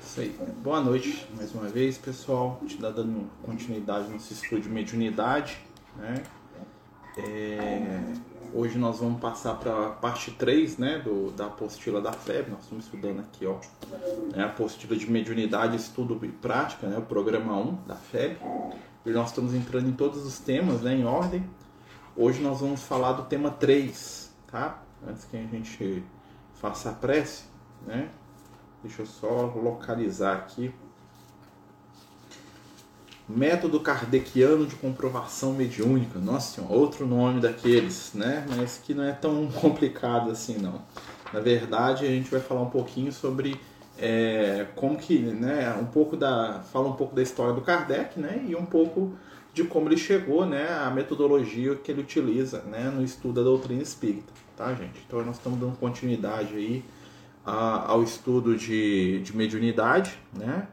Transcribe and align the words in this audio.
Isso 0.00 0.20
aí. 0.20 0.38
Boa 0.62 0.80
noite 0.80 1.26
mais 1.36 1.52
uma 1.52 1.66
vez, 1.66 1.98
pessoal. 1.98 2.60
Te 2.64 2.76
dá 2.80 2.88
dando 2.88 3.28
continuidade 3.42 4.06
no 4.06 4.12
nosso 4.12 4.32
estudo 4.32 4.60
de 4.60 4.68
mediunidade. 4.68 5.58
Né? 5.96 6.22
É... 7.16 8.14
Hoje 8.54 8.78
nós 8.78 9.00
vamos 9.00 9.20
passar 9.20 9.54
para 9.54 9.88
a 9.88 9.90
parte 9.90 10.30
3 10.30 10.78
né, 10.78 10.98
do, 11.00 11.32
da 11.32 11.46
apostila 11.46 12.00
da 12.00 12.12
FEB. 12.12 12.50
Nós 12.50 12.62
estamos 12.62 12.84
estudando 12.84 13.20
aqui 13.20 13.44
ó, 13.44 13.58
né, 14.34 14.44
a 14.44 14.46
apostila 14.46 14.96
de 14.96 15.10
mediunidade, 15.10 15.76
estudo 15.76 16.18
e 16.24 16.28
prática, 16.28 16.86
né, 16.86 16.96
o 16.96 17.02
programa 17.02 17.56
1 17.56 17.74
da 17.86 17.96
FEB. 17.96 18.38
E 19.04 19.10
nós 19.10 19.30
estamos 19.30 19.52
entrando 19.52 19.88
em 19.88 19.92
todos 19.92 20.24
os 20.24 20.38
temas 20.38 20.82
né, 20.82 20.94
em 20.94 21.04
ordem. 21.04 21.44
Hoje 22.16 22.40
nós 22.40 22.60
vamos 22.60 22.82
falar 22.82 23.14
do 23.14 23.24
tema 23.24 23.50
3, 23.50 24.32
tá? 24.46 24.80
Antes 25.06 25.24
que 25.24 25.36
a 25.36 25.42
gente 25.42 26.04
faça 26.54 26.90
a 26.90 26.92
prece, 26.92 27.49
né? 27.86 28.10
Deixa 28.82 29.02
eu 29.02 29.06
só 29.06 29.52
localizar 29.54 30.36
aqui. 30.36 30.72
Método 33.28 33.78
kardeciano 33.78 34.66
de 34.66 34.74
comprovação 34.74 35.52
mediúnica. 35.52 36.18
Nossa 36.18 36.54
senhora, 36.54 36.74
outro 36.74 37.06
nome 37.06 37.40
daqueles, 37.40 38.12
né? 38.14 38.46
Mas 38.56 38.78
que 38.78 38.94
não 38.94 39.04
é 39.04 39.12
tão 39.12 39.46
complicado 39.60 40.30
assim, 40.30 40.58
não. 40.58 40.82
Na 41.32 41.40
verdade, 41.40 42.06
a 42.06 42.08
gente 42.08 42.30
vai 42.30 42.40
falar 42.40 42.62
um 42.62 42.70
pouquinho 42.70 43.12
sobre 43.12 43.60
é, 43.98 44.66
como 44.74 44.96
que, 44.96 45.18
né? 45.18 45.76
Um 45.80 45.84
pouco 45.84 46.16
da, 46.16 46.60
fala 46.72 46.88
um 46.88 46.94
pouco 46.94 47.14
da 47.14 47.22
história 47.22 47.52
do 47.52 47.60
Kardec, 47.60 48.18
né? 48.18 48.44
E 48.48 48.56
um 48.56 48.64
pouco 48.64 49.12
de 49.52 49.62
como 49.64 49.88
ele 49.88 49.96
chegou, 49.98 50.46
né? 50.46 50.68
A 50.68 50.90
metodologia 50.90 51.76
que 51.76 51.92
ele 51.92 52.00
utiliza, 52.00 52.62
né? 52.62 52.90
No 52.92 53.04
estudo 53.04 53.34
da 53.34 53.42
doutrina 53.42 53.82
espírita, 53.82 54.32
tá, 54.56 54.74
gente? 54.74 55.04
Então 55.06 55.22
nós 55.24 55.36
estamos 55.36 55.60
dando 55.60 55.76
continuidade 55.76 56.54
aí 56.54 56.82
a, 57.44 57.90
ao 57.90 58.02
estudo 58.02 58.56
de, 58.56 59.20
de 59.20 59.36
mediunidade, 59.36 60.18
né? 60.36 60.68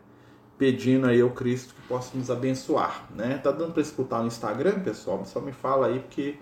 pedindo 0.58 1.06
aí 1.06 1.22
ao 1.22 1.30
Cristo 1.30 1.74
que 1.76 1.82
possa 1.88 2.18
nos 2.18 2.32
abençoar, 2.32 3.08
né? 3.14 3.38
Tá 3.38 3.52
dando 3.52 3.74
para 3.74 3.82
escutar 3.82 4.22
no 4.22 4.28
Instagram, 4.28 4.80
pessoal? 4.80 5.24
Só 5.26 5.40
me 5.40 5.52
fala 5.52 5.88
aí 5.88 6.00
porque 6.00 6.40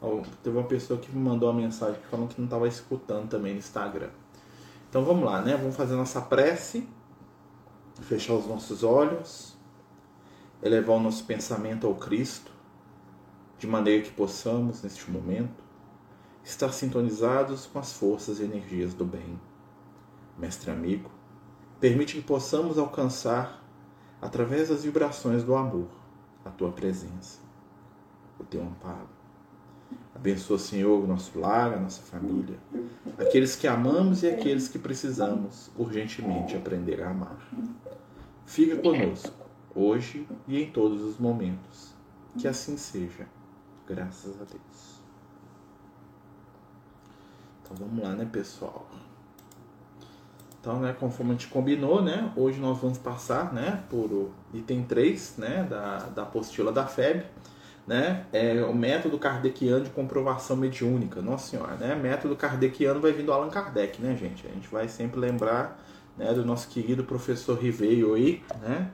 ó, 0.00 0.20
teve 0.42 0.56
uma 0.56 0.66
pessoa 0.66 0.98
que 0.98 1.10
me 1.12 1.22
mandou 1.22 1.48
uma 1.48 1.60
mensagem 1.60 2.00
falando 2.10 2.28
que 2.28 2.40
não 2.40 2.46
estava 2.46 2.66
escutando 2.66 3.28
também 3.28 3.52
no 3.52 3.60
Instagram. 3.60 4.10
Então 4.90 5.04
vamos 5.04 5.24
lá, 5.24 5.40
né? 5.40 5.56
Vamos 5.56 5.76
fazer 5.76 5.94
nossa 5.94 6.20
prece, 6.20 6.88
fechar 8.00 8.34
os 8.34 8.46
nossos 8.46 8.82
olhos, 8.82 9.56
elevar 10.62 10.96
o 10.96 11.00
nosso 11.00 11.24
pensamento 11.24 11.86
ao 11.86 11.94
Cristo, 11.94 12.50
de 13.58 13.66
maneira 13.66 14.02
que 14.02 14.10
possamos 14.10 14.82
neste 14.82 15.08
momento 15.08 15.62
estar 16.44 16.72
sintonizados 16.72 17.66
com 17.66 17.78
as 17.78 17.92
forças 17.92 18.40
e 18.40 18.42
energias 18.42 18.92
do 18.92 19.04
bem. 19.04 19.38
Mestre 20.38 20.70
amigo, 20.70 21.10
Permite 21.82 22.14
que 22.14 22.22
possamos 22.22 22.78
alcançar, 22.78 23.60
através 24.20 24.68
das 24.68 24.84
vibrações 24.84 25.42
do 25.42 25.52
amor, 25.56 25.88
a 26.44 26.50
tua 26.50 26.70
presença, 26.70 27.40
o 28.38 28.44
teu 28.44 28.62
amparo. 28.62 29.08
Abençoa, 30.14 30.60
Senhor, 30.60 31.02
o 31.02 31.08
nosso 31.08 31.36
lar, 31.40 31.74
a 31.74 31.80
nossa 31.80 32.00
família, 32.02 32.56
aqueles 33.18 33.56
que 33.56 33.66
amamos 33.66 34.22
e 34.22 34.28
aqueles 34.28 34.68
que 34.68 34.78
precisamos 34.78 35.72
urgentemente 35.76 36.56
aprender 36.56 37.02
a 37.02 37.10
amar. 37.10 37.50
Fica 38.46 38.76
conosco, 38.76 39.34
hoje 39.74 40.24
e 40.46 40.62
em 40.62 40.70
todos 40.70 41.02
os 41.02 41.18
momentos. 41.18 41.92
Que 42.38 42.46
assim 42.46 42.76
seja, 42.76 43.26
graças 43.88 44.40
a 44.40 44.44
Deus. 44.44 45.02
Então 47.60 47.76
vamos 47.76 48.04
lá, 48.04 48.14
né, 48.14 48.24
pessoal? 48.24 48.86
Então, 50.62 50.78
né, 50.78 50.94
conforme 50.98 51.32
a 51.32 51.34
gente 51.34 51.48
combinou, 51.48 52.00
né, 52.00 52.30
hoje 52.36 52.60
nós 52.60 52.78
vamos 52.78 52.96
passar, 52.96 53.52
né, 53.52 53.80
por 53.90 54.30
item 54.54 54.84
3, 54.84 55.34
né, 55.38 55.66
da, 55.68 55.98
da 56.14 56.22
apostila 56.22 56.70
da 56.70 56.86
FEB, 56.86 57.24
né, 57.84 58.26
é 58.32 58.62
o 58.62 58.72
método 58.72 59.18
kardeciano 59.18 59.82
de 59.82 59.90
comprovação 59.90 60.56
mediúnica. 60.56 61.20
Nossa 61.20 61.50
senhora, 61.50 61.74
né, 61.74 61.96
método 61.96 62.36
kardeciano 62.36 63.00
vai 63.00 63.10
vir 63.10 63.24
do 63.24 63.32
Allan 63.32 63.50
Kardec, 63.50 64.00
né, 64.00 64.16
gente? 64.16 64.46
A 64.46 64.50
gente 64.50 64.68
vai 64.68 64.86
sempre 64.86 65.18
lembrar, 65.18 65.84
né, 66.16 66.32
do 66.32 66.44
nosso 66.44 66.68
querido 66.68 67.02
professor 67.02 67.58
Riveio 67.58 68.14
aí, 68.14 68.40
né, 68.60 68.88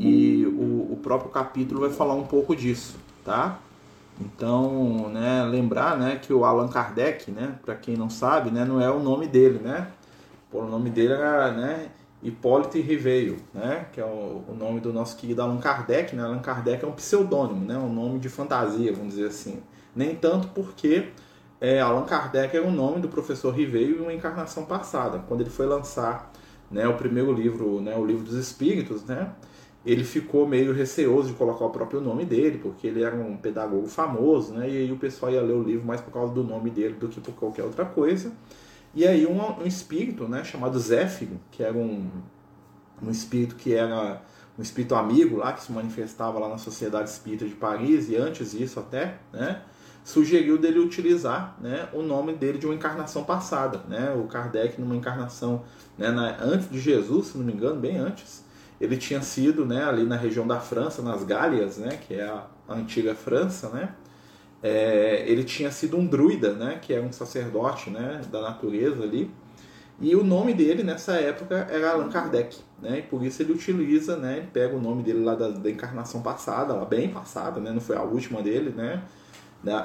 e 0.00 0.44
o, 0.44 0.92
o 0.92 1.00
próprio 1.00 1.30
capítulo 1.30 1.82
vai 1.82 1.90
falar 1.90 2.14
um 2.14 2.26
pouco 2.26 2.56
disso, 2.56 2.96
tá? 3.24 3.60
Então, 4.20 5.08
né, 5.10 5.44
lembrar, 5.44 5.96
né, 5.96 6.18
que 6.20 6.32
o 6.32 6.44
Allan 6.44 6.66
Kardec, 6.66 7.30
né, 7.30 7.54
para 7.64 7.76
quem 7.76 7.96
não 7.96 8.10
sabe, 8.10 8.50
né, 8.50 8.64
não 8.64 8.80
é 8.80 8.90
o 8.90 8.98
nome 8.98 9.28
dele, 9.28 9.60
né? 9.60 9.86
Pô, 10.50 10.60
o 10.60 10.68
nome 10.68 10.90
dele 10.90 11.12
era 11.12 11.50
né, 11.50 11.88
Hipólito 12.22 12.78
Riveio, 12.78 13.36
né, 13.52 13.86
que 13.92 14.00
é 14.00 14.04
o, 14.04 14.44
o, 14.48 14.54
nome 14.56 14.80
do 14.80 14.92
nosso 14.92 15.16
querido 15.16 15.42
Allan 15.42 15.58
Kardec. 15.58 16.14
Né? 16.14 16.22
Allan 16.22 16.38
Kardec 16.38 16.84
é 16.84 16.88
um 16.88 16.92
pseudônimo, 16.92 17.64
né, 17.64 17.76
um 17.76 17.92
nome 17.92 18.18
de 18.18 18.28
fantasia, 18.28 18.92
vamos 18.92 19.14
dizer 19.14 19.28
assim. 19.28 19.62
Nem 19.94 20.14
tanto 20.14 20.48
porque 20.48 21.08
é, 21.60 21.80
Allan 21.80 22.04
Kardec 22.04 22.56
era 22.56 22.66
o 22.66 22.70
nome 22.70 23.00
do 23.00 23.08
professor 23.08 23.52
Riveio 23.52 23.96
em 23.96 24.00
uma 24.02 24.12
encarnação 24.12 24.64
passada, 24.64 25.18
quando 25.26 25.40
ele 25.40 25.50
foi 25.50 25.66
lançar 25.66 26.32
né, 26.70 26.86
o 26.86 26.94
primeiro 26.94 27.32
livro, 27.32 27.80
né, 27.80 27.96
o 27.96 28.04
livro 28.04 28.24
dos 28.24 28.34
Espíritos, 28.34 29.04
né, 29.04 29.32
ele 29.84 30.04
ficou 30.04 30.46
meio 30.46 30.72
receoso 30.72 31.28
de 31.28 31.34
colocar 31.34 31.64
o 31.64 31.70
próprio 31.70 32.00
nome 32.00 32.24
dele, 32.24 32.58
porque 32.58 32.86
ele 32.86 33.02
era 33.02 33.16
um 33.16 33.36
pedagogo 33.36 33.86
famoso, 33.86 34.52
né, 34.52 34.68
e 34.68 34.76
aí 34.78 34.92
o 34.92 34.96
pessoal 34.96 35.32
ia 35.32 35.40
ler 35.40 35.54
o 35.54 35.62
livro 35.62 35.86
mais 35.86 36.00
por 36.00 36.12
causa 36.12 36.32
do 36.32 36.44
nome 36.44 36.70
dele 36.70 36.94
do 36.94 37.08
que 37.08 37.20
por 37.20 37.34
qualquer 37.34 37.64
outra 37.64 37.84
coisa. 37.84 38.32
E 38.96 39.06
aí 39.06 39.26
um, 39.26 39.38
um 39.38 39.66
espírito, 39.66 40.26
né, 40.26 40.42
chamado 40.42 40.78
Zéfiro, 40.80 41.38
que 41.50 41.62
era 41.62 41.76
um, 41.76 42.10
um 43.02 43.10
espírito 43.10 43.54
que 43.54 43.74
era 43.74 44.22
um 44.58 44.62
espírito 44.62 44.94
amigo 44.94 45.36
lá, 45.36 45.52
que 45.52 45.62
se 45.62 45.70
manifestava 45.70 46.38
lá 46.38 46.48
na 46.48 46.56
Sociedade 46.56 47.10
Espírita 47.10 47.44
de 47.44 47.54
Paris, 47.54 48.08
e 48.08 48.16
antes 48.16 48.52
disso 48.52 48.80
até, 48.80 49.18
né, 49.30 49.60
sugeriu 50.02 50.56
dele 50.56 50.78
utilizar 50.78 51.58
né, 51.60 51.90
o 51.92 52.00
nome 52.00 52.32
dele 52.32 52.56
de 52.56 52.64
uma 52.64 52.74
encarnação 52.74 53.22
passada. 53.22 53.82
Né? 53.86 54.14
O 54.14 54.26
Kardec, 54.28 54.80
numa 54.80 54.96
encarnação 54.96 55.64
né, 55.98 56.10
na, 56.10 56.42
antes 56.42 56.70
de 56.70 56.80
Jesus, 56.80 57.26
se 57.26 57.38
não 57.38 57.44
me 57.44 57.52
engano, 57.52 57.78
bem 57.78 57.98
antes, 57.98 58.42
ele 58.80 58.96
tinha 58.96 59.20
sido 59.20 59.66
né, 59.66 59.84
ali 59.84 60.04
na 60.04 60.16
região 60.16 60.46
da 60.46 60.58
França, 60.58 61.02
nas 61.02 61.22
Gálias, 61.22 61.76
né, 61.76 61.98
que 62.06 62.14
é 62.14 62.24
a, 62.24 62.46
antiga 62.66 63.14
França, 63.14 63.68
né, 63.68 63.90
é, 64.66 65.24
ele 65.28 65.44
tinha 65.44 65.70
sido 65.70 65.96
um 65.96 66.04
druida, 66.04 66.52
né, 66.52 66.80
que 66.82 66.92
é 66.92 67.00
um 67.00 67.12
sacerdote 67.12 67.88
né, 67.88 68.20
da 68.32 68.40
natureza 68.40 69.04
ali, 69.04 69.30
e 70.00 70.14
o 70.16 70.24
nome 70.24 70.52
dele 70.52 70.82
nessa 70.82 71.12
época 71.12 71.68
era 71.70 71.92
Allan 71.92 72.10
Kardec, 72.10 72.58
né, 72.82 72.98
e 72.98 73.02
por 73.02 73.22
isso 73.22 73.40
ele 73.42 73.52
utiliza, 73.52 74.16
né, 74.16 74.38
ele 74.38 74.48
pega 74.52 74.74
o 74.76 74.80
nome 74.80 75.04
dele 75.04 75.22
lá 75.22 75.36
da, 75.36 75.50
da 75.50 75.70
encarnação 75.70 76.20
passada, 76.20 76.74
lá 76.74 76.84
bem 76.84 77.08
passada, 77.10 77.60
né, 77.60 77.70
não 77.70 77.80
foi 77.80 77.96
a 77.96 78.02
última 78.02 78.42
dele, 78.42 78.70
né, 78.70 79.04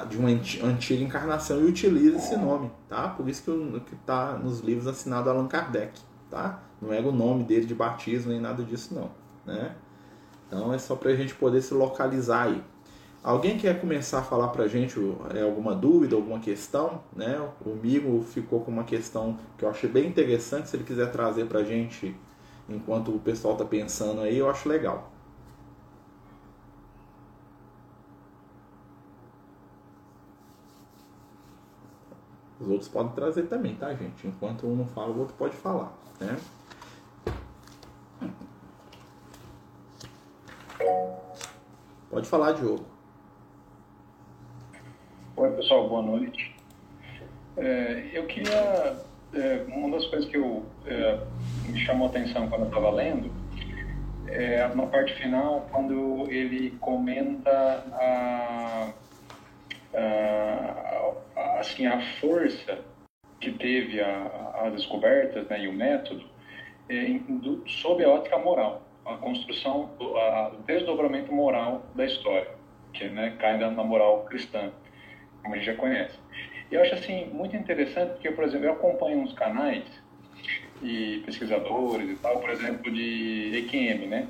de 0.08 0.16
uma 0.16 0.28
antiga 0.28 1.02
encarnação 1.02 1.60
e 1.60 1.64
utiliza 1.64 2.16
esse 2.16 2.36
nome, 2.36 2.70
tá? 2.88 3.08
Por 3.08 3.28
isso 3.28 3.42
que 3.84 3.94
está 3.94 4.34
nos 4.34 4.60
livros 4.60 4.86
assinado 4.86 5.28
Allan 5.28 5.48
Kardec, 5.48 5.98
tá? 6.30 6.62
Não 6.80 6.92
era 6.92 7.04
o 7.04 7.10
nome 7.10 7.42
dele 7.42 7.66
de 7.66 7.74
batismo 7.74 8.30
nem 8.30 8.40
nada 8.40 8.62
disso 8.62 8.94
não, 8.94 9.10
né? 9.44 9.74
Então 10.46 10.72
é 10.72 10.78
só 10.78 10.94
para 10.94 11.10
a 11.10 11.16
gente 11.16 11.34
poder 11.34 11.62
se 11.62 11.74
localizar 11.74 12.44
aí. 12.44 12.62
Alguém 13.22 13.56
quer 13.56 13.80
começar 13.80 14.18
a 14.18 14.22
falar 14.22 14.48
para 14.48 14.64
a 14.64 14.68
gente 14.68 14.98
é, 15.32 15.42
alguma 15.42 15.76
dúvida, 15.76 16.16
alguma 16.16 16.40
questão? 16.40 17.02
Né? 17.14 17.38
O 17.64 17.70
Migo 17.70 18.20
ficou 18.24 18.60
com 18.64 18.70
uma 18.72 18.82
questão 18.82 19.38
que 19.56 19.64
eu 19.64 19.70
achei 19.70 19.88
bem 19.88 20.08
interessante. 20.08 20.68
Se 20.68 20.74
ele 20.74 20.82
quiser 20.82 21.12
trazer 21.12 21.46
para 21.46 21.60
a 21.60 21.64
gente 21.64 22.16
enquanto 22.68 23.14
o 23.14 23.20
pessoal 23.20 23.54
está 23.54 23.64
pensando 23.64 24.22
aí, 24.22 24.38
eu 24.38 24.50
acho 24.50 24.68
legal. 24.68 25.12
Os 32.58 32.68
outros 32.68 32.88
podem 32.88 33.12
trazer 33.12 33.44
também, 33.44 33.76
tá, 33.76 33.94
gente? 33.94 34.26
Enquanto 34.26 34.66
um 34.66 34.74
não 34.74 34.86
fala, 34.86 35.12
o 35.12 35.20
outro 35.20 35.34
pode 35.36 35.54
falar, 35.54 35.92
né? 36.20 36.36
Pode 42.10 42.28
falar, 42.28 42.52
Diogo. 42.52 42.84
Oi, 45.34 45.50
pessoal, 45.56 45.81
boa 45.92 46.00
noite. 46.00 46.56
É, 47.54 48.08
eu 48.14 48.24
queria. 48.24 48.96
É, 49.34 49.64
uma 49.68 49.90
das 49.90 50.06
coisas 50.06 50.26
que 50.26 50.38
eu, 50.38 50.64
é, 50.86 51.18
me 51.68 51.78
chamou 51.84 52.06
a 52.06 52.10
atenção 52.10 52.48
quando 52.48 52.62
eu 52.62 52.68
estava 52.68 52.90
lendo 52.90 53.30
é 54.26 54.66
na 54.68 54.86
parte 54.86 55.12
final, 55.14 55.68
quando 55.70 56.30
ele 56.30 56.70
comenta 56.80 57.84
a, 57.92 58.90
a, 59.94 61.58
assim, 61.60 61.86
a 61.86 62.00
força 62.20 62.78
que 63.38 63.52
teve 63.52 64.00
a, 64.00 64.62
as 64.64 64.72
descobertas 64.72 65.46
né, 65.48 65.64
e 65.64 65.68
o 65.68 65.74
método 65.74 66.24
é, 66.88 67.04
do, 67.28 67.68
sob 67.68 68.02
a 68.02 68.08
ótica 68.08 68.38
moral, 68.38 68.82
a 69.04 69.16
construção, 69.16 69.90
o 69.98 70.62
desdobramento 70.66 71.30
moral 71.30 71.82
da 71.94 72.06
história, 72.06 72.50
que 72.94 73.08
né, 73.10 73.36
cai 73.38 73.58
na 73.58 73.84
moral 73.84 74.24
cristã 74.24 74.72
como 75.42 75.54
a 75.54 75.58
gente 75.58 75.66
já 75.66 75.74
conhece. 75.74 76.18
E 76.70 76.74
eu 76.74 76.80
acho 76.80 76.94
assim 76.94 77.26
muito 77.26 77.56
interessante 77.56 78.12
porque, 78.12 78.30
por 78.30 78.44
exemplo, 78.44 78.66
eu 78.66 78.72
acompanho 78.72 79.18
uns 79.18 79.32
canais 79.34 79.84
e 80.82 81.22
pesquisadores 81.24 82.10
e 82.10 82.14
tal, 82.16 82.40
por 82.40 82.50
exemplo, 82.50 82.90
de 82.90 83.52
EQM, 83.56 84.06
né? 84.06 84.28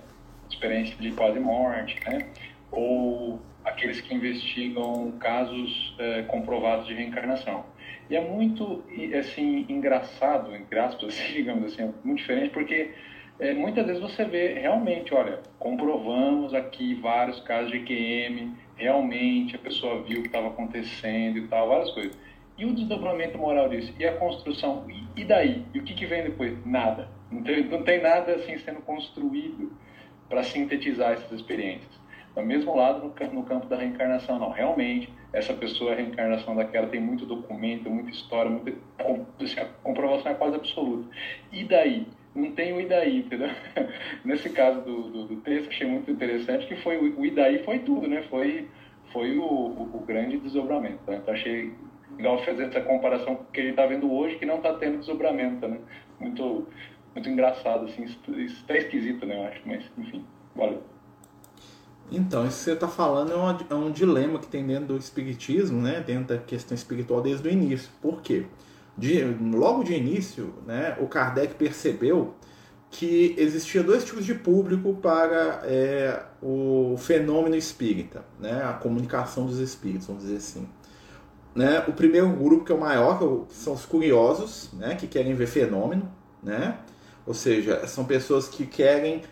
Experiência 0.50 0.96
de 0.96 1.12
quase 1.12 1.38
morte, 1.40 1.98
né? 2.06 2.26
Ou 2.70 3.40
aqueles 3.64 4.00
que 4.00 4.14
investigam 4.14 5.12
casos 5.20 5.94
é, 5.98 6.22
comprovados 6.22 6.86
de 6.86 6.94
reencarnação. 6.94 7.64
E 8.10 8.16
é 8.16 8.20
muito, 8.20 8.82
assim, 9.18 9.64
engraçado, 9.68 10.54
entre 10.54 10.78
aspas, 10.78 11.14
digamos 11.32 11.72
assim, 11.72 11.94
muito 12.04 12.18
diferente, 12.18 12.50
porque 12.50 12.90
é, 13.38 13.54
muitas 13.54 13.86
vezes 13.86 14.02
você 14.02 14.24
vê 14.24 14.54
realmente, 14.54 15.14
olha, 15.14 15.40
comprovamos 15.58 16.52
aqui 16.54 16.94
vários 16.94 17.40
casos 17.40 17.70
de 17.70 17.78
EQM, 17.78 18.54
realmente 18.82 19.54
a 19.54 19.58
pessoa 19.58 20.02
viu 20.02 20.18
o 20.18 20.22
que 20.22 20.28
estava 20.28 20.48
acontecendo 20.48 21.38
e 21.38 21.46
tal, 21.46 21.68
várias 21.68 21.90
coisas. 21.92 22.18
E 22.58 22.66
o 22.66 22.74
desdobramento 22.74 23.38
moral 23.38 23.68
disso? 23.68 23.94
E 23.98 24.04
a 24.04 24.16
construção? 24.16 24.84
E, 25.16 25.24
daí? 25.24 25.64
E 25.72 25.78
o 25.78 25.82
que, 25.82 25.94
que 25.94 26.04
vem 26.04 26.24
depois? 26.24 26.54
Nada. 26.66 27.08
Não 27.30 27.42
tem, 27.42 27.64
não 27.64 27.82
tem 27.82 28.02
nada 28.02 28.34
assim 28.34 28.58
sendo 28.58 28.80
construído 28.82 29.72
para 30.28 30.42
sintetizar 30.42 31.12
essas 31.12 31.32
experiências. 31.32 31.90
Do 32.34 32.42
mesmo 32.42 32.74
lado, 32.74 33.00
no, 33.00 33.32
no 33.32 33.42
campo 33.44 33.66
da 33.66 33.76
reencarnação, 33.76 34.38
não. 34.38 34.50
Realmente, 34.50 35.12
essa 35.32 35.52
pessoa, 35.54 35.92
a 35.92 35.94
reencarnação 35.94 36.54
daquela, 36.54 36.86
tem 36.86 37.00
muito 37.00 37.24
documento, 37.24 37.90
muita 37.90 38.10
história, 38.10 38.50
muita 38.50 38.72
assim, 39.40 39.60
a 39.60 39.66
comprovação 39.82 40.32
é 40.32 40.34
quase 40.34 40.56
absoluta. 40.56 41.08
E 41.50 41.64
daí? 41.64 42.06
Não 42.34 42.52
tem 42.52 42.72
o 42.72 42.80
e 42.80 42.86
daí, 42.86 43.18
entendeu? 43.18 43.50
Nesse 44.24 44.48
caso 44.50 44.80
do, 44.80 45.02
do, 45.10 45.24
do, 45.26 45.36
texto, 45.36 45.68
achei 45.68 45.86
muito 45.86 46.10
interessante 46.10 46.66
que 46.66 46.76
foi 46.76 46.96
o, 46.96 47.20
o 47.20 47.26
e 47.26 47.30
daí 47.30 47.62
foi 47.64 47.80
tudo, 47.80 48.08
né? 48.08 48.22
Foi, 48.30 48.68
foi 49.12 49.36
o, 49.36 49.44
o, 49.44 49.90
o 49.96 50.04
grande 50.06 50.38
desdobramento. 50.38 50.98
Né? 51.06 51.18
Então, 51.22 51.34
achei 51.34 51.72
legal 52.16 52.42
fazer 52.44 52.64
essa 52.64 52.80
comparação 52.80 53.36
com 53.36 53.42
o 53.42 53.46
que 53.46 53.60
a 53.60 53.64
gente 53.64 53.72
está 53.72 53.86
vendo 53.86 54.10
hoje, 54.10 54.36
que 54.36 54.46
não 54.46 54.56
está 54.56 54.74
tendo 54.74 54.98
desdobramento, 54.98 55.66
né? 55.68 55.78
Muito, 56.18 56.66
muito 57.14 57.28
engraçado, 57.28 57.86
assim, 57.86 58.04
isso 58.04 58.64
tá 58.66 58.76
esquisito, 58.76 59.26
né, 59.26 59.36
eu 59.36 59.44
acho, 59.44 59.60
mas, 59.66 59.84
enfim, 59.98 60.24
valeu. 60.54 60.82
Então, 62.10 62.46
isso 62.46 62.58
que 62.58 62.64
você 62.64 62.72
está 62.72 62.88
falando 62.88 63.32
é, 63.32 63.66
é, 63.70 63.74
um 63.74 63.90
dilema 63.90 64.38
que 64.38 64.46
tem 64.46 64.66
dentro 64.66 64.88
do 64.88 64.96
espiritismo, 64.98 65.80
né? 65.80 66.00
dentro 66.00 66.36
da 66.36 66.38
questão 66.42 66.74
espiritual 66.74 67.22
desde 67.22 67.48
o 67.48 67.50
início. 67.50 67.90
Por 68.02 68.20
quê? 68.20 68.44
De, 68.96 69.22
logo 69.24 69.82
de 69.82 69.94
início, 69.94 70.54
né, 70.66 70.96
o 71.00 71.06
Kardec 71.06 71.54
percebeu 71.54 72.34
que 72.90 73.34
existia 73.38 73.82
dois 73.82 74.04
tipos 74.04 74.24
de 74.24 74.34
público 74.34 74.94
para 74.96 75.62
é, 75.64 76.22
o 76.42 76.94
fenômeno 76.98 77.56
espírita, 77.56 78.22
né, 78.38 78.62
a 78.64 78.74
comunicação 78.74 79.46
dos 79.46 79.58
espíritos, 79.58 80.06
vamos 80.06 80.22
dizer 80.24 80.36
assim. 80.36 80.68
Né, 81.54 81.84
o 81.88 81.92
primeiro 81.92 82.28
grupo, 82.30 82.64
que 82.64 82.72
é 82.72 82.74
o 82.74 82.80
maior, 82.80 83.18
que 83.18 83.54
são 83.54 83.72
os 83.72 83.86
curiosos, 83.86 84.70
né, 84.74 84.94
que 84.94 85.06
querem 85.06 85.34
ver 85.34 85.46
fenômeno, 85.46 86.10
né, 86.42 86.78
ou 87.26 87.32
seja, 87.32 87.86
são 87.86 88.04
pessoas 88.04 88.46
que 88.48 88.66
querem 88.66 89.22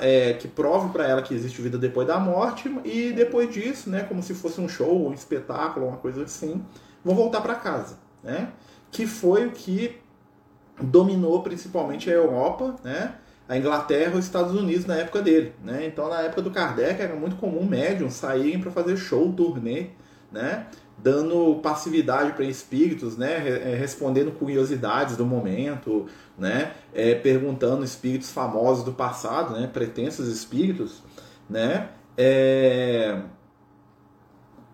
é, 0.00 0.34
que 0.34 0.48
prove 0.48 0.90
para 0.90 1.06
ela 1.06 1.22
que 1.22 1.34
existe 1.34 1.62
vida 1.62 1.78
depois 1.78 2.06
da 2.06 2.18
morte 2.18 2.68
e 2.84 3.12
depois 3.12 3.52
disso, 3.52 3.88
né, 3.90 4.02
como 4.02 4.22
se 4.22 4.34
fosse 4.34 4.60
um 4.60 4.68
show, 4.68 5.08
um 5.08 5.12
espetáculo, 5.12 5.86
uma 5.86 5.96
coisa 5.96 6.24
assim, 6.24 6.64
vão 7.04 7.14
voltar 7.14 7.40
para 7.40 7.54
casa, 7.54 7.98
né? 8.22 8.52
Que 8.90 9.06
foi 9.06 9.46
o 9.46 9.50
que 9.50 9.98
dominou 10.80 11.42
principalmente 11.42 12.10
a 12.10 12.14
Europa, 12.14 12.76
né? 12.84 13.14
A 13.48 13.56
Inglaterra 13.56 14.14
e 14.14 14.18
os 14.18 14.24
Estados 14.24 14.52
Unidos 14.52 14.86
na 14.86 14.96
época 14.96 15.22
dele, 15.22 15.54
né? 15.64 15.86
Então 15.86 16.08
na 16.08 16.20
época 16.20 16.42
do 16.42 16.50
Kardec 16.50 17.00
era 17.00 17.14
muito 17.14 17.36
comum 17.36 17.64
médiums 17.64 18.14
saírem 18.14 18.60
para 18.60 18.70
fazer 18.70 18.96
show, 18.96 19.32
turnê, 19.32 19.88
né? 20.30 20.66
dando 21.02 21.60
passividade 21.62 22.32
para 22.32 22.44
espíritos, 22.44 23.16
né, 23.16 23.48
é, 23.48 23.76
respondendo 23.76 24.32
curiosidades 24.32 25.16
do 25.16 25.24
momento, 25.24 26.06
né, 26.36 26.72
é, 26.92 27.14
perguntando 27.14 27.84
espíritos 27.84 28.30
famosos 28.30 28.84
do 28.84 28.92
passado, 28.92 29.54
né, 29.54 29.68
pretensos 29.72 30.28
espíritos, 30.28 31.02
né, 31.48 31.90
é... 32.16 33.22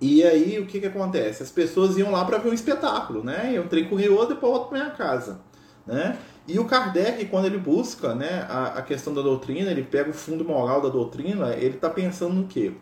e 0.05 0.25
aí 0.25 0.59
o 0.59 0.67
que 0.67 0.81
que 0.81 0.87
acontece? 0.87 1.43
As 1.43 1.51
pessoas 1.51 1.97
iam 1.97 2.11
lá 2.11 2.25
para 2.25 2.39
ver 2.39 2.51
um 2.51 2.55
espetáculo, 2.55 3.23
né, 3.23 3.53
eu 3.55 3.69
trem 3.69 3.89
curioso 3.89 4.29
depois 4.29 4.53
volto 4.53 4.69
para 4.69 4.79
minha 4.79 4.91
casa, 4.91 5.41
né, 5.87 6.19
e 6.47 6.59
o 6.59 6.67
Kardec, 6.67 7.25
quando 7.27 7.47
ele 7.47 7.59
busca 7.59 8.15
né, 8.15 8.47
a, 8.49 8.79
a, 8.79 8.83
questão 8.83 9.15
da 9.15 9.23
doutrina, 9.23 9.71
ele 9.71 9.83
pega 9.83 10.11
o 10.11 10.13
fundo 10.13 10.45
moral 10.45 10.83
da 10.83 10.91
doutrina, 10.91 11.55
ele 11.55 11.77
está 11.77 11.89
pensando 11.89 12.35
no 12.35 12.47
quê? 12.47 12.73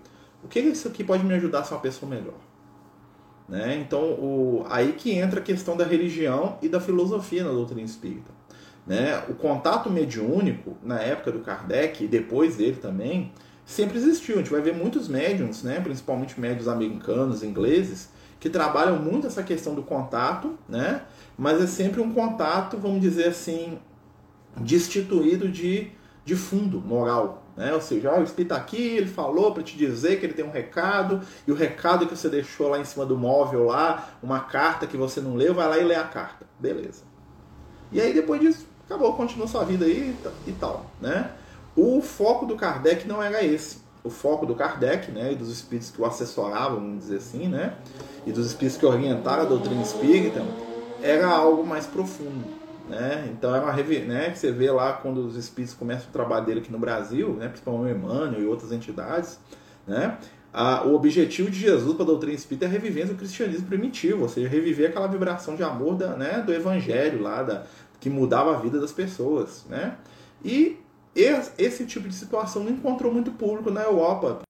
O 0.43 0.49
que 0.49 0.59
isso 0.59 0.89
aqui 0.89 1.05
pode 1.05 1.25
me 1.25 1.33
ajudar 1.35 1.61
a 1.61 1.65
ser 1.65 1.75
uma 1.75 1.81
pessoa 1.81 2.11
melhor? 2.11 2.35
Né? 3.49 3.77
Então, 3.77 4.03
o, 4.03 4.65
aí 4.69 4.95
que 4.95 5.13
entra 5.13 5.39
a 5.39 5.43
questão 5.43 5.77
da 5.77 5.85
religião 5.85 6.59
e 6.61 6.69
da 6.69 6.81
filosofia 6.81 7.45
na 7.45 7.51
doutrina 7.51 7.83
espírita. 7.83 8.33
Né? 8.85 9.23
O 9.29 9.35
contato 9.35 9.89
mediúnico, 9.89 10.77
na 10.83 10.99
época 10.99 11.31
do 11.31 11.39
Kardec 11.39 12.03
e 12.03 12.09
depois 12.09 12.57
dele 12.57 12.77
também, 12.77 13.31
sempre 13.73 13.99
existiu. 13.99 14.37
A 14.37 14.39
gente 14.39 14.51
vai 14.51 14.61
ver 14.61 14.75
muitos 14.75 15.09
médiums, 15.09 15.63
né? 15.63 15.81
principalmente 15.81 16.39
médiums 16.39 16.69
americanos, 16.69 17.43
ingleses, 17.43 18.09
que 18.39 18.51
trabalham 18.51 18.99
muito 18.99 19.27
essa 19.27 19.43
questão 19.43 19.75
do 19.75 19.83
contato, 19.83 20.59
né? 20.69 21.03
mas 21.37 21.61
é 21.63 21.67
sempre 21.67 22.01
um 22.01 22.13
contato, 22.13 22.77
vamos 22.77 23.01
dizer 23.01 23.29
assim, 23.29 23.79
destituído 24.57 25.49
de, 25.49 25.91
de 26.25 26.37
fundo 26.37 26.81
moral, 26.81 27.43
né? 27.57 27.73
Ou 27.73 27.81
seja, 27.81 28.13
o 28.19 28.23
Espírito 28.23 28.51
tá 28.51 28.57
aqui, 28.57 28.97
ele 28.97 29.07
falou 29.07 29.53
para 29.53 29.63
te 29.63 29.77
dizer 29.77 30.19
que 30.19 30.27
ele 30.27 30.35
tem 30.35 30.45
um 30.45 30.51
recado, 30.51 31.21
e 31.47 31.53
o 31.53 31.55
recado 31.55 32.07
que 32.07 32.17
você 32.17 32.29
deixou 32.29 32.69
lá 32.69 32.79
em 32.79 32.85
cima 32.85 33.05
do 33.07 33.17
móvel 33.17 33.65
lá, 33.65 34.11
uma 34.23 34.41
carta 34.41 34.87
que 34.87 34.97
você 34.97 35.21
não 35.21 35.35
leu, 35.35 35.55
vai 35.55 35.69
lá 35.69 35.79
e 35.79 35.85
lê 35.85 35.95
a 35.95 36.05
carta. 36.05 36.47
Beleza. 36.59 37.05
E 37.91 38.01
aí 38.01 38.13
depois 38.13 38.41
disso, 38.41 38.67
acabou, 38.87 39.15
continua 39.15 39.47
sua 39.47 39.65
vida 39.65 39.85
aí 39.85 40.17
e 40.47 40.53
tal. 40.53 40.87
Né? 41.01 41.31
O 41.77 42.01
foco 42.01 42.47
do 42.47 42.57
Kardec 42.57 43.07
não 43.07 43.23
era 43.23 43.45
esse. 43.45 43.79
O 44.05 44.11
foco 44.11 44.45
do 44.45 44.55
Kardec, 44.55 45.11
né, 45.13 45.33
e 45.33 45.37
dos 45.37 45.49
espíritos 45.49 45.91
que 45.91 46.01
o 46.01 46.05
assessoravam, 46.05 46.81
vamos 46.81 47.05
dizer 47.05 47.19
assim, 47.19 47.47
né, 47.49 47.77
e 48.27 48.33
dos 48.33 48.47
espíritos 48.49 48.77
que 48.77 48.85
orientaram 48.85 49.43
a 49.43 49.47
doutrina 49.47 49.81
espírita, 49.81 50.43
era 51.01 51.29
algo 51.29 51.65
mais 51.65 51.87
profundo 51.87 52.63
né? 52.89 53.31
Então 53.33 53.55
é 53.55 53.61
uma 53.61 53.73
né, 53.73 54.31
que 54.31 54.39
você 54.39 54.51
vê 54.51 54.71
lá 54.71 54.93
quando 54.93 55.19
os 55.19 55.37
espíritos 55.37 55.75
começam 55.75 56.09
o 56.09 56.13
trabalho 56.13 56.45
dele 56.45 56.61
aqui 56.61 56.71
no 56.71 56.79
Brasil, 56.79 57.31
né, 57.35 57.49
principalmente 57.49 57.95
o 57.95 57.97
Emmanuel 57.97 58.43
e 58.43 58.47
outras 58.47 58.73
entidades, 58.73 59.39
né? 59.87 60.19
O 60.85 60.95
objetivo 60.95 61.51
de 61.51 61.59
Jesus 61.59 61.95
para 61.95 62.03
a 62.03 62.07
doutrina 62.07 62.35
espírita 62.35 62.67
é 62.67 62.69
a 62.69 62.71
revivência 62.71 63.15
do 63.15 63.19
cristianismo 63.19 63.67
primitivo, 63.67 64.23
ou 64.23 64.29
seja, 64.29 64.47
reviver 64.47 64.91
aquela 64.91 65.07
vibração 65.07 65.57
de 65.57 65.63
amor 65.63 65.95
da, 65.95 66.09
né, 66.09 66.43
do 66.45 66.53
evangelho 66.53 67.23
lá, 67.23 67.43
da, 67.43 67.65
que 67.99 68.11
mudava 68.11 68.55
a 68.55 68.59
vida 68.59 68.79
das 68.79 68.93
pessoas. 68.93 69.65
Né? 69.67 69.97
E 70.45 70.79
esse 71.15 71.87
tipo 71.87 72.09
de 72.09 72.15
situação 72.15 72.65
não 72.65 72.73
encontrou 72.73 73.13
muito 73.13 73.33
público 73.33 73.71
na 73.71 73.83
Europa. 73.83 74.43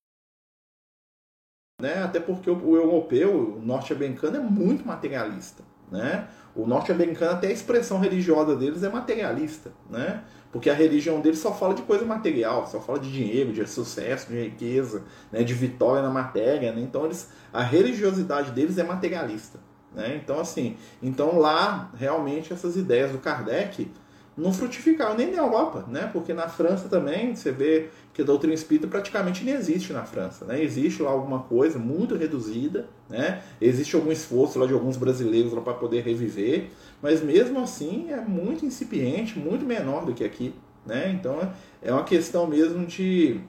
Né? 1.81 2.01
Até 2.03 2.19
porque 2.19 2.49
o, 2.49 2.75
europeu, 2.75 3.57
o 3.57 3.61
norte-americano, 3.61 4.37
é 4.37 4.39
muito 4.39 4.85
materialista. 4.85 5.63
Né? 5.91 6.27
O 6.55 6.65
norte-americano, 6.65 7.33
até 7.33 7.47
a 7.47 7.51
expressão 7.51 7.99
religiosa 7.99 8.55
deles 8.55 8.83
é 8.83 8.89
materialista, 8.89 9.71
né? 9.89 10.23
Porque 10.51 10.69
a 10.69 10.73
religião 10.73 11.19
deles 11.19 11.39
só 11.39 11.51
fala 11.51 11.73
de 11.73 11.81
coisa 11.81 12.05
material, 12.05 12.67
só 12.67 12.79
fala 12.79 12.99
de 12.99 13.11
dinheiro, 13.11 13.51
de 13.51 13.67
sucesso, 13.67 14.29
de 14.29 14.39
riqueza, 14.39 15.03
né? 15.31 15.43
de 15.43 15.53
vitória 15.53 16.03
na 16.03 16.11
matéria, 16.11 16.71
né? 16.71 16.81
Então 16.81 17.05
eles, 17.05 17.29
a 17.51 17.63
religiosidade 17.63 18.51
deles 18.51 18.77
é 18.77 18.83
materialista, 18.83 19.59
né? 19.95 20.15
Então 20.15 20.39
assim, 20.39 20.77
então 21.01 21.39
lá 21.39 21.91
realmente 21.95 22.53
essas 22.53 22.75
ideias 22.75 23.11
do 23.11 23.17
Kardec 23.17 23.91
não 24.35 24.51
frutificaram 24.51 25.15
nem 25.15 25.31
na 25.31 25.37
Europa, 25.37 25.85
né? 25.87 26.09
Porque 26.11 26.33
na 26.33 26.47
França 26.47 26.89
também 26.89 27.35
você 27.35 27.51
vê 27.51 27.89
que 28.13 28.21
a 28.21 28.25
doutrina 28.25 28.53
espírita 28.53 28.87
praticamente 28.87 29.43
nem 29.43 29.53
existe 29.53 29.93
na 29.93 30.03
França, 30.03 30.45
né? 30.45 30.61
Existe 30.61 31.03
lá 31.03 31.11
alguma 31.11 31.39
coisa 31.43 31.77
muito 31.77 32.15
reduzida, 32.15 32.87
né? 33.07 33.43
Existe 33.61 33.95
algum 33.95 34.11
esforço 34.11 34.57
lá 34.57 34.65
de 34.65 34.73
alguns 34.73 34.97
brasileiros 34.97 35.53
para 35.53 35.73
poder 35.73 36.03
reviver, 36.03 36.69
mas 37.01 37.21
mesmo 37.21 37.59
assim 37.59 38.11
é 38.11 38.19
muito 38.19 38.65
incipiente, 38.65 39.37
muito 39.37 39.65
menor 39.65 40.05
do 40.05 40.13
que 40.13 40.23
aqui, 40.23 40.53
né? 40.85 41.11
Então 41.11 41.51
é 41.81 41.91
uma 41.91 42.03
questão 42.03 42.47
mesmo 42.47 42.85
de 42.85 43.39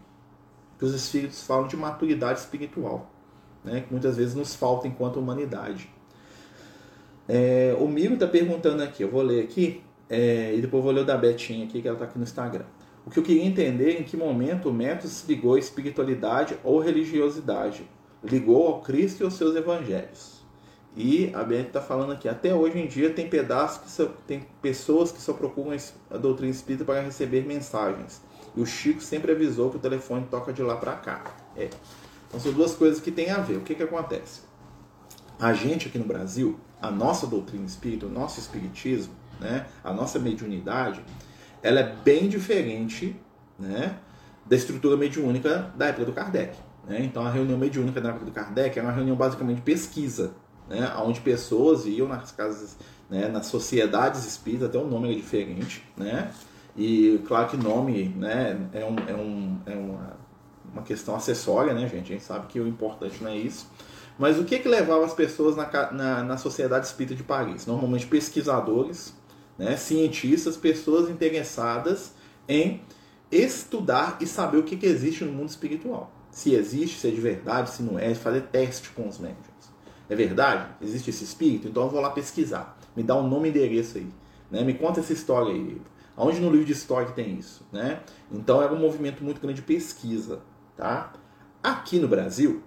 que 0.79 0.85
os 0.85 0.95
espíritos 0.95 1.43
falam 1.47 1.67
de 1.67 1.76
maturidade 1.76 2.41
espiritual, 2.41 3.11
né? 3.64 3.81
Que 3.87 3.91
muitas 3.91 4.17
vezes 4.17 4.35
nos 4.35 4.55
falta 4.55 4.87
enquanto 4.87 5.19
humanidade. 5.19 5.88
É, 7.26 7.75
o 7.81 7.88
Miro 7.88 8.14
está 8.14 8.26
perguntando 8.26 8.83
aqui, 8.83 9.03
eu 9.03 9.11
vou 9.11 9.23
ler 9.23 9.43
aqui. 9.43 9.83
É, 10.14 10.54
e 10.54 10.61
depois 10.61 10.85
vou 10.85 10.92
ler 10.92 11.00
o 11.00 11.04
da 11.04 11.16
Betinha 11.16 11.64
aqui, 11.64 11.83
que 11.83 11.88
ela 11.88 11.97
está 11.97 12.04
aqui 12.04 12.16
no 12.16 12.23
Instagram. 12.23 12.66
O 13.04 13.11
que 13.11 13.18
eu 13.18 13.23
queria 13.23 13.44
entender 13.44 13.97
é 13.97 14.00
em 14.00 14.04
que 14.04 14.16
momento 14.16 14.68
o 14.68 14.73
método 14.73 15.09
se 15.09 15.26
ligou 15.26 15.54
à 15.54 15.59
espiritualidade 15.59 16.56
ou 16.62 16.78
religiosidade, 16.78 17.90
ligou 18.23 18.68
ao 18.68 18.80
Cristo 18.80 19.21
e 19.21 19.25
aos 19.25 19.35
seus 19.35 19.56
evangelhos. 19.56 20.44
E 20.97 21.35
a 21.35 21.42
Beth 21.42 21.66
está 21.66 21.80
falando 21.80 22.12
aqui, 22.12 22.28
até 22.28 22.54
hoje 22.54 22.78
em 22.78 22.87
dia 22.87 23.11
tem 23.11 23.28
pedaços 23.28 23.78
que 23.78 23.90
só, 23.90 24.06
tem 24.25 24.47
pessoas 24.62 25.11
que 25.11 25.21
só 25.21 25.33
procuram 25.33 25.76
a 26.09 26.16
doutrina 26.16 26.52
espírita 26.52 26.85
para 26.85 27.00
receber 27.00 27.44
mensagens. 27.44 28.23
E 28.56 28.61
o 28.61 28.64
Chico 28.64 29.00
sempre 29.00 29.33
avisou 29.33 29.68
que 29.68 29.76
o 29.76 29.80
telefone 29.80 30.28
toca 30.30 30.52
de 30.52 30.62
lá 30.62 30.76
para 30.76 30.94
cá. 30.94 31.25
É. 31.56 31.68
Então 32.28 32.38
são 32.38 32.52
duas 32.52 32.76
coisas 32.76 33.00
que 33.00 33.11
têm 33.11 33.30
a 33.30 33.40
ver. 33.40 33.56
O 33.56 33.62
que, 33.62 33.75
que 33.75 33.83
acontece? 33.83 34.42
A 35.40 35.52
gente 35.52 35.88
aqui 35.88 35.99
no 35.99 36.04
Brasil, 36.04 36.56
a 36.80 36.92
nossa 36.92 37.26
doutrina 37.26 37.66
espírita, 37.66 38.06
o 38.06 38.09
nosso 38.09 38.38
espiritismo, 38.38 39.12
né, 39.41 39.67
a 39.83 39.93
nossa 39.93 40.19
mediunidade, 40.19 41.00
ela 41.62 41.81
é 41.81 41.97
bem 42.05 42.29
diferente 42.29 43.17
né, 43.59 43.97
da 44.47 44.57
estrutura 44.57 44.97
mediúnica 44.97 45.73
da 45.76 45.87
época 45.87 46.05
do 46.05 46.12
Kardec. 46.12 46.57
Né? 46.87 47.03
Então 47.03 47.25
a 47.25 47.31
reunião 47.31 47.59
mediúnica 47.59 48.00
da 48.00 48.11
época 48.11 48.26
do 48.26 48.33
Kardec 48.33 48.79
era 48.79 48.87
uma 48.87 48.95
reunião 48.95 49.17
basicamente 49.17 49.57
de 49.57 49.62
pesquisa, 49.62 50.35
né, 50.69 50.93
onde 50.99 51.21
pessoas 51.21 51.87
iam 51.87 52.09
nas 52.09 52.33
casas, 52.33 52.76
né, 53.09 53.29
nas 53.29 53.47
sociedades 53.47 54.25
espíritas, 54.26 54.69
até 54.69 54.79
o 54.79 54.87
nome 54.87 55.09
era 55.09 55.17
diferente, 55.17 55.85
né? 55.97 56.31
E 56.76 57.23
claro 57.26 57.49
que 57.49 57.57
nome 57.57 58.09
né, 58.17 58.69
é, 58.73 58.85
um, 58.85 58.97
é, 59.07 59.14
um, 59.14 59.59
é 59.67 59.76
uma, 59.76 60.17
uma 60.73 60.83
questão 60.83 61.14
acessória, 61.14 61.73
né, 61.73 61.88
gente? 61.88 62.12
A 62.12 62.17
gente 62.17 62.25
sabe 62.25 62.47
que 62.49 62.59
o 62.59 62.67
importante 62.67 63.23
não 63.23 63.31
é 63.31 63.37
isso. 63.37 63.69
Mas 64.19 64.38
o 64.38 64.45
que, 64.45 64.59
que 64.59 64.69
levava 64.69 65.05
as 65.05 65.12
pessoas 65.12 65.57
na, 65.57 65.93
na, 65.93 66.23
na 66.23 66.37
Sociedade 66.37 66.87
Espírita 66.87 67.14
de 67.14 67.23
Paris? 67.23 67.67
Normalmente 67.67 68.07
pesquisadores, 68.07 69.14
né, 69.58 69.76
cientistas, 69.76 70.56
pessoas 70.56 71.08
interessadas 71.08 72.12
em 72.49 72.82
estudar 73.30 74.18
e 74.20 74.26
saber 74.26 74.58
o 74.58 74.62
que, 74.62 74.76
que 74.76 74.87
existe 74.87 75.25
no 75.25 75.32
mundo 75.32 75.49
espiritual. 75.49 76.12
Se 76.30 76.54
existe, 76.54 76.99
se 76.99 77.08
é 77.08 77.11
de 77.11 77.20
verdade, 77.20 77.70
se 77.70 77.82
não 77.82 77.99
é, 77.99 78.14
fazer 78.14 78.42
teste 78.42 78.90
com 78.90 79.08
os 79.08 79.18
médiums. 79.18 79.44
É 80.08 80.14
verdade? 80.14 80.68
Existe 80.82 81.11
esse 81.11 81.25
espírito? 81.25 81.68
Então 81.68 81.84
eu 81.84 81.88
vou 81.88 82.00
lá 82.00 82.11
pesquisar. 82.11 82.78
Me 82.94 83.02
dá 83.02 83.16
um 83.16 83.26
nome 83.26 83.49
e 83.49 83.50
endereço 83.50 83.99
aí. 83.99 84.08
Né? 84.50 84.62
Me 84.62 84.75
conta 84.75 85.00
essa 85.00 85.12
história 85.12 85.52
aí. 85.52 85.80
Aonde 86.16 86.40
no 86.40 86.50
livro 86.50 86.66
de 86.66 86.73
história 86.73 87.11
tem 87.12 87.38
isso? 87.38 87.66
Né? 87.73 88.00
Então 88.30 88.62
era 88.62 88.73
um 88.73 88.78
movimento 88.78 89.25
muito 89.25 89.40
grande 89.40 89.61
de 89.61 89.66
pesquisa. 89.66 90.40
Tá? 90.76 91.12
Aqui 91.62 91.99
no 91.99 92.06
Brasil, 92.06 92.62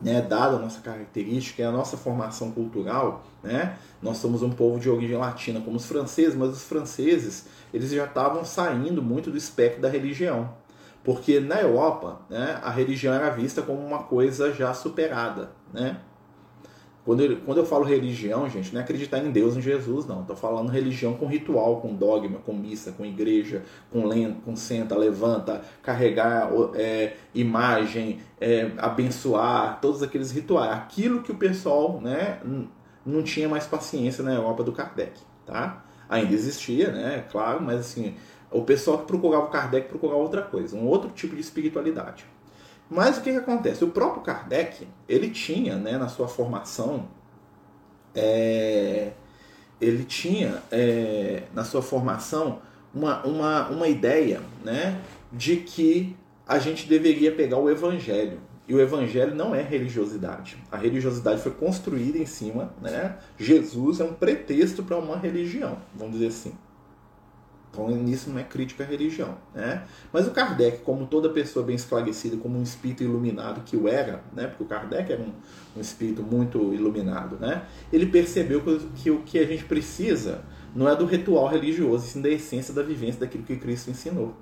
né, 0.00 0.20
dada 0.22 0.56
a 0.56 0.58
nossa 0.58 0.80
característica 0.80 1.66
a 1.66 1.72
nossa 1.72 1.96
formação 1.96 2.50
cultural, 2.50 3.24
né, 3.42 3.76
nós 4.00 4.16
somos 4.16 4.42
um 4.42 4.50
povo 4.50 4.78
de 4.78 4.88
origem 4.88 5.16
latina 5.16 5.60
como 5.60 5.76
os 5.76 5.86
franceses, 5.86 6.34
mas 6.34 6.50
os 6.50 6.64
franceses 6.64 7.46
eles 7.72 7.90
já 7.90 8.04
estavam 8.04 8.44
saindo 8.44 9.02
muito 9.02 9.30
do 9.30 9.36
espectro 9.36 9.82
da 9.82 9.88
religião, 9.88 10.54
porque 11.04 11.40
na 11.40 11.60
Europa 11.60 12.20
né, 12.28 12.58
a 12.62 12.70
religião 12.70 13.14
era 13.14 13.30
vista 13.30 13.62
como 13.62 13.80
uma 13.80 14.04
coisa 14.04 14.52
já 14.52 14.72
superada, 14.74 15.50
né? 15.72 16.00
Quando 17.04 17.22
eu, 17.22 17.36
quando 17.38 17.58
eu 17.58 17.64
falo 17.64 17.84
religião, 17.84 18.48
gente, 18.48 18.72
não 18.72 18.80
é 18.80 18.84
acreditar 18.84 19.18
em 19.18 19.30
Deus, 19.30 19.56
em 19.56 19.60
Jesus, 19.60 20.06
não. 20.06 20.20
Estou 20.20 20.36
falando 20.36 20.68
religião 20.68 21.14
com 21.14 21.26
ritual, 21.26 21.80
com 21.80 21.94
dogma, 21.94 22.38
com 22.40 22.52
missa, 22.52 22.92
com 22.92 23.04
igreja, 23.06 23.62
com 23.90 24.06
lento, 24.06 24.42
com 24.42 24.54
senta, 24.54 24.94
levanta, 24.96 25.62
carregar 25.82 26.50
é, 26.74 27.14
imagem, 27.34 28.20
é, 28.38 28.70
abençoar, 28.76 29.80
todos 29.80 30.02
aqueles 30.02 30.30
rituais. 30.30 30.70
Aquilo 30.72 31.22
que 31.22 31.32
o 31.32 31.36
pessoal 31.36 32.00
né, 32.02 32.38
não 33.04 33.22
tinha 33.22 33.48
mais 33.48 33.66
paciência 33.66 34.22
na 34.22 34.34
Europa 34.34 34.62
do 34.62 34.72
Kardec. 34.72 35.18
Tá? 35.46 35.84
Ainda 36.08 36.34
existia, 36.34 36.92
né, 36.92 37.24
claro, 37.30 37.62
mas 37.62 37.80
assim, 37.80 38.14
o 38.50 38.62
pessoal 38.62 38.98
que 38.98 39.06
procurava 39.06 39.46
o 39.46 39.48
Kardec 39.48 39.88
procurava 39.88 40.20
outra 40.20 40.42
coisa, 40.42 40.76
um 40.76 40.86
outro 40.86 41.10
tipo 41.10 41.34
de 41.34 41.40
espiritualidade. 41.40 42.26
Mas 42.90 43.18
o 43.18 43.22
que, 43.22 43.30
que 43.30 43.38
acontece? 43.38 43.84
O 43.84 43.88
próprio 43.88 44.22
Kardec, 44.22 44.86
ele 45.08 45.30
tinha, 45.30 45.76
né, 45.76 45.96
na 45.96 46.08
sua 46.08 46.26
formação, 46.26 47.08
é, 48.14 49.12
ele 49.80 50.04
tinha 50.04 50.60
é, 50.72 51.44
na 51.54 51.62
sua 51.62 51.82
formação 51.82 52.60
uma, 52.92 53.24
uma, 53.24 53.68
uma 53.68 53.86
ideia 53.86 54.40
né, 54.64 55.00
de 55.32 55.56
que 55.58 56.16
a 56.46 56.58
gente 56.58 56.88
deveria 56.88 57.30
pegar 57.30 57.58
o 57.58 57.70
Evangelho. 57.70 58.40
E 58.66 58.74
o 58.74 58.80
Evangelho 58.80 59.34
não 59.34 59.54
é 59.54 59.62
religiosidade. 59.62 60.56
A 60.70 60.76
religiosidade 60.76 61.40
foi 61.40 61.52
construída 61.52 62.18
em 62.18 62.26
cima. 62.26 62.74
Né? 62.80 63.16
Jesus 63.38 64.00
é 64.00 64.04
um 64.04 64.12
pretexto 64.12 64.82
para 64.82 64.98
uma 64.98 65.16
religião, 65.16 65.78
vamos 65.94 66.14
dizer 66.14 66.28
assim. 66.28 66.52
Então, 67.72 67.88
nisso 67.88 68.30
não 68.30 68.38
é 68.38 68.42
crítica 68.42 68.82
à 68.82 68.86
religião. 68.86 69.36
Né? 69.54 69.84
Mas 70.12 70.26
o 70.26 70.32
Kardec, 70.32 70.78
como 70.78 71.06
toda 71.06 71.28
pessoa 71.28 71.64
bem 71.64 71.76
esclarecida, 71.76 72.36
como 72.36 72.58
um 72.58 72.62
espírito 72.62 73.04
iluminado 73.04 73.62
que 73.64 73.76
o 73.76 73.88
era, 73.88 74.24
né? 74.34 74.48
porque 74.48 74.64
o 74.64 74.66
Kardec 74.66 75.12
era 75.12 75.22
um, 75.22 75.32
um 75.76 75.80
espírito 75.80 76.22
muito 76.22 76.74
iluminado, 76.74 77.36
né? 77.36 77.62
ele 77.92 78.06
percebeu 78.06 78.60
que, 78.60 78.78
que 78.96 79.10
o 79.10 79.22
que 79.22 79.38
a 79.38 79.46
gente 79.46 79.64
precisa 79.64 80.42
não 80.74 80.88
é 80.88 80.96
do 80.96 81.04
ritual 81.04 81.46
religioso, 81.48 82.06
sim 82.06 82.20
da 82.20 82.28
essência 82.28 82.74
da 82.74 82.82
vivência 82.82 83.20
daquilo 83.20 83.44
que 83.44 83.56
Cristo 83.56 83.90
ensinou. 83.90 84.34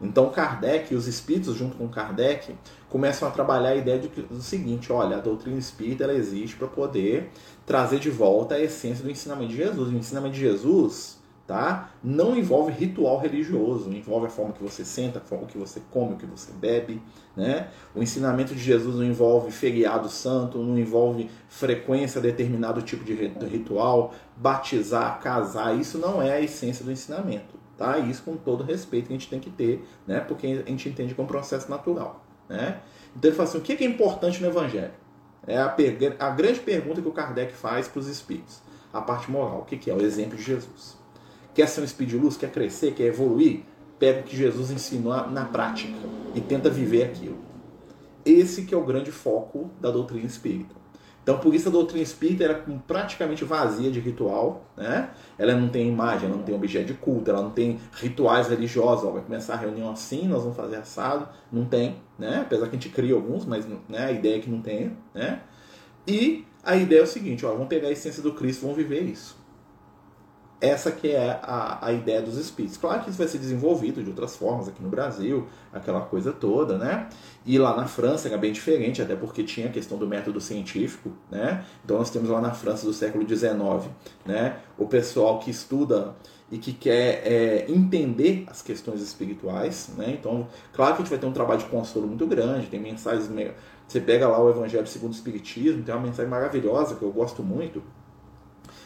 Então 0.00 0.30
Kardec 0.30 0.92
e 0.92 0.96
os 0.96 1.06
espíritos 1.06 1.54
junto 1.54 1.76
com 1.76 1.88
Kardec 1.88 2.52
começam 2.88 3.28
a 3.28 3.30
trabalhar 3.30 3.70
a 3.70 3.76
ideia 3.76 4.00
de, 4.00 4.08
do 4.08 4.42
seguinte, 4.42 4.92
olha, 4.92 5.16
a 5.16 5.20
doutrina 5.20 5.56
espírita 5.56 6.02
ela 6.02 6.14
existe 6.14 6.56
para 6.56 6.66
poder 6.66 7.30
trazer 7.64 8.00
de 8.00 8.10
volta 8.10 8.56
a 8.56 8.60
essência 8.60 9.04
do 9.04 9.10
ensinamento 9.10 9.50
de 9.50 9.56
Jesus. 9.56 9.88
O 9.88 9.96
ensinamento 9.96 10.34
de 10.34 10.40
Jesus 10.40 11.21
tá? 11.52 11.90
Não 12.02 12.34
envolve 12.34 12.72
ritual 12.72 13.18
religioso, 13.18 13.92
envolve 13.92 14.26
a 14.26 14.30
forma 14.30 14.54
que 14.54 14.62
você 14.62 14.86
senta, 14.86 15.18
a 15.18 15.20
forma 15.20 15.46
que 15.46 15.58
você 15.58 15.82
come, 15.90 16.14
o 16.14 16.16
que 16.16 16.24
você 16.24 16.50
bebe, 16.50 17.02
né? 17.36 17.68
O 17.94 18.02
ensinamento 18.02 18.54
de 18.54 18.62
Jesus 18.62 18.96
não 18.96 19.04
envolve 19.04 19.50
feriado 19.52 20.08
santo, 20.08 20.56
não 20.56 20.78
envolve 20.78 21.30
frequência 21.50 22.22
determinado 22.22 22.80
tipo 22.80 23.04
de 23.04 23.12
ritual, 23.44 24.14
batizar, 24.34 25.20
casar, 25.20 25.78
isso 25.78 25.98
não 25.98 26.22
é 26.22 26.32
a 26.32 26.40
essência 26.40 26.82
do 26.86 26.90
ensinamento, 26.90 27.58
tá? 27.76 27.98
Isso 27.98 28.22
com 28.22 28.34
todo 28.34 28.64
respeito 28.64 29.08
que 29.08 29.12
a 29.12 29.18
gente 29.18 29.28
tem 29.28 29.38
que 29.38 29.50
ter, 29.50 29.86
né? 30.06 30.20
Porque 30.20 30.64
a 30.66 30.70
gente 30.70 30.88
entende 30.88 31.14
que 31.14 31.20
um 31.20 31.26
processo 31.26 31.70
natural, 31.70 32.24
né? 32.48 32.80
Então 33.14 33.28
ele 33.28 33.36
fala 33.36 33.46
assim, 33.46 33.58
o 33.58 33.60
que 33.60 33.74
é 33.74 33.86
importante 33.86 34.40
no 34.40 34.48
evangelho? 34.48 34.94
É 35.46 35.58
a, 35.58 35.76
a 36.18 36.30
grande 36.30 36.60
pergunta 36.60 37.02
que 37.02 37.08
o 37.08 37.12
Kardec 37.12 37.52
faz 37.52 37.88
para 37.88 37.98
os 38.00 38.08
espíritos. 38.08 38.62
A 38.90 39.02
parte 39.02 39.30
moral, 39.30 39.58
o 39.60 39.64
que 39.66 39.90
é? 39.90 39.94
O 39.94 40.00
exemplo 40.00 40.38
de 40.38 40.42
Jesus. 40.42 41.01
Quer 41.54 41.68
ser 41.68 41.82
um 41.82 41.86
speed 41.86 42.14
luz? 42.14 42.36
Quer 42.36 42.50
crescer? 42.50 42.94
Quer 42.94 43.04
evoluir? 43.04 43.60
Pega 43.98 44.20
o 44.20 44.22
que 44.22 44.36
Jesus 44.36 44.70
ensinou 44.70 45.28
na 45.30 45.44
prática 45.44 45.96
e 46.34 46.40
tenta 46.40 46.70
viver 46.70 47.04
aquilo. 47.04 47.38
Esse 48.24 48.62
que 48.62 48.74
é 48.74 48.76
o 48.76 48.84
grande 48.84 49.12
foco 49.12 49.70
da 49.80 49.90
doutrina 49.90 50.26
espírita. 50.26 50.82
Então, 51.22 51.38
por 51.38 51.54
isso 51.54 51.68
a 51.68 51.72
doutrina 51.72 52.02
espírita 52.02 52.42
era 52.42 52.64
praticamente 52.86 53.44
vazia 53.44 53.92
de 53.92 54.00
ritual, 54.00 54.64
né? 54.76 55.10
Ela 55.38 55.54
não 55.54 55.68
tem 55.68 55.88
imagem, 55.88 56.26
ela 56.26 56.36
não 56.36 56.42
tem 56.42 56.52
objeto 56.52 56.86
de 56.86 56.94
culto, 56.94 57.30
ela 57.30 57.40
não 57.40 57.50
tem 57.50 57.78
rituais 57.92 58.48
religiosos. 58.48 59.04
Ó, 59.04 59.12
vai 59.12 59.22
começar 59.22 59.54
a 59.54 59.56
reunião 59.56 59.88
assim, 59.88 60.26
nós 60.26 60.42
vamos 60.42 60.56
fazer 60.56 60.76
assado. 60.76 61.28
Não 61.52 61.64
tem, 61.64 61.96
né? 62.18 62.40
Apesar 62.40 62.66
que 62.66 62.76
a 62.76 62.78
gente 62.78 62.88
cria 62.88 63.14
alguns, 63.14 63.44
mas 63.44 63.66
né, 63.88 64.06
a 64.06 64.10
ideia 64.10 64.36
é 64.36 64.40
que 64.40 64.50
não 64.50 64.60
tenha, 64.60 64.92
né? 65.14 65.42
E 66.08 66.44
a 66.64 66.74
ideia 66.74 67.00
é 67.00 67.04
o 67.04 67.06
seguinte, 67.06 67.46
ó, 67.46 67.52
vamos 67.52 67.68
pegar 67.68 67.86
a 67.86 67.92
essência 67.92 68.20
do 68.20 68.32
Cristo, 68.32 68.62
vamos 68.62 68.76
viver 68.76 69.02
isso. 69.02 69.41
Essa 70.62 70.92
que 70.92 71.10
é 71.10 71.40
a, 71.42 71.84
a 71.86 71.92
ideia 71.92 72.22
dos 72.22 72.36
espíritos. 72.36 72.76
Claro 72.76 73.02
que 73.02 73.10
isso 73.10 73.18
vai 73.18 73.26
ser 73.26 73.38
desenvolvido 73.38 74.00
de 74.00 74.08
outras 74.08 74.36
formas 74.36 74.68
aqui 74.68 74.80
no 74.80 74.88
Brasil, 74.88 75.48
aquela 75.72 76.02
coisa 76.02 76.30
toda, 76.32 76.78
né? 76.78 77.08
E 77.44 77.58
lá 77.58 77.76
na 77.76 77.88
França 77.88 78.28
era 78.28 78.38
bem 78.38 78.52
diferente, 78.52 79.02
até 79.02 79.16
porque 79.16 79.42
tinha 79.42 79.66
a 79.66 79.70
questão 79.70 79.98
do 79.98 80.06
método 80.06 80.40
científico, 80.40 81.10
né? 81.28 81.64
Então 81.84 81.98
nós 81.98 82.10
temos 82.10 82.30
lá 82.30 82.40
na 82.40 82.52
França 82.52 82.86
do 82.86 82.92
século 82.92 83.28
XIX, 83.28 83.90
né? 84.24 84.58
O 84.78 84.86
pessoal 84.86 85.40
que 85.40 85.50
estuda 85.50 86.14
e 86.48 86.58
que 86.58 86.72
quer 86.72 87.26
é, 87.26 87.66
entender 87.68 88.44
as 88.46 88.62
questões 88.62 89.02
espirituais, 89.02 89.90
né? 89.96 90.16
Então, 90.16 90.46
claro 90.72 90.94
que 90.94 91.02
a 91.02 91.04
gente 91.04 91.10
vai 91.10 91.18
ter 91.18 91.26
um 91.26 91.32
trabalho 91.32 91.58
de 91.58 91.66
consolo 91.66 92.06
muito 92.06 92.24
grande, 92.24 92.68
tem 92.68 92.78
mensagens... 92.78 93.28
Você 93.88 94.00
pega 94.00 94.28
lá 94.28 94.40
o 94.40 94.48
Evangelho 94.48 94.86
segundo 94.86 95.10
o 95.10 95.14
Espiritismo, 95.14 95.82
tem 95.82 95.92
uma 95.92 96.06
mensagem 96.06 96.30
maravilhosa 96.30 96.94
que 96.94 97.02
eu 97.02 97.10
gosto 97.10 97.42
muito, 97.42 97.82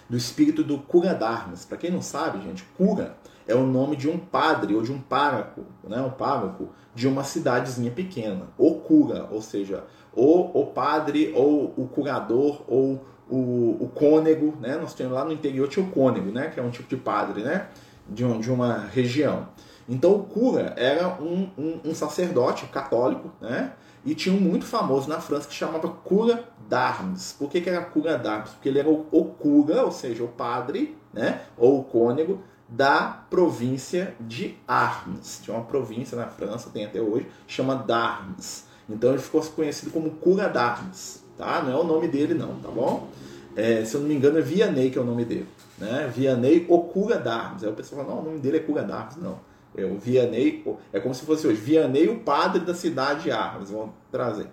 do 0.08 0.16
espírito 0.16 0.62
do 0.62 0.78
cura 0.78 1.14
Dharmas. 1.14 1.64
Para 1.64 1.78
quem 1.78 1.90
não 1.90 2.02
sabe, 2.02 2.42
gente, 2.42 2.64
cura 2.76 3.16
é 3.46 3.54
o 3.54 3.64
nome 3.64 3.96
de 3.96 4.08
um 4.08 4.18
padre 4.18 4.74
ou 4.74 4.82
de 4.82 4.92
um 4.92 5.00
pároco, 5.00 5.62
né, 5.84 6.00
um 6.00 6.10
pároco 6.10 6.70
de 6.94 7.06
uma 7.06 7.22
cidadezinha 7.22 7.90
pequena. 7.90 8.48
O 8.58 8.74
cura, 8.76 9.28
ou 9.30 9.40
seja, 9.40 9.84
o, 10.12 10.60
o 10.60 10.66
padre 10.66 11.32
ou 11.34 11.72
o 11.76 11.86
curador 11.86 12.62
ou 12.66 13.04
o, 13.28 13.76
o 13.80 13.90
cônego, 13.94 14.56
né? 14.60 14.76
Nós 14.76 14.94
temos 14.94 15.12
lá 15.12 15.24
no 15.24 15.32
interior 15.32 15.68
tinha 15.68 15.84
o 15.84 15.90
cônego, 15.90 16.30
né? 16.30 16.48
Que 16.48 16.60
é 16.60 16.62
um 16.62 16.70
tipo 16.70 16.88
de 16.88 16.96
padre, 16.96 17.42
né? 17.42 17.68
De, 18.08 18.24
um, 18.24 18.40
de 18.40 18.50
uma 18.50 18.78
região. 18.78 19.48
Então 19.88 20.14
o 20.14 20.22
cura 20.24 20.74
era 20.76 21.08
um, 21.20 21.50
um, 21.58 21.80
um 21.84 21.94
sacerdote 21.94 22.66
católico, 22.66 23.30
né? 23.40 23.72
E 24.04 24.14
tinha 24.14 24.34
um 24.34 24.40
muito 24.40 24.64
famoso 24.64 25.08
na 25.08 25.20
França 25.20 25.48
que 25.48 25.54
chamava 25.54 25.88
Cura 25.88 26.44
d'Armes. 26.68 27.34
Por 27.38 27.50
que, 27.50 27.60
que 27.60 27.70
era 27.70 27.82
Cura 27.82 28.16
d'Armes? 28.16 28.50
Porque 28.50 28.68
ele 28.68 28.78
era 28.78 28.88
o, 28.88 29.06
o 29.10 29.24
cura, 29.24 29.84
ou 29.84 29.92
seja, 29.92 30.24
o 30.24 30.28
padre, 30.28 30.96
né? 31.12 31.42
ou 31.56 31.80
o 31.80 31.84
cônego, 31.84 32.42
da 32.68 33.24
província 33.30 34.14
de 34.20 34.56
Armes. 34.66 35.40
Tinha 35.42 35.56
uma 35.56 35.64
província 35.64 36.16
na 36.16 36.26
França, 36.26 36.70
tem 36.70 36.84
até 36.84 37.00
hoje, 37.00 37.26
chama 37.46 37.76
d'Armes. 37.76 38.66
Então 38.88 39.10
ele 39.10 39.20
ficou 39.20 39.40
conhecido 39.42 39.90
como 39.90 40.10
Cura 40.10 40.48
d'Armes. 40.48 41.24
Tá? 41.36 41.62
Não 41.62 41.72
é 41.72 41.76
o 41.76 41.84
nome 41.84 42.08
dele 42.08 42.34
não, 42.34 42.56
tá 42.56 42.68
bom? 42.68 43.08
É, 43.54 43.84
se 43.84 43.94
eu 43.94 44.00
não 44.00 44.08
me 44.08 44.14
engano 44.14 44.38
é 44.38 44.42
Vianney 44.42 44.90
que 44.90 44.98
é 44.98 45.00
o 45.00 45.04
nome 45.04 45.24
dele. 45.24 45.46
Né? 45.78 46.10
Vianney, 46.14 46.66
o 46.68 46.80
Cura 46.80 47.18
d'Armes. 47.18 47.62
Aí 47.62 47.70
o 47.70 47.74
pessoal 47.74 48.04
fala, 48.04 48.14
não, 48.14 48.22
o 48.22 48.24
nome 48.26 48.38
dele 48.40 48.58
é 48.58 48.60
Cura 48.60 48.82
d'Armes. 48.82 49.16
Não. 49.16 49.38
É 49.76 49.84
o 49.84 49.98
Vianney, 49.98 50.64
é 50.90 50.98
como 50.98 51.14
se 51.14 51.26
fosse 51.26 51.46
hoje, 51.46 51.60
Vianney, 51.60 52.08
o 52.08 52.20
padre 52.20 52.62
da 52.62 52.74
cidade 52.74 53.24
de 53.24 53.30
Armas, 53.30 53.70
vão 53.70 53.92
trazer. 54.10 54.46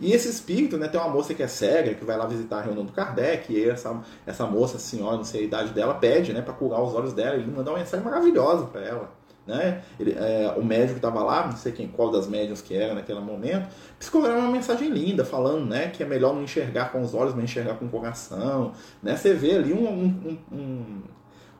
E 0.00 0.12
esse 0.12 0.28
espírito, 0.28 0.76
né, 0.76 0.88
tem 0.88 1.00
uma 1.00 1.10
moça 1.10 1.34
que 1.34 1.42
é 1.42 1.48
cega, 1.48 1.94
que 1.94 2.04
vai 2.04 2.16
lá 2.16 2.26
visitar 2.26 2.58
a 2.58 2.62
reunião 2.62 2.84
do 2.84 2.92
Kardec, 2.92 3.52
e 3.52 3.68
essa, 3.68 4.00
essa 4.24 4.46
moça, 4.46 4.78
senhora, 4.78 5.16
não 5.16 5.24
sei 5.24 5.42
a 5.42 5.44
idade 5.44 5.72
dela, 5.72 5.94
pede, 5.94 6.32
né, 6.32 6.40
para 6.40 6.54
curar 6.54 6.82
os 6.82 6.94
olhos 6.94 7.12
dela, 7.12 7.36
ele 7.36 7.50
manda 7.50 7.70
uma 7.70 7.78
mensagem 7.78 8.04
maravilhosa 8.04 8.66
para 8.66 8.80
ela. 8.82 9.18
Né? 9.48 9.82
Ele, 9.98 10.12
é, 10.12 10.54
o 10.58 10.62
médico 10.62 10.96
estava 10.96 11.24
lá, 11.24 11.46
não 11.46 11.56
sei 11.56 11.72
quem, 11.72 11.88
qual 11.88 12.10
das 12.10 12.28
médias 12.28 12.60
que 12.60 12.74
era 12.74 12.94
naquele 12.94 13.20
momento, 13.20 13.66
psicograma 13.98 14.40
uma 14.40 14.52
mensagem 14.52 14.90
linda, 14.90 15.24
falando 15.24 15.64
né, 15.64 15.88
que 15.88 16.02
é 16.02 16.06
melhor 16.06 16.34
não 16.34 16.42
enxergar 16.42 16.92
com 16.92 17.00
os 17.00 17.14
olhos, 17.14 17.34
mas 17.34 17.44
enxergar 17.44 17.76
com 17.76 17.86
o 17.86 17.88
coração. 17.88 18.72
Né? 19.02 19.16
Você 19.16 19.32
vê 19.32 19.56
ali 19.56 19.72
um, 19.72 19.88
um, 19.88 20.38
um, 20.52 21.02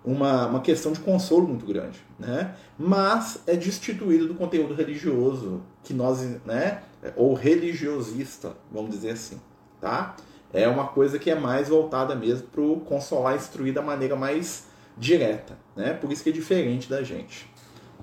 uma, 0.05 0.47
uma 0.49 0.61
questão 0.61 0.93
de 0.93 1.01
consolo 1.01 1.49
muito 1.49 1.65
grande. 1.65 1.99
Né? 2.19 2.55
Mas 2.79 3.43
é 3.47 3.57
destituído 3.57 4.29
do 4.29 4.35
conteúdo 4.35 4.75
religioso 4.75 5.63
que 5.89 5.95
nós, 5.95 6.21
né, 6.45 6.83
ou 7.17 7.33
religiosista, 7.33 8.53
vamos 8.71 8.91
dizer 8.91 9.13
assim. 9.13 9.41
Tá? 9.81 10.15
É 10.53 10.69
uma 10.69 10.89
coisa 10.89 11.19
que 11.19 11.31
é 11.31 11.35
mais 11.35 11.71
voltada 11.71 12.15
mesmo 12.15 12.47
para 12.49 12.61
o 12.61 12.81
consolar 12.81 13.35
instruir 13.35 13.73
da 13.73 13.81
maneira 13.81 14.15
mais 14.15 14.67
direta. 14.99 15.57
Né? 15.75 15.95
Por 15.95 16.13
isso 16.13 16.23
que 16.23 16.29
é 16.29 16.33
diferente 16.33 16.91
da 16.91 17.03
gente. 17.03 17.51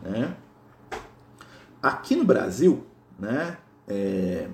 Né? 0.02 0.36
Aqui 1.80 2.16
no 2.16 2.26
Brasil, 2.26 2.88
né, 3.20 3.56
é, 3.88 4.48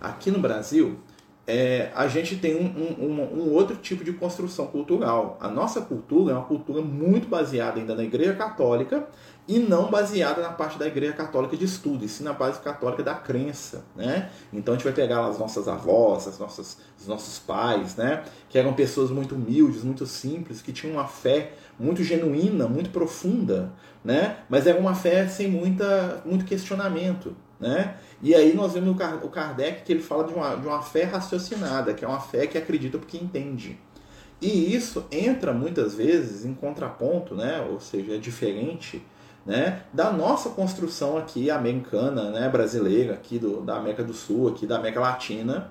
aqui 0.00 0.30
no 0.30 0.38
Brasil, 0.38 1.00
é, 1.46 1.92
a 1.94 2.08
gente 2.08 2.36
tem 2.36 2.56
um, 2.56 2.66
um, 2.66 3.22
um, 3.22 3.52
outro 3.52 3.76
tipo 3.76 4.02
de 4.02 4.12
construção 4.12 4.66
cultural. 4.66 5.38
A 5.40 5.48
nossa 5.48 5.80
cultura 5.80 6.32
é 6.32 6.36
uma 6.36 6.44
cultura 6.44 6.82
muito 6.82 7.28
baseada 7.28 7.78
ainda 7.78 7.94
na 7.94 8.02
Igreja 8.02 8.34
Católica 8.34 9.06
e 9.46 9.60
não 9.60 9.88
baseada 9.88 10.42
na 10.42 10.48
parte 10.48 10.76
da 10.76 10.88
Igreja 10.88 11.12
Católica 11.12 11.56
de 11.56 11.64
estudo, 11.64 12.04
e 12.04 12.08
sim 12.08 12.24
na 12.24 12.32
base 12.32 12.58
católica 12.60 13.04
da 13.04 13.14
crença, 13.14 13.84
né? 13.94 14.28
Então 14.52 14.74
a 14.74 14.76
gente 14.76 14.82
vai 14.82 14.92
pegar 14.92 15.24
as 15.24 15.38
nossas 15.38 15.68
avós, 15.68 16.26
as 16.26 16.36
nossas, 16.36 16.78
os 16.98 17.06
nossos 17.06 17.38
pais, 17.38 17.94
né? 17.94 18.24
Que 18.48 18.58
eram 18.58 18.72
pessoas 18.74 19.10
muito 19.12 19.36
humildes, 19.36 19.84
muito 19.84 20.04
simples, 20.04 20.60
que 20.60 20.72
tinham 20.72 20.96
uma 20.96 21.06
fé 21.06 21.52
muito 21.78 22.02
genuína, 22.02 22.66
muito 22.66 22.90
profunda, 22.90 23.72
né? 24.04 24.38
Mas 24.48 24.66
era 24.66 24.80
uma 24.80 24.96
fé 24.96 25.28
sem 25.28 25.46
muita, 25.46 26.22
muito 26.26 26.44
questionamento, 26.44 27.36
né? 27.58 27.96
E 28.22 28.34
aí 28.34 28.54
nós 28.54 28.72
vemos 28.72 28.96
o 29.22 29.28
Kardec 29.28 29.82
que 29.82 29.92
ele 29.92 30.02
fala 30.02 30.24
de 30.24 30.34
uma, 30.34 30.56
de 30.56 30.66
uma 30.66 30.82
fé 30.82 31.04
raciocinada, 31.04 31.94
que 31.94 32.04
é 32.04 32.08
uma 32.08 32.20
fé 32.20 32.46
que 32.46 32.58
acredita 32.58 32.98
porque 32.98 33.16
entende. 33.16 33.78
E 34.40 34.74
isso 34.74 35.06
entra 35.10 35.52
muitas 35.52 35.94
vezes 35.94 36.44
em 36.44 36.54
contraponto, 36.54 37.34
né? 37.34 37.66
Ou 37.70 37.80
seja, 37.80 38.14
é 38.14 38.18
diferente 38.18 39.02
né, 39.46 39.82
da 39.92 40.10
nossa 40.12 40.50
construção 40.50 41.16
aqui 41.16 41.50
americana, 41.50 42.30
né, 42.30 42.48
brasileira, 42.48 43.14
aqui 43.14 43.38
do, 43.38 43.62
da 43.62 43.76
América 43.76 44.02
do 44.02 44.12
Sul, 44.12 44.48
aqui 44.48 44.66
da 44.66 44.76
América 44.76 44.98
Latina, 45.00 45.70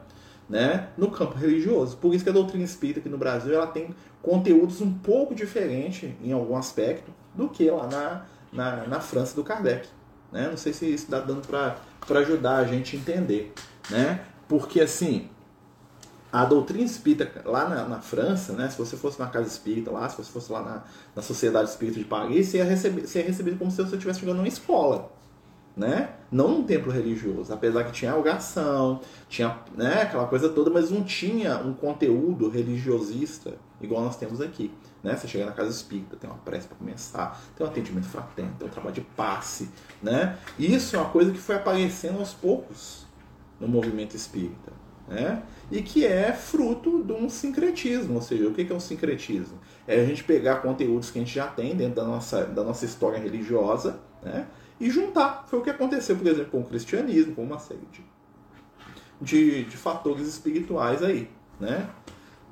né, 0.50 0.88
no 0.98 1.12
campo 1.12 1.36
religioso. 1.36 1.98
Por 1.98 2.16
isso 2.16 2.24
que 2.24 2.30
a 2.30 2.34
doutrina 2.34 2.64
espírita 2.64 3.02
aqui 3.02 3.10
no 3.10 3.18
Brasil 3.18 3.54
ela 3.54 3.68
tem 3.68 3.94
conteúdos 4.22 4.80
um 4.80 4.94
pouco 4.94 5.36
diferentes 5.36 6.10
em 6.24 6.32
algum 6.32 6.56
aspecto 6.56 7.12
do 7.36 7.50
que 7.50 7.70
lá 7.70 7.88
na, 7.88 8.26
na, 8.54 8.88
na 8.88 9.00
França 9.02 9.36
do 9.36 9.44
Kardec. 9.44 9.90
Né? 10.36 10.50
Não 10.50 10.58
sei 10.58 10.74
se 10.74 10.86
isso 10.86 11.06
está 11.06 11.22
dando 11.22 11.48
para 11.48 12.20
ajudar 12.20 12.58
a 12.58 12.66
gente 12.66 12.98
a 12.98 13.00
entender. 13.00 13.54
Né? 13.90 14.20
Porque 14.50 14.82
assim, 14.82 15.30
a 16.30 16.44
doutrina 16.44 16.84
espírita 16.84 17.42
lá 17.46 17.70
na, 17.70 17.88
na, 17.88 18.02
França, 18.02 18.52
né, 18.52 18.70
se 18.70 18.78
você 18.78 18.98
fosse 18.98 19.18
na 19.18 19.28
casa 19.28 19.48
espírita 19.48 19.90
lá, 19.90 20.10
se 20.10 20.18
você 20.18 20.30
fosse 20.30 20.52
lá 20.52 20.62
na, 20.62 20.84
na 21.16 21.22
Sociedade 21.22 21.70
Espírita 21.70 21.98
de 21.98 22.04
Paris, 22.04 22.48
você 22.48 22.58
ia, 22.58 22.66
receber, 22.66 23.08
você 23.08 23.20
ia 23.20 23.26
receber 23.26 23.58
como 23.58 23.72
se 23.72 23.78
você 23.78 23.96
estivesse 23.96 24.20
chegando 24.20 24.36
numa 24.38 24.48
escola. 24.48 25.10
Né? 25.76 26.10
Não 26.32 26.48
num 26.50 26.64
templo 26.64 26.90
religioso, 26.90 27.54
apesar 27.54 27.84
que 27.84 27.92
tinha 27.92 28.16
oração, 28.16 29.02
tinha 29.28 29.60
né, 29.76 30.04
aquela 30.04 30.26
coisa 30.26 30.48
toda, 30.48 30.70
mas 30.70 30.90
não 30.90 31.04
tinha 31.04 31.58
um 31.58 31.74
conteúdo 31.74 32.48
religiosista 32.48 33.56
igual 33.82 34.04
nós 34.04 34.16
temos 34.16 34.40
aqui. 34.40 34.72
Né? 35.04 35.16
Você 35.16 35.28
chega 35.28 35.46
na 35.46 35.52
casa 35.52 35.70
espírita, 35.70 36.16
tem 36.16 36.30
uma 36.30 36.40
prece 36.40 36.68
para 36.68 36.78
começar, 36.78 37.42
tem 37.56 37.66
um 37.66 37.70
atendimento 37.70 38.08
fraterno, 38.08 38.54
tem 38.58 38.68
um 38.68 38.72
trabalho 38.72 38.96
de 38.96 39.02
passe. 39.02 39.70
Né? 40.02 40.38
Isso 40.58 40.96
é 40.96 41.00
uma 41.00 41.10
coisa 41.10 41.32
que 41.32 41.38
foi 41.38 41.56
aparecendo 41.56 42.20
aos 42.20 42.34
poucos 42.34 43.06
no 43.60 43.68
movimento 43.68 44.16
espírita 44.16 44.72
né? 45.08 45.44
e 45.72 45.82
que 45.82 46.06
é 46.06 46.32
fruto 46.34 47.04
de 47.04 47.14
um 47.14 47.30
sincretismo. 47.30 48.16
Ou 48.16 48.22
seja, 48.22 48.48
o 48.48 48.54
que 48.54 48.72
é 48.72 48.76
um 48.76 48.80
sincretismo? 48.80 49.60
É 49.88 50.00
a 50.00 50.06
gente 50.06 50.24
pegar 50.24 50.62
conteúdos 50.62 51.12
que 51.12 51.20
a 51.20 51.22
gente 51.22 51.36
já 51.36 51.48
tem 51.48 51.76
dentro 51.76 51.96
da 51.96 52.06
nossa, 52.06 52.46
da 52.46 52.64
nossa 52.64 52.86
história 52.86 53.20
religiosa 53.20 54.00
né? 54.26 54.48
E 54.80 54.90
juntar. 54.90 55.46
Foi 55.48 55.60
o 55.60 55.62
que 55.62 55.70
aconteceu, 55.70 56.16
por 56.16 56.28
exemplo, 56.28 56.52
com 56.52 56.60
o 56.62 56.66
cristianismo, 56.66 57.36
com 57.36 57.44
uma 57.44 57.60
série 57.60 57.88
de, 57.92 58.04
de, 59.22 59.64
de 59.66 59.78
fatores 59.78 60.28
espirituais 60.28 61.04
aí. 61.04 61.30
Né? 61.60 61.90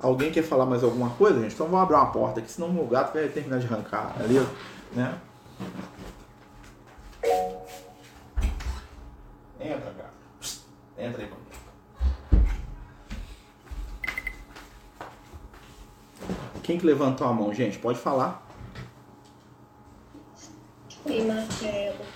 Alguém 0.00 0.30
quer 0.30 0.42
falar 0.42 0.66
mais 0.66 0.82
alguma 0.82 1.10
coisa, 1.10 1.40
gente? 1.40 1.54
Então 1.54 1.66
vamos 1.66 1.82
abrir 1.82 1.96
uma 1.96 2.10
porta 2.10 2.40
aqui, 2.40 2.50
senão 2.50 2.68
o 2.78 2.86
gato 2.86 3.14
vai 3.14 3.28
terminar 3.28 3.58
de 3.58 3.66
arrancar 3.66 4.14
ali, 4.20 4.34
né? 4.92 5.18
Entra, 9.60 9.92
gato. 9.92 10.14
Entra 10.98 11.22
aí, 11.22 11.30
Quem 16.62 16.78
que 16.78 16.86
levantou 16.86 17.26
a 17.26 17.32
mão, 17.32 17.52
gente? 17.52 17.78
Pode 17.78 17.98
falar. 17.98 18.43
Oi, 21.06 21.20
Marcelo. 21.22 22.06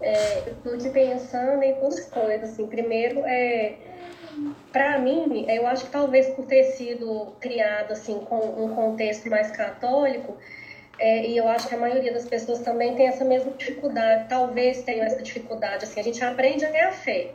É, 0.00 0.48
eu 0.48 0.52
estou 0.54 0.76
te 0.76 0.90
pensando 0.90 1.62
em 1.62 1.78
duas 1.78 2.00
coisas. 2.10 2.50
Assim. 2.50 2.66
Primeiro, 2.66 3.24
é, 3.24 3.78
para 4.72 4.98
mim, 4.98 5.46
eu 5.48 5.66
acho 5.66 5.86
que 5.86 5.92
talvez 5.92 6.26
por 6.30 6.44
ter 6.46 6.64
sido 6.64 7.36
criado 7.40 7.92
assim, 7.92 8.18
com 8.20 8.64
um 8.64 8.74
contexto 8.74 9.30
mais 9.30 9.50
católico, 9.52 10.36
é, 10.98 11.26
e 11.28 11.36
eu 11.36 11.48
acho 11.48 11.68
que 11.68 11.74
a 11.74 11.78
maioria 11.78 12.12
das 12.12 12.26
pessoas 12.26 12.60
também 12.60 12.96
tem 12.96 13.06
essa 13.06 13.24
mesma 13.24 13.52
dificuldade, 13.52 14.28
talvez 14.28 14.82
tenham 14.82 15.06
essa 15.06 15.22
dificuldade. 15.22 15.84
Assim, 15.84 16.00
a 16.00 16.02
gente 16.02 16.24
aprende 16.24 16.64
a 16.64 16.88
a 16.88 16.92
fé. 16.92 17.32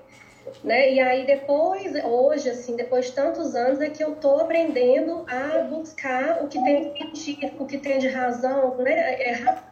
Né? 0.63 0.93
E 0.93 0.99
aí 0.99 1.25
depois, 1.25 1.93
hoje, 2.03 2.49
assim, 2.49 2.75
depois 2.75 3.05
de 3.05 3.13
tantos 3.13 3.55
anos, 3.55 3.79
é 3.79 3.89
que 3.89 4.03
eu 4.03 4.15
tô 4.15 4.39
aprendendo 4.39 5.25
a 5.27 5.59
buscar 5.59 6.43
o 6.43 6.47
que 6.47 6.61
tem 6.63 6.91
de 6.91 6.97
sentido, 6.97 7.63
o 7.63 7.65
que 7.65 7.77
tem 7.77 7.97
de 7.97 8.07
razão, 8.07 8.77
né? 8.77 8.93
É, 9.21 9.70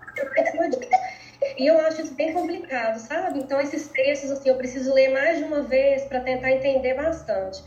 e 1.58 1.68
eu 1.68 1.80
acho 1.80 2.02
isso 2.02 2.14
bem 2.14 2.34
complicado, 2.34 2.98
sabe? 2.98 3.40
Então, 3.40 3.60
esses 3.60 3.88
textos, 3.88 4.32
assim, 4.32 4.50
eu 4.50 4.56
preciso 4.56 4.94
ler 4.94 5.10
mais 5.10 5.38
de 5.38 5.44
uma 5.44 5.62
vez 5.62 6.04
para 6.04 6.20
tentar 6.22 6.52
entender 6.52 6.94
bastante. 6.94 7.64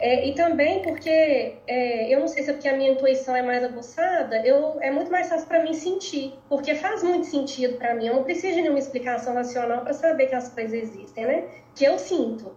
É, 0.00 0.28
e 0.28 0.34
também 0.34 0.80
porque, 0.82 1.56
é, 1.66 2.14
eu 2.14 2.20
não 2.20 2.28
sei 2.28 2.44
se 2.44 2.50
é 2.50 2.52
porque 2.52 2.68
a 2.68 2.76
minha 2.76 2.92
intuição 2.92 3.34
é 3.34 3.42
mais 3.42 3.64
aguçada, 3.64 4.46
eu, 4.46 4.78
é 4.80 4.92
muito 4.92 5.10
mais 5.10 5.28
fácil 5.28 5.48
para 5.48 5.62
mim 5.64 5.74
sentir, 5.74 6.34
porque 6.48 6.74
faz 6.76 7.02
muito 7.02 7.26
sentido 7.26 7.76
para 7.78 7.94
mim. 7.94 8.06
Eu 8.06 8.14
não 8.14 8.22
preciso 8.22 8.54
de 8.54 8.62
nenhuma 8.62 8.78
explicação 8.78 9.34
racional 9.34 9.82
para 9.82 9.92
saber 9.92 10.26
que 10.26 10.36
as 10.36 10.48
coisas 10.50 10.72
existem, 10.72 11.26
né? 11.26 11.44
Que 11.74 11.84
eu 11.84 11.98
sinto. 11.98 12.54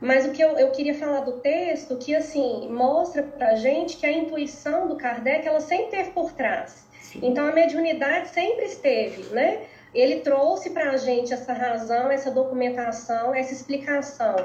Mas 0.00 0.26
o 0.26 0.32
que 0.32 0.42
eu, 0.42 0.58
eu 0.58 0.72
queria 0.72 0.94
falar 0.94 1.20
do 1.20 1.34
texto, 1.38 1.96
que 1.96 2.12
assim, 2.12 2.68
mostra 2.68 3.22
pra 3.22 3.54
gente 3.54 3.96
que 3.96 4.04
a 4.04 4.10
intuição 4.10 4.88
do 4.88 4.96
Kardec, 4.96 5.46
ela 5.46 5.60
sempre 5.60 5.84
esteve 5.84 6.10
por 6.10 6.32
trás. 6.32 6.88
Então 7.20 7.46
a 7.46 7.52
mediunidade 7.52 8.28
sempre 8.28 8.66
esteve, 8.66 9.22
né? 9.34 9.62
Ele 9.94 10.20
trouxe 10.20 10.70
para 10.70 10.90
a 10.90 10.96
gente 10.96 11.32
essa 11.32 11.52
razão, 11.52 12.10
essa 12.10 12.30
documentação, 12.30 13.34
essa 13.34 13.52
explicação. 13.52 14.36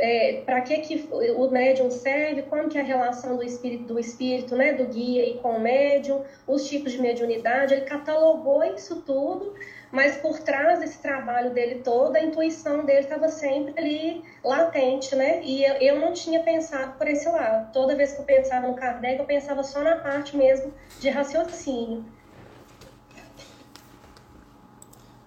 É, 0.00 0.42
para 0.46 0.60
que, 0.60 0.78
que 0.78 1.08
o 1.10 1.50
médium 1.50 1.90
serve, 1.90 2.42
como 2.42 2.68
que 2.68 2.78
é 2.78 2.80
a 2.80 2.84
relação 2.84 3.36
do 3.36 3.42
espírito, 3.42 3.82
do 3.82 3.98
espírito, 3.98 4.54
né, 4.54 4.72
do 4.72 4.84
guia 4.84 5.28
e 5.28 5.38
com 5.38 5.56
o 5.56 5.60
médium, 5.60 6.22
os 6.46 6.68
tipos 6.68 6.92
de 6.92 7.02
mediunidade, 7.02 7.74
ele 7.74 7.84
catalogou 7.84 8.62
isso 8.62 9.02
tudo, 9.02 9.54
mas 9.90 10.16
por 10.16 10.38
trás 10.40 10.80
desse 10.80 10.98
trabalho 10.98 11.50
dele 11.50 11.76
todo, 11.76 12.16
a 12.16 12.20
intuição 12.20 12.84
dele 12.84 13.00
estava 13.00 13.28
sempre 13.28 13.74
ali 13.76 14.22
latente, 14.44 15.14
né, 15.14 15.40
e 15.42 15.64
eu, 15.64 15.74
eu 15.74 16.00
não 16.00 16.12
tinha 16.12 16.40
pensado 16.42 16.92
por 16.98 17.06
esse 17.08 17.28
lado. 17.28 17.72
Toda 17.72 17.96
vez 17.96 18.12
que 18.12 18.20
eu 18.20 18.24
pensava 18.24 18.68
no 18.68 18.74
Kardec, 18.74 19.18
eu 19.18 19.24
pensava 19.24 19.62
só 19.62 19.82
na 19.82 19.96
parte 19.96 20.36
mesmo 20.36 20.72
de 21.00 21.08
raciocínio. 21.08 22.04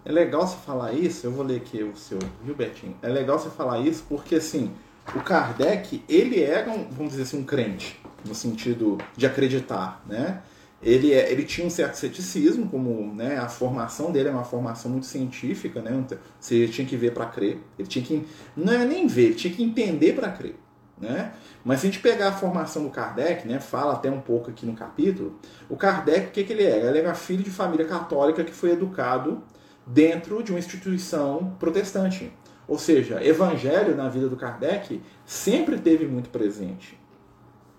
É 0.03 0.11
legal 0.11 0.47
você 0.47 0.57
falar 0.57 0.93
isso, 0.93 1.27
eu 1.27 1.31
vou 1.31 1.45
ler 1.45 1.57
aqui 1.57 1.83
o 1.83 1.95
seu, 1.95 2.17
viu, 2.43 2.55
Betinho? 2.55 2.97
É 3.03 3.07
legal 3.07 3.37
você 3.37 3.51
falar 3.51 3.79
isso 3.79 4.03
porque, 4.09 4.35
assim, 4.35 4.73
o 5.15 5.19
Kardec, 5.21 6.03
ele 6.09 6.41
era, 6.41 6.71
um, 6.71 6.89
vamos 6.89 7.11
dizer 7.11 7.23
assim, 7.23 7.39
um 7.39 7.43
crente, 7.43 8.01
no 8.25 8.33
sentido 8.33 8.97
de 9.15 9.25
acreditar, 9.27 10.01
né? 10.07 10.41
Ele, 10.83 11.13
é, 11.13 11.31
ele 11.31 11.43
tinha 11.43 11.65
um 11.65 11.69
certo 11.69 11.95
ceticismo, 11.95 12.67
como 12.67 13.13
né, 13.13 13.37
a 13.37 13.47
formação 13.47 14.11
dele 14.11 14.29
é 14.29 14.31
uma 14.31 14.43
formação 14.43 14.89
muito 14.89 15.05
científica, 15.05 15.81
né? 15.81 15.91
Então, 15.93 16.17
você 16.39 16.67
tinha 16.67 16.87
que 16.87 16.97
ver 16.97 17.13
para 17.13 17.27
crer. 17.27 17.59
Ele 17.77 17.87
tinha 17.87 18.03
que, 18.03 18.25
não 18.57 18.73
é 18.73 18.83
nem 18.83 19.05
ver, 19.05 19.25
ele 19.25 19.35
tinha 19.35 19.53
que 19.53 19.63
entender 19.63 20.13
para 20.13 20.31
crer. 20.31 20.55
Né? 21.01 21.33
Mas 21.63 21.79
se 21.79 21.87
a 21.87 21.89
gente 21.89 22.01
pegar 22.01 22.29
a 22.29 22.31
formação 22.31 22.83
do 22.83 22.89
Kardec, 22.89 23.47
né, 23.47 23.59
fala 23.59 23.93
até 23.93 24.09
um 24.09 24.21
pouco 24.21 24.51
aqui 24.51 24.67
no 24.67 24.73
capítulo, 24.73 25.39
o 25.67 25.75
Kardec, 25.75 26.27
o 26.27 26.31
que, 26.31 26.43
que 26.43 26.53
ele 26.53 26.63
era? 26.63 26.89
Ele 26.89 26.99
era 26.99 27.15
filho 27.15 27.43
de 27.43 27.49
família 27.49 27.85
católica 27.85 28.43
que 28.43 28.53
foi 28.53 28.71
educado 28.71 29.43
dentro 29.85 30.43
de 30.43 30.51
uma 30.51 30.59
instituição 30.59 31.55
protestante. 31.59 32.31
Ou 32.67 32.77
seja, 32.77 33.23
evangelho 33.23 33.95
na 33.95 34.07
vida 34.09 34.29
do 34.29 34.35
Kardec 34.35 35.01
sempre 35.25 35.79
teve 35.79 36.05
muito 36.05 36.29
presente. 36.29 36.97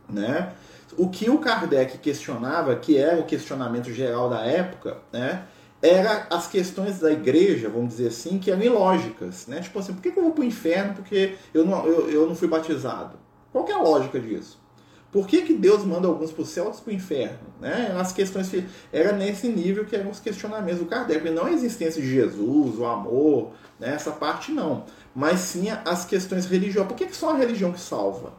Né? 0.09 0.53
O 0.97 1.09
que 1.09 1.31
o 1.31 1.39
Kardec 1.39 1.99
questionava, 1.99 2.77
que 2.77 2.97
era 2.97 3.21
o 3.21 3.25
questionamento 3.25 3.93
geral 3.93 4.29
da 4.29 4.45
época, 4.45 4.99
né? 5.13 5.45
era 5.83 6.29
as 6.31 6.47
questões 6.47 7.01
da 7.01 7.11
igreja, 7.11 7.69
vamos 7.69 7.89
dizer 7.89 8.09
assim, 8.09 8.39
que 8.39 8.51
eram 8.51 8.63
ilógicas. 8.63 9.49
Né? 9.49 9.61
Tipo 9.61 9.81
assim, 9.81 9.93
por 9.93 10.01
que 10.01 10.09
eu 10.11 10.23
vou 10.23 10.31
para 10.31 10.43
o 10.43 10.47
inferno 10.47 10.95
porque 10.95 11.35
eu 11.53 11.65
não, 11.67 11.85
eu, 11.85 12.09
eu 12.09 12.27
não 12.27 12.37
fui 12.37 12.47
batizado? 12.47 13.19
Qual 13.51 13.69
é 13.69 13.73
a 13.73 13.83
lógica 13.83 14.21
disso? 14.21 14.63
Por 15.11 15.27
que, 15.27 15.43
que 15.43 15.53
Deus 15.53 15.85
manda 15.85 16.09
alguns 16.09 16.33
para 16.33 16.43
o 16.43 16.47
céu 16.47 16.65
e 16.65 16.67
outros 16.69 16.83
para 16.83 16.93
o 16.93 16.95
inferno? 16.95 17.53
Né? 17.61 17.95
As 17.99 18.13
questões 18.13 18.51
era 18.91 19.13
nesse 19.13 19.47
nível 19.47 19.85
que 19.85 19.95
eram 19.95 20.11
os 20.11 20.21
questionamentos 20.21 20.79
do 20.79 20.87
Kardec. 20.87 21.29
Não 21.29 21.47
a 21.47 21.53
existência 21.53 22.01
de 22.01 22.09
Jesus, 22.09 22.79
o 22.79 22.87
amor, 22.87 23.53
né? 23.79 23.93
essa 23.93 24.13
parte 24.13 24.53
não. 24.53 24.85
Mas 25.15 25.41
sim 25.41 25.67
as 25.85 26.07
questões 26.07 26.47
religiosas. 26.47 26.89
Por 26.89 26.97
que, 26.97 27.07
que 27.07 27.17
só 27.17 27.33
a 27.33 27.37
religião 27.37 27.73
que 27.73 27.81
salva? 27.81 28.33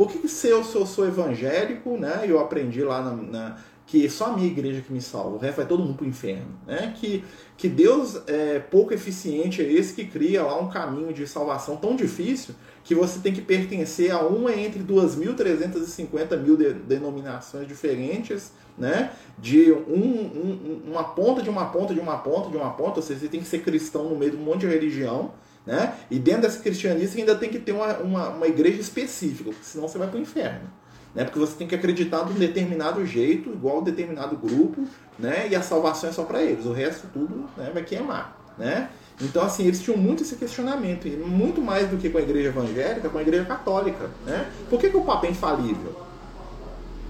Por 0.00 0.08
que, 0.08 0.16
que 0.16 0.28
se 0.28 0.48
eu 0.48 0.64
sou, 0.64 0.86
sou 0.86 1.06
evangélico, 1.06 1.98
né? 1.98 2.24
eu 2.26 2.40
aprendi 2.40 2.82
lá 2.82 3.02
na, 3.02 3.14
na, 3.16 3.58
que 3.86 4.08
só 4.08 4.28
a 4.28 4.32
minha 4.34 4.46
igreja 4.46 4.80
que 4.80 4.90
me 4.90 5.02
salva, 5.02 5.36
o 5.36 5.38
resto 5.38 5.58
vai 5.58 5.66
todo 5.66 5.82
mundo 5.82 5.94
para 5.94 6.06
o 6.06 6.08
inferno. 6.08 6.46
Né? 6.66 6.94
Que, 6.98 7.22
que 7.54 7.68
Deus 7.68 8.18
é 8.26 8.60
pouco 8.60 8.94
eficiente 8.94 9.60
é 9.60 9.70
esse 9.70 9.92
que 9.92 10.06
cria 10.06 10.42
lá 10.42 10.58
um 10.58 10.70
caminho 10.70 11.12
de 11.12 11.26
salvação 11.26 11.76
tão 11.76 11.94
difícil 11.94 12.54
que 12.82 12.94
você 12.94 13.18
tem 13.18 13.30
que 13.30 13.42
pertencer 13.42 14.10
a 14.10 14.20
uma 14.20 14.54
entre 14.54 14.82
2.350 14.82 16.34
mil 16.38 16.56
de, 16.56 16.72
denominações 16.72 17.68
diferentes, 17.68 18.52
né? 18.78 19.12
De 19.38 19.70
um, 19.70 20.00
um, 20.00 20.82
uma 20.86 21.04
ponta 21.04 21.42
de 21.42 21.50
uma 21.50 21.66
ponta 21.66 21.92
de 21.92 22.00
uma 22.00 22.16
ponta 22.16 22.48
de 22.48 22.56
uma 22.56 22.70
ponta, 22.70 23.00
ou 23.00 23.02
seja, 23.02 23.20
você 23.20 23.28
tem 23.28 23.40
que 23.40 23.46
ser 23.46 23.58
cristão 23.58 24.08
no 24.08 24.16
meio 24.16 24.30
de 24.30 24.38
um 24.38 24.40
monte 24.40 24.60
de 24.60 24.66
religião, 24.66 25.32
né? 25.66 25.94
E 26.10 26.18
dentro 26.18 26.42
dessa 26.42 26.60
cristianismo 26.60 27.20
ainda 27.20 27.34
tem 27.34 27.50
que 27.50 27.58
ter 27.58 27.72
uma, 27.72 27.98
uma, 27.98 28.28
uma 28.30 28.46
igreja 28.46 28.80
específica, 28.80 29.50
senão 29.62 29.88
você 29.88 29.98
vai 29.98 30.08
para 30.08 30.18
o 30.18 30.20
inferno. 30.20 30.70
Né? 31.14 31.24
Porque 31.24 31.38
você 31.38 31.56
tem 31.56 31.66
que 31.66 31.74
acreditar 31.74 32.24
de 32.24 32.32
um 32.32 32.36
determinado 32.36 33.04
jeito, 33.04 33.50
igual 33.50 33.80
um 33.80 33.82
determinado 33.82 34.36
grupo, 34.36 34.84
né? 35.18 35.48
E 35.48 35.56
a 35.56 35.62
salvação 35.62 36.08
é 36.08 36.12
só 36.12 36.22
para 36.22 36.42
eles, 36.42 36.64
o 36.66 36.72
resto 36.72 37.08
tudo 37.12 37.48
né, 37.56 37.70
vai 37.74 37.82
queimar, 37.82 38.36
né? 38.56 38.88
Então, 39.20 39.42
assim, 39.42 39.66
eles 39.66 39.82
tinham 39.82 39.98
muito 39.98 40.22
esse 40.22 40.36
questionamento, 40.36 41.06
e 41.06 41.10
muito 41.10 41.60
mais 41.60 41.88
do 41.88 41.98
que 41.98 42.08
com 42.08 42.16
a 42.16 42.22
igreja 42.22 42.48
evangélica, 42.48 43.08
com 43.08 43.18
a 43.18 43.22
igreja 43.22 43.44
católica. 43.44 44.08
Né? 44.24 44.50
Por 44.70 44.80
que, 44.80 44.88
que 44.88 44.96
o 44.96 45.02
Papa 45.02 45.26
é 45.26 45.30
infalível? 45.30 45.94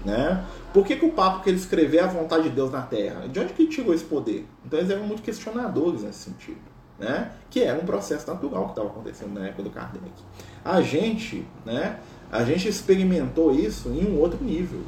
Né? 0.03 0.43
Por 0.73 0.85
que, 0.85 0.97
que 0.97 1.05
o 1.05 1.11
Papa 1.11 1.41
que 1.41 1.49
ele 1.49 1.57
escrever 1.57 1.99
a 1.99 2.07
vontade 2.07 2.43
de 2.43 2.49
Deus 2.49 2.69
na 2.69 2.81
Terra? 2.81 3.27
De 3.29 3.39
onde 3.39 3.53
que 3.53 3.63
ele 3.63 3.71
tirou 3.71 3.93
esse 3.93 4.03
poder? 4.03 4.45
Então 4.65 4.79
eles 4.79 4.91
eram 4.91 5.03
muito 5.03 5.21
questionadores 5.21 6.03
nesse 6.03 6.19
sentido. 6.19 6.59
Né? 7.01 7.31
Que 7.49 7.63
era 7.63 7.79
um 7.79 7.85
processo 7.85 8.29
natural 8.29 8.65
que 8.65 8.71
estava 8.71 8.87
acontecendo 8.89 9.33
na 9.33 9.47
época 9.47 9.63
do 9.63 9.71
Kardec. 9.71 10.05
A 10.63 10.81
gente, 10.81 11.43
né? 11.65 11.99
A 12.31 12.43
gente 12.43 12.67
experimentou 12.67 13.51
isso 13.53 13.89
em 13.89 14.05
um 14.05 14.19
outro 14.19 14.41
nível. 14.43 14.81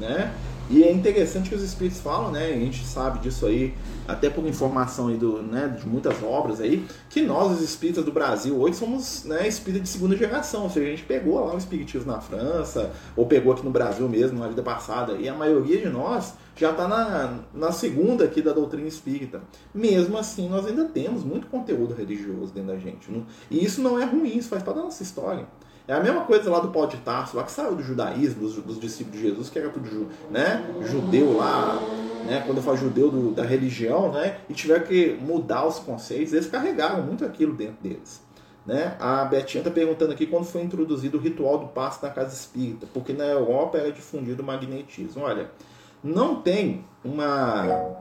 Né? 0.00 0.32
E 0.70 0.82
é 0.82 0.90
interessante 0.90 1.50
que 1.50 1.54
os 1.54 1.62
espíritos 1.62 2.00
falam, 2.00 2.30
né? 2.30 2.46
A 2.46 2.58
gente 2.58 2.84
sabe 2.84 3.18
disso 3.20 3.44
aí, 3.46 3.74
até 4.06 4.30
por 4.30 4.46
informação 4.46 5.08
aí 5.08 5.16
do, 5.16 5.42
né, 5.42 5.76
de 5.78 5.86
muitas 5.86 6.22
obras 6.22 6.60
aí, 6.60 6.86
que 7.08 7.22
nós, 7.22 7.52
os 7.52 7.62
espíritas 7.62 8.04
do 8.04 8.12
Brasil, 8.12 8.58
hoje 8.58 8.76
somos 8.76 9.24
né, 9.24 9.46
espíritas 9.46 9.88
de 9.88 9.94
segunda 9.94 10.16
geração. 10.16 10.64
Ou 10.64 10.70
seja, 10.70 10.86
a 10.86 10.90
gente 10.90 11.04
pegou 11.04 11.44
lá 11.44 11.54
o 11.54 11.58
espiritismo 11.58 12.10
na 12.10 12.20
França, 12.20 12.92
ou 13.16 13.26
pegou 13.26 13.52
aqui 13.52 13.64
no 13.64 13.70
Brasil 13.70 14.08
mesmo, 14.08 14.38
na 14.38 14.48
vida 14.48 14.62
passada, 14.62 15.14
e 15.14 15.28
a 15.28 15.34
maioria 15.34 15.78
de 15.78 15.88
nós 15.88 16.34
já 16.58 16.72
está 16.72 16.88
na, 16.88 17.38
na 17.54 17.72
segunda 17.72 18.24
aqui 18.24 18.42
da 18.42 18.52
doutrina 18.52 18.88
espírita. 18.88 19.40
Mesmo 19.72 20.18
assim, 20.18 20.48
nós 20.48 20.66
ainda 20.66 20.84
temos 20.86 21.22
muito 21.22 21.46
conteúdo 21.46 21.94
religioso 21.94 22.52
dentro 22.52 22.72
da 22.72 22.78
gente. 22.78 23.08
E 23.50 23.64
isso 23.64 23.80
não 23.80 23.98
é 23.98 24.04
ruim, 24.04 24.36
isso 24.36 24.48
faz 24.48 24.62
parte 24.62 24.76
da 24.76 24.82
nossa 24.82 25.02
história. 25.02 25.46
É 25.86 25.94
a 25.94 26.00
mesma 26.00 26.22
coisa 26.24 26.50
lá 26.50 26.60
do 26.60 26.68
Pau 26.68 26.86
de 26.86 26.98
Tarso, 26.98 27.34
lá 27.34 27.44
que 27.44 27.50
saiu 27.50 27.74
do 27.74 27.82
judaísmo, 27.82 28.42
dos, 28.42 28.56
dos 28.56 28.78
discípulos 28.78 29.18
de 29.18 29.28
Jesus, 29.28 29.48
que 29.48 29.58
era 29.58 29.70
tudo 29.70 30.08
né, 30.30 30.62
judeu 30.82 31.34
lá, 31.34 31.80
né, 32.26 32.42
quando 32.44 32.58
eu 32.58 32.62
falo 32.62 32.76
judeu 32.76 33.10
do, 33.10 33.30
da 33.32 33.42
religião, 33.42 34.12
né, 34.12 34.36
e 34.50 34.52
tiveram 34.52 34.84
que 34.84 35.16
mudar 35.18 35.66
os 35.66 35.78
conceitos, 35.78 36.34
eles 36.34 36.46
carregaram 36.46 37.02
muito 37.02 37.24
aquilo 37.24 37.54
dentro 37.54 37.82
deles. 37.82 38.20
Né? 38.66 38.98
A 39.00 39.24
Betinha 39.24 39.62
está 39.62 39.70
perguntando 39.70 40.12
aqui 40.12 40.26
quando 40.26 40.44
foi 40.44 40.60
introduzido 40.60 41.16
o 41.16 41.20
ritual 41.20 41.56
do 41.56 41.68
passo 41.68 42.04
na 42.04 42.10
casa 42.10 42.34
espírita, 42.34 42.86
porque 42.92 43.14
na 43.14 43.24
Europa 43.24 43.78
era 43.78 43.90
difundido 43.90 44.42
o 44.42 44.46
magnetismo. 44.46 45.22
Olha, 45.22 45.50
não 46.02 46.36
tem 46.36 46.84
uma. 47.04 47.96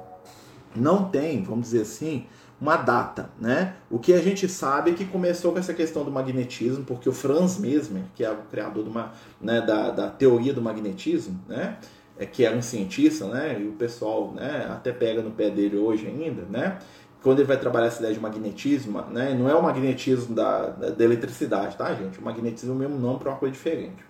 Não 0.75 1.10
tem, 1.10 1.43
vamos 1.43 1.65
dizer 1.65 1.81
assim, 1.81 2.27
uma 2.60 2.75
data, 2.77 3.29
né? 3.39 3.75
O 3.89 3.99
que 3.99 4.13
a 4.13 4.21
gente 4.21 4.47
sabe 4.49 4.91
é 4.91 4.93
que 4.93 5.05
começou 5.05 5.53
com 5.53 5.60
essa 5.60 5.73
questão 5.73 6.03
do 6.03 6.12
magnetismo, 6.12 6.83
porque 6.83 7.07
o 7.07 7.13
Franz 7.13 7.57
Mesmer, 7.57 8.03
que 8.15 8.23
é 8.23 8.31
o 8.31 8.38
criador 8.49 8.88
uma, 8.88 9.12
né, 9.39 9.62
da, 9.62 9.91
da 9.91 10.10
teoria 10.10 10.53
do 10.53 10.62
magnetismo, 10.62 11.39
né? 11.47 11.77
É, 12.19 12.25
que 12.25 12.43
era 12.43 12.55
um 12.55 12.62
cientista, 12.62 13.27
né? 13.27 13.60
E 13.60 13.67
o 13.67 13.73
pessoal 13.73 14.31
né, 14.31 14.67
até 14.71 14.91
pega 14.91 15.21
no 15.21 15.31
pé 15.31 15.51
dele 15.51 15.77
hoje 15.77 16.07
ainda, 16.07 16.43
né? 16.49 16.79
Quando 17.21 17.39
ele 17.39 17.47
vai 17.47 17.60
trabalhar 17.60 17.88
essa 17.88 17.99
ideia 17.99 18.13
de 18.13 18.19
magnetismo, 18.19 19.01
né? 19.12 19.36
Não 19.36 19.47
é 19.47 19.53
o 19.53 19.62
magnetismo 19.62 20.33
da, 20.33 20.67
da, 20.67 20.89
da 20.89 21.03
eletricidade, 21.03 21.75
tá, 21.77 21.93
gente? 21.93 22.19
O 22.19 22.23
magnetismo 22.23 22.71
é 22.71 22.75
o 22.75 22.79
mesmo 22.79 22.97
nome 22.97 23.19
para 23.19 23.29
uma 23.29 23.38
coisa 23.38 23.53
diferente. 23.53 24.03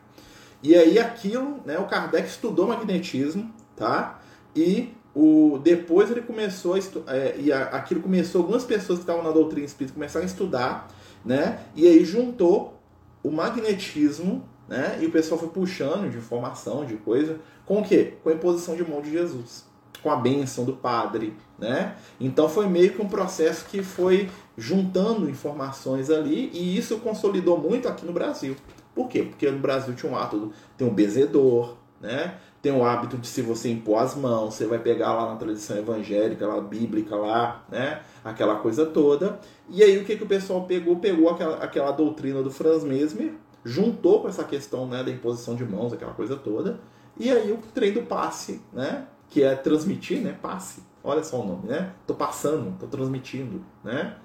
E 0.63 0.73
aí 0.73 0.97
aquilo, 0.97 1.59
né? 1.65 1.77
O 1.77 1.85
Kardec 1.85 2.27
estudou 2.27 2.67
magnetismo, 2.67 3.53
tá? 3.77 4.19
E 4.53 4.93
o, 5.15 5.59
depois 5.63 6.11
ele 6.11 6.21
começou 6.21 6.73
a 6.75 7.13
é, 7.13 7.35
e 7.39 7.51
a, 7.51 7.63
aquilo 7.67 8.01
começou, 8.01 8.41
algumas 8.41 8.65
pessoas 8.65 8.99
que 8.99 9.03
estavam 9.03 9.23
na 9.23 9.31
doutrina 9.31 9.65
espírita 9.65 9.93
começaram 9.93 10.25
a 10.25 10.27
estudar, 10.27 10.87
né? 11.23 11.59
E 11.75 11.87
aí 11.87 12.03
juntou 12.03 12.77
o 13.23 13.31
magnetismo, 13.31 14.43
né? 14.67 14.97
E 15.01 15.05
o 15.05 15.11
pessoal 15.11 15.39
foi 15.39 15.49
puxando 15.49 16.09
de 16.09 16.17
informação, 16.17 16.85
de 16.85 16.95
coisa, 16.97 17.39
com 17.65 17.79
o 17.79 17.83
quê? 17.83 18.15
Com 18.23 18.29
a 18.29 18.33
imposição 18.33 18.75
de 18.75 18.83
mão 18.83 19.01
de 19.01 19.11
Jesus, 19.11 19.65
com 20.03 20.11
a 20.11 20.15
bênção 20.15 20.65
do 20.65 20.73
padre, 20.73 21.33
né? 21.57 21.95
Então 22.19 22.47
foi 22.49 22.67
meio 22.67 22.93
que 22.93 23.01
um 23.01 23.07
processo 23.07 23.65
que 23.65 23.81
foi 23.81 24.29
juntando 24.57 25.29
informações 25.29 26.09
ali 26.09 26.49
e 26.53 26.77
isso 26.77 26.97
consolidou 26.99 27.57
muito 27.57 27.87
aqui 27.87 28.05
no 28.05 28.13
Brasil. 28.13 28.55
Por 28.93 29.07
quê? 29.07 29.23
Porque 29.23 29.49
no 29.49 29.59
Brasil 29.59 29.93
tinha 29.95 30.11
um 30.11 30.15
ato, 30.15 30.51
tem 30.77 30.87
um 30.87 30.93
bezedor, 30.93 31.75
né? 31.99 32.35
Tem 32.61 32.71
o 32.71 32.83
hábito 32.83 33.17
de 33.17 33.27
se 33.27 33.41
você 33.41 33.69
impor 33.69 33.99
as 34.01 34.15
mãos, 34.15 34.55
você 34.55 34.65
vai 34.65 34.79
pegar 34.79 35.13
lá 35.13 35.31
na 35.31 35.35
tradição 35.37 35.77
evangélica, 35.77 36.47
lá 36.47 36.59
bíblica 36.59 37.15
lá, 37.15 37.63
né? 37.69 38.01
Aquela 38.23 38.55
coisa 38.55 38.85
toda. 38.85 39.39
E 39.69 39.83
aí 39.83 39.97
o 39.97 40.03
que, 40.03 40.17
que 40.17 40.23
o 40.23 40.27
pessoal 40.27 40.65
pegou? 40.65 40.97
Pegou 40.97 41.29
aquela, 41.29 41.57
aquela 41.57 41.91
doutrina 41.91 42.41
do 42.41 42.49
Franz 42.49 42.83
Mesmer, 42.83 43.33
juntou 43.63 44.21
com 44.21 44.27
essa 44.27 44.43
questão 44.43 44.87
né, 44.87 45.03
da 45.03 45.11
imposição 45.11 45.55
de 45.55 45.63
mãos, 45.63 45.93
aquela 45.93 46.13
coisa 46.13 46.35
toda. 46.35 46.79
E 47.19 47.31
aí 47.31 47.51
o 47.51 47.57
trem 47.73 47.91
do 47.91 48.03
passe, 48.03 48.61
né? 48.73 49.05
Que 49.29 49.43
é 49.43 49.55
transmitir, 49.55 50.21
né? 50.21 50.37
Passe. 50.41 50.81
Olha 51.03 51.23
só 51.23 51.39
o 51.39 51.45
nome, 51.45 51.67
né? 51.67 51.93
Tô 52.05 52.15
passando, 52.15 52.77
tô 52.79 52.87
transmitindo, 52.87 53.63
né? 53.83 54.15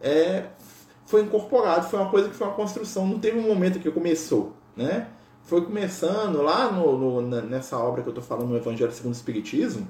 É, 0.00 0.46
foi 1.06 1.22
incorporado, 1.22 1.88
foi 1.88 1.98
uma 1.98 2.10
coisa 2.10 2.28
que 2.28 2.34
foi 2.34 2.46
uma 2.46 2.56
construção, 2.56 3.06
não 3.06 3.18
teve 3.18 3.38
um 3.38 3.42
momento 3.42 3.80
que 3.80 3.90
começou, 3.90 4.54
né? 4.76 5.08
Foi 5.44 5.62
começando 5.62 6.42
lá 6.42 6.70
no, 6.70 7.20
no, 7.20 7.40
nessa 7.42 7.76
obra 7.78 8.02
que 8.02 8.08
eu 8.08 8.12
estou 8.12 8.24
falando, 8.24 8.48
no 8.48 8.56
Evangelho 8.56 8.92
segundo 8.92 9.12
o 9.12 9.16
Espiritismo, 9.16 9.88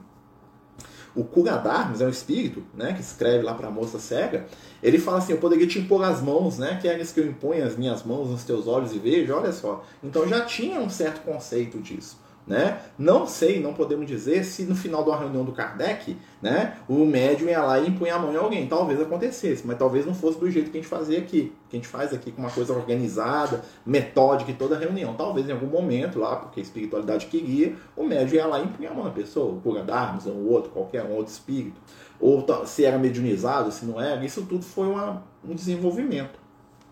o 1.15 1.25
Kugadarmes 1.25 2.01
é 2.01 2.07
um 2.07 2.11
espírito, 2.11 2.63
né, 2.73 2.93
que 2.93 3.01
escreve 3.01 3.43
lá 3.43 3.55
para 3.55 3.69
a 3.69 3.71
moça 3.71 3.99
cega. 3.99 4.47
Ele 4.83 4.99
fala 4.99 5.19
assim: 5.19 5.33
Eu 5.33 5.39
poderia 5.39 5.67
te 5.67 5.79
impor 5.79 6.05
as 6.05 6.23
mãos, 6.23 6.59
né? 6.59 6.79
Queres 6.81 7.13
que 7.13 7.21
eu 7.21 7.27
imponha 7.27 7.67
as 7.67 7.77
minhas 7.77 8.05
mãos 8.05 8.31
nos 8.31 8.45
teus 8.45 8.67
olhos 8.67 8.95
e 8.95 8.99
veja? 8.99 9.37
Olha 9.37 9.53
só. 9.53 9.85
Então 10.03 10.27
já 10.29 10.45
tinha 10.45 10.81
um 10.81 10.89
certo 10.89 11.23
conceito 11.23 11.79
disso. 11.79 12.17
Né? 12.51 12.81
Não 12.99 13.29
sei, 13.29 13.61
não 13.61 13.73
podemos 13.73 14.05
dizer 14.09 14.43
se 14.43 14.65
no 14.65 14.75
final 14.75 15.05
de 15.05 15.11
uma 15.11 15.17
reunião 15.17 15.45
do 15.45 15.53
Kardec, 15.53 16.17
né, 16.43 16.79
o 16.89 17.07
médium 17.07 17.49
ia 17.49 17.63
lá 17.63 17.79
e 17.79 17.87
impunha 17.87 18.17
a 18.17 18.19
mão 18.19 18.33
em 18.33 18.37
alguém. 18.37 18.67
Talvez 18.67 19.01
acontecesse, 19.01 19.65
mas 19.65 19.79
talvez 19.79 20.05
não 20.05 20.13
fosse 20.13 20.37
do 20.37 20.51
jeito 20.51 20.69
que 20.69 20.77
a 20.77 20.81
gente 20.81 20.91
fazia 20.91 21.21
aqui. 21.21 21.53
Que 21.69 21.77
a 21.77 21.79
gente 21.79 21.87
faz 21.87 22.13
aqui 22.13 22.33
com 22.33 22.43
uma 22.43 22.51
coisa 22.51 22.73
organizada, 22.73 23.63
metódica 23.87 24.51
em 24.51 24.57
toda 24.57 24.77
reunião. 24.77 25.15
Talvez 25.15 25.49
em 25.49 25.53
algum 25.53 25.69
momento 25.69 26.19
lá, 26.19 26.35
porque 26.35 26.59
a 26.59 26.63
espiritualidade 26.65 27.27
queria, 27.27 27.77
o 27.97 28.03
médium 28.03 28.39
ia 28.39 28.47
lá 28.47 28.59
e 28.59 28.65
impunha 28.65 28.91
a 28.91 28.95
mão 28.95 29.05
na 29.05 29.13
pessoa, 29.13 29.53
o 29.53 29.61
Pura 29.61 29.85
Darmos, 29.85 30.27
ou 30.27 30.49
outro, 30.49 30.73
qualquer 30.73 31.05
um 31.05 31.13
outro 31.13 31.33
espírito. 31.33 31.81
Ou 32.19 32.45
se 32.67 32.85
era 32.85 32.99
mediunizado, 32.99 33.71
se 33.71 33.85
não 33.85 34.01
era. 34.01 34.25
Isso 34.25 34.43
tudo 34.43 34.65
foi 34.65 34.89
uma, 34.89 35.23
um 35.49 35.55
desenvolvimento. 35.55 36.41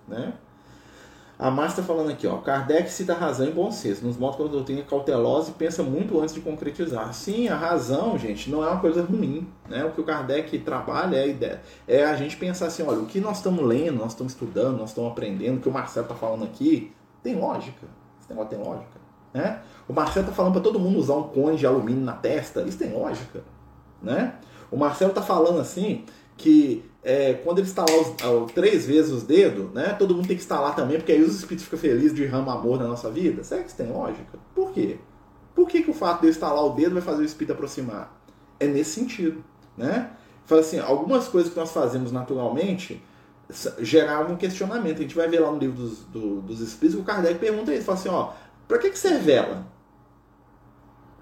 Né? 0.07 0.35
A 1.39 1.53
Márcia 1.53 1.83
está 1.83 1.95
falando 1.95 2.11
aqui, 2.11 2.27
ó, 2.27 2.39
Kardec 2.39 2.91
cita 2.91 3.15
razão 3.15 3.47
em 3.47 3.53
bom 3.53 3.71
senso, 3.71 4.05
nos 4.05 4.17
mostra 4.17 4.43
que 4.43 4.49
a 4.49 4.53
doutrina 4.53 4.81
é 4.81 4.83
cautelosa 4.83 5.51
e 5.51 5.55
pensa 5.55 5.85
muito 5.85 6.21
antes 6.21 6.35
de 6.35 6.41
concretizar. 6.41 7.15
Sim, 7.15 7.47
a 7.47 7.55
razão, 7.55 8.19
gente, 8.19 8.51
não 8.51 8.65
é 8.65 8.69
uma 8.69 8.81
coisa 8.81 9.05
ruim. 9.05 9.47
Né? 9.69 9.85
O 9.85 9.93
que 9.93 10.01
o 10.01 10.05
Kardec 10.05 10.59
trabalha 10.59 11.17
é 11.17 11.23
a 11.23 11.27
ideia. 11.29 11.63
É 11.87 12.05
a 12.05 12.17
gente 12.17 12.37
pensar 12.37 12.67
assim, 12.67 12.83
olha, 12.83 12.99
o 12.99 13.07
que 13.07 13.21
nós 13.21 13.37
estamos 13.37 13.65
lendo, 13.65 13.99
nós 13.99 14.13
estamos 14.13 14.33
estudando, 14.33 14.79
nós 14.79 14.89
estamos 14.89 15.13
aprendendo, 15.13 15.59
o 15.59 15.61
que 15.61 15.69
o 15.69 15.73
Marcelo 15.73 16.07
está 16.07 16.17
falando 16.17 16.43
aqui, 16.43 16.93
tem 17.23 17.37
lógica. 17.37 17.87
Esse 18.21 18.29
negócio 18.31 18.51
tem 18.51 18.59
lógica. 18.59 18.99
Né? 19.33 19.61
O 19.89 19.93
Marcelo 19.93 20.25
está 20.25 20.35
falando 20.35 20.55
para 20.55 20.63
todo 20.63 20.81
mundo 20.81 20.99
usar 20.99 21.15
um 21.15 21.29
cone 21.29 21.57
de 21.57 21.65
alumínio 21.65 22.03
na 22.03 22.15
testa, 22.15 22.63
isso 22.63 22.79
tem 22.79 22.93
lógica. 22.93 23.45
Né? 24.03 24.35
O 24.73 24.77
Marcelo 24.77 25.11
está 25.11 25.23
falando 25.23 25.61
assim 25.61 26.05
que 26.37 26.88
é, 27.03 27.35
quando 27.35 27.59
ele 27.59 27.67
estalar 27.67 27.95
os, 27.97 28.53
três 28.53 28.87
vezes 28.87 29.11
os 29.11 29.23
dedos, 29.23 29.71
né, 29.73 29.95
todo 29.99 30.15
mundo 30.15 30.27
tem 30.27 30.37
que 30.37 30.43
instalar 30.43 30.75
também, 30.75 30.99
porque 30.99 31.13
aí 31.13 31.23
os 31.23 31.35
espíritos 31.37 31.65
ficam 31.65 31.79
felizes 31.79 32.15
de 32.15 32.23
derramar 32.23 32.55
amor 32.55 32.79
na 32.79 32.87
nossa 32.87 33.11
vida? 33.11 33.45
Será 33.45 33.63
que 33.63 33.69
isso 33.69 33.77
tem 33.77 33.91
lógica? 33.91 34.39
Por 34.55 34.73
quê? 34.73 34.99
Por 35.55 35.69
que, 35.69 35.83
que 35.83 35.91
o 35.91 35.95
fato 35.95 36.21
de 36.21 36.27
eu 36.27 36.31
instalar 36.31 36.65
o 36.65 36.71
dedo 36.71 36.95
vai 36.95 37.03
fazer 37.03 37.23
o 37.23 37.25
espírito 37.25 37.53
aproximar? 37.53 38.17
É 38.61 38.67
nesse 38.67 38.91
sentido, 38.91 39.43
né? 39.77 40.11
Fala 40.45 40.61
assim, 40.61 40.79
algumas 40.79 41.29
coisas 41.29 41.53
que 41.53 41.59
nós 41.59 41.71
fazemos 41.71 42.11
naturalmente 42.11 43.03
geravam 43.81 44.35
um 44.35 44.37
questionamento. 44.37 44.99
A 44.99 45.03
gente 45.03 45.15
vai 45.15 45.29
ver 45.29 45.41
lá 45.41 45.51
no 45.51 45.59
livro 45.59 45.77
dos, 45.77 46.01
do, 46.05 46.41
dos 46.43 46.61
espíritos 46.61 46.97
que 46.97 47.03
o 47.03 47.05
Kardec 47.05 47.39
pergunta 47.39 47.75
isso, 47.75 47.85
fala 47.85 47.99
assim, 47.99 48.09
ó, 48.09 48.33
para 48.67 48.79
que, 48.79 48.91
que 48.91 48.99
serve 48.99 49.19
vela? 49.19 49.67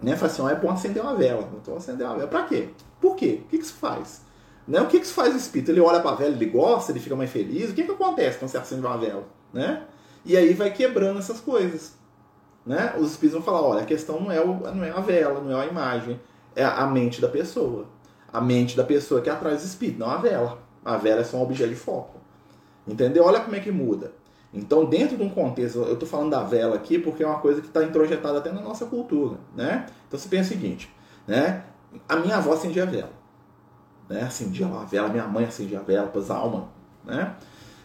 Né? 0.03 0.17
Fala 0.17 0.31
assim, 0.31 0.43
ó, 0.43 0.51
é 0.51 0.55
bom 0.55 0.71
acender 0.71 1.03
uma 1.03 1.15
vela. 1.15 1.49
Então 1.62 1.77
acender 1.77 2.07
uma 2.07 2.17
vela. 2.17 2.29
Para 2.29 2.45
quê? 2.45 2.69
Por 3.01 3.17
quê? 3.17 3.41
O 3.45 3.49
que, 3.49 3.59
que 3.59 3.65
isso 3.65 3.75
faz? 3.75 4.26
Né? 4.66 4.81
O 4.81 4.88
que, 4.88 4.98
que 4.98 5.07
faz 5.07 5.33
o 5.35 5.37
espírito? 5.37 5.70
Ele 5.70 5.81
olha 5.81 6.00
para 6.00 6.11
a 6.11 6.14
vela, 6.14 6.35
ele 6.35 6.46
gosta, 6.46 6.90
ele 6.90 6.98
fica 6.98 7.14
mais 7.14 7.31
feliz. 7.31 7.70
O 7.70 7.74
que, 7.74 7.85
que 7.85 7.92
acontece 7.92 8.38
quando 8.38 8.50
você 8.50 8.59
acende 8.59 8.85
uma 8.85 8.96
vela? 8.96 9.24
Né? 9.52 9.83
E 10.24 10.37
aí 10.37 10.52
vai 10.55 10.72
quebrando 10.72 11.18
essas 11.18 11.40
coisas. 11.40 11.94
Né? 12.64 12.94
Os 12.98 13.12
espíritos 13.12 13.44
vão 13.44 13.55
falar, 13.55 13.66
olha, 13.66 13.83
a 13.83 13.87
questão 13.87 14.20
não 14.20 14.33
é, 14.33 14.40
o, 14.40 14.55
não 14.74 14.85
é 14.85 14.90
a 14.90 15.00
vela, 15.00 15.40
não 15.40 15.57
é 15.57 15.64
a 15.64 15.66
imagem, 15.66 16.20
é 16.57 16.64
a 16.64 16.85
mente 16.87 17.20
da 17.20 17.29
pessoa. 17.29 17.87
A 18.33 18.40
mente 18.40 18.76
da 18.76 18.83
pessoa 18.83 19.20
que 19.20 19.31
atrai 19.31 19.55
os 19.55 19.64
espíritos, 19.64 20.00
não 20.00 20.11
a 20.11 20.16
vela. 20.16 20.59
A 20.85 20.96
vela 20.96 21.20
é 21.20 21.24
só 21.24 21.37
um 21.37 21.42
objeto 21.42 21.70
de 21.70 21.76
foco. 21.76 22.16
Entendeu? 22.87 23.24
Olha 23.24 23.40
como 23.40 23.55
é 23.55 23.61
que 23.61 23.70
muda. 23.70 24.12
Então, 24.52 24.85
dentro 24.85 25.16
de 25.16 25.22
um 25.22 25.29
contexto, 25.29 25.79
eu 25.81 25.94
estou 25.94 26.09
falando 26.09 26.31
da 26.31 26.42
vela 26.42 26.76
aqui 26.76 26.98
porque 26.98 27.22
é 27.22 27.26
uma 27.26 27.38
coisa 27.38 27.61
que 27.61 27.66
está 27.66 27.85
introjetada 27.85 28.38
até 28.38 28.50
na 28.50 28.61
nossa 28.61 28.87
cultura, 28.87 29.37
né? 29.55 29.87
Então, 30.07 30.18
você 30.18 30.29
pensa 30.29 30.50
o 30.50 30.52
seguinte, 30.52 30.90
né? 31.26 31.64
A 32.09 32.16
minha 32.16 32.37
avó 32.37 32.52
acendia 32.52 32.85
a 32.85 32.87
vela 32.87 33.15
né? 34.09 34.23
Acendia 34.23 34.66
uma 34.66 34.85
vela, 34.85 35.09
minha 35.09 35.27
mãe 35.27 35.45
acendia 35.45 35.81
a 35.81 35.83
vela 35.83 36.12
as 36.14 36.31
almas, 36.31 36.64
né? 37.05 37.37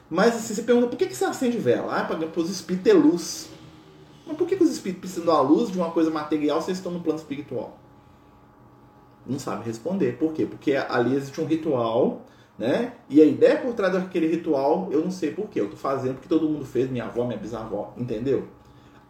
Mas 0.10 0.36
assim, 0.36 0.54
você 0.54 0.64
pergunta, 0.64 0.88
por 0.88 0.98
que, 0.98 1.08
que 1.08 1.16
você 1.16 1.24
acende 1.24 1.58
vela? 1.58 1.96
Ah, 1.96 2.04
para 2.04 2.42
os 2.42 2.50
espíritos 2.50 2.84
ter 2.84 2.98
luz. 2.98 3.50
Mas 4.28 4.36
por 4.36 4.46
que, 4.46 4.58
que 4.58 4.64
os 4.64 4.70
espíritos 4.70 5.00
precisam 5.00 5.26
da 5.26 5.42
luz 5.42 5.72
de 5.72 5.78
uma 5.78 5.92
coisa 5.92 6.12
material 6.12 6.62
se 6.62 6.70
eles 6.70 6.80
estão 6.80 6.92
no 6.92 7.00
plano 7.00 7.18
espiritual? 7.18 7.78
Não 9.26 9.40
sabe 9.40 9.64
responder. 9.66 10.18
Por 10.18 10.34
quê? 10.34 10.46
Porque 10.46 10.76
ali 10.76 11.16
existe 11.16 11.40
um 11.40 11.46
ritual, 11.46 12.26
né? 12.60 12.94
E 13.10 13.22
a 13.22 13.26
ideia 13.26 13.58
por 13.58 13.74
trás 13.74 13.94
daquele 13.94 14.28
ritual, 14.28 14.90
eu 14.92 15.02
não 15.02 15.12
sei 15.12 15.32
por 15.32 15.48
quê. 15.48 15.62
Eu 15.62 15.66
estou 15.66 15.80
fazendo 15.80 16.16
porque 16.16 16.28
todo 16.28 16.50
mundo 16.50 16.66
fez, 16.66 16.90
minha 16.90 17.06
avó, 17.06 17.26
minha 17.26 17.40
bisavó, 17.40 17.94
entendeu? 17.96 18.48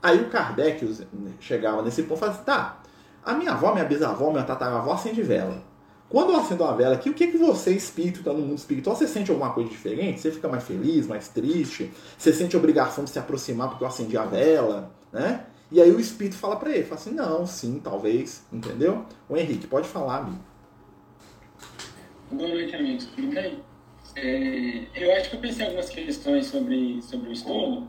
Aí 0.04 0.22
o 0.22 0.30
Kardec 0.30 1.08
chegava 1.40 1.82
nesse 1.82 2.04
ponto 2.04 2.18
e 2.18 2.20
falava 2.20 2.38
assim, 2.38 2.46
tá, 2.46 2.82
a 3.24 3.34
minha 3.34 3.52
avó, 3.52 3.72
minha 3.74 3.86
bisavó, 3.86 4.32
minha 4.32 4.44
tataravó 4.44 4.94
acende 4.94 5.22
vela. 5.22 5.71
Quando 6.12 6.34
eu 6.34 6.40
acendo 6.40 6.64
uma 6.64 6.76
vela 6.76 6.96
aqui, 6.96 7.10
o 7.10 7.14
que, 7.14 7.28
que 7.28 7.38
você, 7.38 7.74
espírito, 7.74 8.20
está 8.20 8.34
no 8.34 8.40
mundo 8.40 8.58
espiritual, 8.58 8.96
você 8.96 9.08
sente 9.08 9.32
alguma 9.32 9.54
coisa 9.54 9.70
diferente? 9.70 10.20
Você 10.20 10.30
fica 10.30 10.50
mais 10.50 10.66
feliz, 10.66 11.08
mais 11.08 11.30
triste? 11.30 11.90
Você 12.18 12.34
sente 12.34 12.54
a 12.54 12.60
obrigação 12.60 13.06
de 13.06 13.12
se 13.12 13.18
aproximar 13.18 13.70
porque 13.70 13.84
eu 13.84 13.88
acendi 13.88 14.18
a 14.18 14.26
vela? 14.26 14.92
Né? 15.12 15.46
E 15.72 15.82
aí 15.82 15.90
o 15.90 16.02
espírito 16.02 16.36
fala 16.36 16.58
para 16.58 16.70
ele, 16.70 16.84
fala 16.84 17.00
assim, 17.00 17.12
não, 17.12 17.46
sim, 17.46 17.80
talvez, 17.82 18.44
entendeu? 18.52 19.06
O 19.30 19.38
Henrique, 19.38 19.68
pode 19.68 19.88
falar, 19.88 20.18
amigo. 20.18 20.44
Boa 22.30 22.50
noite, 22.50 22.76
amigos. 22.76 23.06
Tudo 23.06 23.28
bem? 23.28 23.64
É, 24.18 24.84
eu 24.94 25.16
acho 25.16 25.30
que 25.30 25.38
eu 25.38 25.40
pensei 25.40 25.66
algumas 25.66 25.90
questões 25.90 26.48
sobre, 26.48 27.02
sobre 27.02 27.30
o 27.30 27.32
estudo 27.32 27.88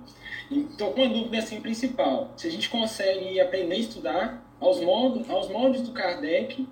estou 0.50 0.92
com 0.92 1.02
uma 1.02 1.14
dúvida 1.14 1.38
assim, 1.38 1.60
principal. 1.60 2.32
Se 2.36 2.46
a 2.46 2.50
gente 2.50 2.68
consegue 2.68 3.40
aprender 3.40 3.74
a 3.74 3.78
estudar 3.78 4.54
aos 4.60 4.80
moldes, 4.80 5.28
aos 5.30 5.48
moldes 5.48 5.82
do 5.82 5.92
Kardec 5.92 6.66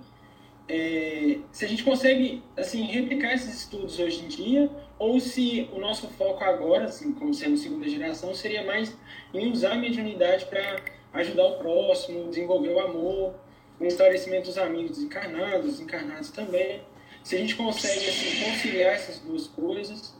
é, 0.73 1.37
se 1.51 1.65
a 1.65 1.67
gente 1.67 1.83
consegue 1.83 2.41
assim 2.55 2.83
replicar 2.83 3.33
esses 3.33 3.53
estudos 3.53 3.99
hoje 3.99 4.23
em 4.23 4.29
dia 4.29 4.69
ou 4.97 5.19
se 5.19 5.69
o 5.73 5.79
nosso 5.79 6.07
foco 6.07 6.41
agora, 6.45 6.85
assim, 6.85 7.11
como 7.11 7.33
sendo 7.33 7.57
segunda 7.57 7.89
geração, 7.89 8.33
seria 8.33 8.63
mais 8.63 8.95
em 9.33 9.51
usar 9.51 9.73
a 9.73 9.75
mediunidade 9.75 10.45
para 10.45 10.81
ajudar 11.11 11.45
o 11.45 11.57
próximo, 11.57 12.29
desenvolver 12.29 12.69
o 12.69 12.79
amor, 12.79 13.35
o 13.81 13.85
esclarecimento 13.85 14.45
dos 14.45 14.57
amigos 14.57 14.91
desencarnados, 14.91 15.81
encarnados 15.81 16.31
também. 16.31 16.81
Se 17.21 17.35
a 17.35 17.39
gente 17.39 17.55
consegue 17.55 18.07
assim, 18.07 18.45
conciliar 18.45 18.93
essas 18.93 19.19
duas 19.19 19.47
coisas. 19.47 20.15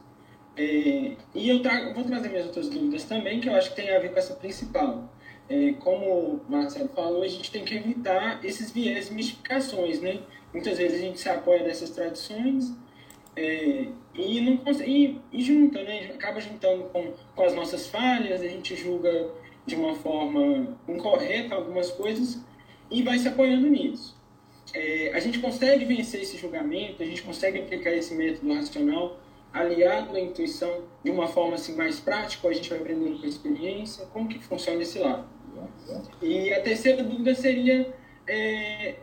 É, 0.54 1.16
e 1.34 1.48
eu 1.48 1.62
vou 1.94 2.04
trazer 2.04 2.28
minhas 2.28 2.44
outras 2.44 2.68
dúvidas 2.68 3.04
também, 3.04 3.40
que 3.40 3.48
eu 3.48 3.54
acho 3.54 3.70
que 3.70 3.76
tem 3.76 3.90
a 3.90 3.98
ver 3.98 4.12
com 4.12 4.18
essa 4.18 4.34
principal. 4.34 5.10
É, 5.48 5.72
como 5.80 6.06
o 6.06 6.40
Marcelo 6.46 6.90
falou, 6.90 7.22
a 7.22 7.28
gente 7.28 7.50
tem 7.50 7.64
que 7.64 7.74
evitar 7.74 8.44
esses 8.44 8.70
viés 8.70 9.08
de 9.08 9.14
mistificações, 9.14 9.98
né? 10.00 10.20
Muitas 10.52 10.78
vezes 10.78 10.98
a 10.98 11.00
gente 11.00 11.20
se 11.20 11.28
apoia 11.28 11.64
dessas 11.64 11.90
tradições 11.90 12.72
é, 13.34 13.86
e 14.14 14.40
não 14.40 14.60
e, 14.84 15.20
e 15.32 15.42
junta, 15.42 15.82
né? 15.82 16.10
Acaba 16.14 16.40
juntando 16.40 16.84
com, 16.84 17.12
com 17.34 17.44
as 17.44 17.54
nossas 17.54 17.86
falhas, 17.86 18.42
a 18.42 18.48
gente 18.48 18.76
julga 18.76 19.30
de 19.64 19.74
uma 19.74 19.94
forma 19.94 20.76
incorreta 20.88 21.54
algumas 21.54 21.90
coisas 21.90 22.40
e 22.90 23.02
vai 23.02 23.18
se 23.18 23.28
apoiando 23.28 23.68
nisso. 23.68 24.20
É, 24.74 25.12
a 25.14 25.20
gente 25.20 25.38
consegue 25.38 25.84
vencer 25.84 26.22
esse 26.22 26.36
julgamento, 26.36 27.02
a 27.02 27.06
gente 27.06 27.22
consegue 27.22 27.58
aplicar 27.58 27.90
esse 27.92 28.14
método 28.14 28.52
racional 28.52 29.18
aliado 29.52 30.16
à 30.16 30.20
intuição 30.20 30.84
de 31.04 31.10
uma 31.10 31.26
forma 31.26 31.54
assim 31.54 31.74
mais 31.76 32.00
prática, 32.00 32.48
a 32.48 32.52
gente 32.52 32.70
vai 32.70 32.78
aprendendo 32.78 33.18
com 33.18 33.24
a 33.24 33.28
experiência, 33.28 34.06
como 34.06 34.28
que 34.28 34.38
funciona 34.38 34.80
esse 34.80 34.98
lado. 34.98 35.26
E 36.22 36.52
a 36.52 36.62
terceira 36.62 37.02
dúvida 37.02 37.34
seria 37.34 37.94
é, 38.26 38.96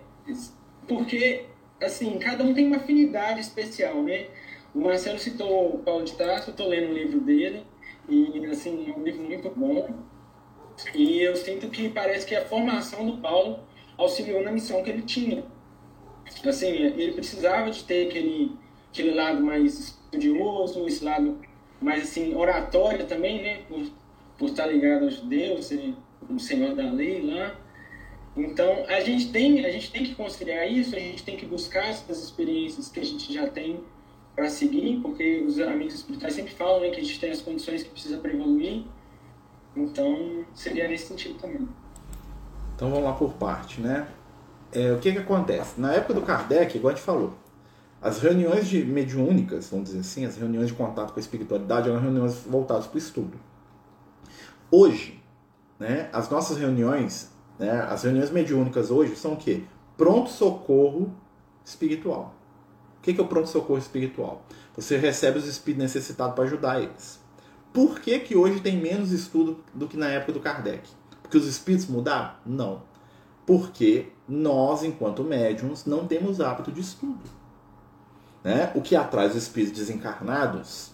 porque, 0.89 1.45
assim, 1.81 2.17
cada 2.17 2.43
um 2.43 2.53
tem 2.53 2.65
uma 2.65 2.77
afinidade 2.77 3.39
especial, 3.39 4.01
né? 4.01 4.25
O 4.73 4.81
Marcelo 4.81 5.19
citou 5.19 5.75
o 5.75 5.79
Paulo 5.79 6.03
de 6.03 6.15
Tarso, 6.15 6.49
eu 6.49 6.51
estou 6.51 6.67
lendo 6.67 6.89
o 6.89 6.93
livro 6.93 7.21
dele, 7.21 7.63
e, 8.09 8.45
assim, 8.47 8.89
é 8.89 8.99
um 8.99 9.03
livro 9.03 9.23
muito 9.23 9.49
bom. 9.51 9.87
E 10.95 11.21
eu 11.21 11.35
sinto 11.35 11.69
que 11.69 11.89
parece 11.89 12.25
que 12.25 12.35
a 12.35 12.45
formação 12.45 13.05
do 13.05 13.17
Paulo 13.17 13.59
auxiliou 13.97 14.41
na 14.43 14.51
missão 14.51 14.81
que 14.81 14.89
ele 14.89 15.03
tinha. 15.03 15.43
Assim, 16.45 16.67
ele 16.67 17.13
precisava 17.13 17.69
de 17.69 17.83
ter 17.83 18.07
aquele, 18.07 18.57
aquele 18.91 19.11
lado 19.11 19.41
mais 19.41 19.79
estudioso, 19.79 20.87
esse 20.87 21.03
lado 21.03 21.39
mais, 21.81 22.03
assim, 22.03 22.35
oratório 22.35 23.05
também, 23.05 23.41
né? 23.41 23.59
Por, 23.67 23.83
por 24.37 24.49
estar 24.49 24.65
ligado 24.65 25.05
aos 25.05 25.15
judeus, 25.15 25.65
ser 25.65 25.93
o 26.27 26.39
senhor 26.39 26.75
da 26.75 26.89
lei 26.91 27.21
lá. 27.21 27.55
Então, 28.35 28.85
a 28.87 28.99
gente 29.01 29.31
tem, 29.31 29.65
a 29.65 29.71
gente 29.71 29.91
tem 29.91 30.03
que 30.03 30.15
conciliar 30.15 30.69
isso, 30.69 30.95
a 30.95 30.99
gente 30.99 31.23
tem 31.23 31.35
que 31.35 31.45
buscar 31.45 31.85
essas 31.85 32.23
experiências 32.23 32.89
que 32.89 32.99
a 32.99 33.05
gente 33.05 33.33
já 33.33 33.47
tem 33.47 33.83
para 34.35 34.49
seguir, 34.49 34.99
porque 35.01 35.43
os 35.45 35.59
amigos 35.59 35.95
espirituais 35.95 36.33
sempre 36.33 36.53
falam 36.53 36.81
né, 36.81 36.89
que 36.89 37.01
a 37.01 37.03
gente 37.03 37.19
tem 37.19 37.31
as 37.31 37.41
condições 37.41 37.83
que 37.83 37.89
precisa 37.89 38.17
para 38.17 38.31
evoluir. 38.31 38.85
Então, 39.75 40.45
seria 40.53 40.87
nesse 40.87 41.07
sentido 41.07 41.35
também. 41.39 41.67
Então, 42.75 42.89
vamos 42.89 43.03
lá 43.03 43.13
por 43.13 43.33
parte, 43.33 43.81
né? 43.81 44.07
É, 44.71 44.91
o 44.93 44.99
que 44.99 45.11
que 45.11 45.17
acontece? 45.17 45.79
Na 45.81 45.93
época 45.93 46.13
do 46.13 46.21
Kardec, 46.21 46.77
igual 46.77 46.93
a 46.93 46.95
gente 46.95 47.03
falou, 47.03 47.33
as 48.01 48.19
reuniões 48.19 48.67
de 48.67 48.85
mediúnicas, 48.85 49.69
vamos 49.69 49.89
dizer 49.89 49.99
assim, 49.99 50.25
as 50.25 50.37
reuniões 50.37 50.67
de 50.67 50.73
contato 50.73 51.11
com 51.11 51.19
a 51.19 51.21
espiritualidade 51.21 51.89
eram 51.89 51.99
reuniões 51.99 52.43
voltadas 52.47 52.87
para 52.87 52.95
o 52.95 52.97
estudo. 52.97 53.37
Hoje, 54.71 55.21
né, 55.77 56.09
as 56.13 56.29
nossas 56.29 56.57
reuniões 56.57 57.31
né? 57.59 57.69
As 57.89 58.03
reuniões 58.03 58.31
mediúnicas 58.31 58.89
hoje 58.89 59.15
são 59.15 59.33
o 59.33 59.37
quê? 59.37 59.63
Pronto-socorro 59.97 61.13
espiritual. 61.63 62.33
O 62.97 63.01
que 63.01 63.19
é 63.19 63.21
o 63.21 63.27
pronto-socorro 63.27 63.77
espiritual? 63.77 64.43
Você 64.75 64.97
recebe 64.97 65.37
os 65.37 65.45
espíritos 65.45 65.83
necessitados 65.83 66.33
para 66.35 66.45
ajudar 66.45 66.81
eles. 66.81 67.19
Por 67.73 67.99
que, 67.99 68.17
que 68.19 68.35
hoje 68.35 68.61
tem 68.61 68.77
menos 68.77 69.11
estudo 69.11 69.63
do 69.73 69.87
que 69.87 69.97
na 69.97 70.07
época 70.07 70.33
do 70.33 70.39
Kardec? 70.39 70.89
Porque 71.21 71.37
os 71.37 71.45
espíritos 71.45 71.87
mudaram? 71.87 72.31
Não. 72.45 72.81
Porque 73.45 74.07
nós, 74.27 74.83
enquanto 74.83 75.23
médiums, 75.23 75.85
não 75.85 76.07
temos 76.07 76.41
hábito 76.41 76.71
de 76.71 76.81
estudo. 76.81 77.19
Né? 78.43 78.71
O 78.73 78.81
que 78.81 78.95
atrai 78.95 79.27
os 79.27 79.35
espíritos 79.35 79.77
desencarnados 79.77 80.91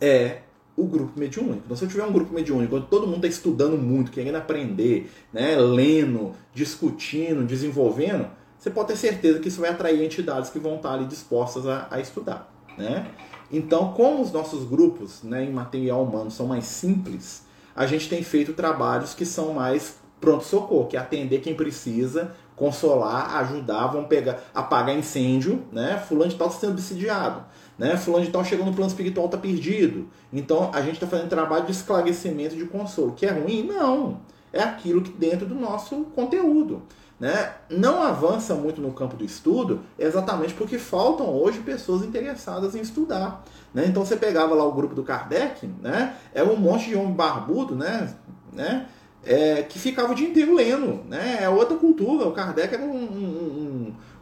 é 0.00 0.42
o 0.76 0.84
grupo 0.84 1.18
mediúnico. 1.18 1.62
Então, 1.64 1.76
se 1.76 1.84
eu 1.84 1.88
tiver 1.88 2.04
um 2.04 2.12
grupo 2.12 2.34
mediúnico 2.34 2.76
onde 2.76 2.86
todo 2.86 3.06
mundo 3.06 3.24
está 3.24 3.28
estudando 3.28 3.78
muito, 3.78 4.10
querendo 4.10 4.36
aprender, 4.36 5.10
né, 5.32 5.56
lendo, 5.56 6.32
discutindo, 6.52 7.44
desenvolvendo, 7.44 8.28
você 8.58 8.70
pode 8.70 8.88
ter 8.88 8.96
certeza 8.96 9.38
que 9.38 9.48
isso 9.48 9.60
vai 9.60 9.70
atrair 9.70 10.04
entidades 10.04 10.50
que 10.50 10.58
vão 10.58 10.76
estar 10.76 10.92
ali 10.92 11.06
dispostas 11.06 11.66
a, 11.66 11.86
a 11.90 12.00
estudar. 12.00 12.52
Né? 12.76 13.06
Então, 13.50 13.92
como 13.94 14.22
os 14.22 14.30
nossos 14.30 14.64
grupos 14.68 15.22
né, 15.22 15.44
em 15.44 15.52
material 15.52 16.02
humano 16.02 16.30
são 16.30 16.46
mais 16.46 16.66
simples, 16.66 17.44
a 17.74 17.86
gente 17.86 18.08
tem 18.08 18.22
feito 18.22 18.52
trabalhos 18.52 19.14
que 19.14 19.24
são 19.24 19.54
mais 19.54 19.96
pronto-socorro, 20.20 20.88
que 20.88 20.96
é 20.96 21.00
atender 21.00 21.40
quem 21.40 21.54
precisa, 21.54 22.34
consolar, 22.54 23.36
ajudar, 23.36 23.86
vão 23.88 24.04
pegar, 24.04 24.42
apagar 24.54 24.96
incêndio, 24.96 25.62
né? 25.70 26.02
Fulano 26.08 26.30
de 26.30 26.36
tal 26.36 26.48
está 26.48 26.60
sendo 26.60 26.72
obsidiado 26.72 27.44
né? 27.78 27.96
Fulano 27.96 28.24
de 28.24 28.30
tal 28.30 28.44
chegou 28.44 28.64
no 28.64 28.72
plano 28.72 28.90
espiritual, 28.90 29.26
está 29.26 29.38
perdido. 29.38 30.08
Então 30.32 30.70
a 30.72 30.80
gente 30.80 30.94
está 30.94 31.06
fazendo 31.06 31.28
trabalho 31.28 31.66
de 31.66 31.72
esclarecimento, 31.72 32.56
de 32.56 32.64
consolo. 32.64 33.12
Que 33.12 33.26
é 33.26 33.30
ruim? 33.30 33.64
Não. 33.64 34.20
É 34.52 34.62
aquilo 34.62 35.02
que 35.02 35.10
dentro 35.10 35.46
do 35.46 35.54
nosso 35.54 36.04
conteúdo. 36.14 36.82
né, 37.18 37.54
não 37.70 38.02
avança 38.02 38.54
muito 38.54 38.80
no 38.80 38.92
campo 38.92 39.16
do 39.16 39.24
estudo 39.24 39.80
exatamente 39.98 40.52
porque 40.52 40.78
faltam 40.78 41.26
hoje 41.34 41.60
pessoas 41.60 42.04
interessadas 42.04 42.74
em 42.74 42.80
estudar. 42.80 43.42
Né? 43.72 43.86
Então 43.86 44.04
você 44.04 44.16
pegava 44.16 44.54
lá 44.54 44.64
o 44.64 44.72
grupo 44.72 44.94
do 44.94 45.02
Kardec, 45.02 45.66
né, 45.82 46.14
era 46.34 46.46
um 46.46 46.56
monte 46.56 46.88
de 46.88 46.94
homem 46.94 47.14
barbudo, 47.14 47.74
né, 47.74 48.14
né, 48.52 48.86
é, 49.26 49.62
que 49.62 49.78
ficava 49.78 50.12
o 50.12 50.14
dia 50.14 50.28
inteiro 50.28 50.54
lendo. 50.54 51.04
Né? 51.08 51.38
É 51.42 51.48
outra 51.48 51.76
cultura. 51.76 52.26
O 52.26 52.32
Kardec 52.32 52.72
era 52.72 52.82
um, 52.82 52.94
um, 52.94 52.94
um, 52.94 53.65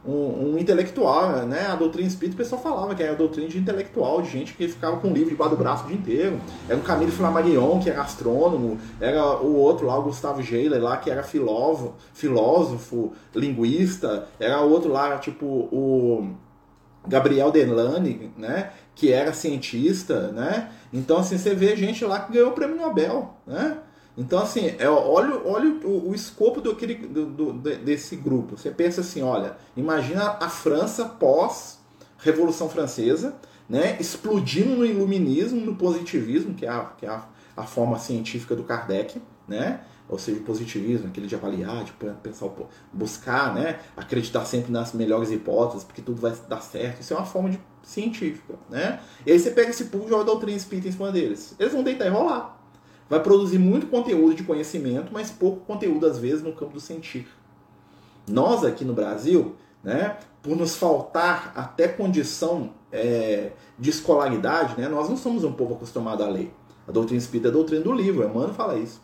um, 0.07 0.59
intelectual, 0.59 1.47
né? 1.47 1.67
A 1.67 1.75
doutrina 1.75 2.07
espírita, 2.07 2.35
o 2.35 2.39
pessoal 2.39 2.61
falava 2.61 2.95
que 2.95 3.03
era 3.03 3.13
a 3.13 3.17
doutrina 3.17 3.49
de 3.49 3.59
intelectual, 3.59 4.21
de 4.21 4.31
gente 4.31 4.55
que 4.55 4.69
ficava 4.69 4.99
com 4.99 5.09
um 5.09 5.13
livro 5.13 5.31
debaixo 5.31 5.57
do 5.57 5.59
braço 5.59 5.85
o 5.85 5.87
dia 5.87 5.97
inteiro. 5.97 6.41
Era 6.69 6.79
o 6.79 6.83
Camilo 6.83 7.11
Flammarion, 7.11 7.81
que 7.81 7.89
era 7.89 8.03
astrônomo, 8.03 8.79
era 9.01 9.37
o 9.41 9.57
outro 9.57 9.87
lá, 9.87 9.99
o 9.99 10.03
Gustavo 10.03 10.43
Geiler, 10.43 10.83
lá, 10.83 10.97
que 10.97 11.11
era 11.11 11.23
filósofo, 11.23 11.95
filósofo, 12.13 13.13
linguista, 13.35 14.29
era 14.39 14.61
outro 14.61 14.93
lá, 14.93 15.17
tipo 15.19 15.47
o 15.47 16.35
Gabriel 17.07 17.51
Delane, 17.51 18.33
né? 18.37 18.71
Que 18.95 19.13
era 19.13 19.33
cientista, 19.33 20.29
né? 20.29 20.71
Então, 20.93 21.19
assim, 21.19 21.37
você 21.39 21.55
vê 21.55 21.77
gente 21.77 22.05
lá 22.05 22.21
que 22.21 22.33
ganhou 22.33 22.51
o 22.51 22.53
prêmio 22.53 22.77
Nobel, 22.77 23.35
né? 23.47 23.79
Então, 24.17 24.39
assim, 24.41 24.75
é, 24.79 24.89
olha, 24.89 25.41
olha 25.45 25.71
o, 25.85 26.11
o 26.11 26.15
escopo 26.15 26.61
do, 26.61 26.73
do, 26.73 27.27
do, 27.27 27.53
desse 27.79 28.15
grupo. 28.17 28.57
Você 28.57 28.71
pensa 28.71 29.01
assim, 29.01 29.23
olha, 29.23 29.57
imagina 29.77 30.37
a 30.41 30.49
França 30.49 31.05
pós 31.05 31.81
Revolução 32.19 32.69
Francesa, 32.69 33.35
né, 33.69 33.97
explodindo 34.01 34.77
no 34.77 34.87
iluminismo, 34.87 35.61
no 35.61 35.75
positivismo, 35.77 36.55
que 36.55 36.65
é 36.65 36.71
a, 36.71 36.85
que 36.97 37.05
é 37.05 37.09
a, 37.09 37.27
a 37.57 37.65
forma 37.65 37.99
científica 37.99 38.55
do 38.55 38.63
Kardec, 38.63 39.21
né, 39.49 39.81
ou 40.09 40.19
seja, 40.19 40.39
o 40.39 40.43
positivismo, 40.43 41.09
aquele 41.09 41.27
de 41.27 41.35
avaliar, 41.35 41.83
de 41.83 41.93
pensar, 42.23 42.49
buscar, 42.93 43.55
né, 43.55 43.81
acreditar 43.97 44.45
sempre 44.45 44.71
nas 44.71 44.93
melhores 44.93 45.31
hipóteses, 45.31 45.83
porque 45.85 46.01
tudo 46.01 46.21
vai 46.21 46.33
dar 46.49 46.61
certo. 46.61 47.01
Isso 47.01 47.13
é 47.13 47.17
uma 47.17 47.27
forma 47.27 47.51
de 47.51 47.59
científica, 47.83 48.55
né? 48.71 49.01
E 49.27 49.33
aí 49.33 49.39
você 49.39 49.51
pega 49.51 49.71
esse 49.71 49.85
público 49.87 50.07
e 50.07 50.11
joga 50.11 50.23
a 50.23 50.27
doutrina 50.27 50.57
espírita 50.57 50.89
em 50.89 50.93
cima 50.93 51.11
deles. 51.11 51.55
Eles 51.59 51.73
vão 51.73 51.83
deitar 51.83 52.07
e 52.07 52.11
rolar 52.11 52.64
vai 53.09 53.21
produzir 53.21 53.59
muito 53.59 53.87
conteúdo 53.87 54.35
de 54.35 54.43
conhecimento, 54.43 55.13
mas 55.13 55.31
pouco 55.31 55.65
conteúdo, 55.65 56.07
às 56.07 56.19
vezes, 56.19 56.43
no 56.43 56.53
campo 56.53 56.73
do 56.73 56.81
sentir. 56.81 57.27
Nós, 58.29 58.65
aqui 58.65 58.85
no 58.85 58.95
Brasil, 58.95 59.55
né, 59.83 60.17
por 60.43 60.57
nos 60.57 60.77
faltar 60.77 61.53
até 61.55 61.87
condição 61.89 62.71
é, 62.91 63.53
de 63.79 63.91
escolaridade, 63.91 64.81
né, 64.81 64.89
nós 64.89 65.09
não 65.09 65.17
somos 65.17 65.45
um 65.45 65.53
povo 65.53 65.75
acostumado 65.75 66.25
a 66.25 66.29
ler. 66.29 66.53
A 66.89 66.93
doutrina 66.93 67.19
espírita 67.19 67.49
é 67.49 67.51
a 67.51 67.53
doutrina 67.53 67.83
do 67.83 67.93
livro, 67.93 68.25
Emmanuel 68.25 68.55
fala 68.55 68.79
isso. 68.79 69.01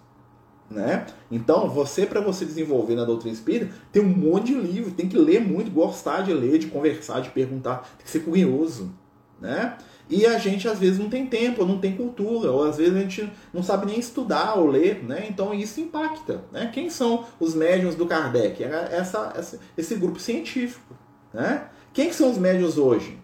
Né? 0.70 1.04
Então, 1.30 1.68
você, 1.68 2.06
para 2.06 2.20
você 2.20 2.44
desenvolver 2.44 2.94
na 2.94 3.04
doutrina 3.04 3.34
espírita, 3.34 3.74
tem 3.90 4.00
um 4.00 4.08
monte 4.08 4.46
de 4.46 4.54
livro, 4.54 4.92
tem 4.92 5.08
que 5.08 5.16
ler 5.16 5.40
muito, 5.40 5.70
gostar 5.70 6.22
de 6.22 6.32
ler, 6.32 6.58
de 6.58 6.68
conversar, 6.68 7.20
de 7.20 7.30
perguntar, 7.30 7.78
tem 7.96 8.04
que 8.04 8.10
ser 8.10 8.20
curioso. 8.20 8.92
Né? 9.40 9.76
E 10.10 10.26
a 10.26 10.36
gente 10.38 10.68
às 10.68 10.78
vezes 10.78 10.98
não 10.98 11.08
tem 11.08 11.24
tempo, 11.26 11.64
não 11.64 11.78
tem 11.78 11.96
cultura, 11.96 12.50
ou 12.50 12.64
às 12.64 12.76
vezes 12.76 12.96
a 12.96 12.98
gente 12.98 13.32
não 13.54 13.62
sabe 13.62 13.86
nem 13.86 14.00
estudar 14.00 14.58
ou 14.58 14.66
ler, 14.66 15.04
né? 15.04 15.26
Então 15.28 15.54
isso 15.54 15.80
impacta. 15.80 16.42
Né? 16.50 16.68
Quem 16.74 16.90
são 16.90 17.24
os 17.38 17.54
médiums 17.54 17.94
do 17.94 18.06
Kardec? 18.06 18.62
Era 18.62 18.88
essa, 18.92 19.32
essa, 19.36 19.60
esse 19.78 19.94
grupo 19.94 20.18
científico. 20.18 20.96
Né? 21.32 21.64
Quem 21.92 22.12
são 22.12 22.28
os 22.28 22.38
médiums 22.38 22.76
hoje? 22.76 23.18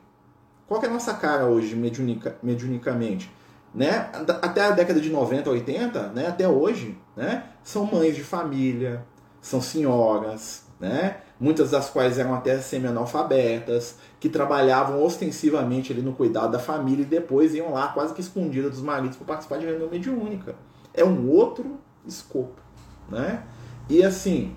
Qual 0.68 0.80
é 0.80 0.86
a 0.86 0.90
nossa 0.90 1.14
cara 1.14 1.46
hoje, 1.46 1.74
mediunica, 1.74 2.36
mediunicamente? 2.40 3.28
Né? 3.74 4.08
Até 4.40 4.62
a 4.62 4.70
década 4.70 5.00
de 5.00 5.10
90, 5.10 5.50
80, 5.50 6.08
né? 6.08 6.28
até 6.28 6.48
hoje, 6.48 6.96
né? 7.16 7.46
são 7.64 7.84
mães 7.84 8.14
de 8.14 8.22
família, 8.22 9.04
são 9.40 9.60
senhoras, 9.60 10.64
né? 10.78 11.16
muitas 11.38 11.70
das 11.70 11.90
quais 11.90 12.18
eram 12.18 12.34
até 12.34 12.58
semi-analfabetas, 12.58 13.96
que 14.26 14.32
trabalhavam 14.32 15.00
ostensivamente 15.04 15.92
ali 15.92 16.02
no 16.02 16.12
cuidado 16.12 16.50
da 16.50 16.58
família 16.58 17.02
e 17.02 17.06
depois 17.06 17.54
iam 17.54 17.72
lá 17.72 17.86
quase 17.88 18.12
que 18.12 18.20
escondidas 18.20 18.72
dos 18.72 18.82
maridos 18.82 19.16
para 19.16 19.26
participar 19.26 19.56
de 19.58 19.66
reunião 19.66 19.88
mediúnica. 19.88 20.56
É 20.92 21.04
um 21.04 21.30
outro 21.30 21.78
escopo. 22.04 22.60
Né? 23.08 23.44
E 23.88 24.02
assim, 24.02 24.52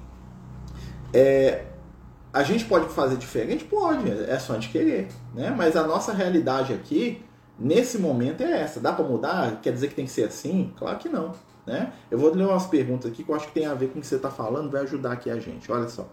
é, 1.14 1.66
a 2.34 2.42
gente 2.42 2.66
pode 2.66 2.90
fazer 2.90 3.18
diferente? 3.18 3.64
Pode, 3.64 4.10
é 4.10 4.40
só 4.40 4.54
a 4.54 4.56
gente 4.56 4.70
querer. 4.70 5.08
Né? 5.36 5.54
Mas 5.56 5.76
a 5.76 5.86
nossa 5.86 6.14
realidade 6.14 6.74
aqui, 6.74 7.24
nesse 7.60 8.00
momento, 8.00 8.42
é 8.42 8.62
essa. 8.62 8.80
Dá 8.80 8.92
para 8.92 9.06
mudar? 9.06 9.62
Quer 9.62 9.72
dizer 9.72 9.90
que 9.90 9.94
tem 9.94 10.06
que 10.06 10.12
ser 10.12 10.24
assim? 10.24 10.74
Claro 10.78 10.98
que 10.98 11.10
não. 11.10 11.34
Né? 11.70 11.94
Eu 12.10 12.18
vou 12.18 12.34
ler 12.34 12.48
umas 12.48 12.66
perguntas 12.66 13.12
aqui 13.12 13.24
que 13.24 13.30
eu 13.30 13.36
acho 13.36 13.46
que 13.46 13.54
tem 13.54 13.68
a 13.68 13.76
ver 13.76 13.90
com 13.90 14.00
o 14.00 14.02
que 14.02 14.08
você 14.08 14.16
está 14.16 14.32
falando, 14.32 14.72
vai 14.72 14.82
ajudar 14.82 15.12
aqui 15.12 15.30
a 15.30 15.40
gente. 15.40 15.72
Olha 15.72 15.88
só. 15.88 16.10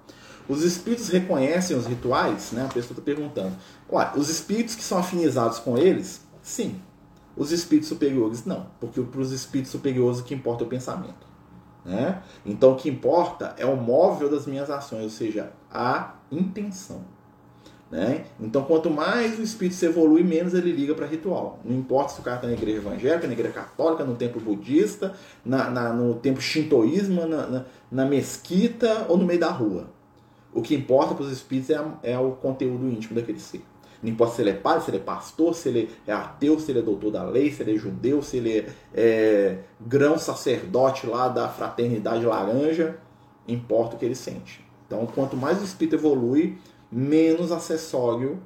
Os 0.46 0.62
espíritos 0.62 1.08
reconhecem 1.08 1.74
os 1.74 1.86
rituais? 1.86 2.52
Né? 2.52 2.62
A 2.62 2.68
pessoa 2.68 2.92
está 2.92 3.00
perguntando. 3.00 3.56
Olha, 3.88 4.12
os 4.16 4.28
espíritos 4.28 4.74
que 4.74 4.82
são 4.84 4.98
afinizados 4.98 5.58
com 5.58 5.78
eles? 5.78 6.20
Sim. 6.42 6.78
Os 7.34 7.52
espíritos 7.52 7.88
superiores, 7.88 8.44
não. 8.44 8.66
Porque 8.78 9.00
para 9.00 9.18
os 9.18 9.32
espíritos 9.32 9.72
superiores 9.72 10.18
o 10.18 10.24
que 10.24 10.34
importa 10.34 10.62
é 10.62 10.66
o 10.66 10.68
pensamento. 10.68 11.26
Né? 11.86 12.22
Então 12.44 12.72
o 12.72 12.76
que 12.76 12.90
importa 12.90 13.54
é 13.56 13.64
o 13.64 13.76
móvel 13.76 14.28
das 14.28 14.44
minhas 14.44 14.68
ações, 14.68 15.04
ou 15.04 15.10
seja, 15.10 15.52
a 15.72 16.16
intenção. 16.30 17.00
Né? 17.90 18.24
Então, 18.40 18.64
quanto 18.64 18.90
mais 18.90 19.38
o 19.38 19.42
espírito 19.42 19.76
se 19.76 19.86
evolui, 19.86 20.24
menos 20.24 20.54
ele 20.54 20.72
liga 20.72 20.94
para 20.94 21.06
ritual. 21.06 21.60
Não 21.64 21.76
importa 21.76 22.14
se 22.14 22.20
o 22.20 22.22
cara 22.22 22.36
está 22.36 22.48
na 22.48 22.54
igreja 22.54 22.78
evangélica, 22.78 23.26
na 23.26 23.32
igreja 23.32 23.52
católica, 23.52 24.04
no 24.04 24.16
templo 24.16 24.40
budista, 24.40 25.14
na, 25.44 25.70
na 25.70 25.92
no 25.92 26.14
templo 26.14 26.40
shintoísmo, 26.40 27.26
na, 27.26 27.46
na, 27.46 27.64
na, 27.90 28.04
mesquita 28.04 29.06
ou 29.08 29.16
no 29.16 29.24
meio 29.24 29.38
da 29.38 29.50
rua. 29.50 29.88
O 30.52 30.62
que 30.62 30.74
importa 30.74 31.14
para 31.14 31.24
os 31.24 31.30
espíritos 31.30 31.70
é, 31.70 31.76
a, 31.76 31.92
é, 32.02 32.18
o 32.18 32.32
conteúdo 32.32 32.88
íntimo 32.88 33.14
daquele 33.14 33.38
ser. 33.38 33.62
Não 34.02 34.10
importa 34.10 34.34
se 34.34 34.42
ele 34.42 34.50
é 34.50 34.54
padre, 34.54 34.84
se 34.84 34.90
ele 34.90 34.98
é 34.98 35.00
pastor, 35.00 35.54
se 35.54 35.68
ele 35.68 35.90
é 36.06 36.12
ateu, 36.12 36.58
se 36.58 36.70
ele 36.72 36.80
é 36.80 36.82
doutor 36.82 37.12
da 37.12 37.22
lei, 37.22 37.52
se 37.52 37.62
ele 37.62 37.76
é 37.76 37.78
judeu, 37.78 38.20
se 38.20 38.38
ele 38.38 38.58
é, 38.58 38.66
é 38.94 39.58
grão 39.80 40.18
sacerdote 40.18 41.06
lá 41.06 41.28
da 41.28 41.48
fraternidade 41.48 42.24
laranja, 42.24 42.98
importa 43.46 43.94
o 43.94 43.98
que 43.98 44.04
ele 44.04 44.14
sente. 44.16 44.66
Então, 44.86 45.06
quanto 45.06 45.36
mais 45.36 45.60
o 45.60 45.64
espírito 45.64 45.96
evolui, 45.96 46.58
menos 46.90 47.52
acessório 47.52 48.40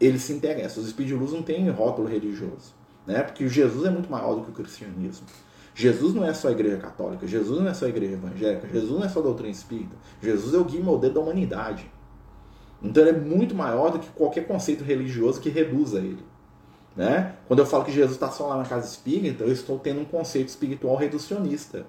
ele 0.00 0.18
se 0.18 0.32
interessa. 0.32 0.80
Os 0.80 0.86
espíritos 0.86 1.32
não 1.32 1.42
têm 1.42 1.68
rótulo 1.70 2.08
religioso, 2.08 2.74
né? 3.06 3.22
porque 3.22 3.48
Jesus 3.48 3.84
é 3.86 3.90
muito 3.90 4.10
maior 4.10 4.34
do 4.34 4.42
que 4.42 4.50
o 4.50 4.54
cristianismo. 4.54 5.26
Jesus 5.74 6.14
não 6.14 6.24
é 6.24 6.32
só 6.32 6.48
a 6.48 6.52
igreja 6.52 6.76
católica, 6.76 7.26
Jesus 7.26 7.60
não 7.60 7.68
é 7.68 7.74
só 7.74 7.86
a 7.86 7.88
igreja 7.88 8.14
evangélica, 8.14 8.68
Jesus 8.68 8.92
não 8.92 9.04
é 9.04 9.08
só 9.08 9.18
a 9.18 9.22
doutrina 9.22 9.50
espírita. 9.50 9.96
Jesus 10.22 10.54
é 10.54 10.58
o 10.58 10.64
guia 10.64 10.80
e 10.80 10.82
modelo 10.82 11.14
da 11.14 11.20
humanidade. 11.20 11.90
Então 12.82 13.02
ele 13.02 13.16
é 13.16 13.20
muito 13.20 13.54
maior 13.54 13.90
do 13.90 13.98
que 13.98 14.08
qualquer 14.10 14.46
conceito 14.46 14.84
religioso 14.84 15.40
que 15.40 15.48
reduza 15.48 15.98
ele. 15.98 16.24
Né? 16.94 17.34
Quando 17.48 17.58
eu 17.58 17.66
falo 17.66 17.84
que 17.84 17.90
Jesus 17.90 18.12
está 18.12 18.30
só 18.30 18.46
lá 18.46 18.56
na 18.56 18.64
casa 18.64 18.86
espírita, 18.86 19.42
eu 19.42 19.52
estou 19.52 19.78
tendo 19.78 20.00
um 20.00 20.04
conceito 20.04 20.48
espiritual 20.48 20.96
reducionista. 20.96 21.86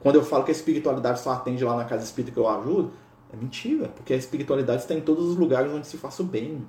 Quando 0.00 0.16
eu 0.16 0.24
falo 0.24 0.44
que 0.44 0.50
a 0.50 0.54
espiritualidade 0.54 1.20
só 1.20 1.32
atende 1.32 1.64
lá 1.64 1.76
na 1.76 1.84
casa 1.84 2.04
espírita 2.04 2.32
que 2.32 2.38
eu 2.38 2.48
ajudo, 2.48 2.92
é 3.34 3.36
mentira, 3.36 3.88
porque 3.88 4.12
a 4.12 4.16
espiritualidade 4.16 4.82
está 4.82 4.94
em 4.94 5.00
todos 5.00 5.28
os 5.28 5.36
lugares 5.36 5.70
onde 5.72 5.86
se 5.86 5.96
faça 5.96 6.22
o 6.22 6.26
bem. 6.26 6.66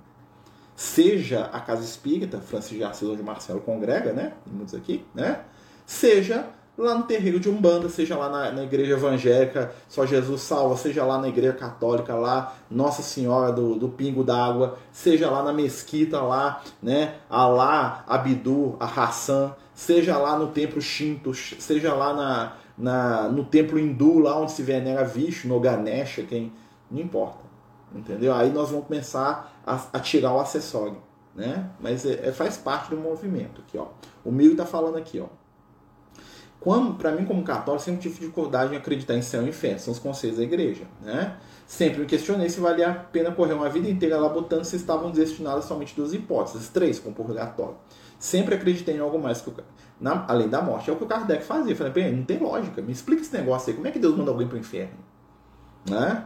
Seja 0.75 1.45
a 1.45 1.59
casa 1.61 1.83
espírita, 1.83 2.41
Francis 2.41 2.77
de 2.77 2.83
Assis, 2.83 3.07
onde 3.07 3.23
Marcelo 3.23 3.61
congrega, 3.61 4.11
né? 4.11 4.33
Muitos 4.45 4.75
aqui, 4.75 5.05
né? 5.13 5.45
seja 5.85 6.47
lá 6.77 6.95
no 6.95 7.03
terreiro 7.03 7.39
de 7.39 7.49
Umbanda, 7.49 7.87
seja 7.87 8.17
lá 8.17 8.27
na, 8.27 8.51
na, 8.51 8.63
igreja 8.63 8.93
evangélica, 8.93 9.71
só 9.87 10.05
Jesus 10.05 10.41
salva, 10.41 10.75
seja 10.75 11.05
lá 11.05 11.17
na 11.17 11.29
igreja 11.29 11.53
católica, 11.53 12.13
lá 12.15 12.53
Nossa 12.69 13.01
Senhora 13.01 13.51
do, 13.53 13.75
do 13.75 13.87
Pingo 13.87 14.25
d'Água, 14.25 14.77
seja 14.91 15.29
lá 15.29 15.41
na 15.41 15.53
mesquita, 15.53 16.19
lá, 16.19 16.61
né, 16.83 17.15
Alá, 17.29 18.03
Abidu, 18.07 18.75
a 18.77 18.85
Hassan, 18.85 19.55
seja 19.73 20.17
lá 20.17 20.37
no 20.37 20.47
templo 20.47 20.81
Shinto, 20.81 21.33
seja 21.33 21.93
lá 21.93 22.13
na, 22.13 22.53
na, 22.77 23.29
no 23.29 23.45
templo 23.45 23.79
hindu, 23.79 24.19
lá 24.19 24.39
onde 24.39 24.51
se 24.51 24.61
venera 24.61 25.03
Vishnu, 25.03 25.53
no 25.53 25.59
Ganesha, 25.59 26.23
quem, 26.23 26.51
não 26.89 26.99
importa, 26.99 27.43
entendeu? 27.93 28.33
Aí 28.33 28.51
nós 28.51 28.69
vamos 28.69 28.87
começar 28.87 29.61
a, 29.65 29.79
a 29.93 29.99
tirar 29.99 30.33
o 30.33 30.39
acessório, 30.39 30.97
né? 31.33 31.69
Mas 31.79 32.05
é, 32.05 32.27
é, 32.27 32.31
faz 32.31 32.57
parte 32.57 32.89
do 32.89 32.97
movimento 32.97 33.61
aqui, 33.61 33.77
ó. 33.77 33.87
O 34.23 34.31
Mil 34.31 34.51
está 34.51 34.65
falando 34.65 34.97
aqui, 34.97 35.19
ó. 35.19 35.27
Para 36.97 37.11
mim, 37.11 37.25
como 37.25 37.43
católico, 37.43 37.83
sempre 37.83 38.01
tive 38.01 38.15
dificuldade 38.15 38.73
em 38.73 38.77
acreditar 38.77 39.13
em 39.13 39.21
céu 39.21 39.45
e 39.45 39.49
inferno, 39.49 39.77
são 39.77 39.93
os 39.93 39.99
conselhos 39.99 40.37
da 40.37 40.43
igreja, 40.43 40.85
né? 40.99 41.37
Sempre 41.67 41.99
me 41.99 42.05
questionei 42.07 42.49
se 42.49 42.59
valia 42.59 42.89
a 42.89 42.93
pena 42.93 43.31
correr 43.31 43.53
uma 43.53 43.69
vida 43.69 43.87
inteira 43.87 44.17
lá 44.19 44.29
botando 44.29 44.63
se 44.63 44.75
estavam 44.75 45.11
destinadas 45.11 45.65
somente 45.65 45.95
duas 45.95 46.11
hipóteses, 46.11 46.69
três, 46.69 46.97
com 46.97 47.13
purgatório. 47.13 47.75
Sempre 48.17 48.55
acreditei 48.55 48.95
em 48.95 48.99
algo 48.99 49.19
mais 49.19 49.41
que 49.41 49.49
o, 49.49 49.53
na, 49.99 50.25
além 50.27 50.49
da 50.49 50.61
morte. 50.61 50.89
É 50.89 50.93
o 50.93 50.95
que 50.95 51.03
o 51.03 51.07
Kardec 51.07 51.43
fazia. 51.43 51.75
Falei, 51.75 51.93
bem, 51.93 52.15
não 52.15 52.23
tem 52.23 52.37
lógica, 52.37 52.81
me 52.81 52.91
explica 52.91 53.21
esse 53.21 53.35
negócio 53.35 53.69
aí, 53.69 53.75
como 53.75 53.87
é 53.87 53.91
que 53.91 53.99
Deus 53.99 54.15
manda 54.15 54.31
alguém 54.31 54.47
para 54.47 54.55
o 54.55 54.59
inferno? 54.59 54.97
Né? 55.89 56.25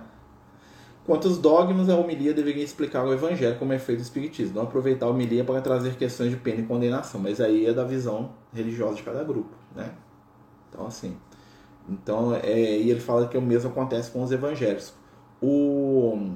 Quanto 1.06 1.28
aos 1.28 1.38
dogmas, 1.40 1.90
a 1.90 1.96
homilia 1.96 2.34
deveria 2.34 2.64
explicar 2.64 3.04
o 3.04 3.12
evangelho 3.12 3.58
como 3.58 3.74
é 3.74 3.80
feito 3.80 4.00
o 4.00 4.04
espiritismo, 4.04 4.56
não 4.56 4.64
aproveitar 4.64 5.08
a 5.08 5.10
homilia 5.10 5.44
para 5.44 5.60
trazer 5.60 5.96
questões 5.96 6.30
de 6.30 6.38
pena 6.38 6.62
e 6.62 6.66
condenação, 6.66 7.20
mas 7.20 7.42
aí 7.42 7.66
é 7.66 7.74
da 7.74 7.84
visão 7.84 8.34
religiosa 8.54 8.96
de 8.96 9.04
cada 9.04 9.24
grupo, 9.24 9.56
né? 9.76 9.92
Então, 10.70 10.86
assim. 10.86 11.18
Então, 11.90 12.36
é, 12.36 12.78
e 12.78 12.92
ele 12.92 13.00
fala 13.00 13.28
que 13.28 13.36
o 13.36 13.42
mesmo 13.42 13.72
acontece 13.72 14.12
com 14.12 14.22
os 14.22 14.32
evangélicos. 14.32 14.94
o. 15.42 16.32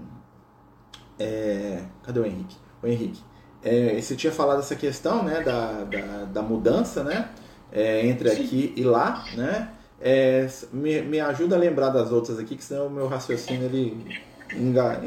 É, 1.19 1.83
cadê 2.01 2.19
o 2.19 2.25
Henrique? 2.25 2.57
O 2.81 2.87
Henrique. 2.87 3.21
É, 3.63 3.99
você 4.01 4.15
tinha 4.15 4.31
falado 4.31 4.59
essa 4.59 4.75
questão 4.75 5.23
né, 5.23 5.41
da, 5.41 5.83
da, 5.83 6.25
da 6.25 6.41
mudança 6.41 7.03
né, 7.03 7.29
é, 7.71 8.05
entre 8.05 8.29
aqui 8.29 8.73
e 8.75 8.83
lá. 8.83 9.25
Né? 9.35 9.69
É, 10.01 10.47
me, 10.71 11.01
me 11.01 11.19
ajuda 11.19 11.55
a 11.55 11.59
lembrar 11.59 11.89
das 11.89 12.11
outras 12.11 12.37
aqui, 12.37 12.57
que 12.57 12.63
senão 12.63 12.87
o 12.87 12.89
meu 12.89 13.07
raciocínio 13.07 13.65
ele 13.65 13.97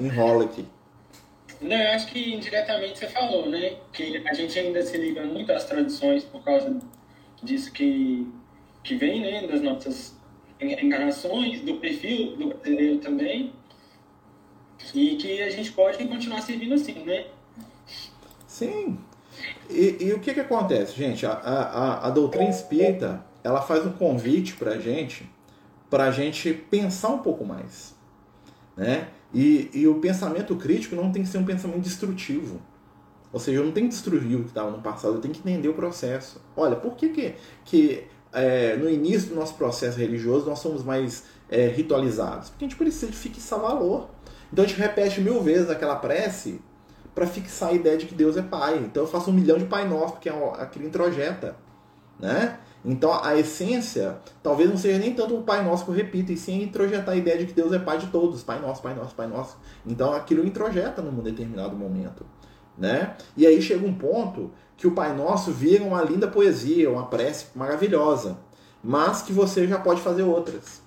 enrola 0.01 0.45
aqui. 0.45 0.67
Não, 1.61 1.77
eu 1.77 1.91
acho 1.93 2.09
que 2.09 2.35
indiretamente 2.35 2.99
você 2.99 3.07
falou, 3.09 3.49
né? 3.49 3.77
Que 3.93 4.23
a 4.27 4.35
gente 4.35 4.59
ainda 4.59 4.83
se 4.83 4.97
liga 4.97 5.23
muito 5.25 5.51
às 5.53 5.65
tradições 5.65 6.25
por 6.25 6.43
causa 6.45 6.79
disso 7.43 7.73
que, 7.73 8.31
que 8.83 8.95
vem, 8.97 9.21
né? 9.21 9.47
Das 9.47 9.63
nossas 9.63 10.17
encarnações, 10.61 11.61
do 11.61 11.77
perfil 11.77 12.37
do 12.37 12.49
brasileiro 12.49 12.99
também. 12.99 13.53
E 14.95 15.17
que 15.17 15.43
a 15.43 15.51
gente 15.51 15.73
pode 15.73 16.07
continuar 16.07 16.43
servindo 16.43 16.75
assim, 16.75 17.05
né? 17.05 17.27
Sim. 18.57 18.97
E, 19.69 19.99
e 20.01 20.13
o 20.15 20.19
que 20.19 20.33
que 20.33 20.41
acontece, 20.41 20.97
gente? 20.97 21.27
A, 21.27 21.33
a, 21.33 22.07
a 22.07 22.11
doutrina 22.11 22.49
espírita, 22.49 23.23
ela 23.45 23.61
faz 23.61 23.85
um 23.85 23.93
convite 23.93 24.55
pra 24.55 24.79
gente, 24.79 25.31
pra 25.91 26.11
gente 26.11 26.55
pensar 26.55 27.11
um 27.11 27.19
pouco 27.19 27.45
mais, 27.45 27.95
né? 28.75 29.09
E, 29.35 29.69
e 29.75 29.87
o 29.87 29.97
pensamento 29.97 30.57
crítico 30.57 30.97
não 30.97 31.13
tem 31.13 31.23
que 31.23 31.29
ser 31.29 31.37
um 31.37 31.45
pensamento 31.45 31.81
destrutivo. 31.81 32.63
Ou 33.31 33.39
seja, 33.39 33.59
eu 33.59 33.65
não 33.67 33.73
tenho 33.73 33.89
que 33.89 33.93
destruir 33.93 34.39
o 34.39 34.45
que 34.45 34.49
estava 34.49 34.71
no 34.71 34.81
passado, 34.81 35.17
eu 35.17 35.21
tenho 35.21 35.35
que 35.35 35.41
entender 35.41 35.69
o 35.69 35.75
processo. 35.75 36.41
Olha, 36.57 36.77
por 36.77 36.97
que, 36.97 37.11
que, 37.11 37.35
que 37.63 38.05
é, 38.33 38.75
no 38.77 38.89
início 38.89 39.29
do 39.29 39.35
nosso 39.35 39.53
processo 39.57 39.99
religioso 39.99 40.47
nós 40.47 40.61
somos 40.61 40.83
mais 40.83 41.25
é, 41.51 41.67
ritualizados? 41.67 42.49
Porque 42.49 42.65
a 42.65 42.69
gente 42.69 42.79
precisa 42.79 43.13
de 43.13 43.19
fixar 43.19 43.61
valor. 43.61 44.09
Então 44.51 44.65
a 44.65 44.67
gente 44.67 44.79
repete 44.81 45.21
mil 45.21 45.43
vezes 45.43 45.69
aquela 45.69 45.97
prece 45.97 46.59
para 47.17 47.27
fixar 47.27 47.71
a 47.71 47.73
ideia 47.73 47.97
de 47.97 48.05
que 48.05 48.15
Deus 48.15 48.37
é 48.37 48.43
Pai. 48.43 48.77
Então 48.77 49.05
eu 49.05 49.09
faço 49.09 49.31
um 49.31 49.33
milhão 49.33 49.57
de 49.57 49.65
Pai 49.65 49.89
Nosso, 49.89 50.13
porque 50.13 50.29
é 50.29 50.53
aquilo 50.59 50.87
introjeta. 50.87 51.57
Né? 52.21 52.59
Então 52.85 53.11
a 53.25 53.35
essência 53.37 54.19
talvez 54.43 54.69
não 54.69 54.77
seja 54.77 54.99
nem 54.99 55.15
tanto 55.15 55.35
o 55.35 55.43
Pai 55.43 55.65
Nosso 55.65 55.87
que 55.87 55.91
eu 55.91 55.95
repito, 55.95 56.31
e 56.31 56.37
sim 56.37 56.63
introjetar 56.63 57.15
a 57.15 57.17
ideia 57.17 57.39
de 57.39 57.47
que 57.47 57.55
Deus 57.55 57.73
é 57.73 57.79
Pai 57.79 57.97
de 57.97 58.09
todos, 58.09 58.43
Pai 58.43 58.61
Nosso, 58.61 58.83
Pai 58.83 58.95
Nosso, 58.95 59.15
Pai 59.15 59.27
Nosso. 59.27 59.57
Então 59.87 60.13
aquilo 60.13 60.47
introjeta 60.47 61.01
num 61.01 61.23
determinado 61.23 61.75
momento. 61.75 62.27
Né? 62.77 63.17
E 63.35 63.47
aí 63.47 63.63
chega 63.63 63.87
um 63.87 63.95
ponto 63.95 64.53
que 64.77 64.87
o 64.87 64.93
Pai 64.93 65.17
Nosso 65.17 65.51
vira 65.51 65.83
uma 65.83 66.03
linda 66.03 66.29
poesia, 66.29 66.91
uma 66.91 67.07
prece 67.07 67.47
maravilhosa, 67.55 68.37
mas 68.85 69.23
que 69.23 69.33
você 69.33 69.67
já 69.67 69.79
pode 69.79 70.03
fazer 70.03 70.23
outras, 70.23 70.83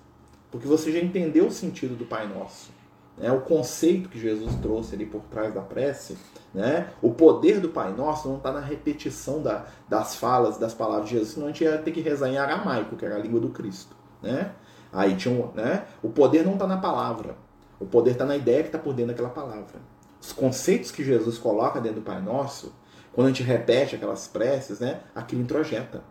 porque 0.51 0.67
você 0.67 0.91
já 0.91 0.99
entendeu 0.99 1.47
o 1.47 1.51
sentido 1.51 1.95
do 1.95 2.05
Pai 2.05 2.27
Nosso 2.27 2.78
né, 3.19 3.31
o 3.31 3.41
conceito 3.41 4.09
que 4.09 4.19
Jesus 4.19 4.55
trouxe 4.55 4.95
ali 4.95 5.05
por 5.05 5.21
trás 5.23 5.53
da 5.53 5.61
prece, 5.61 6.17
né, 6.53 6.89
o 7.01 7.11
poder 7.11 7.59
do 7.59 7.69
Pai 7.69 7.93
Nosso 7.93 8.29
não 8.29 8.37
está 8.37 8.51
na 8.51 8.61
repetição 8.61 9.41
da, 9.43 9.65
das 9.87 10.15
falas, 10.15 10.57
das 10.57 10.73
palavras 10.73 11.09
de 11.09 11.15
Jesus, 11.15 11.33
senão 11.33 11.47
a 11.47 11.49
gente 11.51 11.63
ia 11.63 11.77
ter 11.77 11.91
que 11.91 12.01
rezar 12.01 12.29
em 12.29 12.37
aramaico, 12.37 12.95
que 12.95 13.05
era 13.05 13.15
a 13.15 13.19
língua 13.19 13.39
do 13.39 13.49
Cristo. 13.49 13.95
Né? 14.21 14.51
Aí 14.91 15.15
tinha 15.15 15.33
um, 15.33 15.51
né, 15.53 15.85
o 16.01 16.09
poder 16.09 16.45
não 16.45 16.53
está 16.53 16.65
na 16.65 16.77
palavra, 16.77 17.35
o 17.79 17.85
poder 17.85 18.11
está 18.11 18.25
na 18.25 18.35
ideia 18.37 18.61
que 18.61 18.69
está 18.69 18.79
por 18.79 18.93
dentro 18.93 19.11
daquela 19.11 19.29
palavra. 19.29 19.79
Os 20.21 20.33
conceitos 20.33 20.91
que 20.91 21.03
Jesus 21.03 21.37
coloca 21.37 21.79
dentro 21.79 22.01
do 22.01 22.05
Pai 22.05 22.21
Nosso, 22.21 22.73
quando 23.13 23.27
a 23.27 23.29
gente 23.29 23.43
repete 23.43 23.95
aquelas 23.95 24.27
preces, 24.27 24.79
né, 24.79 25.01
aquilo 25.13 25.41
introjeta. 25.41 26.03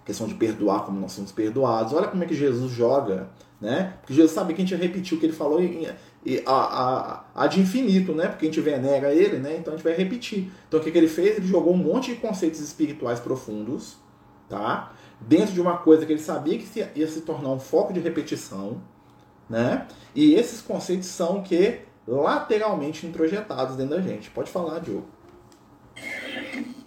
A 0.00 0.04
questão 0.04 0.26
de 0.26 0.34
perdoar 0.34 0.84
como 0.84 0.98
nós 1.00 1.12
somos 1.12 1.32
perdoados. 1.32 1.92
Olha 1.92 2.08
como 2.08 2.22
é 2.24 2.26
que 2.26 2.34
Jesus 2.34 2.72
joga 2.72 3.28
né? 3.60 3.94
Porque 4.00 4.14
Jesus 4.14 4.32
sabia 4.32 4.54
que 4.54 4.62
a 4.62 4.64
gente 4.64 4.72
ia 4.72 4.78
repetir 4.78 5.16
o 5.16 5.20
que 5.20 5.26
ele 5.26 5.32
falou 5.32 5.60
em, 5.60 5.86
a, 6.46 6.52
a, 6.52 7.24
a 7.34 7.46
de 7.46 7.60
infinito, 7.60 8.12
né? 8.12 8.28
Porque 8.28 8.46
a 8.46 8.48
gente 8.48 8.60
venera 8.60 9.12
ele, 9.12 9.38
né? 9.38 9.56
Então 9.56 9.74
a 9.74 9.76
gente 9.76 9.84
vai 9.84 9.94
repetir. 9.94 10.50
Então 10.68 10.78
o 10.78 10.82
que, 10.82 10.90
que 10.90 10.98
ele 10.98 11.08
fez? 11.08 11.38
Ele 11.38 11.46
jogou 11.46 11.74
um 11.74 11.76
monte 11.76 12.14
de 12.14 12.20
conceitos 12.20 12.60
espirituais 12.60 13.18
profundos, 13.18 13.96
tá? 14.48 14.92
Dentro 15.20 15.52
de 15.52 15.60
uma 15.60 15.78
coisa 15.78 16.06
que 16.06 16.12
ele 16.12 16.20
sabia 16.20 16.58
que 16.58 16.86
ia 16.94 17.08
se 17.08 17.22
tornar 17.22 17.50
um 17.50 17.58
foco 17.58 17.92
de 17.92 18.00
repetição, 18.00 18.80
né? 19.48 19.86
E 20.14 20.34
esses 20.34 20.60
conceitos 20.60 21.08
são 21.08 21.42
que 21.42 21.80
lateralmente 22.06 23.06
introjetados 23.06 23.76
dentro 23.76 23.96
da 23.96 24.02
gente. 24.02 24.30
Pode 24.30 24.50
falar, 24.50 24.78
Diogo. 24.78 25.06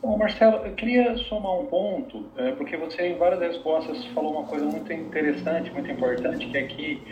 Bom, 0.01 0.17
Marcelo, 0.17 0.65
eu 0.65 0.73
queria 0.73 1.15
somar 1.15 1.59
um 1.59 1.67
ponto, 1.67 2.25
é, 2.35 2.53
porque 2.53 2.75
você 2.75 3.09
em 3.09 3.17
várias 3.19 3.39
respostas 3.39 4.03
falou 4.15 4.31
uma 4.31 4.47
coisa 4.47 4.65
muito 4.65 4.91
interessante, 4.91 5.69
muito 5.69 5.91
importante, 5.91 6.47
que 6.47 6.57
é 6.57 6.63
que 6.63 7.03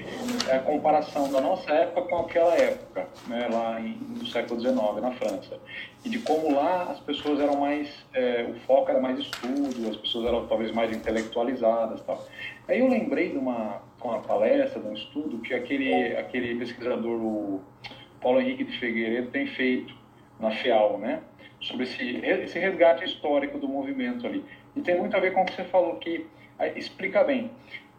é 0.49 0.55
a 0.55 0.59
comparação 0.59 1.31
da 1.31 1.39
nossa 1.39 1.71
época 1.71 2.01
com 2.09 2.17
aquela 2.17 2.55
época, 2.55 3.07
né, 3.27 3.47
lá 3.51 3.79
em, 3.79 3.95
no 4.17 4.25
século 4.25 4.59
XIX, 4.59 4.75
na 5.01 5.11
França. 5.11 5.59
E 6.03 6.09
de 6.09 6.17
como 6.17 6.51
lá 6.55 6.85
as 6.85 6.99
pessoas 7.01 7.39
eram 7.39 7.57
mais, 7.57 7.93
é, 8.11 8.47
o 8.49 8.55
foco 8.61 8.89
era 8.89 8.99
mais 8.99 9.19
estudo, 9.19 9.87
as 9.87 9.97
pessoas 9.97 10.25
eram 10.25 10.47
talvez 10.47 10.71
mais 10.71 10.91
intelectualizadas 10.91 12.01
tal. 12.01 12.25
Aí 12.67 12.79
eu 12.79 12.87
lembrei 12.87 13.29
de 13.29 13.37
uma, 13.37 13.83
uma 14.03 14.19
palestra, 14.21 14.81
de 14.81 14.87
um 14.87 14.93
estudo, 14.93 15.37
que 15.41 15.53
aquele, 15.53 16.17
aquele 16.17 16.55
pesquisador, 16.55 17.21
o 17.21 17.61
Paulo 18.19 18.41
Henrique 18.41 18.63
de 18.63 18.79
Figueiredo, 18.79 19.29
tem 19.29 19.45
feito 19.45 19.93
na 20.39 20.49
FEAL, 20.49 20.97
né? 20.97 21.21
Sobre 21.61 21.83
esse, 21.83 22.17
esse 22.25 22.59
resgate 22.59 23.05
histórico 23.05 23.57
do 23.57 23.67
movimento 23.67 24.25
ali. 24.25 24.43
E 24.75 24.81
tem 24.81 24.97
muito 24.97 25.15
a 25.15 25.19
ver 25.19 25.33
com 25.33 25.41
o 25.41 25.45
que 25.45 25.53
você 25.53 25.63
falou, 25.65 25.97
que 25.97 26.25
explica 26.75 27.23
bem. 27.23 27.51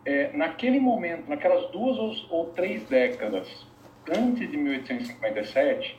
É, 0.04 0.30
naquele 0.32 0.80
momento, 0.80 1.28
naquelas 1.28 1.70
duas 1.70 1.98
ou, 1.98 2.14
ou, 2.30 2.46
três 2.52 2.82
décadas 2.84 3.66
antes 4.08 4.50
de 4.50 4.56
1857, 4.56 5.98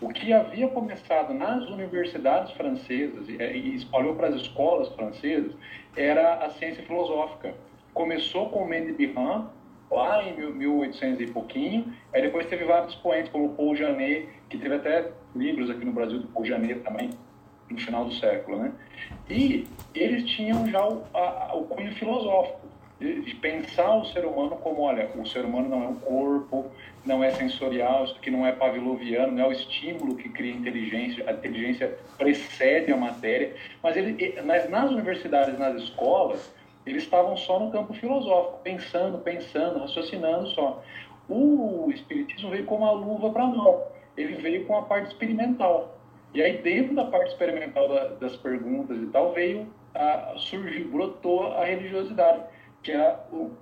o 0.00 0.08
que 0.08 0.32
havia 0.32 0.66
começado 0.68 1.34
nas 1.34 1.68
universidades 1.68 2.52
francesas 2.52 3.28
e, 3.28 3.36
e 3.36 3.76
espalhou 3.76 4.14
para 4.14 4.28
as 4.28 4.36
escolas 4.36 4.88
francesas 4.94 5.52
era 5.96 6.44
a 6.44 6.50
ciência 6.50 6.82
filosófica. 6.84 7.54
Começou 7.92 8.48
com 8.48 8.66
Mendelssohn 8.66 9.46
lá 9.90 10.22
em 10.24 10.52
1800 10.52 11.20
e 11.20 11.26
pouquinho, 11.26 11.94
aí 12.12 12.22
depois 12.22 12.46
teve 12.46 12.64
vários 12.64 12.94
poetas, 12.96 13.28
como 13.30 13.50
Paul 13.50 13.76
Janet, 13.76 14.28
que 14.48 14.58
teve 14.58 14.74
até 14.74 15.12
livros 15.34 15.70
aqui 15.70 15.84
no 15.84 15.92
Brasil 15.92 16.20
do 16.20 16.28
Paul 16.28 16.44
Janet 16.44 16.80
também, 16.80 17.10
no 17.70 17.78
final 17.78 18.04
do 18.04 18.14
século, 18.14 18.58
né? 18.58 18.72
E 19.28 19.66
eles 19.94 20.24
tinham 20.30 20.68
já 20.68 20.86
o, 20.86 21.04
a, 21.14 21.54
o 21.54 21.64
cunho 21.64 21.92
filosófico, 21.94 22.60
de, 23.00 23.22
de, 23.22 23.34
pensar 23.36 23.96
o 23.96 24.04
ser 24.06 24.24
humano 24.24 24.56
como, 24.56 24.82
olha, 24.82 25.10
o 25.16 25.26
ser 25.26 25.44
humano 25.44 25.68
não 25.68 25.82
é 25.82 25.88
um 25.88 25.96
corpo, 25.96 26.66
não 27.04 27.24
é 27.24 27.30
sensorial, 27.32 28.04
isso 28.04 28.16
aqui 28.16 28.30
não 28.30 28.46
é 28.46 28.52
pavloviano, 28.52 29.32
não 29.32 29.44
é 29.44 29.48
o 29.48 29.52
estímulo 29.52 30.16
que 30.16 30.28
cria 30.28 30.52
inteligência, 30.52 31.28
a 31.28 31.32
inteligência 31.32 31.98
precede 32.16 32.92
a 32.92 32.96
matéria, 32.96 33.54
mas, 33.82 33.96
ele, 33.96 34.40
mas 34.44 34.70
nas 34.70 34.90
universidades, 34.90 35.58
nas 35.58 35.82
escolas, 35.82 36.54
eles 36.86 37.02
estavam 37.02 37.36
só 37.36 37.58
no 37.58 37.70
campo 37.70 37.94
filosófico, 37.94 38.60
pensando, 38.62 39.18
pensando, 39.18 39.80
raciocinando 39.80 40.48
só. 40.48 40.82
O 41.28 41.90
Espiritismo 41.90 42.50
veio 42.50 42.64
com 42.66 42.76
uma 42.76 42.92
luva 42.92 43.30
para 43.30 43.44
a 43.44 43.46
mão, 43.46 43.82
ele 44.16 44.36
veio 44.36 44.64
com 44.66 44.76
a 44.76 44.82
parte 44.82 45.08
experimental. 45.08 45.98
E 46.32 46.42
aí, 46.42 46.58
dentro 46.58 46.94
da 46.94 47.04
parte 47.04 47.28
experimental 47.28 47.88
da, 47.88 48.08
das 48.08 48.36
perguntas 48.36 48.96
e 48.98 49.06
tal, 49.06 49.32
veio 49.32 49.68
a, 49.94 50.34
surgiu, 50.36 50.88
brotou 50.88 51.52
a 51.52 51.64
religiosidade, 51.64 52.42
que 52.82 52.92
é 52.92 53.16
o, 53.32 53.52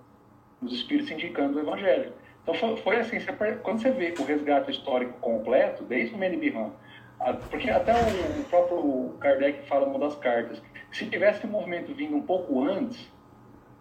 os 0.63 0.73
espíritos 0.73 1.11
indicando 1.11 1.59
o 1.59 1.61
evangelho. 1.61 2.13
Então, 2.43 2.55
foi, 2.55 2.77
foi 2.79 2.97
assim: 2.97 3.21
você, 3.21 3.33
quando 3.63 3.81
você 3.81 3.91
vê 3.91 4.15
o 4.19 4.25
resgate 4.25 4.71
histórico 4.71 5.19
completo, 5.21 5.85
desde 5.85 6.15
o 6.15 6.19
Menibirran, 6.19 6.71
porque 7.51 7.71
até 7.71 7.93
o, 7.93 8.45
próprio 8.45 9.15
Kardec 9.21 9.69
fala 9.69 9.87
numa 9.87 9.99
das 9.99 10.17
cartas, 10.17 10.61
se 10.91 11.07
tivesse 11.07 11.47
o 11.47 11.49
movimento 11.49 11.95
vindo 11.95 12.17
um 12.17 12.23
pouco 12.23 12.65
antes, 12.65 13.12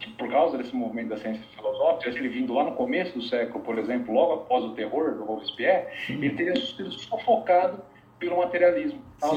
por 0.10 0.30
causa 0.30 0.58
desse 0.58 0.76
movimento 0.76 1.10
da 1.10 1.18
ciência 1.18 1.44
filosófica, 1.56 2.10
ele 2.10 2.30
vindo 2.30 2.54
lá 2.54 2.64
no 2.64 2.74
começo 2.74 3.18
do 3.18 3.24
século, 3.24 3.64
por 3.64 3.78
exemplo, 3.78 4.14
logo 4.14 4.34
após 4.34 4.64
o 4.64 4.74
terror 4.74 5.16
do 5.16 5.24
Robespierre, 5.24 5.88
Sim. 6.06 6.16
ele 6.16 6.32
teria 6.32 6.56
sido 6.56 6.92
sufocado 6.92 7.82
pelo 8.20 8.38
materialismo. 8.38 9.02
Estava 9.16 9.36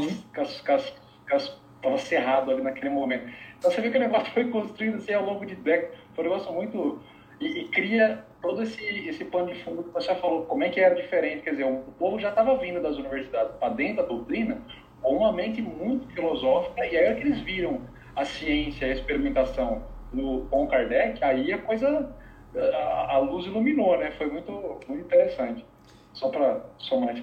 cerrado 1.99 2.51
ali 2.51 2.63
naquele 2.63 2.91
momento. 2.91 3.31
Então 3.59 3.71
você 3.71 3.81
vê 3.81 3.91
que 3.91 3.97
o 3.97 4.01
negócio 4.01 4.33
foi 4.33 4.49
construído 4.51 4.97
assim, 4.97 5.13
ao 5.13 5.25
longo 5.25 5.45
de 5.45 5.55
décadas. 5.55 5.97
Foi 6.15 6.27
um 6.27 6.31
negócio 6.31 6.53
muito. 6.53 7.01
E, 7.41 7.47
e, 7.47 7.69
cria 7.69 8.25
todo 8.41 8.63
esse, 8.63 8.83
esse 9.09 9.25
pano 9.25 9.53
de 9.53 9.63
fundo 9.63 9.83
que 9.83 9.91
você 9.91 10.15
falou. 10.15 10.47
Como 10.47 10.63
é 10.63 10.69
que 10.69 10.81
era 10.81 10.95
diferente? 10.95 11.43
Quer 11.43 11.51
dizer, 11.51 11.65
o 11.65 11.83
povo 11.99 12.19
já 12.19 12.31
estava 12.31 12.57
vindo 12.57 12.81
das 12.81 12.97
universidades 12.97 13.57
para 13.57 13.71
dentro 13.71 13.97
da 13.97 14.03
doutrina 14.03 14.63
com 15.03 15.17
uma 15.17 15.33
mente 15.33 15.61
muito 15.61 16.07
filosófica, 16.15 16.87
e 16.87 16.97
aí 16.97 17.05
é 17.05 17.15
que 17.15 17.21
eles 17.21 17.41
viram 17.41 17.83
a 18.17 18.25
ciência, 18.25 18.89
a 18.89 18.91
experimentação 18.91 19.83
no, 20.15 20.47
com 20.47 20.67
Kardec, 20.67 21.23
aí 21.23 21.53
a 21.53 21.59
coisa, 21.59 22.11
a, 22.55 23.15
a 23.15 23.19
luz 23.19 23.47
iluminou, 23.47 23.99
né? 23.99 24.13
Foi 24.17 24.31
muito, 24.31 24.53
muito 24.89 25.05
interessante. 25.05 25.65
Só 26.13 26.29
para 26.29 26.61
somar. 26.79 27.17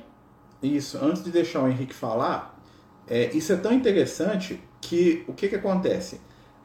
Isso, 0.61 0.97
antes 1.03 1.23
de 1.23 1.31
deixar 1.31 1.63
o 1.63 1.67
Henrique 1.67 1.93
falar, 1.93 2.59
é, 3.07 3.25
isso 3.35 3.51
é 3.51 3.57
tão 3.57 3.71
interessante 3.71 4.61
que 4.79 5.23
o 5.27 5.33
que, 5.33 5.47
que 5.47 5.55
acontece? 5.55 6.21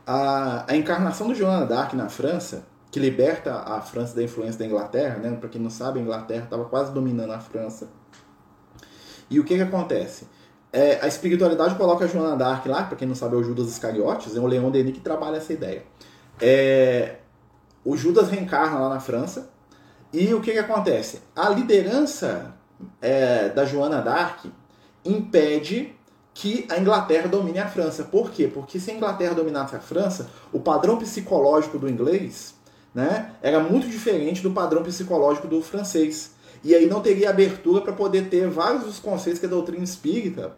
A, 0.07 0.71
a 0.71 0.77
encarnação 0.77 1.29
do 1.29 1.35
Joana 1.35 1.65
d'Arc 1.67 1.95
na 1.95 2.09
França, 2.09 2.67
que 2.91 3.01
liberta 3.01 3.55
a 3.55 3.81
França 3.81 4.15
da 4.15 4.23
influência 4.23 4.59
da 4.59 4.67
Inglaterra, 4.67 5.19
né? 5.19 5.37
Para 5.39 5.49
quem 5.49 5.61
não 5.61 5.71
sabe, 5.71 5.99
a 5.99 6.03
Inglaterra 6.03 6.45
estava 6.45 6.65
quase 6.65 6.93
dominando 6.93 7.33
a 7.33 7.41
França. 7.41 7.89
E 9.29 9.41
o 9.41 9.45
que 9.45 9.57
que 9.57 9.63
acontece? 9.63 10.27
É, 10.73 11.01
a 11.01 11.07
espiritualidade 11.07 11.75
coloca 11.77 12.05
a 12.05 12.09
Joana 12.09 12.37
d'Arc 12.37 12.69
lá, 12.69 12.85
para 12.85 12.97
quem 12.97 13.09
não 13.09 13.15
sabe 13.15 13.35
é 13.35 13.39
o 13.39 13.43
Judas 13.43 13.69
Iscariotes, 13.69 14.37
é 14.37 14.41
o 14.41 14.47
Leon 14.47 14.71
Denis 14.71 14.93
que 14.93 15.01
trabalha 15.01 15.37
essa 15.37 15.53
ideia. 15.53 15.85
É, 16.41 17.17
o 17.85 17.97
Judas 17.97 18.29
reencarna 18.29 18.79
lá 18.79 18.89
na 18.89 19.01
França, 19.01 19.51
e 20.13 20.33
o 20.33 20.41
que 20.41 20.53
que 20.53 20.59
acontece? 20.59 21.21
A 21.35 21.49
liderança 21.49 22.55
é, 23.01 23.49
da 23.49 23.65
Joana 23.65 24.01
d'Arc 24.01 24.47
impede 25.05 25.95
que 26.33 26.67
a 26.71 26.79
Inglaterra 26.79 27.29
domine 27.29 27.59
a 27.59 27.67
França. 27.67 28.05
Por 28.05 28.31
quê? 28.31 28.47
Porque 28.47 28.79
se 28.79 28.91
a 28.91 28.95
Inglaterra 28.95 29.35
dominasse 29.35 29.75
a 29.75 29.81
França, 29.81 30.31
o 30.53 30.61
padrão 30.61 30.99
psicológico 30.99 31.79
do 31.79 31.89
inglês 31.89 32.55
né, 32.95 33.33
era 33.43 33.61
muito 33.61 33.89
diferente 33.89 34.43
do 34.43 34.51
padrão 34.51 34.83
psicológico 34.83 35.47
do 35.47 35.63
francês. 35.63 36.33
E 36.63 36.75
aí 36.75 36.87
não 36.87 37.01
teria 37.01 37.31
abertura 37.31 37.81
para 37.81 37.93
poder 37.93 38.29
ter 38.29 38.49
vários 38.49 38.85
dos 38.85 38.99
conceitos 38.99 39.39
que 39.39 39.47
a 39.47 39.49
doutrina 39.49 39.85
espírita 39.85 40.57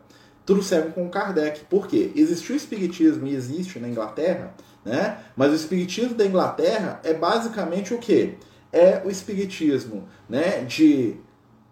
trouxeram 0.48 0.90
com 0.92 1.10
Kardec. 1.10 1.60
Por 1.66 1.86
quê? 1.86 2.10
Existiu 2.16 2.54
o 2.54 2.56
espiritismo 2.56 3.26
e 3.26 3.34
existe 3.34 3.78
na 3.78 3.86
Inglaterra, 3.86 4.54
né? 4.82 5.18
mas 5.36 5.52
o 5.52 5.54
espiritismo 5.54 6.14
da 6.14 6.24
Inglaterra 6.24 7.00
é 7.04 7.12
basicamente 7.12 7.92
o 7.92 7.98
quê? 7.98 8.36
É 8.72 9.02
o 9.04 9.10
espiritismo 9.10 10.08
né, 10.26 10.64
de 10.64 11.16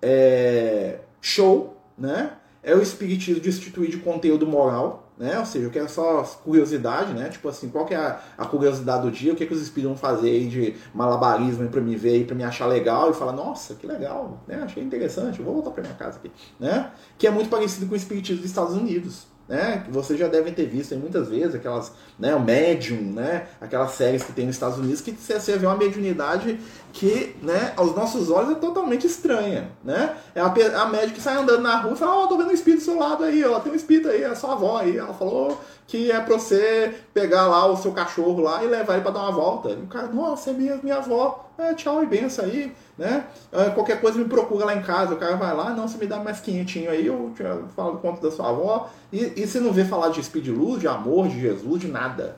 é, 0.02 0.98
show, 1.22 1.80
né? 1.96 2.32
é 2.62 2.74
o 2.74 2.82
espiritismo 2.82 3.40
de 3.40 3.48
instituir 3.48 3.90
de 3.90 3.96
conteúdo 3.96 4.46
moral, 4.46 5.05
né? 5.18 5.38
Ou 5.38 5.46
seja, 5.46 5.66
eu 5.66 5.70
quero 5.70 5.88
só 5.88 6.22
curiosidade, 6.44 7.12
né? 7.12 7.28
Tipo 7.28 7.48
assim, 7.48 7.68
qual 7.68 7.86
que 7.86 7.94
é 7.94 7.96
a, 7.96 8.20
a 8.36 8.44
curiosidade 8.44 9.02
do 9.02 9.10
dia? 9.10 9.32
O 9.32 9.36
que, 9.36 9.44
é 9.44 9.46
que 9.46 9.54
os 9.54 9.62
espíritos 9.62 9.98
vão 9.98 10.10
fazer 10.10 10.30
aí 10.30 10.46
de 10.46 10.76
malabarismo 10.94 11.68
para 11.68 11.80
me 11.80 11.96
ver 11.96 12.26
para 12.26 12.34
me 12.34 12.44
achar 12.44 12.66
legal 12.66 13.10
e 13.10 13.14
falar, 13.14 13.32
nossa, 13.32 13.74
que 13.74 13.86
legal, 13.86 14.42
né? 14.46 14.60
Achei 14.62 14.82
interessante, 14.82 15.40
vou 15.40 15.54
voltar 15.54 15.70
para 15.70 15.82
minha 15.82 15.94
casa 15.94 16.18
aqui, 16.18 16.30
né? 16.58 16.90
Que 17.16 17.26
é 17.26 17.30
muito 17.30 17.48
parecido 17.48 17.86
com 17.86 17.94
o 17.94 17.96
espiritismo 17.96 18.42
dos 18.42 18.50
Estados 18.50 18.74
Unidos, 18.74 19.26
né? 19.48 19.82
Que 19.84 19.90
vocês 19.90 20.18
já 20.18 20.28
devem 20.28 20.52
ter 20.52 20.66
visto 20.66 20.94
muitas 20.96 21.28
vezes, 21.28 21.54
aquelas, 21.54 21.92
né, 22.18 22.34
o 22.34 22.40
Medium, 22.40 23.12
né? 23.12 23.46
Aquelas 23.60 23.92
séries 23.92 24.22
que 24.22 24.32
tem 24.32 24.46
nos 24.46 24.56
Estados 24.56 24.78
Unidos 24.78 25.00
que 25.00 25.12
você 25.12 25.56
vê 25.56 25.66
uma 25.66 25.76
mediunidade 25.76 26.58
que, 26.92 27.36
né, 27.42 27.72
aos 27.76 27.94
nossos 27.94 28.30
olhos 28.30 28.52
é 28.52 28.54
totalmente 28.54 29.06
estranha, 29.06 29.70
né? 29.84 30.16
É 30.34 30.40
a, 30.40 30.46
a 30.46 30.86
médica 30.86 31.12
que 31.14 31.20
sai 31.20 31.36
andando 31.36 31.60
na 31.60 31.76
rua 31.76 31.92
e 31.92 31.96
fala, 31.96 32.16
ó, 32.16 32.24
oh, 32.24 32.26
tô 32.26 32.38
vendo 32.38 32.48
um 32.48 32.54
espírito 32.54 32.80
do 32.80 32.84
seu 32.84 32.98
lado 32.98 33.22
aí, 33.24 33.44
ó, 33.44 33.60
tem 33.60 33.72
um 33.72 33.76
espírito 33.76 34.08
aí, 34.08 34.22
é 34.22 34.26
a 34.26 34.34
sua 34.34 34.52
avó 34.52 34.78
aí, 34.78 34.96
ela 34.96 35.14
falou 35.14 35.60
que 35.86 36.10
é 36.10 36.20
pra 36.20 36.38
você 36.38 36.94
pegar 37.14 37.46
lá 37.46 37.66
o 37.66 37.76
seu 37.76 37.92
cachorro 37.92 38.40
lá 38.40 38.64
e 38.64 38.66
levar 38.66 38.94
ele 38.94 39.02
pra 39.02 39.12
dar 39.12 39.20
uma 39.20 39.32
volta. 39.32 39.70
E 39.70 39.74
o 39.74 39.86
cara, 39.86 40.08
nossa, 40.08 40.50
é 40.50 40.52
minha, 40.52 40.76
minha 40.82 40.96
avó, 40.96 41.48
é, 41.56 41.74
tchau 41.74 42.02
e 42.02 42.06
benção 42.06 42.44
aí, 42.44 42.72
né? 42.98 43.26
É, 43.52 43.70
qualquer 43.70 44.00
coisa 44.00 44.18
me 44.18 44.24
procura 44.24 44.64
lá 44.64 44.74
em 44.74 44.82
casa, 44.82 45.14
o 45.14 45.16
cara 45.16 45.36
vai 45.36 45.54
lá, 45.54 45.70
não, 45.70 45.86
você 45.86 45.96
me 45.96 46.06
dá 46.06 46.18
mais 46.18 46.40
quinhentinho 46.40 46.90
aí, 46.90 47.06
eu, 47.06 47.32
eu 47.38 47.68
falo 47.68 47.92
do 47.92 47.98
conto 47.98 48.20
da 48.20 48.30
sua 48.30 48.48
avó. 48.48 48.90
E, 49.12 49.32
e 49.36 49.46
você 49.46 49.60
não 49.60 49.72
vê 49.72 49.84
falar 49.84 50.08
de 50.08 50.20
de 50.20 50.50
luz, 50.50 50.80
de 50.80 50.88
amor, 50.88 51.28
de 51.28 51.40
Jesus, 51.40 51.80
de 51.80 51.88
nada. 51.88 52.36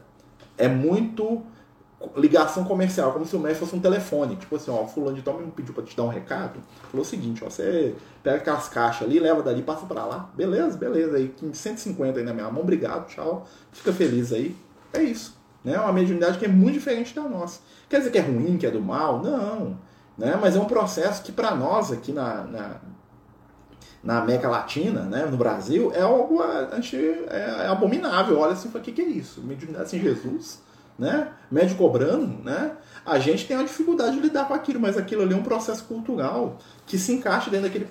É 0.57 0.69
muito 0.69 1.43
ligação 2.17 2.65
comercial, 2.65 3.13
como 3.13 3.27
se 3.27 3.35
o 3.35 3.41
mestre 3.41 3.61
fosse 3.61 3.75
um 3.75 3.81
telefone. 3.81 4.37
Tipo 4.37 4.57
assim, 4.57 4.71
ó, 4.71 4.87
fulano 4.87 5.17
de 5.17 5.23
tal 5.23 5.39
me 5.39 5.51
pediu 5.51 5.75
pra 5.75 5.83
te 5.83 5.97
dar 5.97 6.05
um 6.05 6.09
recado. 6.09 6.61
Falou 6.91 7.05
o 7.05 7.09
seguinte, 7.09 7.43
ó, 7.45 7.51
você 7.51 7.95
pega 8.23 8.37
aquelas 8.37 8.69
caixas 8.69 9.07
ali, 9.07 9.19
leva 9.19 9.43
dali, 9.43 9.63
passa 9.63 9.85
pra 9.87 10.05
lá. 10.05 10.31
Beleza, 10.35 10.77
beleza. 10.77 11.17
Aí 11.17 11.35
150 11.53 12.19
aí 12.19 12.25
na 12.25 12.33
minha 12.33 12.51
mão, 12.51 12.63
obrigado, 12.63 13.09
tchau. 13.09 13.47
Fica 13.73 13.93
feliz 13.93 14.33
aí. 14.33 14.57
É 14.93 15.03
isso. 15.03 15.37
Né? 15.65 15.75
É 15.75 15.81
uma 15.81 15.93
mediunidade 15.93 16.39
que 16.39 16.45
é 16.45 16.49
muito 16.49 16.75
diferente 16.75 17.15
da 17.15 17.23
nossa. 17.23 17.61
Quer 17.89 17.99
dizer 17.99 18.11
que 18.11 18.19
é 18.19 18.23
ruim, 18.23 18.57
que 18.57 18.67
é 18.67 18.71
do 18.71 18.81
mal? 18.81 19.21
Não. 19.21 19.77
Né? 20.17 20.39
Mas 20.41 20.57
é 20.57 20.61
um 20.61 20.67
processo 20.67 21.23
que 21.23 21.33
para 21.33 21.55
nós 21.55 21.91
aqui 21.91 22.13
na, 22.13 22.45
na, 22.45 22.77
na, 24.03 24.19
América 24.19 24.49
Latina, 24.49 25.03
né, 25.03 25.27
no 25.27 25.37
Brasil, 25.37 25.93
é 25.95 26.01
algo 26.01 26.43
a, 26.43 26.69
a 26.73 26.75
gente, 26.77 26.97
é, 26.97 27.65
é 27.65 27.67
abominável. 27.67 28.39
Olha 28.39 28.53
assim, 28.53 28.69
o 28.73 28.81
que, 28.81 28.93
que 28.93 29.03
é 29.03 29.07
isso? 29.07 29.41
Mediunidade 29.43 29.91
sem 29.91 30.01
Jesus? 30.01 30.61
Né? 30.99 31.29
Médio 31.51 31.77
cobrando, 31.77 32.43
né? 32.43 32.73
A 33.07 33.19
gente 33.19 33.47
tem 33.47 33.57
uma 33.57 33.65
dificuldade 33.65 34.17
de 34.17 34.21
lidar 34.21 34.49
com 34.49 34.55
aquilo, 34.55 34.81
mas 34.81 34.99
aquilo 34.99 35.23
ali 35.23 35.33
é 35.33 35.37
um 35.37 35.43
processo 35.43 35.85
cultural 35.85 36.59
que 36.87 36.99
se 36.99 37.13
encaixa 37.13 37.51
dentro 37.51 37.69
daquele, 37.69 37.89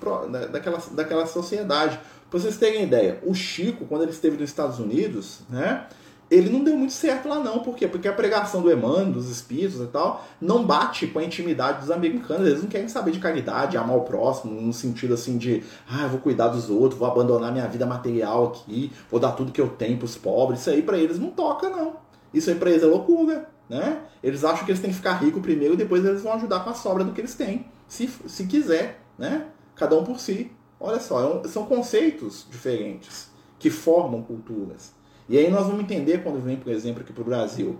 daquela, 0.51 0.77
daquela 0.91 1.25
sociedade. 1.25 1.99
Para 2.29 2.39
vocês 2.39 2.57
terem 2.57 2.83
ideia, 2.83 3.19
o 3.25 3.33
Chico, 3.33 3.85
quando 3.85 4.01
ele 4.01 4.11
esteve 4.11 4.35
nos 4.37 4.49
Estados 4.49 4.79
Unidos, 4.79 5.39
né? 5.49 5.87
Ele 6.29 6.49
não 6.49 6.61
deu 6.61 6.75
muito 6.75 6.91
certo 6.91 7.29
lá 7.29 7.39
não, 7.39 7.59
por 7.59 7.73
quê? 7.73 7.87
Porque 7.87 8.05
a 8.05 8.11
pregação 8.11 8.61
do 8.61 8.69
Emmanuel, 8.69 9.13
dos 9.13 9.29
espíritos 9.29 9.79
e 9.79 9.85
tal, 9.85 10.27
não 10.41 10.65
bate 10.65 11.07
com 11.07 11.19
a 11.19 11.23
intimidade 11.23 11.79
dos 11.79 11.89
americanos. 11.89 12.45
Eles 12.45 12.61
não 12.61 12.67
querem 12.67 12.89
saber 12.89 13.11
de 13.11 13.19
caridade, 13.19 13.77
amar 13.77 13.95
o 13.95 14.01
próximo, 14.01 14.59
no 14.59 14.73
sentido 14.73 15.13
assim 15.13 15.37
de, 15.37 15.63
ah, 15.89 16.03
eu 16.03 16.09
vou 16.09 16.19
cuidar 16.19 16.49
dos 16.49 16.69
outros, 16.69 16.99
vou 16.99 17.09
abandonar 17.09 17.53
minha 17.53 17.65
vida 17.67 17.85
material 17.85 18.47
aqui, 18.47 18.91
vou 19.09 19.21
dar 19.21 19.31
tudo 19.31 19.53
que 19.53 19.61
eu 19.61 19.69
tenho 19.69 19.97
para 19.97 20.05
os 20.05 20.17
pobres. 20.17 20.59
Isso 20.59 20.69
aí 20.69 20.81
para 20.81 20.97
eles 20.97 21.17
não 21.17 21.29
toca 21.29 21.69
não. 21.69 22.06
Isso 22.33 22.49
aí 22.49 22.55
pra 22.55 22.69
eles 22.69 22.83
é 22.83 22.85
loucura, 22.85 23.49
né? 23.69 24.01
Eles 24.23 24.43
acham 24.43 24.65
que 24.65 24.71
eles 24.71 24.81
têm 24.81 24.89
que 24.89 24.97
ficar 24.97 25.13
rico 25.13 25.41
primeiro 25.41 25.73
e 25.73 25.77
depois 25.77 26.03
eles 26.03 26.21
vão 26.21 26.33
ajudar 26.33 26.63
com 26.63 26.69
a 26.69 26.73
sobra 26.73 27.03
do 27.03 27.11
que 27.11 27.21
eles 27.21 27.35
têm, 27.35 27.65
se, 27.87 28.09
se 28.27 28.45
quiser, 28.45 29.01
né? 29.17 29.47
Cada 29.75 29.97
um 29.97 30.03
por 30.03 30.19
si. 30.19 30.51
Olha 30.79 30.99
só, 30.99 31.41
é 31.43 31.47
são 31.47 31.65
conceitos 31.65 32.45
diferentes 32.49 33.29
que 33.57 33.69
formam 33.69 34.21
culturas. 34.21 34.93
E 35.29 35.37
aí 35.37 35.49
nós 35.49 35.65
vamos 35.65 35.81
entender 35.81 36.23
quando 36.23 36.39
vem, 36.39 36.57
por 36.57 36.71
exemplo, 36.71 37.01
aqui 37.01 37.11
para 37.11 37.21
o 37.21 37.25
Brasil, 37.25 37.77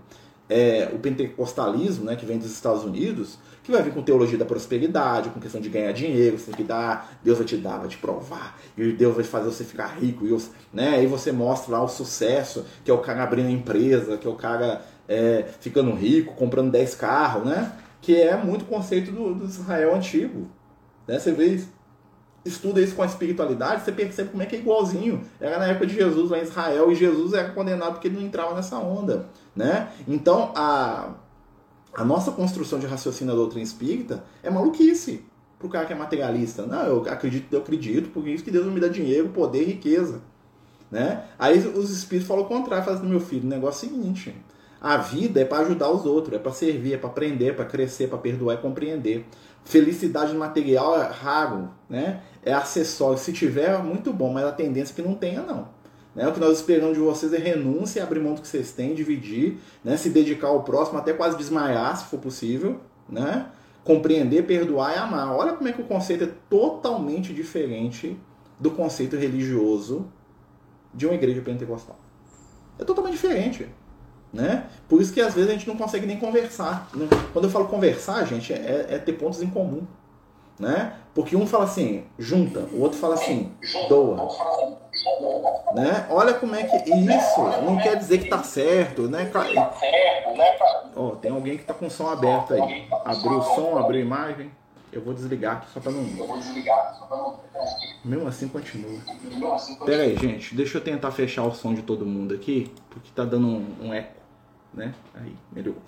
é, 0.50 0.90
o 0.94 1.00
pentecostalismo, 1.00 2.06
né, 2.06 2.16
que 2.16 2.26
vem 2.26 2.38
dos 2.38 2.52
Estados 2.52 2.84
Unidos, 2.84 3.38
que 3.64 3.72
vai 3.72 3.82
vir 3.82 3.94
com 3.94 4.02
teologia 4.02 4.38
da 4.38 4.46
prosperidade, 4.46 5.30
com 5.30 5.40
questão 5.40 5.60
de 5.60 5.68
ganhar 5.68 5.92
dinheiro, 5.92 6.38
você 6.38 6.46
tem 6.46 6.56
que 6.56 6.64
dar, 6.64 7.20
Deus 7.22 7.38
vai 7.38 7.46
te 7.46 7.58
dar, 7.58 7.78
vai 7.80 7.88
te 7.88 7.98
provar, 7.98 8.58
e 8.78 8.92
Deus 8.94 9.16
vai 9.16 9.24
fazer 9.24 9.46
você 9.46 9.64
ficar 9.64 9.88
rico, 9.88 10.26
e 10.26 10.38
né, 10.74 10.96
aí 10.96 11.08
você 11.08 11.32
mostra 11.32 11.74
lá 11.74 11.84
o 11.84 11.88
sucesso, 11.88 12.66
que 12.84 12.90
é 12.90 12.94
o 12.94 13.00
cara 13.00 13.24
abrindo 13.24 13.48
a 13.48 13.52
empresa, 13.52 14.18
que 14.18 14.26
é 14.26 14.30
o 14.30 14.36
cara 14.36 14.86
é, 15.08 15.46
ficando 15.60 15.94
rico, 15.94 16.34
comprando 16.36 16.72
10 16.72 16.96
carros, 16.96 17.46
né, 17.46 17.74
que 18.02 18.16
é 18.16 18.38
muito 18.38 18.66
conceito 18.66 19.12
do, 19.12 19.36
do 19.36 19.46
Israel 19.46 19.96
antigo. 19.96 20.48
Né, 21.06 21.20
você 21.20 21.32
vê 21.32 21.48
isso 21.48 21.77
estuda 22.48 22.82
isso 22.82 22.96
com 22.96 23.04
a 23.04 23.06
espiritualidade, 23.06 23.84
você 23.84 23.92
percebe 23.92 24.30
como 24.30 24.44
é 24.44 24.46
que 24.46 24.56
é 24.56 24.60
igualzinho. 24.60 25.22
Era 25.40 25.60
na 25.60 25.68
época 25.68 25.88
de 25.88 25.96
Jesus 25.96 26.30
lá 26.30 26.40
em 26.40 26.44
Israel 26.44 26.92
e 26.92 26.96
Jesus 26.96 27.34
era 27.34 27.50
condenado 27.52 27.94
porque 27.94 28.08
ele 28.08 28.18
não 28.18 28.26
entrava 28.26 28.56
nessa 28.56 28.78
onda, 28.78 29.28
né? 29.56 29.90
Então 30.08 30.52
a 30.56 31.12
a 31.98 32.06
nossa 32.06 32.32
construção 32.32 32.78
de 32.78 32.86
raciocínio 32.86 33.34
da 33.34 33.40
doutrina 33.40 33.64
espírita 33.64 34.24
é 34.44 34.52
maluquice 34.52 35.26
pro 35.58 35.68
cara 35.68 35.88
que 35.88 35.94
é 35.94 35.96
materialista. 35.96 36.64
Não, 36.64 36.84
eu 36.84 37.10
acredito, 37.10 37.52
eu 37.52 37.60
acredito, 37.60 38.10
por 38.10 38.28
isso 38.28 38.44
que 38.44 38.52
Deus 38.52 38.68
me 38.68 38.80
dá 38.80 38.88
dinheiro, 38.88 39.30
poder 39.30 39.64
e 39.64 39.66
riqueza. 39.66 40.22
Né? 40.92 41.24
Aí 41.40 41.58
os 41.58 41.90
espíritos 41.90 42.28
falam 42.28 42.44
o 42.44 42.48
contrário, 42.48 42.86
falam 42.86 43.00
assim, 43.00 43.10
meu 43.10 43.20
filho, 43.20 43.46
o 43.46 43.50
negócio 43.50 43.88
é 43.88 43.90
o 43.90 43.92
seguinte, 43.96 44.36
a 44.80 44.98
vida 44.98 45.42
é 45.42 45.46
para 45.46 45.66
ajudar 45.66 45.90
os 45.90 46.06
outros, 46.06 46.36
é 46.36 46.40
para 46.40 46.52
servir, 46.52 46.94
é 46.94 46.98
para 46.98 47.10
aprender, 47.10 47.56
para 47.56 47.66
crescer, 47.66 48.08
para 48.08 48.20
perdoar 48.20 48.54
e 48.54 48.58
compreender. 48.58 49.26
Felicidade 49.68 50.34
material 50.34 50.98
é 50.98 51.08
raro, 51.08 51.70
né? 51.90 52.22
É 52.42 52.54
acessório. 52.54 53.18
Se 53.18 53.34
tiver, 53.34 53.78
muito 53.84 54.14
bom, 54.14 54.32
mas 54.32 54.46
a 54.46 54.52
tendência 54.54 54.94
é 54.94 54.96
que 54.96 55.02
não 55.02 55.14
tenha, 55.14 55.42
não. 55.42 55.68
Né? 56.16 56.26
O 56.26 56.32
que 56.32 56.40
nós 56.40 56.60
esperamos 56.60 56.96
de 56.96 57.04
vocês 57.04 57.34
é 57.34 57.38
renúncia, 57.38 58.02
abrir 58.02 58.22
mão 58.22 58.34
do 58.34 58.40
que 58.40 58.48
vocês 58.48 58.72
têm, 58.72 58.96
dividir, 58.96 59.58
né? 59.84 59.98
se 59.98 60.10
dedicar 60.10 60.48
ao 60.48 60.64
próximo, 60.64 60.98
até 60.98 61.12
quase 61.12 61.38
desmaiar, 61.38 61.98
se 61.98 62.06
for 62.06 62.18
possível. 62.18 62.80
Né? 63.10 63.48
Compreender, 63.84 64.44
perdoar 64.44 64.96
e 64.96 65.00
amar. 65.00 65.36
Olha 65.36 65.52
como 65.52 65.68
é 65.68 65.74
que 65.74 65.82
o 65.82 65.86
conceito 65.86 66.24
é 66.24 66.30
totalmente 66.50 67.34
diferente 67.34 68.18
do 68.58 68.72
conceito 68.72 69.18
religioso 69.18 70.08
de 70.94 71.06
uma 71.06 71.16
igreja 71.16 71.42
pentecostal. 71.42 72.00
É 72.80 72.86
totalmente 72.86 73.16
diferente. 73.16 73.68
Né? 74.34 74.66
Por 74.88 75.02
isso 75.02 75.14
que 75.14 75.22
às 75.22 75.34
vezes 75.34 75.50
a 75.50 75.54
gente 75.54 75.68
não 75.68 75.78
consegue 75.78 76.06
nem 76.06 76.18
conversar. 76.18 76.88
Né? 76.94 77.08
Quando 77.34 77.46
eu 77.46 77.52
falo 77.52 77.68
conversar, 77.68 78.26
gente, 78.26 78.54
é, 78.54 78.88
é 78.90 78.98
ter 78.98 79.14
pontos 79.14 79.42
em 79.42 79.50
comum. 79.50 79.86
Né? 80.60 80.94
Porque 81.14 81.36
um 81.36 81.46
fala 81.46 81.66
assim, 81.66 82.04
junta, 82.18 82.62
o 82.74 82.82
outro 82.82 82.98
fala 82.98 83.14
assim, 83.16 83.52
doa. 83.88 84.28
Né? 85.76 86.08
Olha 86.10 86.34
como 86.34 86.56
é 86.56 86.64
que 86.64 86.90
isso 86.90 87.42
não 87.64 87.78
quer 87.78 87.96
dizer 87.96 88.20
que 88.20 88.30
tá 88.30 88.42
certo, 88.44 89.04
né? 89.04 89.26
Ó, 90.96 91.08
oh, 91.08 91.12
tem 91.12 91.32
alguém 91.32 91.58
que 91.58 91.64
tá 91.64 91.74
com 91.74 91.86
o 91.86 91.92
som 91.92 92.08
aberto 92.08 92.54
aí. 92.54 92.88
Abriu 93.06 93.38
o 93.38 93.44
som, 93.44 93.78
abriu 93.78 94.02
a 94.02 94.06
imagem. 94.06 94.52
Eu 94.92 95.02
vou 95.02 95.14
desligar 95.14 95.58
aqui 95.58 95.72
só 95.74 95.80
pra 95.80 95.92
não. 95.92 96.04
Mesmo 98.04 98.28
assim 98.28 98.48
continua. 98.48 99.00
Pera 99.86 100.04
aí, 100.04 100.16
gente. 100.16 100.56
Deixa 100.56 100.78
eu 100.78 100.82
tentar 100.82 101.12
fechar 101.12 101.44
o 101.44 101.54
som 101.54 101.74
de 101.74 101.82
todo 101.82 102.06
mundo 102.06 102.34
aqui, 102.34 102.72
porque 102.90 103.10
tá 103.14 103.26
dando 103.26 103.48
um, 103.48 103.88
um 103.88 103.94
eco, 103.94 104.16
né? 104.74 104.94
Aí, 105.14 105.36
melhorou. 105.52 105.82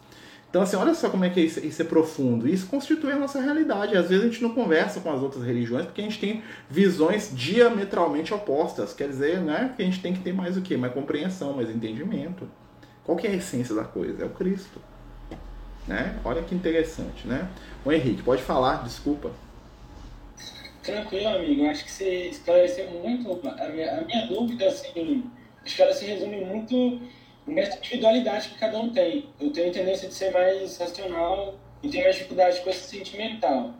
Então, 0.49 0.63
assim, 0.63 0.75
olha 0.75 0.95
só 0.95 1.09
como 1.09 1.23
é 1.23 1.29
que 1.29 1.39
isso, 1.39 1.59
isso 1.63 1.81
é 1.81 1.85
profundo. 1.85 2.47
Isso 2.47 2.65
constitui 2.65 3.11
a 3.11 3.15
nossa 3.15 3.39
realidade. 3.39 3.95
Às 3.95 4.09
vezes 4.09 4.25
a 4.25 4.27
gente 4.27 4.41
não 4.41 4.53
conversa 4.53 4.99
com 4.99 5.11
as 5.11 5.21
outras 5.21 5.43
religiões 5.43 5.85
porque 5.85 6.01
a 6.01 6.03
gente 6.03 6.19
tem 6.19 6.41
visões 6.67 7.31
diametralmente 7.33 8.33
opostas. 8.33 8.91
Quer 8.91 9.09
dizer, 9.09 9.39
né, 9.41 9.73
que 9.75 9.83
a 9.83 9.85
gente 9.85 10.01
tem 10.01 10.11
que 10.11 10.21
ter 10.21 10.33
mais 10.33 10.57
o 10.57 10.61
quê? 10.61 10.75
Mais 10.75 10.91
compreensão, 10.91 11.53
mais 11.53 11.69
entendimento. 11.69 12.49
Qual 13.03 13.15
que 13.15 13.27
é 13.27 13.31
a 13.31 13.35
essência 13.35 13.75
da 13.75 13.83
coisa? 13.83 14.23
É 14.23 14.25
o 14.25 14.31
Cristo. 14.31 14.81
Né? 15.89 16.19
Olha 16.23 16.43
que 16.43 16.53
interessante, 16.53 17.27
né? 17.27 17.49
O 17.83 17.91
Henrique, 17.91 18.21
pode 18.21 18.43
falar, 18.43 18.83
desculpa. 18.83 19.31
Tranquilo, 20.83 21.29
amigo. 21.29 21.65
Acho 21.65 21.83
que 21.83 21.91
você 21.91 22.27
esclareceu 22.27 22.87
muito 22.91 23.41
a 23.43 23.69
minha, 23.69 23.97
a 23.97 24.01
minha 24.01 24.27
dúvida, 24.27 24.67
assim, 24.67 25.23
acho 25.65 25.75
que 25.75 25.81
ela 25.81 25.91
se 25.91 26.05
resume 26.05 26.45
muito 26.45 27.01
nessa 27.47 27.75
individualidade 27.79 28.49
que 28.49 28.59
cada 28.59 28.77
um 28.79 28.89
tem. 28.89 29.29
Eu 29.39 29.51
tenho 29.51 29.73
tendência 29.73 30.07
de 30.07 30.13
ser 30.13 30.31
mais 30.31 30.77
racional 30.77 31.55
e 31.81 31.89
tenho 31.89 32.03
mais 32.03 32.17
dificuldade 32.17 32.61
com 32.61 32.69
esse 32.69 32.87
sentimental. 32.87 33.73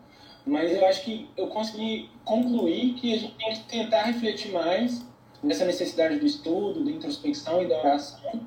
Mas 0.48 0.72
eu 0.72 0.84
acho 0.88 1.04
que 1.04 1.30
eu 1.38 1.46
consegui 1.46 2.10
concluir 2.26 2.96
que 2.96 3.14
a 3.14 3.18
gente 3.20 3.36
tem 3.36 3.54
que 3.54 3.64
tentar 3.66 4.02
refletir 4.06 4.52
mais 4.52 5.06
nessa 5.44 5.64
necessidade 5.64 6.18
do 6.18 6.26
estudo, 6.26 6.84
da 6.84 6.90
introspecção 6.90 7.62
e 7.62 7.68
da 7.68 7.78
oração, 7.78 8.42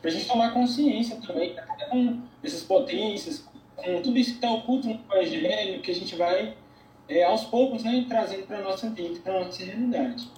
para 0.00 0.10
a 0.10 0.12
gente 0.12 0.26
tomar 0.26 0.52
consciência 0.52 1.16
também 1.26 1.56
com 1.90 2.20
essas 2.42 2.62
potências, 2.62 3.46
com 3.76 4.02
tudo 4.02 4.18
isso 4.18 4.30
que 4.30 4.36
está 4.36 4.50
oculto 4.50 4.88
no 4.88 5.00
Evangelho, 5.10 5.80
que 5.80 5.90
a 5.90 5.94
gente 5.94 6.14
vai, 6.16 6.54
é, 7.08 7.24
aos 7.24 7.44
poucos, 7.44 7.84
né, 7.84 8.04
trazendo 8.08 8.46
para 8.46 8.58
a 8.58 8.62
nossa 8.62 8.90
vida, 8.90 9.20
para 9.22 9.36
a 9.36 9.44
nossa 9.44 9.64
realidade. 9.64 10.30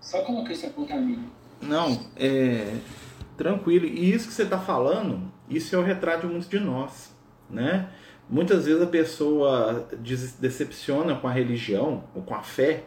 Só 0.00 0.22
colocar 0.22 0.52
esse 0.52 0.66
apontamento. 0.66 1.22
Não, 1.60 2.06
é 2.16 2.74
tranquilo. 3.36 3.86
E 3.86 4.12
isso 4.12 4.28
que 4.28 4.34
você 4.34 4.42
está 4.42 4.58
falando, 4.58 5.30
isso 5.48 5.74
é 5.74 5.78
o 5.78 5.82
retrato 5.82 6.26
de 6.26 6.32
muitos 6.32 6.48
de 6.48 6.58
nós, 6.58 7.14
né? 7.48 7.88
Muitas 8.28 8.64
vezes 8.64 8.80
a 8.80 8.86
pessoa 8.86 9.88
decepciona 10.38 11.14
com 11.16 11.28
a 11.28 11.32
religião 11.32 12.04
ou 12.14 12.22
com 12.22 12.34
a 12.34 12.42
fé, 12.42 12.84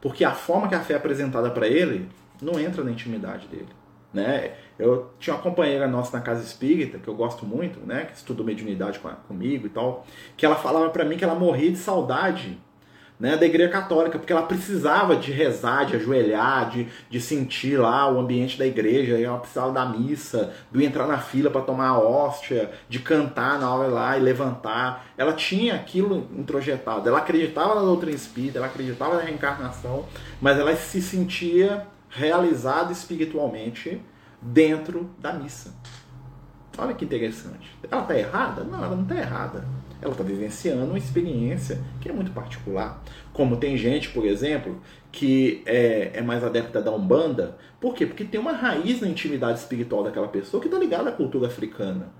porque 0.00 0.24
a 0.24 0.32
forma 0.32 0.68
que 0.68 0.74
a 0.74 0.80
fé 0.80 0.94
é 0.94 0.96
apresentada 0.96 1.50
para 1.50 1.68
ele 1.68 2.08
não 2.42 2.58
entra 2.58 2.82
na 2.82 2.90
intimidade 2.90 3.46
dele. 3.46 3.68
Né? 4.12 4.52
Eu 4.78 5.10
tinha 5.18 5.36
uma 5.36 5.42
companheira 5.42 5.86
nossa 5.86 6.16
na 6.16 6.22
casa 6.22 6.42
espírita, 6.42 6.98
que 6.98 7.08
eu 7.08 7.14
gosto 7.14 7.44
muito, 7.44 7.80
né? 7.80 8.06
que 8.06 8.16
estudou 8.16 8.44
mediunidade 8.44 9.00
comigo 9.26 9.66
e 9.66 9.70
tal, 9.70 10.06
que 10.36 10.46
ela 10.46 10.56
falava 10.56 10.88
para 10.90 11.04
mim 11.04 11.16
que 11.16 11.24
ela 11.24 11.34
morria 11.34 11.70
de 11.70 11.78
saudade 11.78 12.58
né, 13.18 13.36
da 13.36 13.44
igreja 13.44 13.70
católica, 13.70 14.18
porque 14.18 14.32
ela 14.32 14.42
precisava 14.42 15.16
de 15.16 15.32
rezar, 15.32 15.84
de 15.84 15.96
ajoelhar, 15.96 16.70
de, 16.70 16.86
de 17.10 17.20
sentir 17.20 17.76
lá 17.76 18.10
o 18.10 18.20
ambiente 18.20 18.58
da 18.58 18.66
igreja, 18.66 19.18
ela 19.18 19.38
precisava 19.38 19.72
da 19.72 19.84
missa, 19.86 20.52
do 20.70 20.80
entrar 20.80 21.06
na 21.06 21.18
fila 21.18 21.50
para 21.50 21.62
tomar 21.62 21.88
a 21.88 21.98
hóstia, 21.98 22.70
de 22.88 23.00
cantar 23.00 23.58
na 23.58 23.74
hora 23.74 23.88
lá 23.88 24.16
e 24.16 24.20
levantar. 24.20 25.06
Ela 25.16 25.32
tinha 25.32 25.74
aquilo 25.74 26.28
introjetado, 26.36 27.08
ela 27.08 27.18
acreditava 27.18 27.74
na 27.74 27.80
doutrina 27.80 28.14
espírita, 28.14 28.58
ela 28.58 28.68
acreditava 28.68 29.16
na 29.16 29.22
reencarnação, 29.22 30.06
mas 30.40 30.58
ela 30.58 30.74
se 30.76 31.02
sentia 31.02 31.86
realizada 32.18 32.92
espiritualmente 32.92 34.02
dentro 34.42 35.10
da 35.18 35.32
missa. 35.32 35.74
Olha 36.76 36.94
que 36.94 37.04
interessante. 37.04 37.76
Ela 37.90 38.02
está 38.02 38.18
errada? 38.18 38.64
Não, 38.64 38.84
ela 38.84 38.94
não 38.94 39.02
está 39.02 39.16
errada 39.16 39.64
ela 40.00 40.12
está 40.12 40.22
vivenciando 40.22 40.84
uma 40.84 40.98
experiência 40.98 41.80
que 42.00 42.08
é 42.08 42.12
muito 42.12 42.30
particular. 42.30 43.02
Como 43.32 43.56
tem 43.56 43.76
gente, 43.76 44.08
por 44.10 44.24
exemplo, 44.24 44.80
que 45.10 45.62
é, 45.66 46.12
é 46.14 46.22
mais 46.22 46.42
adepta 46.44 46.80
da 46.80 46.92
Umbanda. 46.92 47.56
Por 47.80 47.94
quê? 47.94 48.06
Porque 48.06 48.24
tem 48.24 48.40
uma 48.40 48.52
raiz 48.52 49.00
na 49.00 49.08
intimidade 49.08 49.58
espiritual 49.58 50.04
daquela 50.04 50.28
pessoa 50.28 50.60
que 50.60 50.68
está 50.68 50.78
ligada 50.78 51.08
à 51.10 51.12
cultura 51.12 51.48
africana. 51.48 52.12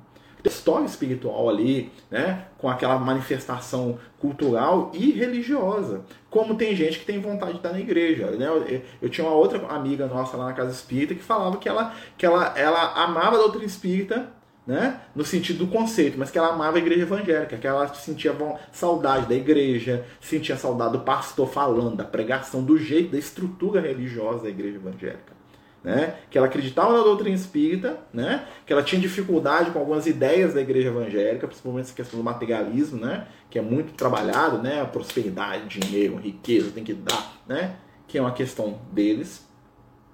História 0.44 0.86
espiritual 0.86 1.48
ali, 1.48 1.90
né? 2.10 2.46
Com 2.58 2.68
aquela 2.68 2.98
manifestação 2.98 3.98
cultural 4.18 4.90
e 4.94 5.10
religiosa. 5.12 6.02
Como 6.30 6.56
tem 6.56 6.74
gente 6.74 6.98
que 6.98 7.06
tem 7.06 7.20
vontade 7.20 7.52
de 7.52 7.58
estar 7.58 7.72
na 7.72 7.80
igreja. 7.80 8.30
Né? 8.32 8.46
Eu, 8.46 8.82
eu 9.02 9.08
tinha 9.08 9.26
uma 9.26 9.34
outra 9.34 9.64
amiga 9.68 10.06
nossa 10.06 10.36
lá 10.36 10.46
na 10.46 10.52
casa 10.52 10.70
espírita 10.70 11.14
que 11.14 11.22
falava 11.22 11.56
que 11.56 11.68
ela, 11.68 11.94
que 12.16 12.26
ela, 12.26 12.52
ela 12.56 12.92
amava 13.02 13.36
a 13.36 13.40
doutrina 13.40 13.66
espírita 13.66 14.28
né? 14.68 15.00
no 15.14 15.24
sentido 15.24 15.64
do 15.64 15.72
conceito, 15.72 16.18
mas 16.18 16.30
que 16.30 16.36
ela 16.36 16.48
amava 16.48 16.76
a 16.76 16.80
igreja 16.80 17.02
evangélica, 17.02 17.56
que 17.56 17.66
ela 17.66 17.88
sentia 17.94 18.36
saudade 18.70 19.26
da 19.26 19.34
igreja, 19.34 20.04
sentia 20.20 20.58
saudade 20.58 20.92
do 20.92 21.00
pastor 21.00 21.48
falando, 21.48 21.96
da 21.96 22.04
pregação, 22.04 22.62
do 22.62 22.76
jeito, 22.76 23.12
da 23.12 23.18
estrutura 23.18 23.80
religiosa 23.80 24.42
da 24.42 24.50
igreja 24.50 24.76
evangélica. 24.76 25.37
Né? 25.82 26.16
Que 26.28 26.36
ela 26.36 26.48
acreditava 26.48 26.92
na 26.92 27.02
doutrina 27.02 27.34
espírita, 27.34 27.98
né? 28.12 28.46
que 28.66 28.72
ela 28.72 28.82
tinha 28.82 29.00
dificuldade 29.00 29.70
com 29.70 29.78
algumas 29.78 30.06
ideias 30.06 30.54
da 30.54 30.60
igreja 30.60 30.88
evangélica, 30.88 31.46
principalmente 31.46 31.84
essa 31.84 31.94
questão 31.94 32.18
do 32.18 32.24
materialismo, 32.24 33.00
né? 33.00 33.26
que 33.48 33.58
é 33.58 33.62
muito 33.62 33.92
trabalhado, 33.94 34.58
né? 34.58 34.80
a 34.80 34.84
prosperidade, 34.84 35.78
dinheiro, 35.78 36.16
riqueza, 36.16 36.70
tem 36.72 36.82
que 36.82 36.94
dar, 36.94 37.40
né? 37.46 37.76
que 38.06 38.18
é 38.18 38.20
uma 38.20 38.32
questão 38.32 38.80
deles. 38.92 39.46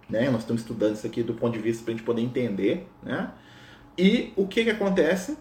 Né? 0.08 0.28
Nós 0.28 0.40
estamos 0.40 0.62
estudando 0.62 0.96
isso 0.96 1.06
aqui 1.06 1.22
do 1.22 1.34
ponto 1.34 1.54
de 1.54 1.60
vista 1.60 1.82
para 1.82 1.94
a 1.94 1.96
gente 1.96 2.04
poder 2.04 2.22
entender. 2.22 2.86
Né? 3.02 3.30
E 3.96 4.32
o 4.36 4.46
que 4.46 4.64
que 4.64 4.70
acontece? 4.70 5.38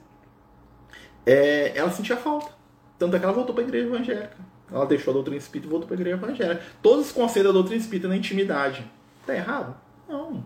É, 1.25 1.73
ela 1.75 1.91
sentia 1.91 2.17
falta. 2.17 2.51
Tanto 2.97 3.15
é 3.15 3.19
que 3.19 3.25
ela 3.25 3.33
voltou 3.33 3.53
para 3.53 3.63
a 3.63 3.67
igreja 3.67 3.87
evangélica. 3.87 4.37
Ela 4.71 4.85
deixou 4.85 5.11
a 5.11 5.13
doutrina 5.13 5.37
espírita 5.37 5.67
e 5.67 5.69
voltou 5.69 5.87
para 5.87 5.95
a 5.95 5.99
igreja 5.99 6.17
evangélica. 6.17 6.63
Todos 6.81 7.07
os 7.07 7.11
conselhos 7.11 7.47
da 7.47 7.53
doutrina 7.53 7.81
espírita 7.81 8.07
na 8.07 8.15
intimidade. 8.15 8.89
Tá 9.25 9.35
errado? 9.35 9.75
Não. 10.13 10.43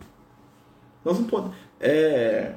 Nós 1.04 1.20
não 1.20 1.28
podemos. 1.28 1.56
É... 1.80 2.56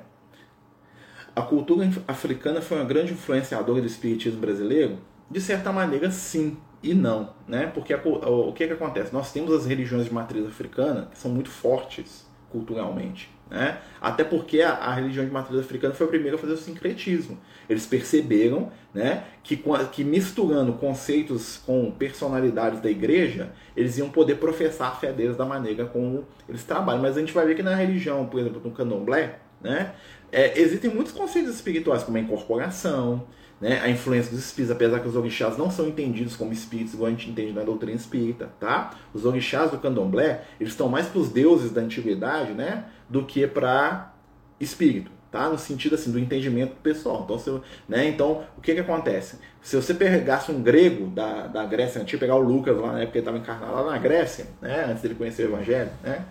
A 1.35 1.43
cultura 1.43 1.89
africana 2.07 2.61
foi 2.61 2.79
uma 2.79 2.85
grande 2.85 3.13
influenciadora 3.13 3.81
do 3.81 3.87
espiritismo 3.87 4.41
brasileiro? 4.41 4.99
De 5.29 5.41
certa 5.41 5.73
maneira, 5.73 6.11
sim 6.11 6.57
e 6.83 6.95
não, 6.95 7.31
né? 7.47 7.67
Porque 7.67 7.93
a, 7.93 7.99
o 7.99 8.53
que 8.53 8.67
que 8.67 8.73
acontece? 8.73 9.13
Nós 9.13 9.33
temos 9.33 9.53
as 9.53 9.67
religiões 9.67 10.07
de 10.07 10.15
matriz 10.15 10.47
africana 10.47 11.09
que 11.11 11.19
são 11.19 11.31
muito 11.31 11.51
fortes 11.51 12.29
culturalmente. 12.51 13.31
Né? 13.51 13.79
Até 14.01 14.23
porque 14.23 14.63
a, 14.63 14.75
a, 14.75 14.95
religião 14.95 15.25
de 15.25 15.31
matriz 15.31 15.59
africana 15.59 15.93
foi 15.93 16.07
a 16.07 16.09
primeira 16.09 16.37
a 16.37 16.39
fazer 16.39 16.53
o 16.53 16.57
sincretismo. 16.57 17.37
Eles 17.69 17.85
perceberam 17.85 18.71
né, 18.95 19.25
que, 19.43 19.61
que 19.91 20.05
misturando 20.05 20.75
conceitos 20.75 21.61
com 21.67 21.91
personalidades 21.91 22.81
da 22.81 22.89
igreja, 22.89 23.53
eles 23.77 23.99
iam 23.99 24.09
poder 24.09 24.37
professar 24.37 24.93
a 24.93 24.95
fé 24.95 25.13
deles 25.13 25.37
da 25.37 25.45
maneira 25.45 25.85
como 25.85 26.25
eles 26.49 26.63
trabalham. 26.63 27.03
Mas 27.03 27.17
a 27.17 27.21
gente 27.21 27.33
vai 27.33 27.45
ver 27.45 27.57
que 27.57 27.63
na 27.63 27.75
religião, 27.75 28.25
por 28.27 28.39
exemplo, 28.39 28.61
no 28.63 28.71
candomblé, 28.71 29.41
né, 29.61 29.95
é, 30.31 30.59
existem 30.59 30.89
muitos 30.89 31.13
conceitos 31.13 31.53
espirituais, 31.53 32.05
como 32.05 32.17
a 32.17 32.21
incorporação, 32.21 33.27
né, 33.61 33.81
a 33.83 33.91
influência 33.91 34.31
dos 34.31 34.41
espíritos, 34.41 34.75
apesar 34.75 35.01
que 35.01 35.09
os 35.09 35.15
orixás 35.15 35.59
não 35.59 35.71
são 35.71 35.87
entendidos 35.87 36.35
como 36.35 36.53
espíritos, 36.53 36.95
igual 36.95 37.09
a 37.09 37.11
gente 37.11 37.29
entende 37.29 37.53
na 37.53 37.63
doutrina 37.63 37.97
espírita, 37.97 38.49
tá? 38.59 38.93
Os 39.13 39.27
orixás 39.27 39.71
do 39.71 39.79
candomblé, 39.79 40.45
eles 40.59 40.73
estão 40.73 40.89
mais 40.89 41.07
para 41.07 41.21
os 41.21 41.29
deuses 41.29 41.71
da 41.71 41.83
antiguidade, 41.83 42.53
né, 42.53 42.85
do 43.11 43.25
que 43.25 43.47
para 43.47 44.15
espírito, 44.59 45.11
tá? 45.31 45.49
No 45.49 45.59
sentido 45.59 45.97
assim 45.97 46.11
do 46.11 46.19
entendimento 46.19 46.77
pessoal. 46.77 47.27
Então, 47.29 47.63
né, 47.89 48.09
então 48.09 48.45
o 48.57 48.61
que 48.61 48.73
que 48.73 48.81
acontece? 48.81 49.39
Se 49.61 49.77
você 49.77 49.93
pegasse 49.93 50.51
um 50.51 50.63
grego 50.63 51.09
da, 51.09 51.49
da 51.49 51.67
Grécia 51.67 52.01
antiga, 52.01 52.21
pegar 52.21 52.37
o 52.37 52.41
Lucas 52.41 52.77
lá, 52.79 52.93
né, 52.93 53.05
porque 53.05 53.19
ele 53.19 53.23
estava 53.23 53.39
encarnado 53.39 53.75
lá 53.75 53.91
na 53.91 53.99
Grécia, 53.99 54.47
né, 54.63 54.87
antes 54.89 55.03
dele 55.03 55.17
conhecer 55.17 55.43
o 55.45 55.55
evangelho, 55.55 55.91
né? 56.03 56.25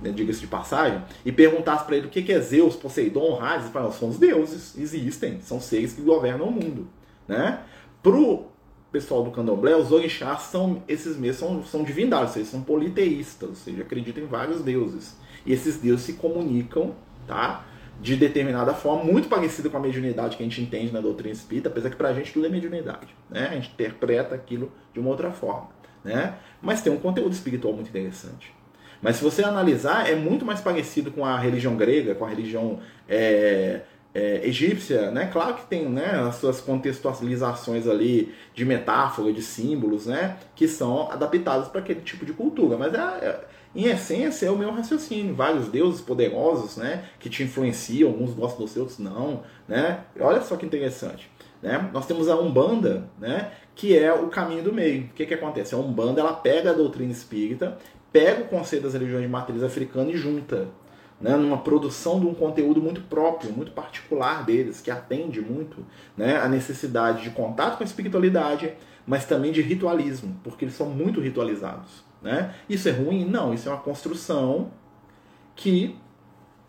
né, 0.00 0.10
diga-se 0.10 0.40
de 0.40 0.46
passagem, 0.46 1.02
e 1.24 1.32
perguntasse 1.32 1.84
para 1.84 1.96
ele 1.96 2.06
o 2.06 2.10
que 2.10 2.32
é 2.32 2.40
Zeus, 2.40 2.76
Poseidon, 2.76 3.38
Hades, 3.40 3.64
ele 3.64 3.72
falasse, 3.72 3.98
são 3.98 4.08
os 4.08 4.18
deuses, 4.18 4.76
existem, 4.78 5.40
são 5.40 5.60
seres 5.60 5.92
que 5.92 6.02
governam 6.02 6.48
o 6.48 6.52
mundo. 6.52 6.88
Né? 7.28 7.60
Pro 8.02 8.46
pessoal 8.90 9.22
do 9.22 9.30
candomblé, 9.30 9.76
os 9.76 9.92
orixás 9.92 10.42
são 10.42 10.82
esses 10.88 11.16
mesmos, 11.16 11.38
são, 11.38 11.64
são 11.64 11.84
divindades, 11.84 12.34
eles 12.36 12.48
são 12.48 12.62
politeístas, 12.62 13.48
ou 13.48 13.54
seja, 13.54 13.82
acreditam 13.82 14.24
em 14.24 14.26
vários 14.26 14.62
deuses. 14.62 15.16
E 15.44 15.52
esses 15.52 15.78
deuses 15.78 16.04
se 16.04 16.14
comunicam, 16.14 16.94
tá? 17.26 17.64
De 18.00 18.16
determinada 18.16 18.72
forma, 18.72 19.04
muito 19.04 19.28
parecida 19.28 19.68
com 19.68 19.76
a 19.76 19.80
mediunidade 19.80 20.36
que 20.36 20.42
a 20.42 20.46
gente 20.46 20.62
entende 20.62 20.92
na 20.92 21.00
doutrina 21.00 21.32
espírita, 21.32 21.68
apesar 21.68 21.90
que 21.90 21.96
pra 21.96 22.14
gente 22.14 22.32
tudo 22.32 22.46
é 22.46 22.48
mediunidade, 22.48 23.14
né? 23.28 23.48
A 23.50 23.54
gente 23.54 23.70
interpreta 23.72 24.34
aquilo 24.34 24.72
de 24.92 25.00
uma 25.00 25.10
outra 25.10 25.30
forma, 25.30 25.68
né? 26.02 26.34
Mas 26.62 26.80
tem 26.80 26.92
um 26.92 26.98
conteúdo 26.98 27.32
espiritual 27.32 27.74
muito 27.74 27.88
interessante. 27.88 28.54
Mas 29.02 29.16
se 29.16 29.24
você 29.24 29.42
analisar, 29.42 30.10
é 30.10 30.14
muito 30.14 30.44
mais 30.44 30.60
parecido 30.60 31.10
com 31.10 31.24
a 31.24 31.38
religião 31.38 31.76
grega, 31.76 32.14
com 32.14 32.24
a 32.24 32.28
religião 32.28 32.80
é, 33.08 33.80
é, 34.14 34.46
egípcia, 34.46 35.10
né? 35.10 35.28
Claro 35.32 35.54
que 35.54 35.66
tem 35.66 35.88
né, 35.88 36.10
as 36.28 36.36
suas 36.36 36.60
contextualizações 36.60 37.86
ali 37.86 38.34
de 38.54 38.64
metáfora, 38.64 39.32
de 39.32 39.42
símbolos, 39.42 40.06
né? 40.06 40.36
Que 40.54 40.68
são 40.68 41.10
adaptadas 41.10 41.68
para 41.68 41.80
aquele 41.80 42.00
tipo 42.00 42.26
de 42.26 42.32
cultura. 42.32 42.76
Mas 42.76 42.92
é, 42.92 42.98
é, 42.98 43.44
em 43.74 43.84
essência 43.84 44.46
é 44.46 44.50
o 44.50 44.56
meu 44.56 44.70
raciocínio. 44.72 45.34
Vários 45.34 45.68
deuses 45.68 46.00
poderosos, 46.00 46.76
né? 46.76 47.04
Que 47.18 47.28
te 47.28 47.42
influenciam, 47.42 48.10
alguns 48.10 48.32
gostam 48.34 48.64
dos 48.64 48.76
outros 48.76 48.98
não, 48.98 49.42
né? 49.68 50.00
Olha 50.18 50.40
só 50.42 50.56
que 50.56 50.66
interessante. 50.66 51.30
Né? 51.62 51.90
Nós 51.92 52.06
temos 52.06 52.28
a 52.28 52.36
Umbanda, 52.36 53.10
né? 53.18 53.52
que 53.74 53.96
é 53.96 54.12
o 54.12 54.28
caminho 54.28 54.62
do 54.62 54.72
meio. 54.72 55.04
O 55.04 55.08
que, 55.08 55.26
que 55.26 55.34
acontece? 55.34 55.74
A 55.74 55.78
Umbanda 55.78 56.20
ela 56.20 56.32
pega 56.32 56.70
a 56.70 56.74
doutrina 56.74 57.12
espírita 57.12 57.78
pega 58.12 58.42
o 58.42 58.48
conceito 58.48 58.84
das 58.84 58.94
religiões 58.94 59.22
de 59.22 59.28
matriz 59.28 59.62
africana 59.62 60.10
e 60.10 60.16
junta, 60.16 60.68
né, 61.20 61.36
numa 61.36 61.58
produção 61.58 62.18
de 62.18 62.26
um 62.26 62.34
conteúdo 62.34 62.80
muito 62.80 63.02
próprio, 63.02 63.52
muito 63.52 63.72
particular 63.72 64.44
deles, 64.44 64.80
que 64.80 64.90
atende 64.90 65.40
muito 65.40 65.84
né, 66.16 66.36
a 66.38 66.48
necessidade 66.48 67.22
de 67.22 67.30
contato 67.30 67.76
com 67.76 67.84
a 67.84 67.86
espiritualidade, 67.86 68.72
mas 69.06 69.24
também 69.24 69.52
de 69.52 69.60
ritualismo, 69.60 70.38
porque 70.42 70.64
eles 70.64 70.74
são 70.74 70.88
muito 70.88 71.20
ritualizados. 71.20 72.04
Né? 72.22 72.54
Isso 72.68 72.88
é 72.88 72.92
ruim? 72.92 73.24
Não, 73.24 73.54
isso 73.54 73.68
é 73.68 73.72
uma 73.72 73.80
construção 73.80 74.70
que 75.56 75.96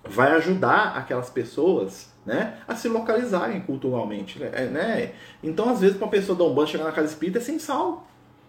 vai 0.04 0.32
ajudar 0.34 0.98
aquelas 0.98 1.30
pessoas 1.30 2.12
né, 2.26 2.58
a 2.68 2.76
se 2.76 2.88
localizarem 2.88 3.62
culturalmente. 3.62 4.40
Né? 4.40 4.50
né? 4.68 5.14
Então, 5.44 5.70
às 5.70 5.82
vezes, 5.82 5.98
uma 5.98 6.08
pessoa 6.08 6.38
dar 6.38 6.46
um 6.46 6.54
banho 6.54 6.68
chegar 6.68 6.86
na 6.86 6.92
casa 6.92 7.08
espírita 7.08 7.40
é 7.40 7.42
sem 7.42 7.60
sal. 7.60 8.08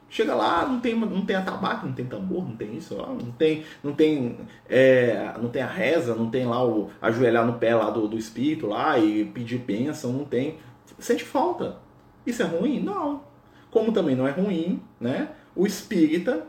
Chega 0.08 0.34
lá, 0.34 0.66
não 0.66 0.78
tem, 0.78 0.94
não 0.94 1.24
tem 1.24 1.36
atabaque, 1.36 1.86
não 1.86 1.94
tem 1.94 2.04
tambor, 2.04 2.46
não 2.46 2.54
tem 2.54 2.76
isso, 2.76 2.94
não 2.94 3.32
tem, 3.32 3.64
não 3.82 3.94
tem, 3.94 4.36
é, 4.68 5.32
não 5.40 5.48
tem 5.48 5.62
a 5.62 5.66
reza, 5.66 6.14
não 6.14 6.28
tem 6.28 6.44
lá 6.44 6.62
o 6.62 6.90
ajoelhar 7.00 7.46
no 7.46 7.54
pé 7.54 7.74
lá 7.74 7.88
do, 7.88 8.06
do 8.06 8.18
espírito 8.18 8.66
lá 8.66 8.98
e 8.98 9.24
pedir 9.24 9.56
bênção, 9.56 10.12
não 10.12 10.26
tem. 10.26 10.58
Sente 10.98 11.24
falta. 11.24 11.78
Isso 12.26 12.42
é 12.42 12.44
ruim? 12.44 12.78
Não. 12.78 13.22
Como 13.70 13.90
também 13.90 14.14
não 14.14 14.28
é 14.28 14.32
ruim, 14.32 14.82
né? 15.00 15.30
O 15.56 15.66
espírita 15.66 16.46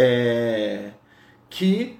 é, 0.00 0.90
que 1.48 1.98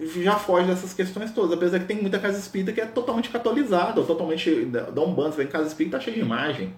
já 0.00 0.36
foge 0.36 0.68
dessas 0.68 0.92
questões 0.92 1.32
todas. 1.32 1.52
Apesar 1.52 1.78
que 1.80 1.86
tem 1.86 2.00
muita 2.00 2.18
casa 2.18 2.38
espírita 2.38 2.72
que 2.72 2.80
é 2.80 2.86
totalmente 2.86 3.30
catolizada, 3.30 4.00
ou 4.00 4.06
totalmente 4.06 4.64
da 4.66 5.02
Umbanda. 5.02 5.32
Você 5.32 5.38
vê 5.38 5.44
em 5.44 5.48
casa 5.48 5.68
espírita 5.68 5.98
tá 5.98 6.04
cheia 6.04 6.16
de 6.16 6.22
imagem, 6.22 6.74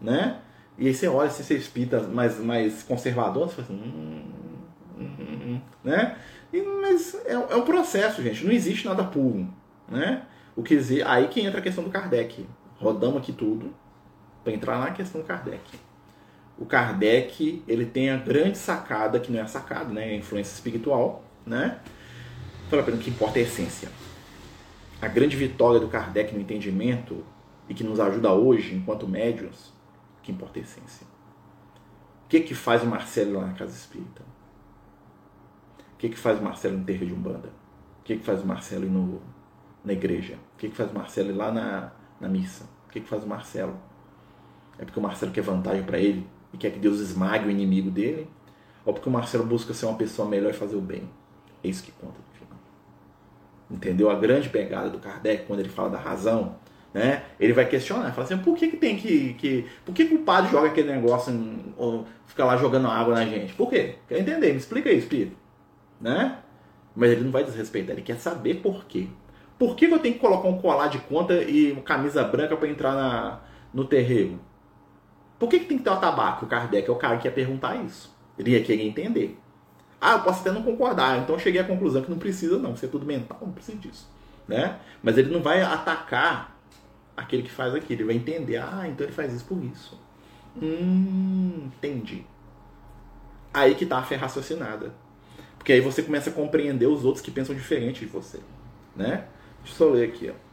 né? 0.00 0.38
E 0.76 0.88
aí 0.88 0.94
você 0.94 1.06
olha 1.06 1.30
se 1.30 1.44
você 1.44 1.54
é 1.54 1.56
espírita 1.56 2.00
mais, 2.00 2.38
mais 2.40 2.82
conservador, 2.82 3.48
você 3.48 3.62
fala 3.62 3.68
assim, 3.68 3.74
hum, 3.74 4.22
hum, 4.98 5.16
hum, 5.20 5.60
né? 5.84 6.16
E, 6.52 6.62
mas 6.62 7.14
é, 7.24 7.32
é, 7.32 7.56
um 7.56 7.62
processo, 7.62 8.22
gente. 8.22 8.44
Não 8.44 8.52
existe 8.52 8.86
nada 8.86 9.04
puro, 9.04 9.48
né? 9.88 10.22
O 10.56 10.62
que 10.62 10.78
aí 11.04 11.28
que 11.28 11.40
entra 11.40 11.60
a 11.60 11.62
questão 11.62 11.84
do 11.84 11.90
Kardec. 11.90 12.46
Rodamos 12.76 13.18
aqui 13.18 13.32
tudo 13.32 13.72
para 14.42 14.52
entrar 14.52 14.78
na 14.78 14.90
questão 14.90 15.20
do 15.20 15.26
Kardec. 15.26 15.62
O 16.56 16.64
Kardec 16.64 17.64
ele 17.66 17.84
tem 17.84 18.10
a 18.10 18.16
grande 18.16 18.56
sacada 18.56 19.18
que 19.18 19.32
não 19.32 19.40
é 19.40 19.46
sacada, 19.46 19.92
né? 19.92 20.10
É 20.10 20.14
a 20.14 20.16
influência 20.16 20.52
espiritual, 20.52 21.24
né? 21.44 21.80
Fala 22.70 22.82
para 22.82 22.94
o 22.94 22.98
que 22.98 23.10
importa 23.10 23.38
é 23.38 23.42
a 23.42 23.44
essência. 23.44 23.88
A 25.02 25.08
grande 25.08 25.36
vitória 25.36 25.80
do 25.80 25.88
Kardec 25.88 26.32
no 26.32 26.40
entendimento 26.40 27.24
e 27.68 27.74
que 27.74 27.82
nos 27.82 27.98
ajuda 27.98 28.32
hoje 28.32 28.74
enquanto 28.74 29.08
médios 29.08 29.72
que 30.22 30.30
importa 30.30 30.58
é 30.58 30.62
a 30.62 30.64
essência. 30.64 31.06
O 32.24 32.28
que 32.28 32.40
que 32.40 32.54
faz 32.54 32.82
o 32.82 32.86
Marcelo 32.86 33.34
lá 33.34 33.46
na 33.46 33.52
casa 33.54 33.72
espírita? 33.72 34.22
O 35.92 35.96
que 35.98 36.08
que 36.08 36.18
faz 36.18 36.38
o 36.38 36.42
Marcelo 36.42 36.78
no 36.78 36.84
terreiro 36.84 37.06
de 37.06 37.14
Umbanda? 37.14 37.48
O 38.00 38.04
que 38.04 38.16
que 38.16 38.24
faz 38.24 38.42
o 38.42 38.46
Marcelo 38.46 38.88
no, 38.88 39.20
na 39.84 39.92
igreja? 39.92 40.38
O 40.54 40.58
que 40.58 40.68
que 40.68 40.76
faz 40.76 40.90
o 40.90 40.94
Marcelo 40.94 41.34
lá 41.34 41.50
na, 41.50 41.92
na 42.20 42.28
missa? 42.28 42.64
O 42.86 42.90
que 42.90 43.00
que 43.00 43.08
faz 43.08 43.24
o 43.24 43.26
Marcelo? 43.26 43.76
É 44.78 44.84
porque 44.84 44.98
o 44.98 45.02
Marcelo 45.02 45.32
quer 45.32 45.42
vantagem 45.42 45.82
para 45.82 45.98
ele 45.98 46.26
e 46.54 46.56
quer 46.56 46.70
que 46.70 46.78
Deus 46.78 47.00
esmague 47.00 47.46
o 47.46 47.50
inimigo 47.50 47.90
dele? 47.90 48.28
Ou 48.84 48.92
porque 48.92 49.08
o 49.08 49.12
Marcelo 49.12 49.44
busca 49.44 49.74
ser 49.74 49.86
uma 49.86 49.96
pessoa 49.96 50.28
melhor 50.28 50.50
e 50.50 50.56
fazer 50.56 50.76
o 50.76 50.80
bem? 50.80 51.02
É 51.62 51.68
isso 51.68 51.82
que 51.82 51.92
conta 51.92 52.14
no 52.18 52.38
final. 52.38 52.58
Entendeu? 53.70 54.10
A 54.10 54.14
grande 54.14 54.48
pegada 54.48 54.88
do 54.88 54.98
Kardec, 54.98 55.46
quando 55.46 55.60
ele 55.60 55.68
fala 55.68 55.90
da 55.90 55.98
razão, 55.98 56.56
né? 56.92 57.24
Ele 57.40 57.52
vai 57.52 57.68
questionar, 57.68 58.12
fala 58.12 58.24
assim, 58.24 58.38
por 58.38 58.56
que, 58.56 58.68
que 58.68 58.76
tem 58.76 58.96
que, 58.96 59.34
que. 59.34 59.66
Por 59.84 59.92
que, 59.92 60.04
que 60.04 60.14
o 60.14 60.20
padre 60.20 60.52
joga 60.52 60.68
aquele 60.68 60.92
negócio 60.92 61.34
ou 61.76 62.06
fica 62.26 62.44
lá 62.44 62.56
jogando 62.56 62.86
água 62.86 63.14
na 63.14 63.24
gente? 63.24 63.52
Por 63.54 63.68
quê? 63.68 63.96
Quer 64.06 64.20
entender? 64.20 64.52
Me 64.52 64.58
explica 64.58 64.92
isso, 64.92 65.08
Pedro. 65.08 65.36
Né? 66.00 66.38
Mas 66.94 67.10
ele 67.10 67.24
não 67.24 67.32
vai 67.32 67.42
desrespeitar, 67.42 67.96
ele 67.96 68.02
quer 68.02 68.18
saber 68.18 68.56
por 68.56 68.84
quê. 68.84 69.08
Por 69.58 69.74
que, 69.74 69.88
que 69.88 69.94
eu 69.94 69.98
tenho 69.98 70.14
que 70.14 70.20
colocar 70.20 70.46
um 70.46 70.58
colar 70.58 70.88
de 70.88 70.98
conta 70.98 71.34
e 71.34 71.72
uma 71.72 71.82
camisa 71.82 72.22
branca 72.22 72.56
para 72.56 72.68
entrar 72.68 72.94
na, 72.94 73.40
no 73.72 73.84
terreiro? 73.84 74.38
Por 75.44 75.50
que, 75.50 75.60
que 75.60 75.66
tem 75.66 75.76
que 75.76 75.84
ter 75.84 75.90
o 75.90 75.96
tabaco? 75.96 76.46
O 76.46 76.48
Kardec 76.48 76.88
é 76.88 76.90
o 76.90 76.96
cara 76.96 77.18
que 77.18 77.28
ia 77.28 77.32
perguntar 77.32 77.76
isso. 77.84 78.10
Ele 78.38 78.52
ia 78.52 78.64
querer 78.64 78.82
entender. 78.82 79.38
Ah, 80.00 80.12
eu 80.12 80.20
posso 80.20 80.40
até 80.40 80.50
não 80.50 80.62
concordar, 80.62 81.18
então 81.18 81.34
eu 81.34 81.38
cheguei 81.38 81.60
à 81.60 81.64
conclusão 81.64 82.00
que 82.00 82.10
não 82.10 82.16
precisa 82.16 82.58
não, 82.58 82.74
se 82.74 82.86
é 82.86 82.88
tudo 82.88 83.04
mental, 83.04 83.38
não 83.42 83.52
precisa 83.52 83.76
disso. 83.76 84.10
Né? 84.48 84.78
Mas 85.02 85.18
ele 85.18 85.30
não 85.30 85.42
vai 85.42 85.60
atacar 85.60 86.58
aquele 87.14 87.42
que 87.42 87.50
faz 87.50 87.74
aquilo. 87.74 88.00
Ele 88.00 88.04
vai 88.04 88.16
entender, 88.16 88.56
ah, 88.56 88.88
então 88.88 89.06
ele 89.06 89.12
faz 89.12 89.34
isso 89.34 89.44
por 89.44 89.62
isso. 89.62 90.00
Hum, 90.56 91.68
entendi. 91.76 92.24
Aí 93.52 93.74
que 93.74 93.84
tá 93.84 93.98
a 93.98 94.02
fé 94.02 94.16
raciocinada. 94.16 94.94
Porque 95.58 95.74
aí 95.74 95.80
você 95.82 96.02
começa 96.02 96.30
a 96.30 96.32
compreender 96.32 96.86
os 96.86 97.04
outros 97.04 97.22
que 97.22 97.30
pensam 97.30 97.54
diferente 97.54 98.00
de 98.00 98.06
você. 98.06 98.40
Né? 98.96 99.26
Deixa 99.62 99.74
eu 99.74 99.88
só 99.88 99.92
ler 99.92 100.08
aqui. 100.08 100.30
Ó. 100.30 100.43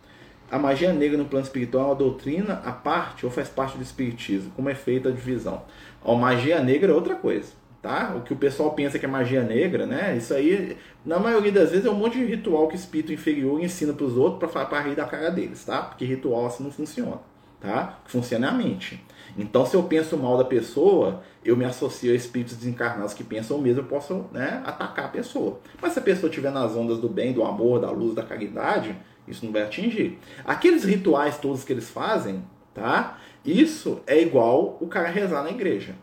A 0.51 0.59
magia 0.59 0.91
negra 0.91 1.17
no 1.17 1.25
plano 1.25 1.45
espiritual 1.45 1.85
é 1.85 1.87
uma 1.87 1.95
doutrina 1.95 2.61
à 2.65 2.71
parte 2.71 3.25
ou 3.25 3.31
faz 3.31 3.47
parte 3.47 3.77
do 3.77 3.83
espiritismo? 3.83 4.51
Como 4.55 4.69
é 4.69 4.75
feita 4.75 5.09
a 5.09 5.11
divisão? 5.11 5.63
A 6.03 6.13
magia 6.13 6.61
negra 6.61 6.91
é 6.91 6.95
outra 6.95 7.15
coisa 7.15 7.61
tá? 7.81 8.13
O 8.15 8.21
que 8.21 8.31
o 8.31 8.35
pessoal 8.35 8.71
pensa 8.71 8.99
que 8.99 9.05
é 9.05 9.09
magia 9.09 9.43
negra, 9.43 9.85
né? 9.85 10.15
Isso 10.15 10.33
aí, 10.33 10.77
na 11.05 11.19
maioria 11.19 11.51
das 11.51 11.71
vezes, 11.71 11.85
é 11.85 11.89
um 11.89 11.95
monte 11.95 12.17
de 12.17 12.25
ritual 12.25 12.67
que 12.67 12.75
o 12.75 12.77
espírito 12.77 13.11
inferior 13.11 13.59
ensina 13.61 13.91
para 13.91 14.05
os 14.05 14.15
outros 14.15 14.51
para 14.51 14.81
rir 14.81 14.95
da 14.95 15.05
cara 15.05 15.31
deles, 15.31 15.65
tá? 15.65 15.81
Porque 15.81 16.05
ritual 16.05 16.45
assim 16.45 16.63
não 16.63 16.71
funciona, 16.71 17.19
tá? 17.59 17.99
Funciona 18.05 18.47
é 18.47 18.49
a 18.49 18.53
mente. 18.53 19.03
Então, 19.37 19.65
se 19.65 19.75
eu 19.75 19.83
penso 19.83 20.17
mal 20.17 20.37
da 20.37 20.43
pessoa, 20.43 21.23
eu 21.43 21.55
me 21.55 21.65
associo 21.65 22.11
a 22.11 22.15
espíritos 22.15 22.57
desencarnados 22.57 23.13
que 23.13 23.23
pensam 23.23 23.57
o 23.57 23.61
mesmo, 23.61 23.81
eu 23.81 23.85
posso 23.85 24.25
né, 24.31 24.61
atacar 24.65 25.05
a 25.05 25.09
pessoa. 25.09 25.59
Mas 25.81 25.93
se 25.93 25.99
a 25.99 26.01
pessoa 26.01 26.29
estiver 26.29 26.51
nas 26.51 26.75
ondas 26.75 26.99
do 26.99 27.07
bem, 27.07 27.33
do 27.33 27.43
amor, 27.43 27.79
da 27.79 27.89
luz, 27.89 28.13
da 28.13 28.23
caridade, 28.23 28.95
isso 29.27 29.45
não 29.45 29.51
vai 29.51 29.63
atingir. 29.63 30.19
Aqueles 30.45 30.83
rituais 30.83 31.37
todos 31.37 31.63
que 31.63 31.73
eles 31.73 31.89
fazem, 31.89 32.43
tá? 32.73 33.17
Isso 33.45 34.01
é 34.05 34.21
igual 34.21 34.77
o 34.79 34.87
cara 34.87 35.09
rezar 35.09 35.43
na 35.43 35.49
igreja. 35.49 35.95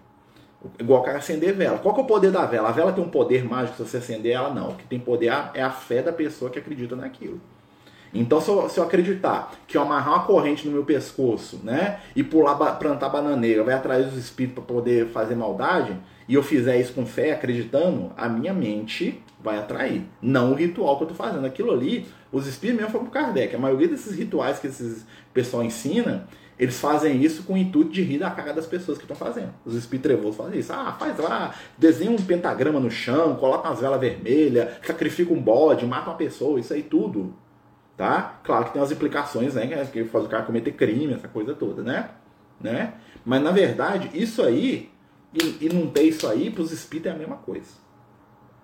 Igual 0.79 1.03
o 1.03 1.05
cara 1.05 1.19
acender 1.19 1.55
vela. 1.55 1.79
Qual 1.79 1.95
que 1.95 2.01
é 2.01 2.03
o 2.03 2.07
poder 2.07 2.33
da 2.33 2.45
vela? 2.45 2.69
A 2.69 2.73
vela 2.73 2.93
tem 2.93 3.03
um 3.03 3.09
poder 3.09 3.45
mágico 3.45 3.77
se 3.77 3.89
você 3.89 3.99
acender 3.99 4.33
ela? 4.33 4.53
Não. 4.53 4.71
O 4.71 4.75
que 4.75 4.85
tem 4.85 4.99
poder 4.99 5.33
é 5.55 5.63
a 5.63 5.71
fé 5.71 6.03
da 6.03 6.13
pessoa 6.13 6.51
que 6.51 6.59
acredita 6.59 6.97
naquilo. 6.97 7.41
Então, 8.13 8.41
se 8.41 8.49
eu, 8.49 8.69
se 8.69 8.81
eu 8.81 8.85
acreditar 8.85 9.53
que 9.67 9.77
eu 9.77 9.83
amarrar 9.83 10.15
uma 10.15 10.25
corrente 10.25 10.67
no 10.67 10.73
meu 10.73 10.85
pescoço, 10.85 11.61
né, 11.63 12.01
e 12.17 12.25
pular, 12.25 12.57
plantar 12.79 13.11
bananeira, 13.11 13.63
vai 13.63 13.75
atrair 13.75 14.07
os 14.07 14.17
espíritos 14.17 14.65
para 14.65 14.75
poder 14.75 15.09
fazer 15.09 15.35
maldade, 15.35 15.95
e 16.27 16.35
eu 16.35 16.43
fizer 16.43 16.79
isso 16.79 16.93
com 16.93 17.07
fé, 17.07 17.33
acreditando, 17.33 18.13
a 18.17 18.29
minha 18.29 18.53
mente 18.53 19.23
vai 19.41 19.59
atrair. 19.59 20.03
Não 20.21 20.53
o 20.53 20.55
ritual 20.55 20.97
que 20.97 21.05
eu 21.05 21.11
estou 21.11 21.27
fazendo. 21.27 21.47
Aquilo 21.47 21.71
ali, 21.71 22.07
os 22.31 22.47
espíritos 22.47 22.83
mesmo 22.83 22.93
foram 22.93 23.05
pro 23.07 23.15
Kardec. 23.15 23.55
A 23.55 23.59
maioria 23.59 23.89
desses 23.89 24.17
rituais 24.17 24.59
que 24.59 24.67
esses 24.67 25.07
pessoal 25.33 25.63
ensina, 25.63 26.27
eles 26.59 26.79
fazem 26.79 27.23
isso 27.23 27.45
com 27.45 27.55
o 27.55 27.57
intuito 27.57 27.93
de 27.93 28.03
rir 28.03 28.19
da 28.19 28.31
cara 28.31 28.53
das 28.53 28.67
pessoas 28.67 28.99
que 28.99 29.05
estão 29.05 29.17
fazendo. 29.17 29.55
Os 29.65 29.75
espíritos 29.75 30.11
trevosos 30.11 30.37
fazem 30.37 30.59
isso. 30.59 30.73
Ah, 30.73 30.97
faz 30.99 31.19
lá, 31.19 31.55
desenha 31.79 32.11
um 32.11 32.17
pentagrama 32.17 32.81
no 32.81 32.91
chão, 32.91 33.37
coloca 33.37 33.69
umas 33.69 33.81
velas 33.81 34.01
vermelhas, 34.01 34.71
sacrifica 34.85 35.33
um 35.33 35.41
bode, 35.41 35.87
mata 35.87 36.11
uma 36.11 36.17
pessoa, 36.17 36.59
isso 36.59 36.75
aí 36.75 36.83
tudo. 36.83 37.35
Tá? 37.97 38.41
Claro 38.45 38.67
que 38.67 38.73
tem 38.73 38.83
as 38.83 38.93
implicações, 38.93 39.55
né? 39.55 39.89
Que 39.93 40.05
faz 40.05 40.25
o 40.25 40.29
cara 40.29 40.45
cometer 40.45 40.73
crime, 40.73 41.15
essa 41.15 41.29
coisa 41.29 41.55
toda, 41.55 41.83
né? 41.83 42.11
né? 42.61 42.95
Mas 43.25 43.43
na 43.43 43.51
verdade, 43.51 44.11
isso 44.15 44.43
aí, 44.43 44.91
e, 45.35 45.67
e 45.67 45.69
não 45.73 45.89
ter 45.89 46.03
isso 46.03 46.27
aí, 46.27 46.51
para 46.51 46.63
os 46.63 46.73
espíritos 46.73 47.11
é 47.13 47.15
a 47.15 47.19
mesma 47.19 47.37
coisa. 47.37 47.88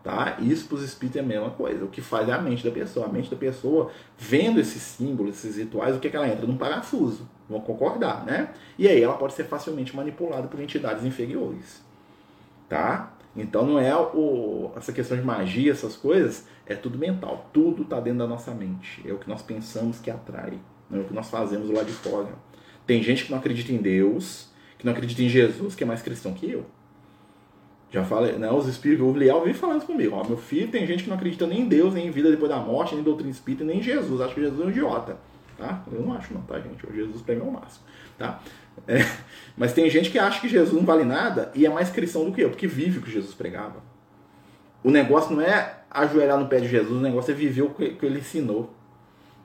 Tá? 0.05 0.36
Isso 0.38 0.68
para 0.68 0.76
os 0.76 0.82
espíritos 0.82 1.16
é 1.16 1.24
a 1.24 1.26
mesma 1.26 1.48
coisa. 1.48 1.82
O 1.82 1.88
que 1.88 2.02
faz 2.02 2.28
é 2.28 2.32
a 2.32 2.38
mente 2.38 2.62
da 2.62 2.70
pessoa. 2.70 3.07
A 3.07 3.09
mente 3.09 3.30
da 3.30 3.36
pessoa, 3.36 3.90
vendo 4.18 4.61
esses 4.61 4.82
símbolos, 4.82 5.36
esses 5.36 5.57
rituais, 5.57 5.96
o 5.96 5.98
que, 5.98 6.09
é 6.09 6.11
que 6.11 6.16
ela 6.16 6.28
entra? 6.28 6.46
Num 6.46 6.59
parafuso. 6.59 7.26
Vão 7.48 7.59
concordar, 7.59 8.22
né? 8.22 8.50
E 8.78 8.86
aí 8.86 9.02
ela 9.02 9.14
pode 9.14 9.32
ser 9.32 9.44
facilmente 9.44 9.96
manipulada 9.96 10.46
por 10.46 10.61
entidades 10.61 11.07
inferiores. 11.07 11.82
Tá? 12.68 13.14
Então 13.34 13.64
não 13.64 13.78
é 13.78 13.96
o, 13.96 14.72
essa 14.76 14.92
questão 14.92 15.16
de 15.16 15.24
magia, 15.24 15.72
essas 15.72 15.96
coisas, 15.96 16.46
é 16.66 16.74
tudo 16.74 16.98
mental. 16.98 17.48
Tudo 17.50 17.82
está 17.82 17.98
dentro 17.98 18.18
da 18.18 18.26
nossa 18.26 18.52
mente. 18.52 19.02
É 19.09 19.12
o 19.12 19.18
que 19.18 19.28
nós 19.28 19.40
pensamos 19.40 20.00
que 20.00 20.11
atrai. 20.11 20.59
Não 20.90 20.98
é 20.98 21.02
o 21.02 21.05
que 21.07 21.14
nós 21.14 21.30
fazemos 21.30 21.70
lá 21.70 21.82
de 21.82 21.92
fora. 21.92 22.28
Tem 22.86 23.02
gente 23.02 23.24
que 23.24 23.30
não 23.30 23.38
acredita 23.38 23.72
em 23.72 23.78
Deus, 23.78 24.50
que 24.78 24.84
não 24.84 24.92
acredita 24.92 25.22
em 25.22 25.30
Jesus, 25.30 25.74
que 25.74 25.82
é 25.82 25.86
mais 25.86 26.02
cristão 26.02 26.34
que 26.34 26.50
eu. 26.50 26.66
Já 27.95 28.03
falei, 28.03 28.32
né? 28.32 28.51
Os 28.51 28.66
espíritos, 28.66 29.07
o 29.07 29.16
Liel 29.16 29.40
vem 29.45 29.55
falando 29.55 29.86
comigo, 29.86 30.16
ó, 30.16 30.26
meu 30.26 30.36
filho, 30.36 30.66
tem 30.66 30.84
gente 30.84 31.05
que 31.05 31.09
não 31.09 31.14
acredita 31.14 31.47
nem 31.47 31.61
em 31.61 31.68
Deus, 31.68 31.95
nem 31.95 32.09
em 32.09 32.11
vida 32.11 32.28
depois 32.28 32.51
da 32.51 32.59
morte, 32.59 32.90
nem 32.90 33.03
em 33.03 33.05
doutrina 33.05 33.30
espírita, 33.30 33.62
nem 33.62 33.78
em 33.78 33.82
Jesus. 33.82 34.20
Acho 34.20 34.34
que 34.34 34.40
Jesus 34.40 34.61
é 34.61 34.64
um 34.64 34.70
idiota, 34.70 35.16
tá? 35.57 35.84
Eu 35.92 36.03
não 36.03 36.12
acho 36.12 36.34
não, 36.34 36.42
tá, 36.42 36.59
gente? 36.59 36.84
O 36.84 36.92
Jesus 36.92 37.22
pra 37.22 37.36
mim 37.36 37.42
é 37.42 37.45
o 37.45 37.53
máximo, 37.53 37.84
tá? 38.18 38.40
É, 38.88 38.97
mas 39.57 39.72
tem 39.72 39.88
gente 39.88 40.11
que 40.11 40.18
acha 40.18 40.40
que 40.40 40.49
Jesus 40.49 40.74
não 40.74 40.84
vale 40.84 41.05
nada 41.05 41.53
e 41.55 41.64
é 41.64 41.68
mais 41.68 41.88
cristão 41.88 42.24
do 42.24 42.32
que 42.32 42.40
eu, 42.40 42.51
porque 42.51 42.66
vive 42.66 42.99
o 42.99 43.03
que 43.03 43.12
Jesus 43.12 43.32
pregava. 43.32 43.76
O 44.82 44.90
negócio 44.90 45.32
não 45.32 45.40
é 45.40 45.84
ajoelhar 45.88 46.36
no 46.36 46.49
pé 46.49 46.59
de 46.59 46.66
Jesus, 46.66 46.99
o 46.99 47.01
negócio 47.01 47.30
é 47.30 47.34
viver 47.34 47.62
o 47.62 47.70
que, 47.70 47.90
que 47.90 48.05
ele 48.05 48.18
ensinou. 48.18 48.74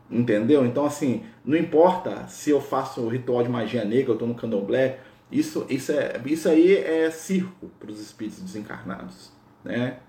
Entendeu? 0.10 0.66
Então, 0.66 0.88
assim, 0.88 1.22
não 1.46 1.56
importa 1.56 2.26
se 2.28 2.50
eu 2.50 2.60
faço 2.60 3.02
o 3.02 3.10
ritual 3.10 3.44
de 3.44 3.50
magia 3.50 3.86
negra, 3.86 4.14
eu 4.14 4.18
tô 4.18 4.26
no 4.26 4.34
candomblé, 4.34 5.02
isso, 5.32 5.66
isso, 5.70 5.92
é, 5.92 6.20
isso 6.26 6.50
aí 6.50 6.76
é 6.76 7.12
circo 7.12 7.70
para 7.80 7.92
os 7.92 8.00
espíritos 8.00 8.42
desencarnados. 8.42 9.32
Né? 9.64 10.00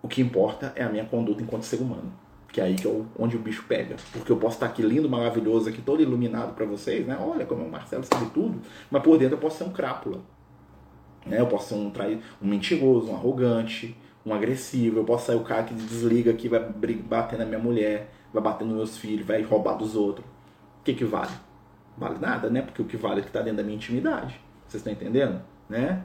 O 0.00 0.08
que 0.08 0.20
importa 0.20 0.72
é 0.76 0.84
a 0.84 0.88
minha 0.88 1.04
conduta 1.04 1.42
enquanto 1.42 1.64
ser 1.64 1.80
humano. 1.80 2.12
Que 2.52 2.60
é 2.60 2.64
aí 2.64 2.74
que 2.74 2.84
eu, 2.84 3.06
onde 3.18 3.36
o 3.36 3.38
bicho 3.38 3.64
pega. 3.66 3.96
Porque 4.12 4.30
eu 4.30 4.36
posso 4.36 4.56
estar 4.56 4.66
aqui 4.66 4.82
lindo, 4.82 5.08
maravilhoso, 5.08 5.68
aqui 5.68 5.80
todo 5.80 6.02
iluminado 6.02 6.54
para 6.54 6.66
vocês, 6.66 7.06
né? 7.06 7.16
Olha 7.18 7.46
como 7.46 7.64
o 7.64 7.70
Marcelo 7.70 8.04
sabe 8.04 8.26
tudo. 8.30 8.60
Mas 8.90 9.02
por 9.02 9.18
dentro 9.18 9.36
eu 9.36 9.40
posso 9.40 9.58
ser 9.58 9.64
um 9.64 9.72
crápula. 9.72 10.20
Né? 11.26 11.40
Eu 11.40 11.46
posso 11.46 11.70
ser 11.70 11.74
um, 11.74 11.90
traí 11.90 12.20
um 12.40 12.46
mentiroso, 12.46 13.10
um 13.10 13.14
arrogante, 13.14 13.96
um 14.24 14.34
agressivo, 14.34 14.98
eu 14.98 15.04
posso 15.04 15.26
sair 15.26 15.36
o 15.36 15.42
cara 15.42 15.64
que 15.64 15.74
desliga 15.74 16.30
aqui, 16.30 16.48
vai 16.48 16.60
bater 16.60 17.38
na 17.38 17.44
minha 17.44 17.58
mulher, 17.58 18.12
vai 18.32 18.42
bater 18.42 18.64
nos 18.64 18.76
meus 18.76 18.98
filhos, 18.98 19.26
vai 19.26 19.42
roubar 19.42 19.74
dos 19.74 19.96
outros. 19.96 20.26
O 20.80 20.84
que 20.84 20.94
que 20.94 21.04
vale? 21.04 21.32
Vale 21.96 22.18
nada, 22.18 22.48
né? 22.48 22.62
Porque 22.62 22.82
o 22.82 22.84
que 22.84 22.96
vale 22.96 23.16
é 23.16 23.18
o 23.20 23.22
que 23.22 23.28
está 23.28 23.40
dentro 23.40 23.58
da 23.58 23.62
minha 23.62 23.76
intimidade. 23.76 24.40
Vocês 24.66 24.80
estão 24.80 24.92
entendendo? 24.92 25.40
Né? 25.68 26.02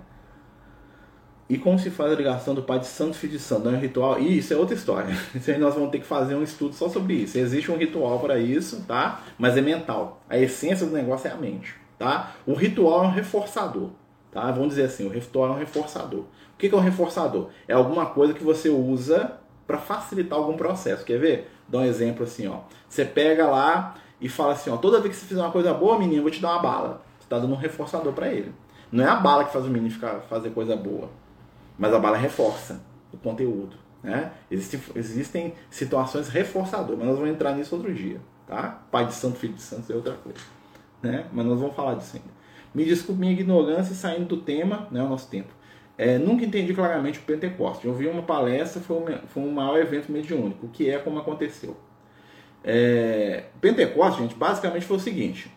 E 1.50 1.58
como 1.58 1.80
se 1.80 1.90
faz 1.90 2.12
a 2.12 2.16
ligação 2.16 2.54
do 2.54 2.62
Pai 2.62 2.80
de 2.80 2.88
Santo 2.88 3.16
Filho 3.16 3.34
de 3.34 3.40
Santo? 3.40 3.64
Não 3.64 3.74
é 3.74 3.78
um 3.78 3.80
ritual? 3.80 4.20
E 4.20 4.38
isso 4.38 4.54
é 4.54 4.58
outra 4.58 4.76
história. 4.76 5.16
Isso 5.34 5.50
aí 5.50 5.58
nós 5.58 5.74
vamos 5.74 5.92
ter 5.92 6.00
que 6.00 6.06
fazer 6.06 6.36
um 6.36 6.44
estudo 6.44 6.76
só 6.76 6.90
sobre 6.90 7.14
isso. 7.14 7.38
Existe 7.38 7.72
um 7.72 7.78
ritual 7.78 8.20
para 8.20 8.38
isso, 8.38 8.84
tá? 8.86 9.24
Mas 9.38 9.56
é 9.56 9.62
mental. 9.62 10.22
A 10.30 10.38
essência 10.38 10.86
do 10.86 10.92
negócio 10.92 11.30
é 11.30 11.32
a 11.32 11.38
mente, 11.38 11.74
tá? 11.98 12.36
O 12.46 12.54
ritual 12.54 13.06
é 13.06 13.08
um 13.08 13.12
reforçador, 13.12 13.92
tá? 14.30 14.52
Vamos 14.52 14.70
dizer 14.70 14.84
assim, 14.84 15.06
o 15.08 15.10
ritual 15.10 15.48
é 15.48 15.52
um 15.52 15.58
reforçador. 15.58 16.22
O 16.22 16.58
que 16.58 16.68
é 16.68 16.76
um 16.76 16.82
reforçador? 16.82 17.50
É 17.66 17.74
alguma 17.74 18.08
coisa 18.08 18.34
que 18.34 18.44
você 18.44 18.68
usa 18.68 19.38
para 19.66 19.78
facilitar 19.78 20.38
algum 20.38 20.58
processo. 20.58 21.06
Quer 21.06 21.20
ver? 21.20 21.52
Dá 21.68 21.80
um 21.80 21.86
exemplo 21.86 22.24
assim, 22.24 22.48
ó. 22.48 22.62
Você 22.90 23.06
pega 23.06 23.48
lá 23.48 23.96
e 24.20 24.28
fala 24.28 24.54
assim, 24.54 24.70
ó, 24.70 24.78
toda 24.78 25.00
vez 25.00 25.16
que 25.16 25.22
você 25.22 25.28
fizer 25.28 25.42
uma 25.42 25.52
coisa 25.52 25.74
boa, 25.74 25.98
menino, 25.98 26.18
eu 26.18 26.22
vou 26.24 26.32
te 26.32 26.42
dar 26.42 26.54
uma 26.54 26.62
bala. 26.62 27.02
Você 27.20 27.26
está 27.26 27.40
dando 27.40 27.54
um 27.54 27.58
reforçador 27.58 28.14
para 28.14 28.32
ele. 28.32 28.54
Não 28.92 29.04
é 29.04 29.08
a 29.08 29.16
bala 29.16 29.46
que 29.46 29.52
faz 29.52 29.66
o 29.66 29.70
menino 29.70 29.92
ficar, 29.92 30.22
fazer 30.22 30.52
coisa 30.52 30.76
boa. 30.76 31.10
Mas 31.78 31.94
a 31.94 32.00
bala 32.00 32.18
reforça 32.18 32.82
o 33.14 33.18
conteúdo. 33.18 33.76
Né? 34.02 34.32
Existem, 34.50 34.80
existem 34.96 35.54
situações 35.70 36.30
reforçadoras, 36.30 36.98
mas 36.98 37.08
nós 37.08 37.18
vamos 37.18 37.34
entrar 37.34 37.54
nisso 37.54 37.76
outro 37.76 37.94
dia. 37.94 38.20
Tá? 38.48 38.82
Pai 38.90 39.06
de 39.06 39.14
santo, 39.14 39.38
filho 39.38 39.54
de 39.54 39.62
santo 39.62 39.92
é 39.92 39.96
outra 39.96 40.14
coisa. 40.14 40.40
Né? 41.02 41.26
Mas 41.32 41.46
nós 41.46 41.60
vamos 41.60 41.76
falar 41.76 41.96
disso 41.96 42.16
ainda. 42.16 42.38
Me 42.74 42.86
desculpe 42.86 43.20
minha 43.20 43.34
ignorância 43.34 43.96
saindo 43.96 44.26
do 44.26 44.38
tema, 44.38 44.88
né, 44.92 45.02
o 45.02 45.10
nosso 45.10 45.30
tempo. 45.30 45.50
É, 45.98 46.20
nunca 46.20 46.46
entendi 46.46 46.74
claramente 46.74 47.18
o 47.18 47.24
Pentecoste. 47.24 47.88
Eu 47.88 47.94
vi 47.94 48.08
uma 48.08 48.22
palestra, 48.22 48.80
foi, 48.82 48.98
um, 48.98 49.28
foi 49.28 49.44
um 49.44 49.52
maior 49.52 49.80
evento 49.80 50.12
mediúnico. 50.12 50.68
O 50.68 50.70
que 50.70 50.90
é, 50.90 51.00
como 51.00 51.18
aconteceu. 51.18 51.76
É, 52.70 53.46
Pentecoste, 53.62 54.22
gente, 54.22 54.36
basicamente 54.36 54.86
foi 54.86 54.98
o 54.98 55.00
seguinte. 55.00 55.50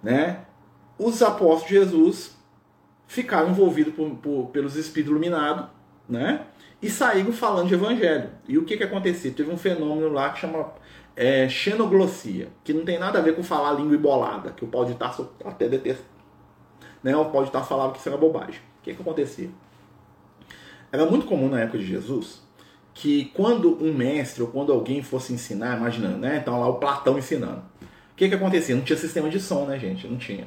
Né? 0.00 0.44
Os 0.96 1.20
apóstolos 1.20 1.66
de 1.66 1.74
Jesus 1.74 2.36
ficaram 3.08 3.50
envolvidos 3.50 3.92
por, 3.94 4.08
por, 4.10 4.46
pelos 4.50 4.76
espíritos 4.76 5.10
iluminados, 5.10 5.66
né? 6.08 6.46
E 6.80 6.88
saíram 6.88 7.32
falando 7.32 7.66
de 7.66 7.74
evangelho. 7.74 8.30
E 8.46 8.56
o 8.56 8.64
que, 8.64 8.76
que 8.76 8.84
acontecia? 8.84 9.32
Teve 9.32 9.50
um 9.50 9.56
fenômeno 9.56 10.08
lá 10.12 10.30
que 10.30 10.38
chama 10.38 10.72
é, 11.16 11.48
xenoglossia, 11.48 12.48
que 12.62 12.72
não 12.72 12.84
tem 12.84 12.96
nada 12.96 13.18
a 13.18 13.22
ver 13.22 13.34
com 13.34 13.42
falar 13.42 13.72
língua 13.72 13.96
embolada, 13.96 14.52
que 14.52 14.64
o 14.64 14.68
Paulo 14.68 14.86
de 14.86 14.94
Tarso 14.94 15.32
até 15.44 15.68
detesta. 15.68 16.04
Né? 17.02 17.16
O 17.16 17.24
Paulo 17.24 17.46
de 17.46 17.50
Tarso 17.52 17.68
falava 17.68 17.92
que 17.92 17.98
isso 17.98 18.08
era 18.08 18.16
bobagem. 18.16 18.60
O 18.80 18.82
que, 18.84 18.94
que 18.94 19.02
acontecia? 19.02 19.50
Era 20.92 21.06
muito 21.06 21.26
comum 21.26 21.48
na 21.48 21.60
época 21.60 21.78
de 21.78 21.86
Jesus 21.86 22.43
que 22.94 23.26
quando 23.34 23.76
um 23.82 23.92
mestre 23.92 24.40
ou 24.42 24.48
quando 24.48 24.72
alguém 24.72 25.02
fosse 25.02 25.32
ensinar, 25.32 25.76
imaginando, 25.76 26.18
né? 26.18 26.38
Então 26.40 26.58
lá 26.60 26.68
o 26.68 26.74
Platão 26.74 27.18
ensinando. 27.18 27.62
O 28.12 28.16
que, 28.16 28.28
que 28.28 28.34
acontecia? 28.34 28.76
Não 28.76 28.82
tinha 28.82 28.96
sistema 28.96 29.28
de 29.28 29.40
som, 29.40 29.66
né, 29.66 29.76
gente? 29.78 30.06
Não 30.06 30.16
tinha. 30.16 30.44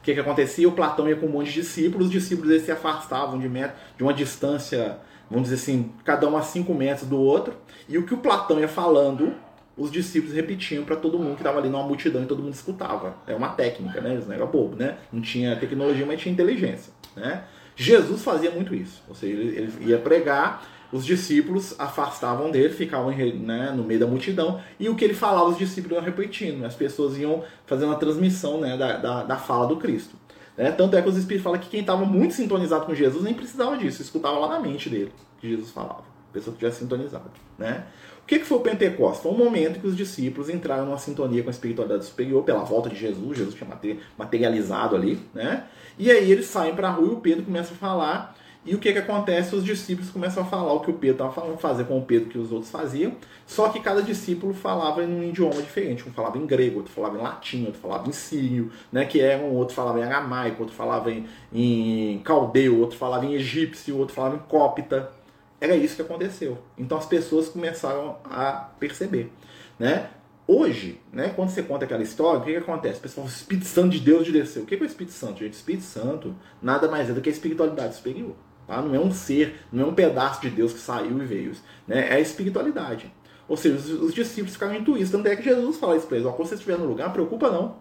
O 0.00 0.02
que, 0.02 0.14
que 0.14 0.20
acontecia? 0.20 0.66
O 0.66 0.72
Platão 0.72 1.06
ia 1.06 1.14
com 1.14 1.26
um 1.26 1.30
monte 1.30 1.48
de 1.48 1.60
discípulos, 1.60 2.06
os 2.06 2.12
discípulos 2.12 2.50
eles 2.50 2.64
se 2.64 2.72
afastavam 2.72 3.38
de, 3.38 3.46
metro, 3.46 3.76
de 3.98 4.02
uma 4.02 4.14
distância, 4.14 4.96
vamos 5.30 5.50
dizer 5.50 5.62
assim, 5.62 5.92
cada 6.02 6.26
um 6.26 6.38
a 6.38 6.42
5 6.42 6.72
metros 6.72 7.06
do 7.06 7.20
outro, 7.20 7.54
e 7.86 7.98
o 7.98 8.06
que 8.06 8.14
o 8.14 8.16
Platão 8.16 8.58
ia 8.58 8.66
falando, 8.66 9.34
os 9.76 9.90
discípulos 9.90 10.34
repetiam 10.34 10.84
para 10.84 10.96
todo 10.96 11.18
mundo 11.18 11.34
que 11.34 11.42
estava 11.42 11.58
ali 11.58 11.68
numa 11.68 11.82
multidão 11.82 12.22
e 12.22 12.26
todo 12.26 12.42
mundo 12.42 12.54
escutava. 12.54 13.14
É 13.26 13.34
uma 13.34 13.50
técnica, 13.50 14.00
né? 14.00 14.14
Eles 14.14 14.26
não 14.26 14.34
era 14.34 14.46
bobo, 14.46 14.74
né? 14.74 14.96
Não 15.12 15.20
tinha 15.20 15.54
tecnologia, 15.56 16.06
mas 16.06 16.18
tinha 16.18 16.32
inteligência, 16.32 16.94
né? 17.14 17.44
Jesus 17.76 18.22
fazia 18.22 18.50
muito 18.50 18.74
isso, 18.74 19.02
ou 19.06 19.14
seja, 19.14 19.34
ele, 19.34 19.56
ele 19.56 19.90
ia 19.90 19.98
pregar 19.98 20.66
os 20.92 21.04
discípulos 21.04 21.74
afastavam 21.78 22.50
dele, 22.50 22.74
ficavam 22.74 23.10
né, 23.10 23.72
no 23.74 23.84
meio 23.84 24.00
da 24.00 24.06
multidão, 24.06 24.60
e 24.78 24.88
o 24.88 24.94
que 24.94 25.04
ele 25.04 25.14
falava, 25.14 25.48
os 25.48 25.58
discípulos 25.58 25.96
iam 25.96 26.04
repetindo, 26.04 26.64
as 26.64 26.74
pessoas 26.74 27.16
iam 27.18 27.44
fazendo 27.66 27.92
a 27.92 27.96
transmissão 27.96 28.60
né, 28.60 28.76
da, 28.76 28.96
da, 28.96 29.22
da 29.22 29.36
fala 29.36 29.66
do 29.66 29.76
Cristo. 29.76 30.16
Né? 30.56 30.70
Tanto 30.72 30.96
é 30.96 31.02
que 31.02 31.08
os 31.08 31.16
espíritos 31.16 31.44
falam 31.44 31.58
que 31.58 31.68
quem 31.68 31.80
estava 31.80 32.04
muito 32.04 32.34
sintonizado 32.34 32.86
com 32.86 32.94
Jesus 32.94 33.22
nem 33.22 33.34
precisava 33.34 33.76
disso, 33.76 34.02
escutava 34.02 34.38
lá 34.38 34.48
na 34.48 34.60
mente 34.60 34.88
dele 34.88 35.12
que 35.40 35.48
Jesus 35.48 35.70
falava, 35.70 36.04
a 36.30 36.32
pessoa 36.32 36.52
que 36.52 36.58
tivesse 36.58 36.80
sintonizado. 36.80 37.30
Né? 37.58 37.84
O 38.22 38.26
que, 38.26 38.38
que 38.38 38.44
foi 38.44 38.58
o 38.58 38.60
Pentecostes? 38.60 39.22
Foi 39.22 39.32
um 39.32 39.38
momento 39.38 39.80
que 39.80 39.86
os 39.86 39.96
discípulos 39.96 40.48
entraram 40.48 40.84
numa 40.84 40.98
sintonia 40.98 41.42
com 41.42 41.48
a 41.48 41.50
espiritualidade 41.50 42.04
superior 42.04 42.44
pela 42.44 42.62
volta 42.62 42.88
de 42.88 42.96
Jesus, 42.96 43.38
Jesus 43.38 43.54
tinha 43.54 43.68
materializado 44.16 44.94
ali, 44.94 45.18
né? 45.34 45.64
e 45.98 46.10
aí 46.10 46.30
eles 46.30 46.46
saem 46.46 46.74
para 46.74 46.88
a 46.88 46.92
rua 46.92 47.08
e 47.08 47.14
o 47.14 47.20
Pedro 47.20 47.44
começa 47.44 47.72
a 47.72 47.76
falar 47.76 48.36
e 48.64 48.74
o 48.74 48.78
que, 48.78 48.92
que 48.92 48.98
acontece? 48.98 49.56
Os 49.56 49.64
discípulos 49.64 50.10
começam 50.10 50.42
a 50.42 50.46
falar 50.46 50.74
o 50.74 50.80
que 50.80 50.90
o 50.90 50.94
Pedro 50.94 51.14
estava 51.14 51.32
falando, 51.32 51.56
fazer 51.56 51.84
com 51.84 51.98
o 51.98 52.02
Pedro 52.02 52.28
que 52.28 52.36
os 52.36 52.52
outros 52.52 52.70
faziam, 52.70 53.16
só 53.46 53.70
que 53.70 53.80
cada 53.80 54.02
discípulo 54.02 54.52
falava 54.52 55.02
em 55.02 55.06
um 55.06 55.24
idioma 55.24 55.62
diferente. 55.62 56.06
Um 56.06 56.12
falava 56.12 56.36
em 56.36 56.44
grego, 56.44 56.78
outro 56.78 56.92
falava 56.92 57.16
em 57.16 57.22
latim, 57.22 57.64
outro 57.64 57.80
falava 57.80 58.06
em 58.06 58.12
sírio, 58.12 58.70
né, 58.92 59.06
que 59.06 59.18
era 59.18 59.42
um, 59.42 59.54
outro 59.54 59.74
falava 59.74 59.98
em 59.98 60.02
aramaico, 60.02 60.62
outro 60.62 60.76
falava 60.76 61.10
em, 61.10 61.26
em 61.52 62.18
caldeu, 62.18 62.78
outro 62.80 62.98
falava 62.98 63.24
em 63.24 63.32
egípcio, 63.32 63.96
outro 63.96 64.14
falava 64.14 64.36
em 64.36 64.40
cópita. 64.40 65.10
Era 65.58 65.74
isso 65.74 65.96
que 65.96 66.02
aconteceu. 66.02 66.58
Então 66.76 66.98
as 66.98 67.06
pessoas 67.06 67.48
começaram 67.48 68.16
a 68.24 68.52
perceber. 68.78 69.32
Né? 69.78 70.10
Hoje, 70.46 71.00
né, 71.10 71.32
quando 71.34 71.48
você 71.48 71.62
conta 71.62 71.86
aquela 71.86 72.02
história, 72.02 72.40
o 72.40 72.44
que, 72.44 72.50
que 72.50 72.58
acontece? 72.58 72.98
O 72.98 73.02
pessoal 73.02 73.26
o 73.26 73.30
Espírito 73.30 73.66
Santo 73.66 73.90
de 73.90 74.00
Deus 74.00 74.26
de 74.26 74.32
desceu. 74.32 74.64
O 74.64 74.66
que 74.66 74.74
é 74.74 74.78
o 74.78 74.84
Espírito 74.84 75.12
Santo, 75.12 75.38
gente? 75.38 75.52
O 75.52 75.56
Espírito 75.56 75.84
Santo 75.84 76.34
nada 76.60 76.88
mais 76.88 77.08
é 77.08 77.12
do 77.14 77.22
que 77.22 77.30
a 77.30 77.32
espiritualidade 77.32 77.94
superior. 77.94 78.34
Tá? 78.70 78.80
Não 78.80 78.94
é 78.94 79.00
um 79.00 79.10
ser, 79.10 79.56
não 79.72 79.82
é 79.82 79.86
um 79.88 79.94
pedaço 79.94 80.40
de 80.42 80.48
Deus 80.48 80.72
que 80.72 80.78
saiu 80.78 81.20
e 81.20 81.26
veio. 81.26 81.52
Né? 81.88 82.08
É 82.08 82.14
a 82.14 82.20
espiritualidade. 82.20 83.12
Ou 83.48 83.56
seja, 83.56 83.74
os, 83.74 83.90
os 83.90 84.14
discípulos 84.14 84.52
ficaram 84.52 84.76
intuídos. 84.76 85.10
Tanto 85.10 85.26
é 85.26 85.34
que 85.34 85.42
Jesus 85.42 85.76
fala 85.76 85.96
isso 85.96 86.06
para 86.06 86.18
eles: 86.18 86.28
ó, 86.28 86.30
quando 86.30 86.46
vocês 86.46 86.60
estiverem 86.60 86.80
no 86.80 86.88
lugar, 86.88 87.12
preocupa 87.12 87.50
não. 87.50 87.78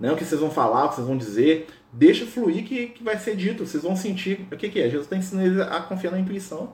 Né? 0.00 0.10
O 0.10 0.16
que 0.16 0.24
vocês 0.24 0.40
vão 0.40 0.50
falar, 0.50 0.86
o 0.86 0.88
que 0.88 0.96
vocês 0.96 1.06
vão 1.06 1.16
dizer, 1.16 1.68
deixa 1.92 2.26
fluir 2.26 2.64
que, 2.64 2.88
que 2.88 3.04
vai 3.04 3.16
ser 3.16 3.36
dito. 3.36 3.64
Vocês 3.64 3.84
vão 3.84 3.94
sentir. 3.94 4.44
O 4.50 4.56
que, 4.56 4.68
que 4.68 4.80
é? 4.80 4.90
Jesus 4.90 5.04
está 5.04 5.16
ensinando 5.16 5.46
eles 5.46 5.60
a 5.60 5.80
confiar 5.82 6.10
na 6.10 6.18
intuição. 6.18 6.72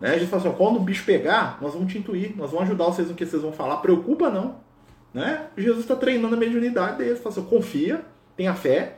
Né? 0.00 0.14
Jesus 0.14 0.30
fala 0.30 0.40
assim: 0.40 0.48
ó, 0.48 0.52
quando 0.52 0.76
o 0.76 0.80
bicho 0.80 1.04
pegar, 1.04 1.58
nós 1.60 1.74
vamos 1.74 1.92
te 1.92 1.98
intuir, 1.98 2.34
nós 2.34 2.50
vamos 2.50 2.64
ajudar 2.66 2.86
vocês 2.86 3.10
no 3.10 3.14
que 3.14 3.26
vocês 3.26 3.42
vão 3.42 3.52
falar. 3.52 3.76
Preocupa 3.76 4.30
não. 4.30 4.56
Né? 5.12 5.48
Jesus 5.54 5.80
está 5.80 5.94
treinando 5.94 6.34
a 6.34 6.38
mediunidade 6.38 6.96
deles. 6.96 7.18
Fala 7.18 7.36
assim, 7.36 7.44
confia, 7.44 8.02
tenha 8.38 8.54
fé 8.54 8.96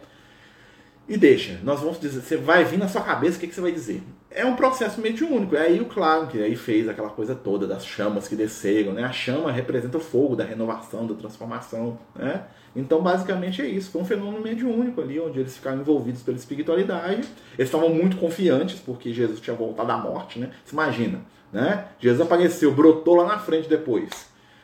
e 1.12 1.16
deixa. 1.18 1.60
Nós 1.62 1.80
vamos 1.80 2.00
dizer, 2.00 2.22
você 2.22 2.38
vai 2.38 2.64
vir 2.64 2.78
na 2.78 2.88
sua 2.88 3.02
cabeça 3.02 3.36
o 3.36 3.40
que, 3.40 3.46
que 3.46 3.54
você 3.54 3.60
vai 3.60 3.70
dizer. 3.70 4.02
É 4.30 4.46
um 4.46 4.56
processo 4.56 4.98
mediúnico. 4.98 5.54
É 5.54 5.66
aí 5.66 5.78
o 5.78 5.84
claro 5.84 6.26
que 6.26 6.42
aí 6.42 6.56
fez 6.56 6.88
aquela 6.88 7.10
coisa 7.10 7.34
toda 7.34 7.66
das 7.66 7.84
chamas 7.84 8.26
que 8.26 8.34
desceram, 8.34 8.94
né? 8.94 9.04
A 9.04 9.12
chama 9.12 9.52
representa 9.52 9.98
o 9.98 10.00
fogo 10.00 10.34
da 10.34 10.42
renovação, 10.42 11.06
da 11.06 11.12
transformação, 11.12 11.98
né? 12.16 12.44
Então, 12.74 13.02
basicamente 13.02 13.60
é 13.60 13.66
isso. 13.66 13.90
Foi 13.90 14.00
um 14.00 14.06
fenômeno 14.06 14.42
mediúnico 14.42 15.02
ali, 15.02 15.20
onde 15.20 15.38
eles 15.38 15.54
ficaram 15.54 15.80
envolvidos 15.80 16.22
pela 16.22 16.38
espiritualidade. 16.38 17.28
Eles 17.58 17.68
estavam 17.68 17.90
muito 17.90 18.16
confiantes, 18.16 18.80
porque 18.80 19.12
Jesus 19.12 19.38
tinha 19.38 19.54
voltado 19.54 19.88
da 19.88 19.98
morte, 19.98 20.38
né? 20.38 20.48
Você 20.64 20.74
imagina, 20.74 21.20
né? 21.52 21.88
Jesus 22.00 22.22
apareceu, 22.22 22.72
brotou 22.72 23.16
lá 23.16 23.26
na 23.26 23.38
frente 23.38 23.68
depois, 23.68 24.08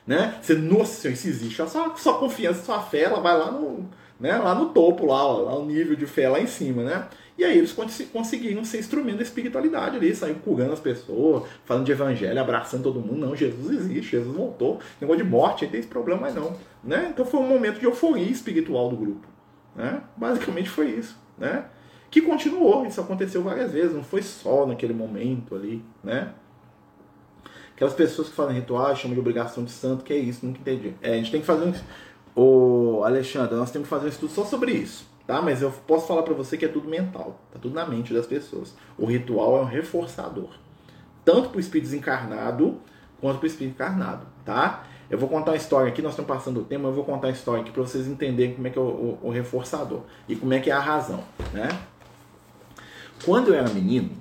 né? 0.06 0.38
Você, 0.40 0.54
nossa, 0.54 1.10
isso 1.10 1.28
existe. 1.28 1.56
Sua, 1.68 1.94
sua 1.94 2.18
confiança, 2.18 2.64
sua 2.64 2.80
fé, 2.80 3.02
ela 3.02 3.20
vai 3.20 3.36
lá 3.36 3.50
no 3.50 3.86
né, 4.18 4.36
lá 4.36 4.54
no 4.54 4.70
topo, 4.70 5.06
lá, 5.06 5.22
lá 5.22 5.58
o 5.58 5.64
nível 5.64 5.94
de 5.94 6.06
fé 6.06 6.28
lá 6.28 6.40
em 6.40 6.46
cima, 6.46 6.82
né? 6.82 7.08
E 7.38 7.44
aí 7.44 7.56
eles 7.56 7.72
conseguiram 8.12 8.64
ser 8.64 8.80
instrumento 8.80 9.18
da 9.18 9.22
espiritualidade 9.22 9.96
ali, 9.96 10.12
saíram 10.12 10.40
curando 10.40 10.72
as 10.72 10.80
pessoas, 10.80 11.44
falando 11.64 11.86
de 11.86 11.92
evangelho, 11.92 12.40
abraçando 12.40 12.82
todo 12.82 12.98
mundo. 12.98 13.26
Não, 13.26 13.36
Jesus 13.36 13.70
existe, 13.78 14.10
Jesus 14.10 14.36
voltou. 14.36 14.80
Negócio 15.00 15.22
de 15.22 15.30
morte, 15.30 15.64
aí 15.64 15.70
tem 15.70 15.78
esse 15.78 15.88
problema 15.88 16.22
mais 16.22 16.34
não. 16.34 16.56
Né? 16.82 17.10
Então 17.12 17.24
foi 17.24 17.38
um 17.38 17.46
momento 17.46 17.78
de 17.78 17.84
euforia 17.84 18.28
espiritual 18.28 18.90
do 18.90 18.96
grupo. 18.96 19.28
Né? 19.76 20.02
Basicamente 20.16 20.68
foi 20.68 20.90
isso. 20.90 21.16
Né? 21.38 21.64
Que 22.10 22.20
continuou, 22.20 22.84
isso 22.84 23.00
aconteceu 23.00 23.40
várias 23.40 23.70
vezes, 23.70 23.94
não 23.94 24.02
foi 24.02 24.20
só 24.20 24.66
naquele 24.66 24.92
momento 24.92 25.54
ali. 25.54 25.84
Né? 26.02 26.32
Aquelas 27.76 27.94
pessoas 27.94 28.28
que 28.28 28.34
fazem 28.34 28.56
rituais 28.56 28.98
chamam 28.98 29.14
de 29.14 29.20
obrigação 29.20 29.62
de 29.62 29.70
santo, 29.70 30.02
que 30.02 30.12
é 30.12 30.18
isso, 30.18 30.44
nunca 30.44 30.58
entendi. 30.58 30.94
É, 31.00 31.12
a 31.12 31.16
gente 31.16 31.30
tem 31.30 31.40
que 31.40 31.46
fazer 31.46 31.64
um 31.64 31.72
Ô, 32.40 33.02
Alexandre, 33.02 33.56
nós 33.56 33.72
temos 33.72 33.88
que 33.88 33.90
fazer 33.90 34.06
um 34.06 34.10
estudo 34.10 34.32
só 34.32 34.44
sobre 34.44 34.70
isso, 34.70 35.04
tá? 35.26 35.42
Mas 35.42 35.60
eu 35.60 35.72
posso 35.72 36.06
falar 36.06 36.22
para 36.22 36.34
você 36.34 36.56
que 36.56 36.64
é 36.64 36.68
tudo 36.68 36.88
mental, 36.88 37.40
tá 37.52 37.58
tudo 37.58 37.74
na 37.74 37.84
mente 37.84 38.14
das 38.14 38.28
pessoas. 38.28 38.76
O 38.96 39.06
ritual 39.06 39.58
é 39.58 39.62
um 39.62 39.64
reforçador, 39.64 40.50
tanto 41.24 41.48
para 41.48 41.56
o 41.56 41.60
espírito 41.60 41.86
desencarnado 41.86 42.78
quanto 43.20 43.38
para 43.38 43.44
o 43.44 43.48
espírito 43.48 43.74
encarnado, 43.74 44.24
tá? 44.44 44.84
Eu 45.10 45.18
vou 45.18 45.28
contar 45.28 45.50
uma 45.50 45.56
história 45.56 45.88
aqui, 45.88 46.00
nós 46.00 46.12
estamos 46.12 46.28
passando 46.28 46.60
o 46.60 46.64
tema, 46.64 46.88
eu 46.88 46.92
vou 46.92 47.02
contar 47.02 47.26
uma 47.26 47.32
história 47.32 47.62
aqui 47.62 47.72
para 47.72 47.82
vocês 47.82 48.06
entenderem 48.06 48.54
como 48.54 48.68
é 48.68 48.70
que 48.70 48.78
é 48.78 48.82
o, 48.82 48.84
o, 48.84 49.18
o 49.24 49.30
reforçador 49.30 50.02
e 50.28 50.36
como 50.36 50.54
é 50.54 50.60
que 50.60 50.70
é 50.70 50.74
a 50.74 50.78
razão, 50.78 51.24
né? 51.52 51.68
Quando 53.24 53.48
eu 53.48 53.54
era 53.54 53.68
menino, 53.68 54.16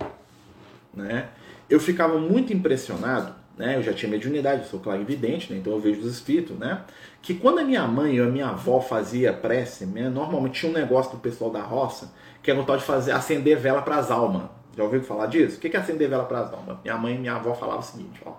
né, 0.92 1.30
eu 1.70 1.80
ficava 1.80 2.18
muito 2.18 2.52
impressionado 2.52 3.36
né? 3.58 3.76
Eu 3.76 3.84
já 3.84 3.92
tinha 3.92 4.10
mediunidade, 4.10 4.62
eu 4.62 4.68
sou 4.68 4.80
clarividente, 4.80 5.52
né? 5.52 5.60
então 5.60 5.74
eu 5.74 5.80
vejo 5.80 6.02
os 6.02 6.06
espíritos, 6.06 6.58
né? 6.58 6.82
Que 7.22 7.34
quando 7.34 7.60
a 7.60 7.64
minha 7.64 7.86
mãe 7.88 8.22
ou 8.22 8.28
a 8.28 8.30
minha 8.30 8.50
avó 8.50 8.80
fazia 8.80 9.34
prece, 9.34 9.86
né? 9.86 10.08
normalmente 10.10 10.60
tinha 10.60 10.72
um 10.72 10.76
negócio 10.76 11.14
do 11.14 11.18
pessoal 11.18 11.50
da 11.50 11.62
roça, 11.62 12.14
que 12.44 12.52
era 12.52 12.60
o 12.60 12.64
tal 12.64 12.78
de 12.78 12.84
fazer 12.84 13.12
acender 13.12 13.58
vela 13.58 13.82
para 13.82 13.98
as 13.98 14.12
almas. 14.12 14.44
Já 14.76 14.84
ouviu 14.84 15.02
falar 15.02 15.26
disso? 15.26 15.58
O 15.58 15.60
que 15.60 15.76
é 15.76 15.80
acender 15.80 16.08
vela 16.08 16.26
para 16.26 16.42
as 16.42 16.54
almas? 16.54 16.78
Minha 16.84 16.98
mãe 16.98 17.16
e 17.16 17.18
minha 17.18 17.34
avó 17.34 17.56
falavam 17.56 17.82
o 17.82 17.84
seguinte, 17.84 18.22
ó. 18.24 18.34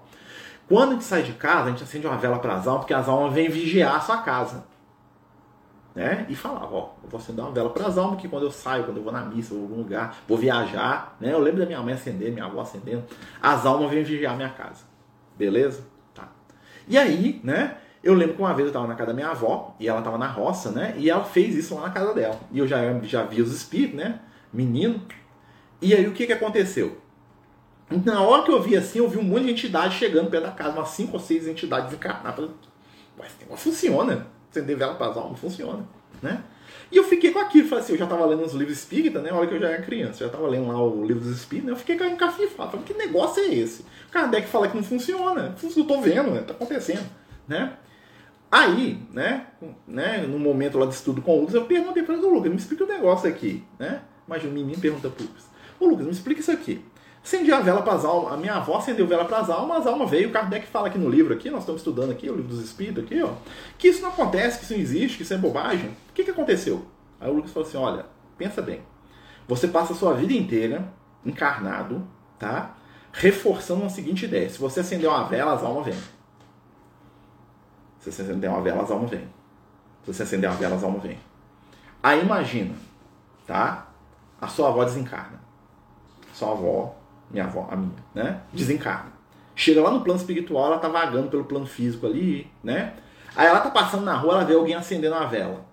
Quando 0.68 0.90
a 0.90 0.92
gente 0.92 1.04
sai 1.04 1.22
de 1.22 1.32
casa, 1.32 1.64
a 1.64 1.70
gente 1.70 1.82
acende 1.82 2.06
uma 2.06 2.16
vela 2.16 2.38
para 2.38 2.54
as 2.54 2.66
almas, 2.66 2.82
porque 2.82 2.94
as 2.94 3.08
almas 3.08 3.32
vêm 3.32 3.48
vigiar 3.48 3.96
a 3.96 4.00
sua 4.00 4.18
casa. 4.18 4.64
Né? 5.94 6.26
E 6.28 6.36
falava, 6.36 6.72
ó, 6.72 6.90
eu 7.02 7.08
vou 7.08 7.18
acender 7.18 7.44
uma 7.44 7.50
vela 7.50 7.70
para 7.70 7.86
as 7.86 7.98
almas, 7.98 8.20
que 8.20 8.28
quando 8.28 8.44
eu 8.44 8.52
saio, 8.52 8.84
quando 8.84 8.98
eu 8.98 9.02
vou 9.02 9.12
na 9.12 9.22
missa, 9.22 9.52
vou 9.52 9.58
em 9.58 9.62
algum 9.62 9.76
lugar, 9.78 10.16
vou 10.28 10.38
viajar, 10.38 11.16
né? 11.20 11.32
Eu 11.32 11.40
lembro 11.40 11.58
da 11.58 11.66
minha 11.66 11.82
mãe 11.82 11.94
acender, 11.94 12.30
minha 12.30 12.44
avó 12.44 12.60
acendendo, 12.60 13.02
as 13.42 13.66
almas 13.66 13.90
vêm 13.90 14.04
vigiar 14.04 14.34
a 14.34 14.36
minha 14.36 14.50
casa. 14.50 14.84
Beleza? 15.39 15.84
Tá. 16.14 16.28
E 16.86 16.99
aí, 16.99 17.41
né? 17.45 17.76
Eu 18.03 18.14
lembro 18.14 18.36
que 18.36 18.41
uma 18.41 18.55
vez 18.55 18.66
eu 18.66 18.68
estava 18.68 18.86
na 18.86 18.95
casa 18.95 19.09
da 19.09 19.14
minha 19.14 19.28
avó, 19.28 19.74
e 19.78 19.89
ela 19.89 19.99
estava 19.99 20.18
na 20.18 20.26
roça, 20.26 20.70
né? 20.70 20.95
E 20.97 21.11
ela 21.11 21.24
fez 21.24 21.55
isso 21.55 21.74
lá 21.74 21.82
na 21.82 21.91
casa 21.91 22.14
dela. 22.14 22.39
E 22.53 22.59
eu 22.59 22.66
já, 22.66 22.78
já 23.03 23.24
vi 23.24 23.43
os 23.43 23.53
espíritos, 23.53 23.97
né? 23.97 24.20
Menino. 24.53 25.03
E 25.80 25.95
aí 25.95 26.07
o 26.07 26.12
que, 26.12 26.26
que 26.26 26.32
aconteceu? 26.32 26.99
Na 28.05 28.20
hora 28.20 28.43
que 28.43 28.51
eu 28.51 28.62
vi 28.62 28.76
assim, 28.76 28.99
eu 28.99 29.09
vi 29.09 29.18
um 29.18 29.22
monte 29.22 29.45
de 29.45 29.51
entidade 29.51 29.95
chegando 29.97 30.30
perto 30.30 30.45
da 30.45 30.53
casa, 30.53 30.78
umas 30.78 30.91
cinco 30.91 31.14
ou 31.14 31.20
seis 31.20 31.47
entidades 31.47 31.93
encarnadas. 31.93 32.51
Mas 33.16 33.28
esse 33.28 33.45
negócio 33.45 33.70
funciona. 33.70 34.26
Acender 34.51 34.76
vela 34.76 34.95
para 34.95 35.11
as 35.11 35.16
almas, 35.16 35.41
funciona. 35.41 35.86
Né? 36.22 36.43
E 36.90 36.96
eu 36.96 37.04
fiquei 37.04 37.30
com 37.30 37.38
aquilo, 37.38 37.68
falei 37.68 37.84
assim, 37.84 37.92
eu 37.92 37.98
já 37.98 38.04
estava 38.04 38.24
lendo 38.26 38.44
os 38.44 38.54
livros 38.54 38.78
espíritas, 38.78 39.22
né? 39.22 39.32
Hora 39.32 39.46
que 39.46 39.54
eu 39.54 39.60
já 39.60 39.68
era 39.68 39.82
criança, 39.82 40.22
eu 40.22 40.26
já 40.28 40.32
estava 40.32 40.48
lendo 40.48 40.68
lá 40.68 40.82
o 40.82 41.04
livro 41.04 41.22
dos 41.22 41.36
espíritos, 41.36 41.66
né? 41.66 41.72
eu 41.72 41.76
fiquei 41.76 41.96
encafifado, 41.96 42.70
falei, 42.70 42.86
que 42.86 42.94
negócio 42.94 43.42
é 43.42 43.54
esse? 43.54 43.82
O 43.82 44.10
Kardec 44.10 44.48
fala 44.48 44.68
que 44.68 44.76
não 44.76 44.82
funciona, 44.82 45.54
eu 45.62 45.84
tô 45.84 46.00
vendo, 46.00 46.30
né? 46.30 46.40
Tá 46.40 46.54
acontecendo, 46.54 47.06
né? 47.46 47.74
Aí, 48.50 49.02
né, 49.12 49.46
né, 49.86 50.26
no 50.26 50.38
momento 50.38 50.78
lá 50.78 50.86
de 50.86 50.94
estudo 50.94 51.20
com 51.20 51.36
o 51.36 51.40
Lucas, 51.40 51.54
eu 51.54 51.66
perguntei 51.66 52.02
para 52.02 52.16
o 52.16 52.34
Lucas, 52.34 52.50
me 52.50 52.56
explica 52.56 52.84
o 52.84 52.86
um 52.86 52.90
negócio 52.90 53.28
aqui, 53.28 53.62
né? 53.78 54.00
Imagina, 54.26 54.50
o 54.50 54.54
menino 54.54 54.80
pergunta 54.80 55.10
para 55.10 55.22
o 55.22 55.26
Lucas, 55.26 55.44
ô 55.78 55.86
Lucas, 55.86 56.06
me 56.06 56.12
explica 56.12 56.40
isso 56.40 56.50
aqui. 56.50 56.82
Acendi 57.28 57.52
a 57.52 57.60
vela 57.60 57.82
para 57.82 57.92
as 57.92 58.06
almas. 58.06 58.32
A 58.32 58.36
minha 58.38 58.54
avó 58.54 58.78
acendeu 58.78 59.06
vela 59.06 59.26
para 59.26 59.40
as 59.40 59.50
almas, 59.50 59.80
as 59.80 59.86
almas 59.86 60.08
veio. 60.08 60.30
O 60.30 60.32
Kardec 60.32 60.66
fala 60.66 60.86
aqui 60.86 60.96
no 60.96 61.10
livro, 61.10 61.34
aqui, 61.34 61.50
nós 61.50 61.60
estamos 61.60 61.82
estudando 61.82 62.10
aqui, 62.10 62.30
o 62.30 62.34
livro 62.34 62.48
dos 62.48 62.64
Espíritos, 62.64 63.04
aqui, 63.04 63.22
ó, 63.22 63.34
que 63.76 63.88
isso 63.88 64.00
não 64.00 64.08
acontece, 64.08 64.56
que 64.56 64.64
isso 64.64 64.72
não 64.72 64.80
existe, 64.80 65.18
que 65.18 65.24
isso 65.24 65.34
é 65.34 65.36
bobagem. 65.36 65.90
O 66.08 66.12
que, 66.14 66.24
que 66.24 66.30
aconteceu? 66.30 66.86
Aí 67.20 67.30
o 67.30 67.34
Lucas 67.34 67.50
falou 67.50 67.68
assim: 67.68 67.76
olha, 67.76 68.06
pensa 68.38 68.62
bem. 68.62 68.80
Você 69.46 69.68
passa 69.68 69.92
a 69.92 69.96
sua 69.96 70.14
vida 70.14 70.32
inteira 70.32 70.90
encarnado, 71.22 72.02
tá? 72.38 72.76
Reforçando 73.12 73.84
a 73.84 73.90
seguinte 73.90 74.24
ideia: 74.24 74.48
se 74.48 74.58
você 74.58 74.80
acender 74.80 75.10
uma 75.10 75.24
vela, 75.24 75.52
as 75.52 75.62
almas 75.62 75.84
vêm. 75.84 76.00
Se 78.00 78.10
você 78.10 78.22
acender 78.22 78.48
uma 78.48 78.62
vela, 78.62 78.84
as 78.84 78.90
almas 78.90 79.10
vêm. 79.10 79.28
Se 80.02 80.14
você 80.14 80.22
acender 80.22 80.48
uma 80.48 80.56
vela, 80.56 80.76
as 80.76 80.82
almas 80.82 81.02
vêm. 81.02 81.18
Aí 82.02 82.22
imagina, 82.22 82.74
tá? 83.46 83.88
A 84.40 84.48
sua 84.48 84.68
avó 84.68 84.82
desencarna. 84.82 85.38
Sua 86.32 86.52
avó 86.52 86.97
minha 87.30 87.44
avó, 87.44 87.68
a 87.70 87.76
minha, 87.76 87.92
né? 88.14 88.40
Desencarna. 88.52 89.12
Chega 89.54 89.82
lá 89.82 89.90
no 89.90 90.02
plano 90.02 90.20
espiritual, 90.20 90.66
ela 90.66 90.78
tá 90.78 90.88
vagando 90.88 91.28
pelo 91.28 91.44
plano 91.44 91.66
físico 91.66 92.06
ali, 92.06 92.50
né? 92.62 92.94
Aí 93.34 93.46
ela 93.46 93.60
tá 93.60 93.70
passando 93.70 94.04
na 94.04 94.14
rua, 94.14 94.34
ela 94.34 94.44
vê 94.44 94.54
alguém 94.54 94.74
acendendo 94.74 95.14
uma 95.14 95.26
vela. 95.26 95.64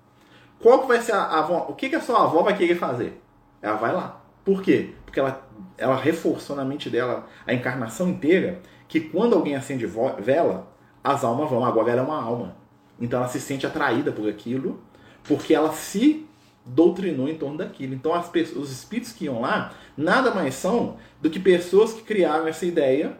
Qual 0.60 0.82
que 0.82 0.88
vai 0.88 1.02
ser 1.02 1.14
a, 1.14 1.40
avó? 1.40 1.68
O 1.70 1.74
que, 1.74 1.90
que 1.90 1.96
a 1.96 2.02
sua 2.02 2.24
avó 2.24 2.42
vai 2.42 2.56
querer 2.58 2.76
fazer? 2.76 3.22
Ela 3.62 3.76
vai 3.76 3.94
lá. 3.94 4.22
Por 4.44 4.62
quê? 4.62 4.94
Porque 5.06 5.20
ela, 5.20 5.48
ela 5.78 5.96
reforçou 5.96 6.56
na 6.56 6.66
mente 6.66 6.90
dela 6.90 7.28
a 7.46 7.54
encarnação 7.54 8.08
inteira 8.10 8.62
que 8.88 9.00
quando 9.00 9.36
alguém 9.36 9.56
acende 9.56 9.86
vela, 9.86 10.68
as 11.04 11.24
almas 11.24 11.50
vão. 11.50 11.66
Agora 11.66 11.92
ela 11.92 12.02
é 12.02 12.04
uma 12.04 12.22
alma. 12.22 12.56
Então 13.00 13.20
ela 13.20 13.28
se 13.28 13.40
sente 13.40 13.66
atraída 13.66 14.12
por 14.12 14.30
aquilo, 14.30 14.82
porque 15.24 15.54
ela 15.54 15.72
se 15.72 16.28
doutrinou 16.66 17.30
em 17.30 17.36
torno 17.36 17.58
daquilo. 17.58 17.94
Então 17.94 18.14
as 18.14 18.28
pessoas, 18.28 18.64
os 18.66 18.72
espíritos 18.72 19.12
que 19.12 19.26
iam 19.26 19.42
lá 19.42 19.74
nada 19.96 20.34
mais 20.34 20.56
são 20.56 20.98
do 21.22 21.30
que 21.30 21.40
pessoas 21.40 21.94
que 21.94 22.02
criaram 22.02 22.48
essa 22.48 22.66
ideia, 22.66 23.18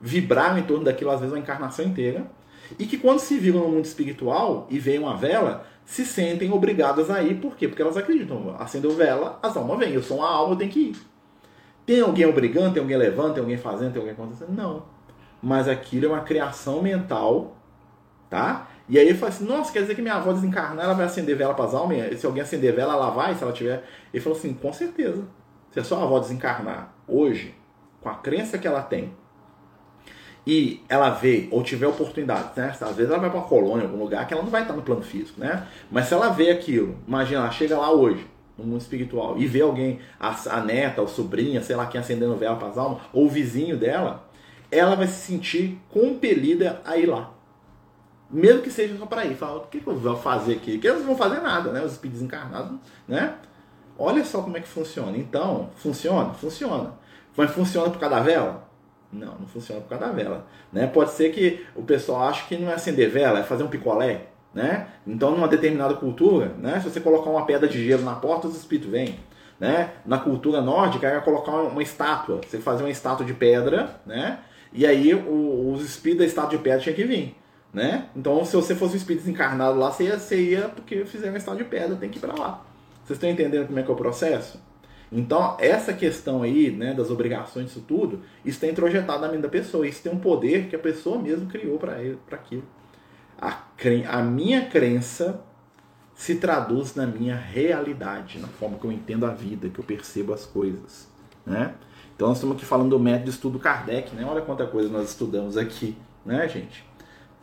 vibraram 0.00 0.58
em 0.58 0.62
torno 0.62 0.84
daquilo 0.84 1.10
às 1.10 1.20
vezes 1.20 1.32
uma 1.32 1.40
encarnação 1.40 1.84
inteira, 1.84 2.30
e 2.78 2.84
que 2.84 2.98
quando 2.98 3.20
se 3.20 3.38
viram 3.38 3.60
no 3.60 3.68
mundo 3.68 3.84
espiritual 3.84 4.66
e 4.68 4.78
veem 4.78 4.98
uma 4.98 5.16
vela, 5.16 5.66
se 5.84 6.04
sentem 6.04 6.52
obrigadas 6.52 7.10
a 7.10 7.22
ir, 7.22 7.36
por 7.36 7.56
quê? 7.56 7.68
Porque 7.68 7.80
elas 7.80 7.96
acreditam, 7.96 8.54
acendeu 8.58 8.90
vela, 8.90 9.38
as 9.42 9.56
almas 9.56 9.78
vêm, 9.78 9.92
eu 9.92 10.02
sou 10.02 10.18
uma 10.18 10.28
alma, 10.28 10.54
eu 10.54 10.58
tenho 10.58 10.70
que 10.70 10.80
ir. 10.80 10.96
Tem 11.86 12.00
alguém 12.00 12.26
obrigando, 12.26 12.74
tem 12.74 12.82
alguém 12.82 12.96
levando, 12.96 13.34
tem 13.34 13.40
alguém 13.40 13.56
fazendo, 13.56 13.92
tem 13.92 14.00
alguém 14.00 14.14
acontecendo? 14.14 14.50
Não. 14.50 14.82
Mas 15.40 15.68
aquilo 15.68 16.06
é 16.06 16.08
uma 16.08 16.22
criação 16.22 16.82
mental, 16.82 17.56
tá? 18.28 18.68
E 18.88 18.98
aí 18.98 19.08
ele 19.08 19.18
fala 19.18 19.32
assim, 19.32 19.44
nossa, 19.44 19.72
quer 19.72 19.80
dizer 19.80 19.94
que 19.94 20.02
minha 20.02 20.14
avó 20.14 20.32
desencarnar, 20.32 20.84
ela 20.84 20.94
vai 20.94 21.06
acender 21.06 21.36
vela 21.36 21.54
para 21.54 21.64
as 21.64 21.74
almas? 21.74 22.20
Se 22.20 22.26
alguém 22.26 22.42
acender 22.42 22.74
vela, 22.74 22.94
ela 22.94 23.10
vai, 23.10 23.34
se 23.34 23.42
ela 23.42 23.52
tiver... 23.52 23.84
Ele 24.14 24.22
falou 24.22 24.38
assim, 24.38 24.54
com 24.54 24.72
certeza. 24.72 25.24
Se 25.72 25.80
a 25.80 25.84
sua 25.84 26.02
avó 26.02 26.18
desencarnar 26.20 26.94
hoje, 27.06 27.54
com 28.00 28.08
a 28.08 28.14
crença 28.14 28.56
que 28.58 28.66
ela 28.66 28.82
tem, 28.82 29.12
e 30.46 30.80
ela 30.88 31.10
vê 31.10 31.48
ou 31.50 31.62
tiver 31.62 31.88
oportunidade, 31.88 32.50
né? 32.56 32.72
Às 32.80 32.94
vezes 32.94 33.10
ela 33.10 33.18
vai 33.18 33.28
para 33.28 33.40
uma 33.40 33.48
colônia, 33.48 33.84
algum 33.84 33.98
lugar 33.98 34.26
que 34.28 34.32
ela 34.32 34.44
não 34.44 34.50
vai 34.50 34.62
estar 34.62 34.74
no 34.74 34.82
plano 34.82 35.02
físico, 35.02 35.40
né? 35.40 35.66
Mas 35.90 36.06
se 36.06 36.14
ela 36.14 36.28
vê 36.28 36.50
aquilo, 36.50 36.96
imagina, 37.06 37.40
ela 37.40 37.50
chega 37.50 37.76
lá 37.76 37.90
hoje, 37.90 38.24
no 38.56 38.64
mundo 38.64 38.80
espiritual, 38.80 39.36
e 39.36 39.46
vê 39.46 39.60
alguém, 39.60 39.98
a, 40.20 40.34
a 40.50 40.60
neta, 40.60 41.00
ou 41.00 41.08
sobrinha, 41.08 41.60
sei 41.62 41.74
lá 41.74 41.86
quem 41.86 42.00
acendendo 42.00 42.36
vela 42.36 42.54
para 42.54 42.68
as 42.68 42.78
almas, 42.78 43.02
ou 43.12 43.26
o 43.26 43.28
vizinho 43.28 43.76
dela, 43.76 44.30
ela 44.70 44.94
vai 44.94 45.08
se 45.08 45.26
sentir 45.26 45.78
compelida 45.90 46.80
a 46.84 46.96
ir 46.96 47.06
lá. 47.06 47.35
Mesmo 48.30 48.62
que 48.62 48.70
seja 48.70 48.96
só 48.98 49.06
para 49.06 49.24
ir. 49.24 49.36
Fala, 49.36 49.58
o 49.58 49.66
que, 49.66 49.80
que 49.80 49.86
eu 49.86 49.96
vou 49.96 50.16
fazer 50.16 50.54
aqui? 50.54 50.72
Porque 50.72 50.88
eles 50.88 51.00
não 51.00 51.08
vão 51.08 51.16
fazer 51.16 51.40
nada, 51.40 51.70
né? 51.70 51.82
Os 51.82 51.92
espíritos 51.92 52.22
encarnados, 52.22 52.78
né? 53.06 53.34
Olha 53.98 54.24
só 54.24 54.42
como 54.42 54.56
é 54.56 54.60
que 54.60 54.68
funciona. 54.68 55.16
Então, 55.16 55.70
funciona? 55.76 56.34
Funciona. 56.34 56.94
Mas 57.36 57.50
funciona 57.50 57.90
por 57.90 57.98
causa 57.98 58.16
da 58.16 58.22
vela? 58.22 58.68
Não, 59.12 59.34
não 59.38 59.46
funciona 59.46 59.80
por 59.80 59.90
causa 59.90 60.06
da 60.06 60.12
vela. 60.12 60.46
Né? 60.72 60.86
Pode 60.86 61.10
ser 61.12 61.30
que 61.30 61.64
o 61.74 61.82
pessoal 61.82 62.28
ache 62.28 62.46
que 62.46 62.56
não 62.56 62.70
é 62.70 62.74
acender 62.74 63.10
vela, 63.10 63.38
é 63.38 63.42
fazer 63.42 63.62
um 63.62 63.68
picolé. 63.68 64.26
Né? 64.52 64.88
Então, 65.06 65.30
numa 65.32 65.48
determinada 65.48 65.94
cultura, 65.94 66.52
né? 66.58 66.80
se 66.80 66.90
você 66.90 67.00
colocar 67.00 67.30
uma 67.30 67.44
pedra 67.46 67.68
de 67.68 67.84
gelo 67.84 68.02
na 68.02 68.14
porta, 68.14 68.48
os 68.48 68.56
espíritos 68.56 68.90
vêm. 68.90 69.18
Né? 69.60 69.92
Na 70.04 70.18
cultura 70.18 70.60
nórdica, 70.60 71.06
é 71.06 71.20
colocar 71.20 71.52
uma 71.52 71.82
estátua. 71.82 72.40
Você 72.46 72.58
fazer 72.58 72.82
uma 72.82 72.90
estátua 72.90 73.24
de 73.24 73.32
pedra, 73.32 74.00
né? 74.04 74.40
e 74.72 74.86
aí 74.86 75.14
os 75.14 75.82
espíritos 75.82 76.24
da 76.24 76.26
estátua 76.26 76.58
de 76.58 76.62
pedra 76.62 76.80
tinham 76.80 76.96
que 76.96 77.04
vir. 77.04 77.36
Né? 77.76 78.08
Então, 78.16 78.42
se 78.42 78.56
você 78.56 78.74
fosse 78.74 78.94
um 78.94 78.96
espírito 78.96 79.28
encarnado 79.28 79.78
lá, 79.78 79.92
você 79.92 80.04
ia, 80.04 80.18
você 80.18 80.40
ia 80.40 80.62
porque 80.70 81.04
fizeram 81.04 81.34
uma 81.34 81.36
estátua 81.36 81.62
de 81.62 81.68
pedra, 81.68 81.94
tem 81.94 82.08
que 82.08 82.16
ir 82.16 82.20
para 82.22 82.32
lá. 82.32 82.64
Vocês 83.04 83.18
estão 83.18 83.28
entendendo 83.28 83.66
como 83.66 83.78
é 83.78 83.82
que 83.82 83.90
é 83.90 83.92
o 83.92 83.96
processo? 83.96 84.58
Então, 85.12 85.58
essa 85.60 85.92
questão 85.92 86.42
aí, 86.42 86.70
né, 86.70 86.94
das 86.94 87.10
obrigações 87.10 87.66
disso 87.66 87.84
tudo, 87.86 88.22
isso 88.42 88.56
está 88.56 88.66
introjetado 88.66 89.20
na 89.20 89.28
mente 89.28 89.42
da 89.42 89.50
pessoa. 89.50 89.86
Isso 89.86 90.02
tem 90.02 90.10
um 90.10 90.18
poder 90.18 90.68
que 90.68 90.74
a 90.74 90.78
pessoa 90.78 91.18
mesmo 91.18 91.48
criou 91.48 91.78
para 91.78 91.96
aquilo. 92.32 92.64
A, 93.38 93.58
a 94.08 94.22
minha 94.22 94.64
crença 94.64 95.42
se 96.14 96.36
traduz 96.36 96.94
na 96.94 97.06
minha 97.06 97.36
realidade, 97.36 98.38
na 98.38 98.48
forma 98.48 98.78
que 98.78 98.86
eu 98.86 98.90
entendo 98.90 99.26
a 99.26 99.30
vida, 99.32 99.68
que 99.68 99.78
eu 99.78 99.84
percebo 99.84 100.32
as 100.32 100.46
coisas. 100.46 101.08
Né? 101.44 101.74
Então, 102.14 102.28
nós 102.28 102.38
estamos 102.38 102.56
aqui 102.56 102.64
falando 102.64 102.88
do 102.88 102.98
método 102.98 103.24
de 103.24 103.30
estudo 103.32 103.58
Kardec. 103.58 104.16
Né? 104.16 104.24
Olha 104.26 104.40
quanta 104.40 104.66
coisa 104.66 104.88
nós 104.88 105.10
estudamos 105.10 105.58
aqui, 105.58 105.94
né, 106.24 106.48
gente? 106.48 106.95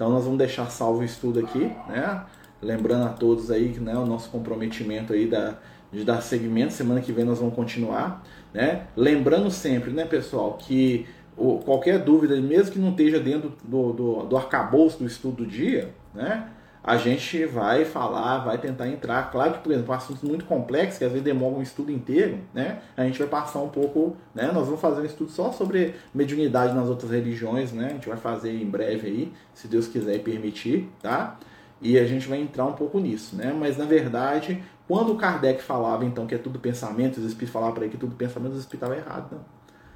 Então, 0.03 0.11
nós 0.11 0.25
vamos 0.25 0.37
deixar 0.37 0.69
salvo 0.69 0.99
o 0.99 1.03
estudo 1.05 1.39
aqui, 1.39 1.71
né? 1.87 2.25
Lembrando 2.61 3.05
a 3.05 3.09
todos 3.09 3.49
aí 3.49 3.69
né, 3.79 3.95
o 3.95 4.05
nosso 4.05 4.29
comprometimento 4.29 5.13
aí 5.13 5.27
da, 5.27 5.55
de 5.93 6.03
dar 6.03 6.19
seguimento. 6.19 6.73
Semana 6.73 6.99
que 6.99 7.13
vem 7.13 7.23
nós 7.23 7.39
vamos 7.39 7.55
continuar. 7.55 8.21
Né? 8.53 8.85
Lembrando 8.97 9.49
sempre, 9.49 9.91
né, 9.91 10.03
pessoal, 10.03 10.57
que 10.57 11.07
o, 11.37 11.59
qualquer 11.59 11.99
dúvida, 11.99 12.35
mesmo 12.41 12.73
que 12.73 12.79
não 12.79 12.89
esteja 12.89 13.17
dentro 13.17 13.53
do, 13.63 13.93
do, 13.93 14.23
do 14.23 14.35
arcabouço 14.35 14.99
do 14.99 15.05
estudo 15.05 15.37
do 15.37 15.45
dia, 15.45 15.93
né? 16.13 16.49
A 16.83 16.97
gente 16.97 17.45
vai 17.45 17.85
falar, 17.85 18.39
vai 18.39 18.57
tentar 18.57 18.89
entrar. 18.89 19.31
Claro 19.31 19.53
que, 19.53 19.59
por 19.59 19.71
exemplo, 19.71 19.93
um 19.93 19.97
assunto 19.97 20.25
muito 20.27 20.43
complexo, 20.43 20.97
que 20.97 21.05
às 21.05 21.11
vezes 21.11 21.23
demora 21.23 21.55
um 21.55 21.61
estudo 21.61 21.91
inteiro, 21.91 22.39
né? 22.53 22.81
A 22.97 23.05
gente 23.05 23.17
vai 23.19 23.27
passar 23.27 23.59
um 23.59 23.69
pouco, 23.69 24.17
né? 24.35 24.51
Nós 24.51 24.65
vamos 24.65 24.81
fazer 24.81 24.99
um 24.99 25.05
estudo 25.05 25.31
só 25.31 25.53
sobre 25.53 25.95
mediunidade 26.13 26.75
nas 26.75 26.89
outras 26.89 27.09
religiões, 27.09 27.71
né? 27.71 27.85
A 27.85 27.93
gente 27.93 28.09
vai 28.09 28.17
fazer 28.17 28.51
em 28.51 28.65
breve 28.65 29.07
aí, 29.07 29.33
se 29.53 29.67
Deus 29.67 29.87
quiser 29.87 30.15
e 30.15 30.19
permitir, 30.19 30.89
tá? 31.01 31.37
E 31.81 31.97
a 31.97 32.05
gente 32.05 32.27
vai 32.27 32.39
entrar 32.39 32.65
um 32.65 32.73
pouco 32.73 32.99
nisso, 32.99 33.35
né? 33.37 33.55
Mas 33.57 33.77
na 33.77 33.85
verdade, 33.85 34.61
quando 34.85 35.13
o 35.13 35.15
Kardec 35.15 35.63
falava 35.63 36.03
então 36.03 36.27
que 36.27 36.35
é 36.35 36.37
tudo 36.37 36.59
pensamento, 36.59 37.17
os 37.17 37.25
espíritos 37.25 37.53
falavam 37.53 37.75
para 37.75 37.85
ele 37.85 37.93
que 37.93 37.97
tudo 37.97 38.13
pensamento, 38.15 38.53
os 38.53 38.59
espíritos 38.59 38.89
estavam 38.89 38.97
errados. 38.97 39.39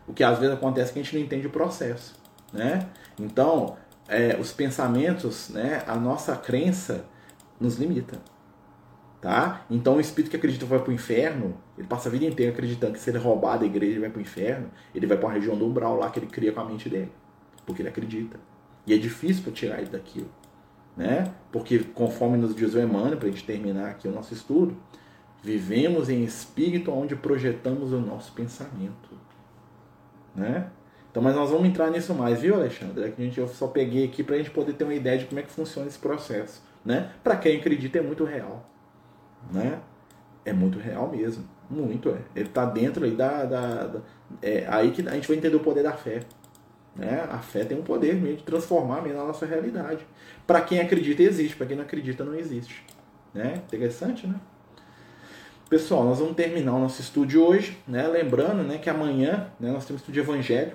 O 0.07 0.13
que 0.13 0.23
às 0.23 0.39
vezes 0.39 0.55
acontece 0.55 0.91
é 0.91 0.93
que 0.93 0.99
a 0.99 1.03
gente 1.03 1.15
não 1.17 1.21
entende 1.23 1.47
o 1.47 1.49
processo, 1.49 2.15
né? 2.53 2.87
Então, 3.19 3.75
é, 4.07 4.37
os 4.39 4.51
pensamentos, 4.51 5.49
né, 5.49 5.83
a 5.87 5.95
nossa 5.95 6.35
crença 6.35 7.05
nos 7.59 7.75
limita. 7.75 8.19
Tá? 9.19 9.65
Então 9.69 9.97
o 9.97 9.99
espírito 9.99 10.29
que 10.29 10.37
acredita 10.37 10.65
vai 10.65 10.79
para 10.79 10.91
o 10.91 10.93
inferno, 10.93 11.57
ele 11.77 11.87
passa 11.87 12.07
a 12.07 12.11
vida 12.11 12.25
inteira 12.25 12.51
acreditando 12.51 12.93
que 12.93 12.99
se 12.99 13.09
ele 13.09 13.17
roubar 13.17 13.57
da 13.57 13.65
igreja 13.65 13.93
ele 13.93 14.01
vai 14.01 14.09
para 14.09 14.19
o 14.19 14.21
inferno, 14.21 14.69
ele 14.93 15.07
vai 15.07 15.17
para 15.17 15.27
uma 15.27 15.33
região 15.33 15.57
do 15.57 15.65
umbral 15.65 15.97
lá 15.97 16.09
que 16.09 16.19
ele 16.19 16.27
cria 16.27 16.51
com 16.51 16.61
a 16.61 16.65
mente 16.65 16.87
dele, 16.87 17.11
porque 17.65 17.81
ele 17.81 17.89
acredita. 17.89 18.39
E 18.85 18.93
é 18.93 18.97
difícil 18.97 19.43
para 19.43 19.51
tirar 19.51 19.79
ele 19.79 19.89
daquilo 19.89 20.29
né? 20.97 21.31
Porque 21.51 21.79
conforme 21.79 22.37
nos 22.37 22.55
diz 22.55 22.73
o 22.73 22.79
Emmanuel, 22.79 23.17
para 23.17 23.27
a 23.27 23.31
gente 23.31 23.45
terminar 23.45 23.91
aqui 23.91 24.07
o 24.07 24.11
nosso 24.11 24.33
estudo, 24.33 24.75
vivemos 25.43 26.09
em 26.09 26.23
espírito 26.23 26.91
onde 26.91 27.15
projetamos 27.15 27.93
o 27.93 27.99
nosso 27.99 28.33
pensamento. 28.33 29.15
né? 30.35 30.69
Então, 31.17 31.23
mas 31.23 31.35
nós 31.35 31.49
vamos 31.49 31.67
entrar 31.67 31.89
nisso 31.89 32.13
mais, 32.13 32.41
viu, 32.41 32.53
Alexandre? 32.53 33.05
É 33.05 33.09
que 33.09 33.19
a 33.19 33.25
gente, 33.25 33.39
eu 33.39 33.47
só 33.47 33.65
peguei 33.65 34.05
aqui 34.05 34.21
para 34.21 34.35
a 34.35 34.37
gente 34.37 34.51
poder 34.51 34.73
ter 34.73 34.83
uma 34.83 34.93
ideia 34.93 35.17
de 35.17 35.25
como 35.25 35.39
é 35.39 35.41
que 35.41 35.49
funciona 35.49 35.87
esse 35.87 35.97
processo, 35.97 36.61
né? 36.85 37.09
Para 37.23 37.35
quem 37.35 37.57
acredita 37.57 37.97
é 37.97 38.01
muito 38.03 38.23
real, 38.23 38.63
né? 39.51 39.79
É 40.45 40.53
muito 40.53 40.77
real 40.77 41.09
mesmo, 41.09 41.43
muito 41.67 42.09
é. 42.09 42.19
Ele 42.35 42.47
está 42.47 42.65
dentro 42.65 43.03
aí 43.03 43.15
da, 43.15 43.45
da, 43.45 43.87
da 43.87 43.99
é 44.43 44.67
aí 44.69 44.91
que 44.91 45.01
a 45.07 45.13
gente 45.15 45.27
vai 45.27 45.37
entender 45.37 45.55
o 45.55 45.59
poder 45.59 45.81
da 45.81 45.93
fé, 45.93 46.19
né? 46.95 47.27
A 47.31 47.39
fé 47.39 47.65
tem 47.65 47.75
um 47.75 47.81
poder 47.81 48.13
mesmo 48.13 48.37
de 48.37 48.43
transformar 48.43 49.01
mesmo 49.01 49.19
a 49.19 49.25
nossa 49.25 49.47
realidade. 49.47 50.05
Para 50.45 50.61
quem 50.61 50.79
acredita 50.79 51.23
existe, 51.23 51.55
para 51.55 51.65
quem 51.65 51.75
não 51.75 51.83
acredita 51.83 52.23
não 52.23 52.35
existe, 52.35 52.85
né? 53.33 53.63
Interessante, 53.65 54.27
né? 54.27 54.35
Pessoal, 55.67 56.03
nós 56.03 56.19
vamos 56.19 56.35
terminar 56.35 56.75
o 56.75 56.79
nosso 56.79 57.01
estudo 57.01 57.41
hoje, 57.41 57.75
né? 57.87 58.07
Lembrando, 58.07 58.61
né, 58.61 58.77
que 58.77 58.87
amanhã, 58.87 59.47
né, 59.59 59.71
nós 59.71 59.83
temos 59.83 60.01
estudo 60.03 60.13
de 60.13 60.19
Evangelho, 60.19 60.73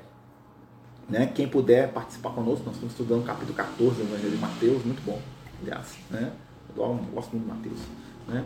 né? 1.08 1.30
Quem 1.34 1.48
puder 1.48 1.92
participar 1.92 2.30
conosco, 2.30 2.64
nós 2.64 2.74
estamos 2.74 2.92
estudando 2.92 3.22
o 3.22 3.24
capítulo 3.24 3.54
14 3.54 3.96
do 3.96 4.02
Evangelho 4.02 4.30
de 4.30 4.38
Mateus, 4.38 4.84
muito 4.84 5.02
bom, 5.04 5.20
aliás, 5.62 5.96
né? 6.10 6.32
Eu 6.76 6.98
gosto 7.12 7.32
muito 7.36 7.44
de 7.44 7.52
Mateus, 7.52 7.80
né? 8.26 8.44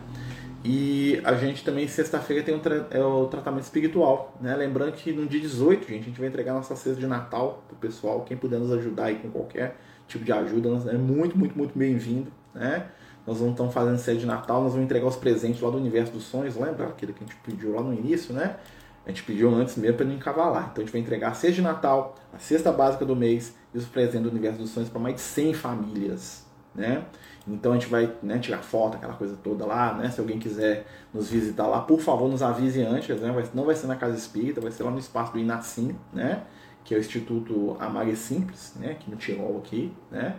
E 0.63 1.21
a 1.23 1.33
gente 1.35 1.63
também, 1.63 1.87
sexta-feira, 1.87 2.43
tem 2.43 2.59
tra 2.59 2.87
é 2.91 2.99
o 3.01 3.25
tratamento 3.27 3.63
espiritual, 3.63 4.35
né? 4.41 4.55
Lembrando 4.55 4.93
que 4.93 5.13
no 5.13 5.25
dia 5.25 5.39
18, 5.39 5.87
gente, 5.87 6.01
a 6.01 6.05
gente 6.05 6.19
vai 6.19 6.27
entregar 6.27 6.53
nossa 6.53 6.75
cesta 6.75 6.99
de 6.99 7.07
Natal 7.07 7.63
pro 7.67 7.77
pessoal, 7.77 8.21
quem 8.21 8.35
puder 8.35 8.59
nos 8.59 8.71
ajudar 8.73 9.05
aí 9.05 9.15
com 9.15 9.29
qualquer 9.29 9.77
tipo 10.07 10.25
de 10.25 10.31
ajuda, 10.31 10.69
é 10.89 10.97
muito, 10.97 11.37
muito, 11.37 11.57
muito 11.57 11.77
bem-vindo, 11.77 12.31
né? 12.53 12.87
Nós 13.25 13.39
vamos 13.39 13.53
estar 13.53 13.67
fazendo 13.69 13.97
sede 13.97 14.21
de 14.21 14.25
Natal, 14.25 14.61
nós 14.63 14.71
vamos 14.71 14.85
entregar 14.85 15.05
os 15.05 15.17
presentes 15.17 15.61
lá 15.61 15.69
do 15.69 15.77
Universo 15.77 16.13
dos 16.13 16.23
Sonhos, 16.23 16.55
lembra 16.55 16.87
aquele 16.87 17.11
que 17.11 17.23
a 17.23 17.27
gente 17.27 17.37
pediu 17.43 17.75
lá 17.75 17.81
no 17.81 17.93
início, 17.93 18.33
né? 18.33 18.55
A 19.07 19.09
gente 19.09 19.23
pediu 19.23 19.49
antes 19.55 19.77
mesmo 19.77 19.95
para 19.95 20.05
não 20.05 20.13
encavalar. 20.15 20.67
Então 20.69 20.83
a 20.83 20.85
gente 20.85 20.91
vai 20.91 20.99
entregar 20.99 21.29
a 21.29 21.33
cesta 21.33 21.55
de 21.55 21.61
Natal, 21.61 22.15
a 22.33 22.37
cesta 22.37 22.73
básica 22.73 23.05
do 23.05 23.15
mês 23.15 23.55
e 23.73 23.77
os 23.77 23.85
presentes 23.85 24.23
do 24.23 24.29
Universo 24.29 24.59
dos 24.59 24.69
Sonhos 24.69 24.89
para 24.89 24.99
mais 24.99 25.15
de 25.15 25.21
100 25.21 25.53
famílias, 25.53 26.45
né? 26.75 27.05
Então 27.47 27.71
a 27.71 27.75
gente 27.75 27.87
vai 27.87 28.13
né, 28.21 28.37
tirar 28.37 28.57
foto, 28.57 28.97
aquela 28.97 29.13
coisa 29.13 29.37
toda 29.41 29.65
lá, 29.65 29.93
né? 29.93 30.09
Se 30.09 30.19
alguém 30.19 30.37
quiser 30.37 30.85
nos 31.13 31.29
visitar 31.29 31.67
lá, 31.67 31.79
por 31.79 32.01
favor, 32.01 32.29
nos 32.29 32.43
avise 32.43 32.81
antes, 32.83 33.21
né? 33.21 33.33
Não 33.53 33.63
vai 33.63 33.75
ser 33.75 33.87
na 33.87 33.95
Casa 33.95 34.17
Espírita, 34.17 34.59
vai 34.59 34.71
ser 34.71 34.83
lá 34.83 34.91
no 34.91 34.99
espaço 34.99 35.31
do 35.31 35.39
Inacim, 35.39 35.95
né? 36.11 36.43
Que 36.83 36.93
é 36.93 36.97
o 36.97 36.99
Instituto 36.99 37.77
Amare 37.79 38.13
Simples, 38.13 38.73
né? 38.75 38.91
Aqui 38.91 39.09
no 39.09 39.15
Tirol 39.15 39.57
aqui, 39.59 39.93
né? 40.11 40.35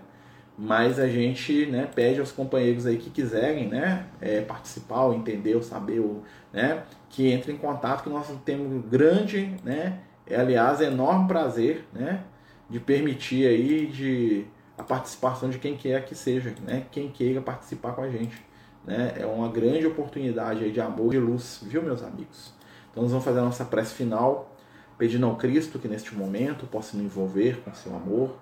Mas 0.59 0.99
a 0.99 1.07
gente 1.07 1.67
né, 1.67 1.89
pede 1.95 2.19
aos 2.19 2.33
companheiros 2.33 2.85
aí 2.85 2.97
que 2.97 3.11
quiserem 3.11 3.69
né, 3.69 4.07
é, 4.21 4.41
participar, 4.41 5.15
entender, 5.15 5.55
ou 5.55 5.63
saber, 5.63 6.01
ou, 6.01 6.25
né, 6.53 6.83
que 7.09 7.33
entrem 7.33 7.55
em 7.55 7.59
contato, 7.59 8.03
que 8.03 8.11
nós 8.11 8.27
temos 8.45 8.85
grande, 8.87 9.55
né, 9.63 10.01
é, 10.27 10.35
aliás, 10.35 10.81
enorme 10.81 11.29
prazer 11.29 11.87
né, 11.93 12.25
de 12.69 12.81
permitir 12.81 13.47
aí 13.47 13.87
de, 13.87 14.47
a 14.77 14.83
participação 14.83 15.49
de 15.49 15.61
quem 15.61 15.77
quer 15.77 16.05
que 16.05 16.17
seja, 16.17 16.53
né, 16.67 16.87
quem 16.91 17.09
queira 17.09 17.41
participar 17.41 17.93
com 17.93 18.03
a 18.03 18.11
gente. 18.11 18.37
Né, 18.85 19.15
é 19.17 19.27
uma 19.27 19.49
grande 19.49 19.87
oportunidade 19.87 20.65
aí 20.65 20.73
de 20.73 20.81
amor 20.81 21.15
e 21.15 21.19
luz, 21.21 21.61
viu, 21.63 21.83
meus 21.83 22.03
amigos? 22.03 22.53
Então, 22.91 23.05
nós 23.05 23.13
vamos 23.13 23.25
fazer 23.25 23.39
a 23.39 23.45
nossa 23.45 23.65
prece 23.65 23.95
final, 23.95 24.57
pedindo 24.97 25.25
ao 25.25 25.37
Cristo 25.37 25.79
que 25.79 25.87
neste 25.87 26.17
momento 26.17 26.67
possa 26.67 26.97
nos 26.97 27.07
envolver 27.07 27.61
com 27.63 27.73
seu 27.73 27.95
amor, 27.95 28.37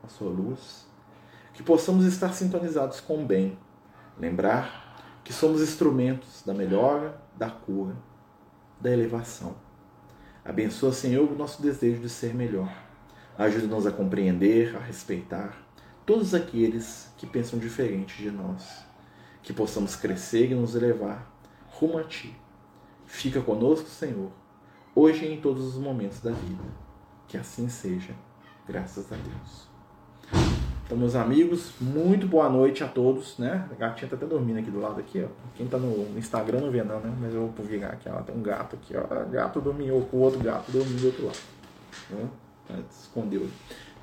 com 0.00 0.08
a 0.08 0.10
sua 0.10 0.28
luz 0.28 0.89
que 1.60 1.64
possamos 1.66 2.06
estar 2.06 2.32
sintonizados 2.32 3.00
com 3.00 3.22
o 3.22 3.26
bem, 3.26 3.58
lembrar 4.18 5.20
que 5.22 5.30
somos 5.30 5.60
instrumentos 5.60 6.42
da 6.42 6.54
melhora, 6.54 7.20
da 7.36 7.50
cura, 7.50 7.94
da 8.80 8.90
elevação. 8.90 9.54
Abençoa, 10.42 10.90
Senhor, 10.90 11.30
o 11.30 11.36
nosso 11.36 11.60
desejo 11.60 12.00
de 12.00 12.08
ser 12.08 12.34
melhor. 12.34 12.74
Ajuda-nos 13.36 13.86
a 13.86 13.92
compreender, 13.92 14.74
a 14.74 14.78
respeitar 14.78 15.54
todos 16.06 16.32
aqueles 16.32 17.12
que 17.18 17.26
pensam 17.26 17.58
diferente 17.58 18.22
de 18.22 18.30
nós. 18.30 18.82
Que 19.42 19.52
possamos 19.52 19.94
crescer 19.94 20.50
e 20.50 20.54
nos 20.54 20.74
elevar 20.74 21.30
rumo 21.72 21.98
a 21.98 22.04
Ti. 22.04 22.34
Fica 23.04 23.42
conosco, 23.42 23.86
Senhor, 23.86 24.32
hoje 24.94 25.26
e 25.26 25.34
em 25.34 25.38
todos 25.42 25.62
os 25.66 25.76
momentos 25.76 26.20
da 26.20 26.30
vida. 26.30 26.64
Que 27.28 27.36
assim 27.36 27.68
seja, 27.68 28.14
graças 28.66 29.12
a 29.12 29.16
Deus. 29.16 29.69
Então, 30.90 30.98
meus 30.98 31.14
amigos, 31.14 31.70
muito 31.80 32.26
boa 32.26 32.48
noite 32.48 32.82
a 32.82 32.88
todos, 32.88 33.38
né? 33.38 33.64
A 33.70 33.74
gatinha 33.76 34.10
tá 34.10 34.16
até 34.16 34.26
dormindo 34.26 34.58
aqui 34.58 34.72
do 34.72 34.80
lado 34.80 34.98
aqui, 34.98 35.24
ó. 35.24 35.28
Quem 35.54 35.68
tá 35.68 35.78
no 35.78 36.18
Instagram 36.18 36.62
não 36.62 36.70
vê 36.72 36.82
não, 36.82 36.98
né? 36.98 37.14
Mas 37.20 37.32
eu 37.32 37.46
vou 37.56 37.64
virar 37.64 37.90
aqui, 37.90 38.08
ó. 38.08 38.20
Tem 38.22 38.34
um 38.34 38.42
gato 38.42 38.74
aqui, 38.74 38.94
ó. 38.96 39.24
Gato 39.30 39.60
dormiu 39.60 40.04
com 40.10 40.16
o 40.16 40.20
outro 40.20 40.40
gato 40.40 40.68
dormindo 40.72 41.00
do 41.00 41.06
outro 41.06 41.26
lado. 41.26 41.38
Né? 42.10 42.82
Escondeu. 42.90 43.46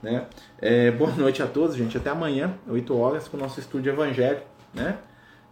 Né? 0.02 0.28
É, 0.60 0.90
boa 0.92 1.12
noite 1.12 1.44
a 1.44 1.48
todos, 1.48 1.76
gente. 1.76 1.98
Até 1.98 2.10
amanhã, 2.10 2.54
8 2.70 2.98
horas, 2.98 3.28
com 3.28 3.36
o 3.36 3.40
nosso 3.42 3.60
estudo 3.60 3.84
de 3.84 3.90
evangelho, 3.90 4.40
né? 4.74 4.98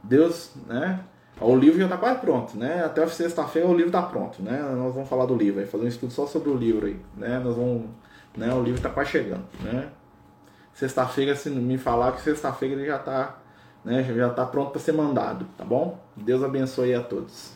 Deus, 0.02 0.54
né? 0.66 1.02
O 1.42 1.54
livro 1.54 1.78
já 1.80 1.84
está 1.84 1.98
quase 1.98 2.22
pronto, 2.22 2.58
né? 2.58 2.82
Até 2.86 3.06
sexta-feira 3.08 3.68
o 3.68 3.74
livro 3.74 3.88
está 3.88 4.04
pronto, 4.04 4.42
né? 4.42 4.58
Nós 4.74 4.94
vamos 4.94 5.10
falar 5.10 5.26
do 5.26 5.36
livro, 5.36 5.60
aí, 5.60 5.66
fazer 5.66 5.84
um 5.84 5.90
estudo 5.90 6.14
só 6.14 6.26
sobre 6.26 6.50
o 6.50 6.56
livro 6.56 6.86
aí, 6.86 6.98
né? 7.18 7.42
Nós 7.44 7.58
vamos, 7.58 7.90
né? 8.38 8.54
O 8.54 8.64
livro 8.64 8.78
está 8.78 8.90
quase 8.90 9.10
chegando, 9.10 9.44
né? 9.62 9.90
Sexta-feira, 10.76 11.36
se 11.38 11.49
me 11.49 11.78
falar 11.78 12.11
que 12.11 12.21
sexta-feira 12.21 12.76
ele 12.76 12.86
já 12.86 12.97
está 12.97 13.38
né, 13.86 14.03
já 14.03 14.30
tá 14.30 14.45
pronto 14.45 14.71
para 14.71 14.82
ser 14.82 14.91
mandado, 14.91 15.47
tá 15.57 15.63
bom? 15.63 15.97
Deus 16.17 16.43
abençoe 16.43 16.93
a 16.93 17.01
todos. 17.01 17.53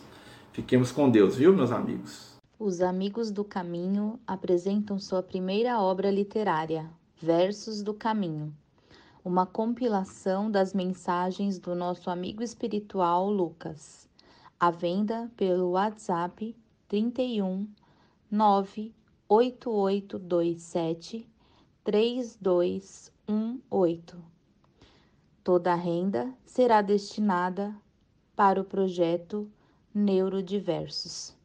Fiquemos 0.53 0.89
com 0.89 1.09
Deus, 1.09 1.35
viu, 1.35 1.53
meus 1.53 1.69
amigos? 1.69 2.39
Os 2.57 2.79
Amigos 2.79 3.29
do 3.29 3.43
Caminho 3.43 4.17
apresentam 4.25 4.97
sua 4.97 5.21
primeira 5.21 5.81
obra 5.81 6.09
literária, 6.09 6.89
Versos 7.21 7.83
do 7.83 7.93
Caminho, 7.93 8.55
uma 9.23 9.45
compilação 9.45 10.49
das 10.49 10.73
mensagens 10.73 11.59
do 11.59 11.75
nosso 11.75 12.09
amigo 12.09 12.41
espiritual 12.41 13.29
Lucas, 13.29 14.07
à 14.57 14.71
venda 14.71 15.29
pelo 15.35 15.71
WhatsApp 15.71 16.55
31 16.87 17.67
98827 18.31 21.27
3218. 21.83 24.17
Toda 25.43 25.73
a 25.73 25.75
renda 25.75 26.33
será 26.45 26.81
destinada 26.81 27.75
para 28.35 28.61
o 28.61 28.65
projeto 28.65 29.51
Neurodiversos. 29.93 31.37